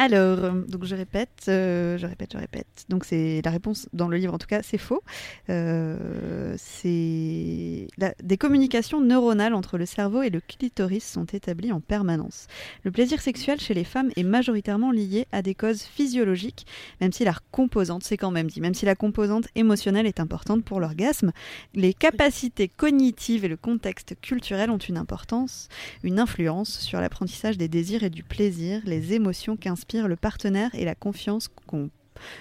Alors, 0.00 0.44
euh, 0.44 0.52
donc 0.68 0.84
je 0.84 0.94
répète, 0.94 1.46
euh, 1.48 1.98
je 1.98 2.06
répète, 2.06 2.30
je 2.32 2.38
répète. 2.38 2.84
Donc 2.88 3.04
c'est 3.04 3.42
la 3.44 3.50
réponse 3.50 3.88
dans 3.92 4.06
le 4.06 4.16
livre 4.16 4.32
en 4.32 4.38
tout 4.38 4.46
cas, 4.46 4.62
c'est 4.62 4.78
faux. 4.78 5.02
Euh, 5.50 6.54
c'est 6.56 7.88
des 8.22 8.36
communications 8.38 9.00
neuronales 9.00 9.54
entre 9.54 9.76
le 9.76 9.86
cerveau 9.86 10.22
et 10.22 10.30
le 10.30 10.40
clitoris 10.40 11.04
sont 11.04 11.24
établies 11.24 11.72
en 11.72 11.80
permanence. 11.80 12.46
Le 12.84 12.92
plaisir 12.92 13.20
sexuel 13.20 13.58
chez 13.58 13.74
les 13.74 13.82
femmes 13.82 14.10
est 14.16 14.22
majoritairement 14.22 14.92
lié 14.92 15.26
à 15.32 15.42
des 15.42 15.56
causes 15.56 15.82
physiologiques, 15.82 16.64
même 17.00 17.10
si 17.10 17.24
la 17.24 17.34
composante, 17.50 18.04
c'est 18.04 18.16
quand 18.16 18.30
même 18.30 18.46
dit, 18.46 18.60
même 18.60 18.74
si 18.74 18.86
la 18.86 18.94
composante 18.94 19.48
émotionnelle 19.56 20.06
est 20.06 20.20
importante 20.20 20.62
pour 20.62 20.78
l'orgasme, 20.78 21.32
les 21.74 21.92
capacités 21.92 22.68
cognitives 22.68 23.44
et 23.44 23.48
le 23.48 23.56
contexte 23.56 24.14
culturel 24.22 24.70
ont 24.70 24.78
une 24.78 24.96
importance, 24.96 25.68
une 26.04 26.20
influence 26.20 26.78
sur 26.78 27.00
l'apprentissage 27.00 27.58
des 27.58 27.68
désirs 27.68 28.04
et 28.04 28.10
du 28.10 28.22
plaisir, 28.22 28.80
les 28.84 29.14
émotions 29.14 29.56
qu'inspire 29.56 29.87
le 29.92 30.16
partenaire 30.16 30.70
et 30.74 30.84
la 30.84 30.94
confiance 30.94 31.48
qu'on 31.66 31.90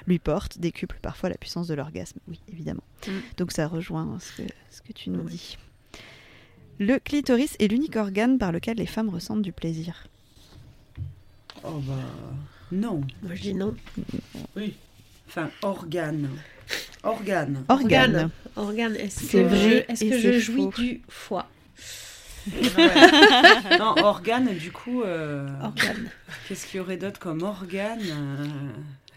lui 0.07 0.19
porte 0.19 0.57
décuple 0.60 0.98
parfois 1.02 1.30
la 1.30 1.38
puissance 1.38 1.68
de 1.68 1.74
l'orgasme. 1.76 2.19
Oui, 2.28 2.40
évidemment. 2.52 2.84
Mm. 3.07 3.11
Donc 3.38 3.52
ça 3.52 3.68
rejoint 3.68 4.18
ce 4.19 4.41
que, 4.41 4.48
ce 4.72 4.82
que 4.82 4.91
tu 4.94 5.10
nous 5.10 5.24
dis. 5.24 5.57
Le 6.80 6.99
clitoris 6.99 7.56
est 7.60 7.68
l'unique 7.68 7.95
organe 7.95 8.38
par 8.38 8.52
lequel 8.52 8.78
les 8.78 8.86
femmes 8.86 9.10
ressentent 9.10 9.41
du 9.41 9.52
plaisir. 9.52 10.07
Oh 11.64 11.80
bah. 11.80 11.94
Non. 12.72 13.02
Moi, 13.24 13.34
je 13.36 13.41
dis 13.41 13.53
non. 13.53 13.76
Oui. 14.56 14.76
Enfin, 15.28 15.49
organe. 15.61 16.30
Organe. 17.03 17.64
Organe. 17.69 18.30
Organe. 18.56 18.95
Est-ce 18.95 19.24
C'est 19.26 19.44
que, 19.44 19.48
vrai 19.48 19.86
je, 19.88 19.91
est-ce 19.94 20.03
et 20.06 20.10
que 20.10 20.22
c'est 20.22 20.34
je 20.34 20.40
jouis 20.40 20.64
faux. 20.64 20.82
du 20.82 21.02
foie? 21.07 21.48
non, 23.80 23.95
organe, 24.03 24.53
du 24.53 24.72
coup. 24.72 25.03
euh, 25.03 25.48
Organe. 25.61 26.10
Qu'est-ce 26.48 26.65
qu'il 26.68 26.78
y 26.78 26.80
aurait 26.80 26.98
d'autre 26.98 27.19
comme 27.19 27.41
organe 27.44 27.99
euh, 28.02 28.45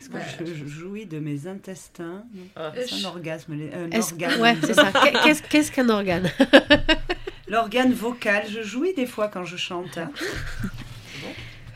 Est-ce 0.01 0.09
que 0.09 0.47
je, 0.47 0.55
je 0.55 0.67
jouis 0.67 1.07
de 1.07 1.19
mes 1.19 1.47
intestins 1.47 2.25
Ah. 2.57 2.73
C'est 2.75 3.05
un 3.05 3.09
orgasme. 3.09 3.53
Un 3.73 3.91
Est-ce- 3.91 4.13
organe. 4.13 4.41
Ouais, 4.41 4.57
c'est 4.63 4.75
ça. 4.75 4.91
Qu'est- 4.93 5.13
Qu'est-ce 5.25 5.43
qu'est-ce 5.43 5.73
qu'un 5.73 5.89
organe? 5.89 6.31
L'organe 7.49 7.93
vocal, 7.93 8.45
je 8.49 8.63
jouis 8.63 8.95
des 8.95 9.07
fois 9.07 9.29
quand 9.29 9.45
je 9.45 9.57
chante. 9.57 9.99
hein. 9.99 10.11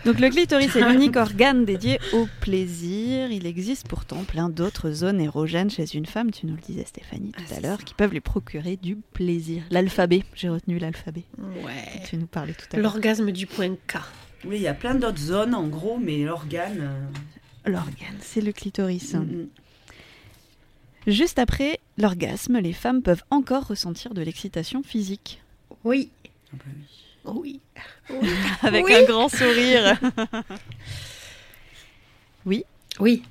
Donc 0.04 0.20
le 0.20 0.28
clitoris 0.28 0.76
est 0.76 0.86
l'unique 0.90 1.16
organe 1.16 1.64
dédié 1.64 1.98
au 2.12 2.28
plaisir. 2.40 3.30
Il 3.32 3.46
existe 3.46 3.88
pourtant 3.88 4.22
plein 4.24 4.48
d'autres 4.50 4.90
zones 4.90 5.20
érogènes 5.20 5.70
chez 5.70 5.94
une 5.96 6.04
femme, 6.06 6.30
tu 6.30 6.46
nous 6.46 6.54
le 6.54 6.60
disais 6.60 6.84
Stéphanie 6.84 7.32
tout 7.32 7.42
Ah, 7.50 7.56
à 7.56 7.60
l'heure, 7.60 7.78
qui 7.84 7.94
peuvent 7.94 8.12
lui 8.12 8.20
procurer 8.20 8.76
du 8.76 8.96
plaisir. 8.96 9.62
L'alphabet, 9.70 10.22
j'ai 10.34 10.48
retenu 10.50 10.78
l'alphabet. 10.78 11.24
Ouais. 11.38 12.02
Tu 12.08 12.16
nous 12.18 12.26
parlais 12.26 12.52
tout 12.52 12.66
à 12.72 12.76
l'heure. 12.76 12.92
L'orgasme 12.92 13.30
du 13.32 13.46
point 13.46 13.74
K. 13.86 13.96
Oui, 14.44 14.56
il 14.56 14.62
y 14.62 14.68
a 14.68 14.74
plein 14.74 14.94
d'autres 14.94 15.18
zones 15.20 15.54
en 15.54 15.66
gros, 15.68 15.96
mais 15.98 16.18
l'organe. 16.24 16.80
euh, 17.66 17.70
L'organe, 17.70 18.18
c'est 18.20 18.42
le 18.42 18.52
clitoris. 18.52 19.14
mm, 19.14 19.20
mm. 19.20 19.46
Juste 21.06 21.38
après 21.38 21.80
l'orgasme, 21.98 22.58
les 22.58 22.72
femmes 22.74 23.02
peuvent 23.02 23.22
encore 23.30 23.66
ressentir 23.68 24.12
de 24.14 24.20
l'excitation 24.22 24.82
physique. 24.82 25.40
Oui. 25.82 26.10
Ah 26.52 26.56
bah 26.58 26.64
oui. 26.66 26.84
Oui. 27.24 27.60
Avec 28.62 28.84
Oui. 28.84 28.94
un 28.94 29.04
grand 29.04 29.28
sourire. 29.28 29.98
oui. 32.46 32.64
Oui. 33.00 33.22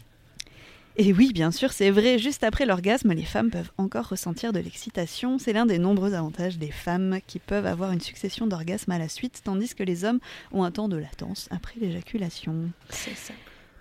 Et 0.95 1.11
oui, 1.11 1.31
bien 1.33 1.51
sûr, 1.51 1.71
c'est 1.71 1.89
vrai. 1.89 2.19
Juste 2.19 2.43
après 2.43 2.65
l'orgasme, 2.65 3.11
les 3.13 3.25
femmes 3.25 3.49
peuvent 3.49 3.71
encore 3.77 4.09
ressentir 4.09 4.53
de 4.53 4.59
l'excitation. 4.59 5.39
C'est 5.39 5.53
l'un 5.53 5.65
des 5.65 5.79
nombreux 5.79 6.13
avantages 6.13 6.57
des 6.59 6.69
femmes 6.71 7.19
qui 7.25 7.39
peuvent 7.39 7.65
avoir 7.65 7.91
une 7.91 8.01
succession 8.01 8.45
d'orgasmes 8.45 8.91
à 8.91 8.99
la 8.99 9.09
suite, 9.09 9.41
tandis 9.43 9.73
que 9.73 9.83
les 9.83 10.05
hommes 10.05 10.19
ont 10.51 10.63
un 10.63 10.71
temps 10.71 10.89
de 10.89 10.97
latence 10.97 11.47
après 11.49 11.79
l'éjaculation. 11.79 12.69
C'est 12.89 13.15
ça. 13.17 13.33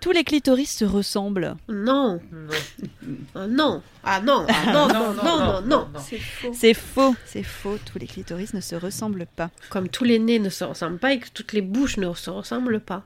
Tous 0.03 0.11
les 0.11 0.25
clitoris 0.25 0.69
se 0.69 0.85
ressemblent. 0.85 1.55
Non. 1.69 2.21
Non. 2.43 2.57
Ah 3.37 3.47
non. 3.47 3.83
Ah 4.03 4.21
non. 4.21 4.45
Ah 4.49 4.73
non, 4.73 4.89
non, 4.89 5.15
non, 5.15 5.39
non, 5.39 5.63
non. 5.63 5.87
C'est 6.01 6.19
faux. 6.19 6.51
C'est 6.53 6.75
faux, 6.75 7.15
c'est 7.25 7.45
faux. 7.45 7.79
Tous 7.87 8.01
les 8.01 8.09
clitoris 8.09 8.53
ne 8.53 8.61
se 8.61 8.75
ressemblent 8.75 9.29
pas. 9.37 9.51
Comme 9.71 9.89
tous 9.89 10.03
les 10.03 10.19
nez 10.19 10.41
ne 10.41 10.49
se 10.49 10.65
ressemblent 10.65 10.99
pas 10.99 11.13
et 11.13 11.21
que 11.21 11.29
toutes 11.33 11.53
les 11.53 11.63
bouches 11.63 11.99
ne 11.99 12.13
se 12.15 12.31
ressemblent 12.31 12.81
pas. 12.81 13.05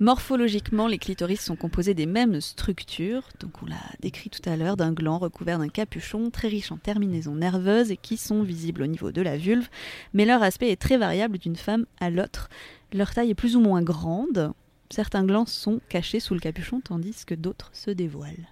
Morphologiquement, 0.00 0.86
les 0.88 0.96
clitoris 0.96 1.42
sont 1.42 1.56
composés 1.56 1.92
des 1.92 2.06
mêmes 2.06 2.40
structures, 2.40 3.28
donc 3.38 3.62
on 3.62 3.66
l'a 3.66 3.76
décrit 4.00 4.30
tout 4.30 4.48
à 4.48 4.56
l'heure, 4.56 4.78
d'un 4.78 4.92
gland 4.92 5.18
recouvert 5.18 5.58
d'un 5.58 5.68
capuchon 5.68 6.30
très 6.30 6.48
riche 6.48 6.72
en 6.72 6.78
terminaisons 6.78 7.34
nerveuses 7.34 7.90
et 7.90 7.98
qui 7.98 8.16
sont 8.16 8.42
visibles 8.42 8.82
au 8.82 8.86
niveau 8.86 9.12
de 9.12 9.22
la 9.22 9.36
vulve, 9.36 9.68
mais 10.14 10.24
leur 10.24 10.42
aspect 10.42 10.70
est 10.70 10.80
très 10.80 10.96
variable 10.96 11.38
d'une 11.38 11.54
femme 11.54 11.84
à 12.00 12.08
l'autre. 12.08 12.48
Leur 12.92 13.12
taille 13.14 13.30
est 13.30 13.34
plus 13.34 13.54
ou 13.54 13.60
moins 13.60 13.82
grande, 13.82 14.52
certains 14.92 15.24
glands 15.24 15.46
sont 15.46 15.80
cachés 15.88 16.20
sous 16.20 16.34
le 16.34 16.40
capuchon 16.40 16.80
tandis 16.80 17.24
que 17.26 17.34
d'autres 17.34 17.70
se 17.72 17.90
dévoilent. 17.90 18.46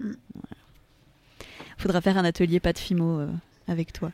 Mm. 0.00 0.12
Voilà. 0.34 0.56
Faudra 1.78 2.00
faire 2.00 2.16
un 2.18 2.24
atelier 2.24 2.60
pas 2.60 2.72
de 2.72 2.78
fimo 2.78 3.20
euh, 3.20 3.28
avec 3.68 3.92
toi. 3.92 4.10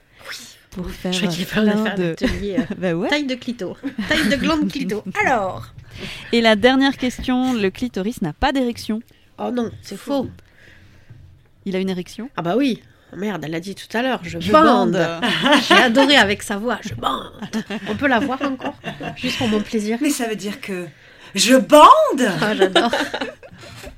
Pour 0.70 0.88
faire, 0.90 1.12
Je 1.12 1.26
euh, 1.26 1.30
fallait 1.30 1.44
plein 1.72 1.84
faire 1.84 1.94
de- 1.96 2.02
un 2.04 2.12
atelier. 2.12 2.56
euh, 2.58 2.74
Bah 2.78 2.94
ouais. 2.94 3.08
Taille 3.08 3.26
de 3.26 3.34
clito. 3.34 3.76
Taille 4.08 4.28
de 4.28 4.36
glande 4.36 4.70
clito. 4.70 5.04
Alors. 5.26 5.66
Et 6.32 6.40
la 6.40 6.56
dernière 6.56 6.96
question, 6.96 7.52
le 7.52 7.70
clitoris 7.70 8.22
n'a 8.22 8.32
pas 8.32 8.52
d'érection. 8.52 9.02
Oh 9.38 9.50
non, 9.52 9.70
c'est 9.82 9.96
faux. 9.98 10.28
Il 11.64 11.76
a 11.76 11.78
une 11.78 11.90
érection? 11.90 12.30
Ah 12.36 12.42
bah 12.42 12.56
oui. 12.56 12.82
Oh 13.12 13.16
Merde, 13.16 13.42
elle 13.44 13.50
l'a 13.50 13.60
dit 13.60 13.74
tout 13.74 13.94
à 13.96 14.02
l'heure. 14.02 14.20
Je, 14.22 14.40
Je 14.40 14.50
bande. 14.50 14.92
bande. 14.92 15.06
J'ai 15.68 15.74
adoré 15.74 16.16
avec 16.16 16.42
sa 16.42 16.56
voix. 16.56 16.78
Je 16.82 16.94
bande. 16.94 17.30
On 17.88 17.94
peut 17.94 18.08
la 18.08 18.18
voir 18.20 18.40
encore? 18.42 18.74
Juste 19.16 19.36
pour 19.38 19.48
mon 19.48 19.60
plaisir. 19.60 19.98
Mais 20.00 20.10
ça 20.10 20.26
veut 20.28 20.36
dire 20.36 20.60
que 20.60 20.86
je 21.34 21.56
bande 21.56 22.30
Ah, 22.40 22.54
j'adore. 22.54 22.90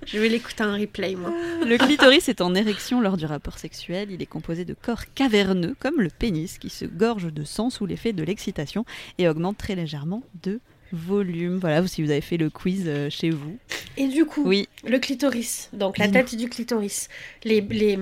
Je 0.06 0.18
vais 0.18 0.28
l'écouter 0.28 0.62
en 0.62 0.74
replay, 0.78 1.14
moi. 1.16 1.30
Le 1.66 1.78
clitoris 1.78 2.28
est 2.28 2.42
en 2.42 2.54
érection 2.54 3.00
lors 3.00 3.16
du 3.16 3.24
rapport 3.24 3.58
sexuel. 3.58 4.10
Il 4.10 4.20
est 4.20 4.26
composé 4.26 4.64
de 4.64 4.74
corps 4.74 5.04
caverneux, 5.14 5.74
comme 5.80 6.00
le 6.00 6.10
pénis, 6.10 6.58
qui 6.58 6.68
se 6.68 6.84
gorge 6.84 7.32
de 7.32 7.42
sang 7.42 7.70
sous 7.70 7.86
l'effet 7.86 8.12
de 8.12 8.22
l'excitation 8.22 8.84
et 9.18 9.28
augmente 9.28 9.56
très 9.56 9.74
légèrement 9.74 10.22
de 10.42 10.60
volume. 10.94 11.58
Voilà, 11.58 11.86
si 11.86 12.02
vous 12.02 12.10
avez 12.10 12.20
fait 12.20 12.36
le 12.36 12.50
quiz 12.50 12.84
euh, 12.86 13.10
chez 13.10 13.30
vous. 13.30 13.56
Et 13.96 14.08
du 14.08 14.24
coup, 14.24 14.42
Oui. 14.44 14.68
le 14.84 14.98
clitoris, 14.98 15.68
donc 15.72 15.98
la 15.98 16.08
tête 16.08 16.34
du 16.34 16.48
clitoris, 16.48 17.08
les, 17.44 17.60
les, 17.60 17.96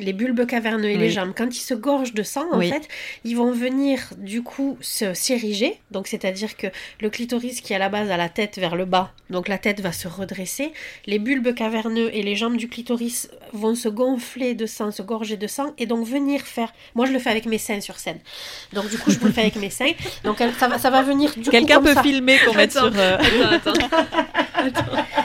les 0.00 0.12
bulbes 0.12 0.44
caverneux 0.46 0.90
et 0.90 0.98
les 0.98 1.10
jambes, 1.10 1.32
quand 1.36 1.56
ils 1.56 1.60
se 1.62 1.72
gorgent 1.74 2.12
de 2.12 2.22
sang, 2.22 2.44
en 2.52 2.58
Oui. 2.58 2.68
fait, 2.68 2.86
ils 3.24 3.34
vont 3.36 3.50
venir 3.52 4.00
du 4.18 4.42
coup 4.42 4.76
se 4.82 5.14
s'ériger. 5.14 5.80
Donc, 5.90 6.08
c'est-à-dire 6.08 6.56
que 6.56 6.66
le 7.00 7.08
clitoris 7.08 7.60
qui 7.62 7.72
à 7.74 7.78
la 7.78 7.88
base 7.88 8.10
a 8.10 8.16
la 8.18 8.28
tête 8.28 8.58
vers 8.58 8.76
le 8.76 8.84
bas, 8.84 9.12
donc 9.30 9.48
la 9.48 9.56
tête 9.56 9.80
va 9.80 9.92
se 9.92 10.08
redresser. 10.08 10.72
Les 11.06 11.18
bulbes 11.18 11.54
caverneux 11.54 12.10
et 12.12 12.22
les 12.22 12.36
jambes 12.36 12.56
du 12.58 12.68
clitoris 12.68 13.30
vont 13.52 13.74
se 13.74 13.88
gonfler 13.88 14.54
de 14.54 14.66
sang, 14.66 14.90
se 14.90 15.00
gorger 15.02 15.36
de 15.38 15.46
sang, 15.46 15.72
et 15.78 15.86
donc 15.86 16.06
venir 16.06 16.42
faire. 16.42 16.72
Moi, 16.94 17.06
je 17.06 17.12
le 17.12 17.18
fais 17.18 17.30
avec 17.30 17.46
mes 17.46 17.58
seins 17.58 17.80
sur 17.80 17.98
scène. 17.98 18.18
Donc, 18.74 18.90
du 18.90 18.98
coup, 18.98 19.10
je 19.10 19.18
vous 19.18 19.26
le 19.26 19.32
fais 19.32 19.40
avec 19.42 19.56
mes 19.56 19.70
seins. 19.70 19.92
Donc, 20.24 20.38
ça 20.58 20.68
va, 20.68 20.78
ça 20.78 20.90
va 20.90 21.02
venir 21.02 21.32
du 21.34 21.44
coup 21.44 21.50
Quelqu'un 21.50 21.80
peut 21.80 21.94
ça. 21.94 22.02
Filmer 22.14 22.38
qu'on 22.46 22.54
mette 22.54 22.72
sur. 22.72 22.90
euh, 22.94 23.18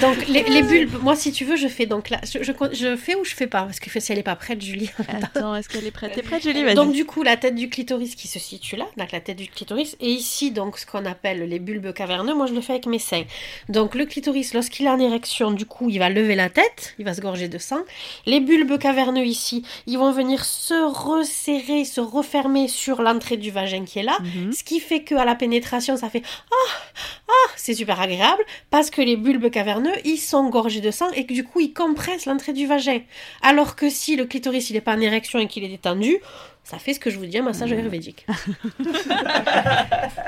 Donc, 0.00 0.26
les, 0.28 0.42
les 0.44 0.62
bulbes, 0.62 1.02
moi, 1.02 1.16
si 1.16 1.32
tu 1.32 1.44
veux, 1.44 1.56
je 1.56 1.68
fais 1.68 1.86
donc 1.86 2.10
là. 2.10 2.20
Je, 2.24 2.42
je, 2.42 2.52
je 2.72 2.96
fais 2.96 3.14
ou 3.16 3.24
je 3.24 3.34
fais 3.34 3.46
pas? 3.46 3.62
Parce 3.62 3.80
que 3.80 3.98
si 3.98 4.12
elle 4.12 4.18
est 4.18 4.22
pas 4.22 4.36
prête, 4.36 4.60
Julie. 4.62 4.90
Attends, 5.08 5.54
est-ce 5.56 5.68
qu'elle 5.68 5.86
est 5.86 5.90
prête? 5.90 6.12
T'es 6.12 6.22
prête, 6.22 6.42
Julie? 6.42 6.74
Donc 6.74 6.92
du 6.92 7.04
coup, 7.04 7.22
la 7.22 7.36
tête 7.36 7.54
du 7.54 7.68
clitoris 7.68 8.14
qui 8.14 8.28
se 8.28 8.38
situe 8.38 8.76
là, 8.76 8.86
donc 8.96 9.10
la 9.12 9.20
tête 9.20 9.38
du 9.38 9.48
clitoris, 9.48 9.96
et 10.00 10.10
ici 10.10 10.50
donc 10.50 10.78
ce 10.78 10.86
qu'on 10.86 11.04
appelle 11.06 11.48
les 11.48 11.58
bulbes 11.58 11.92
caverneux, 11.92 12.34
moi 12.34 12.46
je 12.46 12.52
le 12.52 12.60
fais 12.60 12.74
avec 12.74 12.86
mes 12.86 12.98
seins. 12.98 13.24
Donc 13.68 13.94
le 13.94 14.04
clitoris, 14.06 14.54
lorsqu'il 14.54 14.86
est 14.86 14.90
en 14.90 15.00
érection, 15.00 15.50
du 15.50 15.66
coup, 15.66 15.88
il 15.88 15.98
va 15.98 16.10
lever 16.10 16.34
la 16.34 16.50
tête, 16.50 16.94
il 16.98 17.04
va 17.04 17.14
se 17.14 17.20
gorger 17.20 17.48
de 17.48 17.58
sang. 17.58 17.80
Les 18.26 18.40
bulbes 18.40 18.78
caverneux 18.78 19.24
ici, 19.24 19.64
ils 19.86 19.98
vont 19.98 20.12
venir 20.12 20.44
se 20.44 20.74
resserrer, 20.74 21.84
se 21.84 22.00
refermer 22.00 22.68
sur 22.68 23.02
l'entrée 23.02 23.36
du 23.38 23.50
vagin 23.50 23.84
qui 23.84 23.98
est 24.00 24.04
là, 24.04 24.18
ce 24.52 24.62
qui 24.62 24.80
fait 24.80 25.02
que 25.02 25.14
à 25.14 25.24
la 25.24 25.34
pénétration, 25.34 25.59
ça 25.62 26.10
fait 26.10 26.22
ah 26.50 26.80
ah, 27.28 27.50
c'est 27.56 27.74
super 27.74 28.00
agréable 28.00 28.42
parce 28.70 28.90
que 28.90 29.02
les 29.02 29.16
bulbes 29.16 29.50
caverneux, 29.50 29.92
ils 30.04 30.18
sont 30.18 30.48
gorgés 30.48 30.80
de 30.80 30.90
sang 30.90 31.10
et 31.12 31.26
que 31.26 31.32
du 31.32 31.44
coup, 31.44 31.60
ils 31.60 31.72
compressent 31.72 32.26
l'entrée 32.26 32.52
du 32.52 32.66
vagin. 32.66 33.00
Alors 33.42 33.76
que 33.76 33.88
si 33.88 34.16
le 34.16 34.24
clitoris, 34.24 34.70
il 34.70 34.76
est 34.76 34.80
pas 34.80 34.96
en 34.96 35.00
érection 35.00 35.38
et 35.38 35.46
qu'il 35.46 35.64
est 35.64 35.68
détendu, 35.68 36.18
ça 36.64 36.78
fait 36.78 36.94
ce 36.94 37.00
que 37.00 37.10
je 37.10 37.18
vous 37.18 37.26
dis, 37.26 37.38
un 37.38 37.42
massage 37.42 37.72
ayurvédique. 37.72 38.26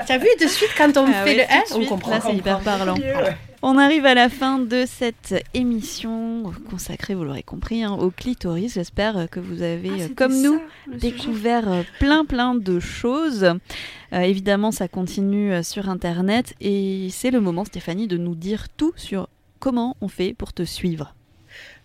T'as 0.07 0.17
vu 0.17 0.27
de 0.41 0.47
suite 0.47 0.71
quand 0.77 0.97
on 0.97 1.05
Ah 1.07 1.23
fait 1.23 1.29
ouais, 1.29 1.35
le 1.35 1.43
hein, 1.43 1.63
on 1.71 1.75
suite, 1.75 1.89
comprend. 1.89 2.11
Là, 2.11 2.19
c'est 2.21 2.35
hyper 2.35 2.59
parlant. 2.59 2.95
Voilà. 2.95 3.35
On 3.61 3.77
arrive 3.77 4.05
à 4.05 4.13
la 4.13 4.27
fin 4.27 4.59
de 4.59 4.83
cette 4.85 5.35
émission 5.53 6.51
consacrée, 6.69 7.15
vous 7.15 7.23
l'aurez 7.23 7.43
compris, 7.43 7.81
hein, 7.83 7.93
au 7.93 8.11
clitoris. 8.11 8.73
J'espère 8.73 9.29
que 9.31 9.39
vous 9.39 9.61
avez, 9.61 10.03
Ah, 10.03 10.07
comme 10.17 10.41
nous, 10.41 10.59
découvert 10.91 11.71
euh, 11.71 11.83
plein 11.99 12.25
plein 12.25 12.55
de 12.55 12.79
choses. 12.81 13.45
Euh, 13.45 14.19
évidemment, 14.19 14.71
ça 14.71 14.89
continue 14.89 15.53
euh, 15.53 15.63
sur 15.63 15.87
Internet 15.87 16.55
et 16.59 17.07
c'est 17.09 17.31
le 17.31 17.39
moment, 17.39 17.63
Stéphanie, 17.63 18.07
de 18.07 18.17
nous 18.17 18.35
dire 18.35 18.67
tout 18.75 18.91
sur 18.97 19.29
comment 19.59 19.95
on 20.01 20.09
fait 20.09 20.33
pour 20.33 20.51
te 20.51 20.63
suivre. 20.63 21.15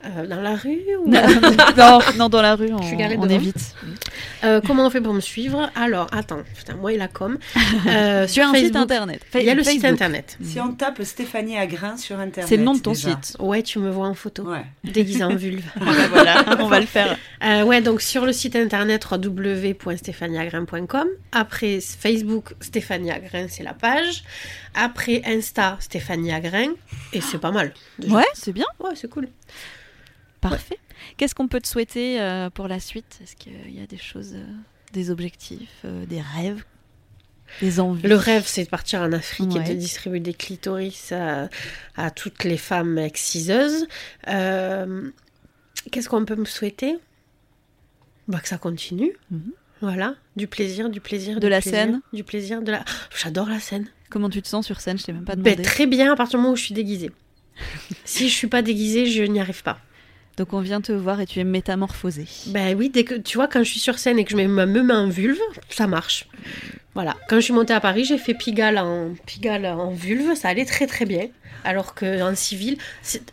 Euh, 0.04 0.26
dans 0.28 0.40
la 0.40 0.54
rue 0.54 0.78
ou... 1.04 1.08
non, 1.10 1.98
non, 2.16 2.28
dans 2.28 2.40
la 2.40 2.54
rue, 2.54 2.72
on, 2.72 2.80
Je 2.80 2.86
suis 2.86 2.96
garée 2.96 3.16
on 3.18 3.28
évite. 3.28 3.74
Euh, 4.44 4.60
comment 4.64 4.86
on 4.86 4.90
fait 4.90 5.00
pour 5.00 5.12
me 5.12 5.18
suivre? 5.20 5.72
Alors, 5.74 6.06
attends, 6.12 6.44
putain, 6.56 6.76
moi 6.76 6.92
et 6.92 6.96
la 6.96 7.08
com. 7.08 7.36
Euh, 7.86 8.24
as 8.24 8.40
un 8.40 8.54
site 8.54 8.76
internet. 8.76 9.22
Il 9.34 9.42
y 9.42 9.50
a 9.50 9.54
le 9.54 9.62
site 9.62 9.74
Facebook. 9.74 9.92
internet. 9.92 10.36
Si 10.42 10.58
on 10.60 10.72
tape 10.72 11.02
Stéphanie 11.02 11.58
Agrin 11.58 11.96
sur 11.96 12.18
internet. 12.18 12.48
C'est 12.48 12.56
le 12.56 12.64
nom 12.64 12.74
de 12.74 12.80
ton 12.80 12.92
déjà. 12.92 13.10
site. 13.10 13.36
Ouais, 13.38 13.62
tu 13.62 13.78
me 13.78 13.90
vois 13.90 14.06
en 14.08 14.14
photo. 14.14 14.48
Déguisée 14.84 15.24
en 15.24 15.34
vulve. 15.36 15.64
Ah 15.76 15.84
bah 15.84 15.92
voilà, 16.10 16.44
on 16.60 16.66
va 16.68 16.80
le 16.80 16.86
faire. 16.86 17.16
Euh, 17.44 17.62
ouais, 17.64 17.80
donc 17.80 18.00
sur 18.00 18.24
le 18.26 18.32
site 18.32 18.56
internet 18.56 19.06
www.stéphaniagrin.com. 19.10 21.08
Après 21.32 21.80
Facebook, 21.80 22.54
Stéphanie 22.60 23.10
Agrin, 23.10 23.46
c'est 23.48 23.62
la 23.64 23.74
page. 23.74 24.24
Après 24.74 25.22
Insta, 25.24 25.76
Stéphanie 25.80 26.32
Agrin. 26.32 26.72
Et 27.12 27.20
c'est 27.20 27.38
pas 27.38 27.50
mal. 27.52 27.72
déjà. 27.98 28.14
Ouais, 28.14 28.26
c'est 28.34 28.52
bien. 28.52 28.66
Ouais, 28.80 28.92
c'est 28.94 29.08
cool. 29.10 29.28
Parfait. 30.40 30.78
Qu'est-ce 31.16 31.34
qu'on 31.34 31.48
peut 31.48 31.60
te 31.60 31.66
souhaiter 31.68 32.20
euh, 32.20 32.50
pour 32.50 32.68
la 32.68 32.80
suite? 32.80 33.18
Est-ce 33.22 33.36
qu'il 33.36 33.74
y 33.74 33.82
a 33.82 33.86
des 33.86 33.98
choses, 33.98 34.34
euh, 34.34 34.44
des 34.92 35.10
objectifs, 35.10 35.80
euh, 35.84 36.06
des 36.06 36.20
rêves, 36.20 36.64
des 37.60 37.80
envies? 37.80 38.06
Le 38.06 38.14
rêve, 38.16 38.44
c'est 38.46 38.64
de 38.64 38.68
partir 38.68 39.00
en 39.00 39.12
Afrique 39.12 39.54
et 39.56 39.60
de 39.68 39.74
distribuer 39.74 40.20
des 40.20 40.34
clitoris 40.34 41.12
à, 41.12 41.48
à 41.96 42.10
toutes 42.10 42.44
les 42.44 42.56
femmes 42.58 42.98
exciseuses. 42.98 43.86
Euh, 44.28 45.10
Qu'est-ce 45.90 46.08
qu'on 46.08 46.24
peut 46.24 46.36
me 46.36 46.44
souhaiter? 46.44 46.96
Bah, 48.26 48.40
Que 48.40 48.48
ça 48.48 48.58
continue. 48.58 49.12
Voilà. 49.80 50.14
Du 50.36 50.46
plaisir, 50.48 50.90
du 50.90 51.00
plaisir. 51.00 51.36
De 51.36 51.40
du 51.40 51.48
la 51.48 51.60
plaisir, 51.60 51.78
scène? 51.80 52.00
Du 52.12 52.24
plaisir, 52.24 52.62
de 52.62 52.72
la... 52.72 52.84
J'adore 53.16 53.48
la 53.48 53.60
scène. 53.60 53.86
Comment 54.10 54.28
tu 54.28 54.42
te 54.42 54.48
sens 54.48 54.66
sur 54.66 54.80
scène? 54.80 54.98
Je 54.98 55.04
t'ai 55.04 55.12
même 55.12 55.24
pas 55.24 55.36
Ben, 55.36 55.42
demandé. 55.44 55.62
très 55.62 55.86
bien 55.86 56.12
à 56.12 56.16
partir 56.16 56.38
du 56.38 56.42
moment 56.42 56.52
où 56.52 56.56
je 56.56 56.64
suis 56.64 56.74
déguisée. 56.74 57.10
Si 58.04 58.28
je 58.28 58.34
suis 58.34 58.46
pas 58.46 58.62
déguisée, 58.62 59.06
je 59.06 59.22
n'y 59.22 59.40
arrive 59.40 59.62
pas. 59.62 59.78
Donc 60.36 60.52
on 60.52 60.60
vient 60.60 60.80
te 60.80 60.92
voir 60.92 61.20
et 61.20 61.26
tu 61.26 61.40
es 61.40 61.44
métamorphosée. 61.44 62.26
Ben 62.46 62.76
oui, 62.76 62.90
dès 62.90 63.02
que 63.04 63.14
tu 63.16 63.36
vois, 63.36 63.48
quand 63.48 63.58
je 63.64 63.70
suis 63.70 63.80
sur 63.80 63.98
scène 63.98 64.18
et 64.20 64.24
que 64.24 64.30
je 64.30 64.36
mets 64.36 64.46
ma 64.46 64.66
me 64.66 64.82
mets 64.82 64.94
en 64.94 65.08
vulve, 65.08 65.40
ça 65.68 65.88
marche. 65.88 66.26
Voilà. 66.94 67.16
Quand 67.28 67.36
je 67.36 67.40
suis 67.42 67.52
montée 67.52 67.72
à 67.74 67.80
Paris, 67.80 68.04
j'ai 68.04 68.18
fait 68.18 68.34
Pigalle 68.34 68.78
en 68.78 69.14
Pigalle 69.26 69.66
en 69.66 69.90
vulve, 69.90 70.34
ça 70.36 70.48
allait 70.48 70.64
très 70.64 70.86
très 70.86 71.06
bien. 71.06 71.26
Alors 71.64 71.94
que 71.94 72.22
en 72.22 72.36
civil, 72.36 72.78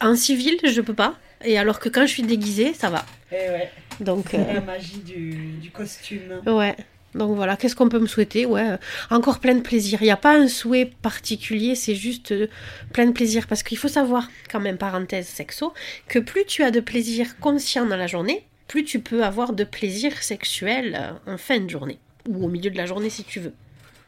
en 0.01 0.15
civil, 0.15 0.57
je 0.63 0.81
peux 0.81 0.95
pas. 0.95 1.15
Et 1.43 1.59
alors 1.59 1.79
que 1.79 1.89
quand 1.89 2.01
je 2.07 2.11
suis 2.11 2.23
déguisée, 2.23 2.73
ça 2.73 2.89
va. 2.89 3.05
Eh 3.31 3.35
ouais. 3.35 3.71
Donc 3.99 4.29
C'est 4.31 4.39
euh, 4.39 4.53
la 4.53 4.61
magie 4.61 4.97
du, 5.05 5.31
du 5.61 5.69
costume. 5.69 6.41
ouais. 6.47 6.75
Donc 7.15 7.35
voilà, 7.35 7.55
qu'est-ce 7.55 7.75
qu'on 7.75 7.87
peut 7.87 7.99
me 7.99 8.07
souhaiter? 8.07 8.45
Ouais, 8.45 8.71
euh, 8.71 8.77
encore 9.09 9.39
plein 9.39 9.55
de 9.55 9.61
plaisir. 9.61 9.99
Il 10.01 10.05
n'y 10.05 10.11
a 10.11 10.17
pas 10.17 10.37
un 10.37 10.49
souhait 10.49 10.91
particulier, 11.01 11.73
c'est 11.73 11.95
juste 11.95 12.33
euh, 12.33 12.47
plein 12.91 13.05
de 13.05 13.13
plaisir. 13.13 13.47
Parce 13.47 13.63
qu'il 13.63 13.77
faut 13.77 13.87
savoir, 13.87 14.29
quand 14.51 14.59
même, 14.59 14.77
parenthèse 14.77 15.25
sexo, 15.25 15.73
que 16.09 16.19
plus 16.19 16.45
tu 16.45 16.61
as 16.63 16.71
de 16.71 16.81
plaisir 16.81 17.39
conscient 17.39 17.85
dans 17.85 17.95
la 17.95 18.07
journée, 18.07 18.45
plus 18.67 18.83
tu 18.83 18.99
peux 18.99 19.23
avoir 19.23 19.53
de 19.53 19.63
plaisir 19.63 20.21
sexuel 20.21 20.97
euh, 20.99 21.33
en 21.33 21.37
fin 21.37 21.59
de 21.61 21.69
journée. 21.69 21.99
Ou 22.27 22.45
au 22.45 22.49
milieu 22.49 22.69
de 22.69 22.77
la 22.77 22.85
journée 22.85 23.09
si 23.09 23.23
tu 23.23 23.39
veux. 23.39 23.53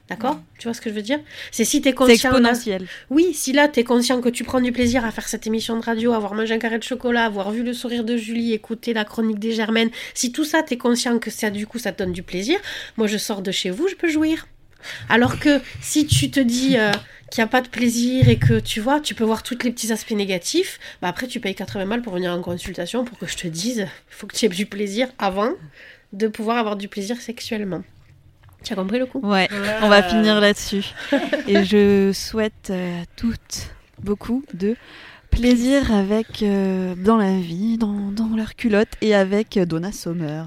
D'accord 0.09 0.39
Tu 0.57 0.67
vois 0.67 0.73
ce 0.73 0.79
que 0.79 0.89
je 0.89 0.95
veux 0.95 1.01
dire? 1.01 1.19
C'est 1.51 1.65
si 1.65 1.81
tu 1.81 1.89
es 1.89 1.93
conscient. 1.93 2.15
C'est 2.15 2.23
là- 2.23 2.49
exponentiel. 2.51 2.87
Oui, 3.09 3.33
si 3.33 3.51
là 3.51 3.67
tu 3.67 3.81
es 3.81 3.83
conscient 3.83 4.21
que 4.21 4.29
tu 4.29 4.45
prends 4.45 4.61
du 4.61 4.71
plaisir 4.71 5.03
à 5.03 5.11
faire 5.11 5.27
cette 5.27 5.45
émission 5.47 5.77
de 5.77 5.83
radio, 5.83 6.13
avoir 6.13 6.33
mangé 6.33 6.53
un 6.53 6.59
carré 6.59 6.77
de 6.79 6.83
chocolat, 6.83 7.25
avoir 7.25 7.51
vu 7.51 7.61
le 7.61 7.73
sourire 7.73 8.05
de 8.05 8.15
Julie, 8.15 8.53
écouter 8.53 8.93
la 8.93 9.03
chronique 9.03 9.39
des 9.39 9.51
Germaines, 9.51 9.89
si 10.13 10.31
tout 10.31 10.45
ça 10.45 10.63
tu 10.63 10.75
es 10.75 10.77
conscient 10.77 11.19
que 11.19 11.29
ça 11.29 11.49
du 11.49 11.67
coup 11.67 11.77
ça 11.77 11.91
te 11.91 12.01
donne 12.01 12.13
du 12.13 12.23
plaisir, 12.23 12.57
moi 12.95 13.07
je 13.07 13.17
sors 13.17 13.41
de 13.41 13.51
chez 13.51 13.69
vous, 13.69 13.89
je 13.89 13.95
peux 13.95 14.07
jouir. 14.09 14.47
Alors 15.09 15.39
que 15.39 15.59
si 15.81 16.05
tu 16.07 16.31
te 16.31 16.39
dis 16.39 16.77
euh, 16.77 16.91
qu'il 17.29 17.41
n'y 17.41 17.45
a 17.45 17.47
pas 17.47 17.61
de 17.61 17.67
plaisir 17.67 18.29
et 18.29 18.37
que 18.37 18.61
tu 18.61 18.79
vois, 18.79 19.01
tu 19.01 19.13
peux 19.13 19.25
voir 19.25 19.43
tous 19.43 19.57
les 19.63 19.71
petits 19.71 19.91
aspects 19.91 20.11
négatifs, 20.11 20.79
bah 21.01 21.09
après 21.09 21.27
tu 21.27 21.41
payes 21.41 21.55
80 21.55 21.85
balles 21.85 22.01
pour 22.01 22.13
venir 22.13 22.31
en 22.31 22.41
consultation 22.41 23.03
pour 23.03 23.17
que 23.17 23.27
je 23.27 23.35
te 23.35 23.47
dise, 23.47 23.79
il 23.89 24.13
faut 24.15 24.25
que 24.27 24.35
tu 24.37 24.45
aies 24.45 24.49
du 24.49 24.67
plaisir 24.67 25.09
avant 25.19 25.51
de 26.13 26.29
pouvoir 26.29 26.57
avoir 26.59 26.77
du 26.77 26.87
plaisir 26.87 27.19
sexuellement. 27.19 27.83
Tu 28.67 28.73
as 28.73 28.75
compris 28.75 28.99
le 28.99 29.05
coup 29.05 29.21
Ouais, 29.23 29.47
on 29.81 29.87
va 29.87 30.03
finir 30.03 30.41
là-dessus. 30.41 30.93
Et 31.47 31.63
je 31.63 32.11
souhaite 32.13 32.69
euh, 32.69 33.01
à 33.01 33.05
toutes 33.15 33.69
beaucoup 34.03 34.43
de 34.53 34.75
plaisir 35.31 35.93
avec 35.93 36.43
euh, 36.43 36.93
dans 36.97 37.15
la 37.15 37.37
vie, 37.37 37.77
dans, 37.77 38.11
dans 38.11 38.35
leur 38.35 38.55
culotte 38.55 38.89
et 38.99 39.15
avec 39.15 39.55
euh, 39.55 39.65
Donna 39.65 39.93
Sommer. 39.93 40.43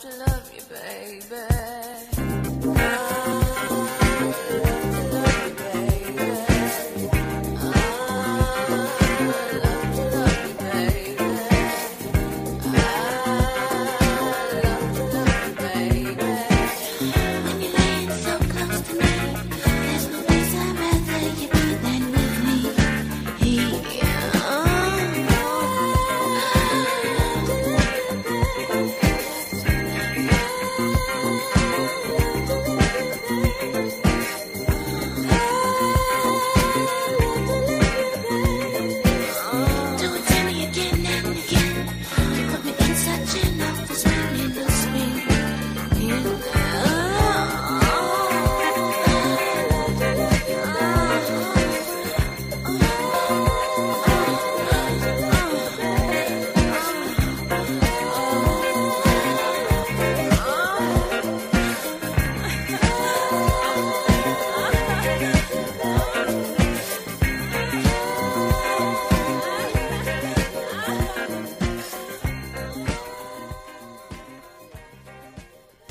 To 0.00 0.08
love 0.18 0.52
you, 0.54 0.60
baby. 0.68 1.55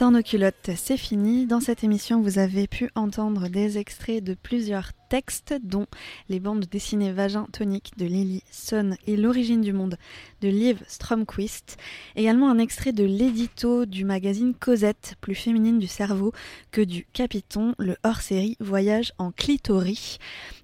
Dans 0.06 0.11
nos 0.11 0.22
culottes, 0.22 0.69
c'est 0.76 0.98
fini. 0.98 1.48
Dans 1.48 1.60
cette 1.60 1.84
émission, 1.84 2.22
vous 2.22 2.38
avez 2.38 2.68
pu 2.68 2.91
entendre 2.94 3.48
des 3.48 3.80
extraits 3.80 4.23
de 4.23 4.36
plusieurs 4.36 4.91
textes, 5.10 5.56
dont 5.64 5.88
les 6.30 6.40
bandes 6.40 6.65
dessinées 6.65 7.11
Vagin 7.11 7.48
tonique 7.52 7.94
de 7.98 8.06
Lily 8.06 8.44
Son 8.52 8.95
et 9.07 9.18
L'origine 9.18 9.61
du 9.61 9.73
monde 9.73 9.98
de 10.41 10.48
Liv 10.48 10.84
Stromquist. 10.88 11.77
Également 12.15 12.52
un 12.52 12.60
extrait 12.60 12.91
de 12.91 13.03
l'édito 13.03 13.88
du 13.88 14.06
magazine 14.06 14.53
Cosette, 14.53 15.15
plus 15.22 15.34
féminine 15.34 15.80
du 15.80 15.88
cerveau 15.88 16.34
que 16.69 16.82
du 16.82 17.07
Capiton, 17.11 17.73
le 17.80 17.98
hors-série 18.03 18.57
Voyage 18.60 19.11
en 19.18 19.32
clitoris. 19.32 20.19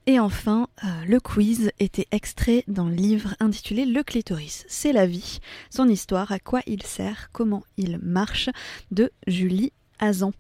Et 0.07 0.19
enfin, 0.19 0.67
euh, 0.83 0.87
le 1.07 1.19
quiz 1.19 1.71
était 1.79 2.07
extrait 2.11 2.63
d'un 2.67 2.89
livre 2.89 3.35
intitulé 3.39 3.85
Le 3.85 4.01
clitoris, 4.01 4.65
c'est 4.67 4.93
la 4.93 5.05
vie, 5.05 5.39
son 5.69 5.87
histoire, 5.87 6.31
à 6.31 6.39
quoi 6.39 6.61
il 6.65 6.81
sert, 6.81 7.29
comment 7.31 7.63
il 7.77 7.99
marche, 7.99 8.49
de 8.89 9.11
Julie 9.27 9.71
Azan. 9.99 10.31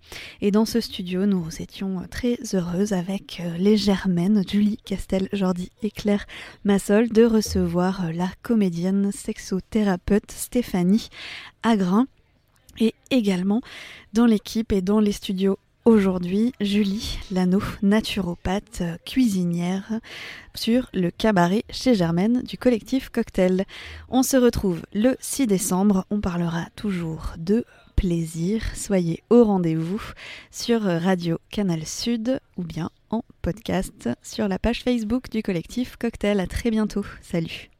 Et 0.41 0.49
dans 0.49 0.65
ce 0.65 0.81
studio, 0.81 1.27
nous 1.27 1.47
étions 1.61 2.03
très 2.09 2.39
heureuses 2.55 2.93
avec 2.93 3.39
euh, 3.39 3.55
les 3.57 3.77
Germaines, 3.77 4.43
Julie 4.49 4.77
Castel, 4.77 5.29
Jordi 5.31 5.69
et 5.83 5.91
Claire 5.91 6.25
Massol, 6.65 7.09
de 7.09 7.23
recevoir 7.23 8.05
euh, 8.05 8.11
la 8.11 8.29
comédienne 8.41 9.11
sexothérapeute 9.11 10.31
Stéphanie 10.31 11.09
Agrin. 11.61 12.07
Et 12.79 12.95
également 13.11 13.61
dans 14.13 14.25
l'équipe 14.25 14.71
et 14.71 14.81
dans 14.81 15.01
les 15.01 15.11
studios 15.11 15.59
Aujourd'hui, 15.83 16.53
Julie 16.61 17.17
Lano, 17.31 17.59
naturopathe 17.81 18.81
euh, 18.81 18.97
cuisinière 19.03 19.99
sur 20.53 20.87
le 20.93 21.09
cabaret 21.09 21.63
chez 21.71 21.95
Germaine 21.95 22.43
du 22.43 22.55
collectif 22.55 23.09
Cocktail. 23.09 23.65
On 24.07 24.21
se 24.21 24.37
retrouve 24.37 24.81
le 24.93 25.15
6 25.19 25.47
décembre, 25.47 26.05
on 26.11 26.21
parlera 26.21 26.67
toujours 26.75 27.33
de 27.39 27.65
plaisir. 27.95 28.61
Soyez 28.75 29.23
au 29.31 29.43
rendez-vous 29.43 30.03
sur 30.51 30.83
Radio 30.83 31.39
Canal 31.49 31.83
Sud 31.87 32.39
ou 32.57 32.63
bien 32.63 32.91
en 33.09 33.23
podcast 33.41 34.07
sur 34.21 34.47
la 34.47 34.59
page 34.59 34.83
Facebook 34.83 35.31
du 35.31 35.41
collectif 35.41 35.97
Cocktail. 35.97 36.39
À 36.39 36.45
très 36.45 36.69
bientôt. 36.69 37.05
Salut. 37.23 37.70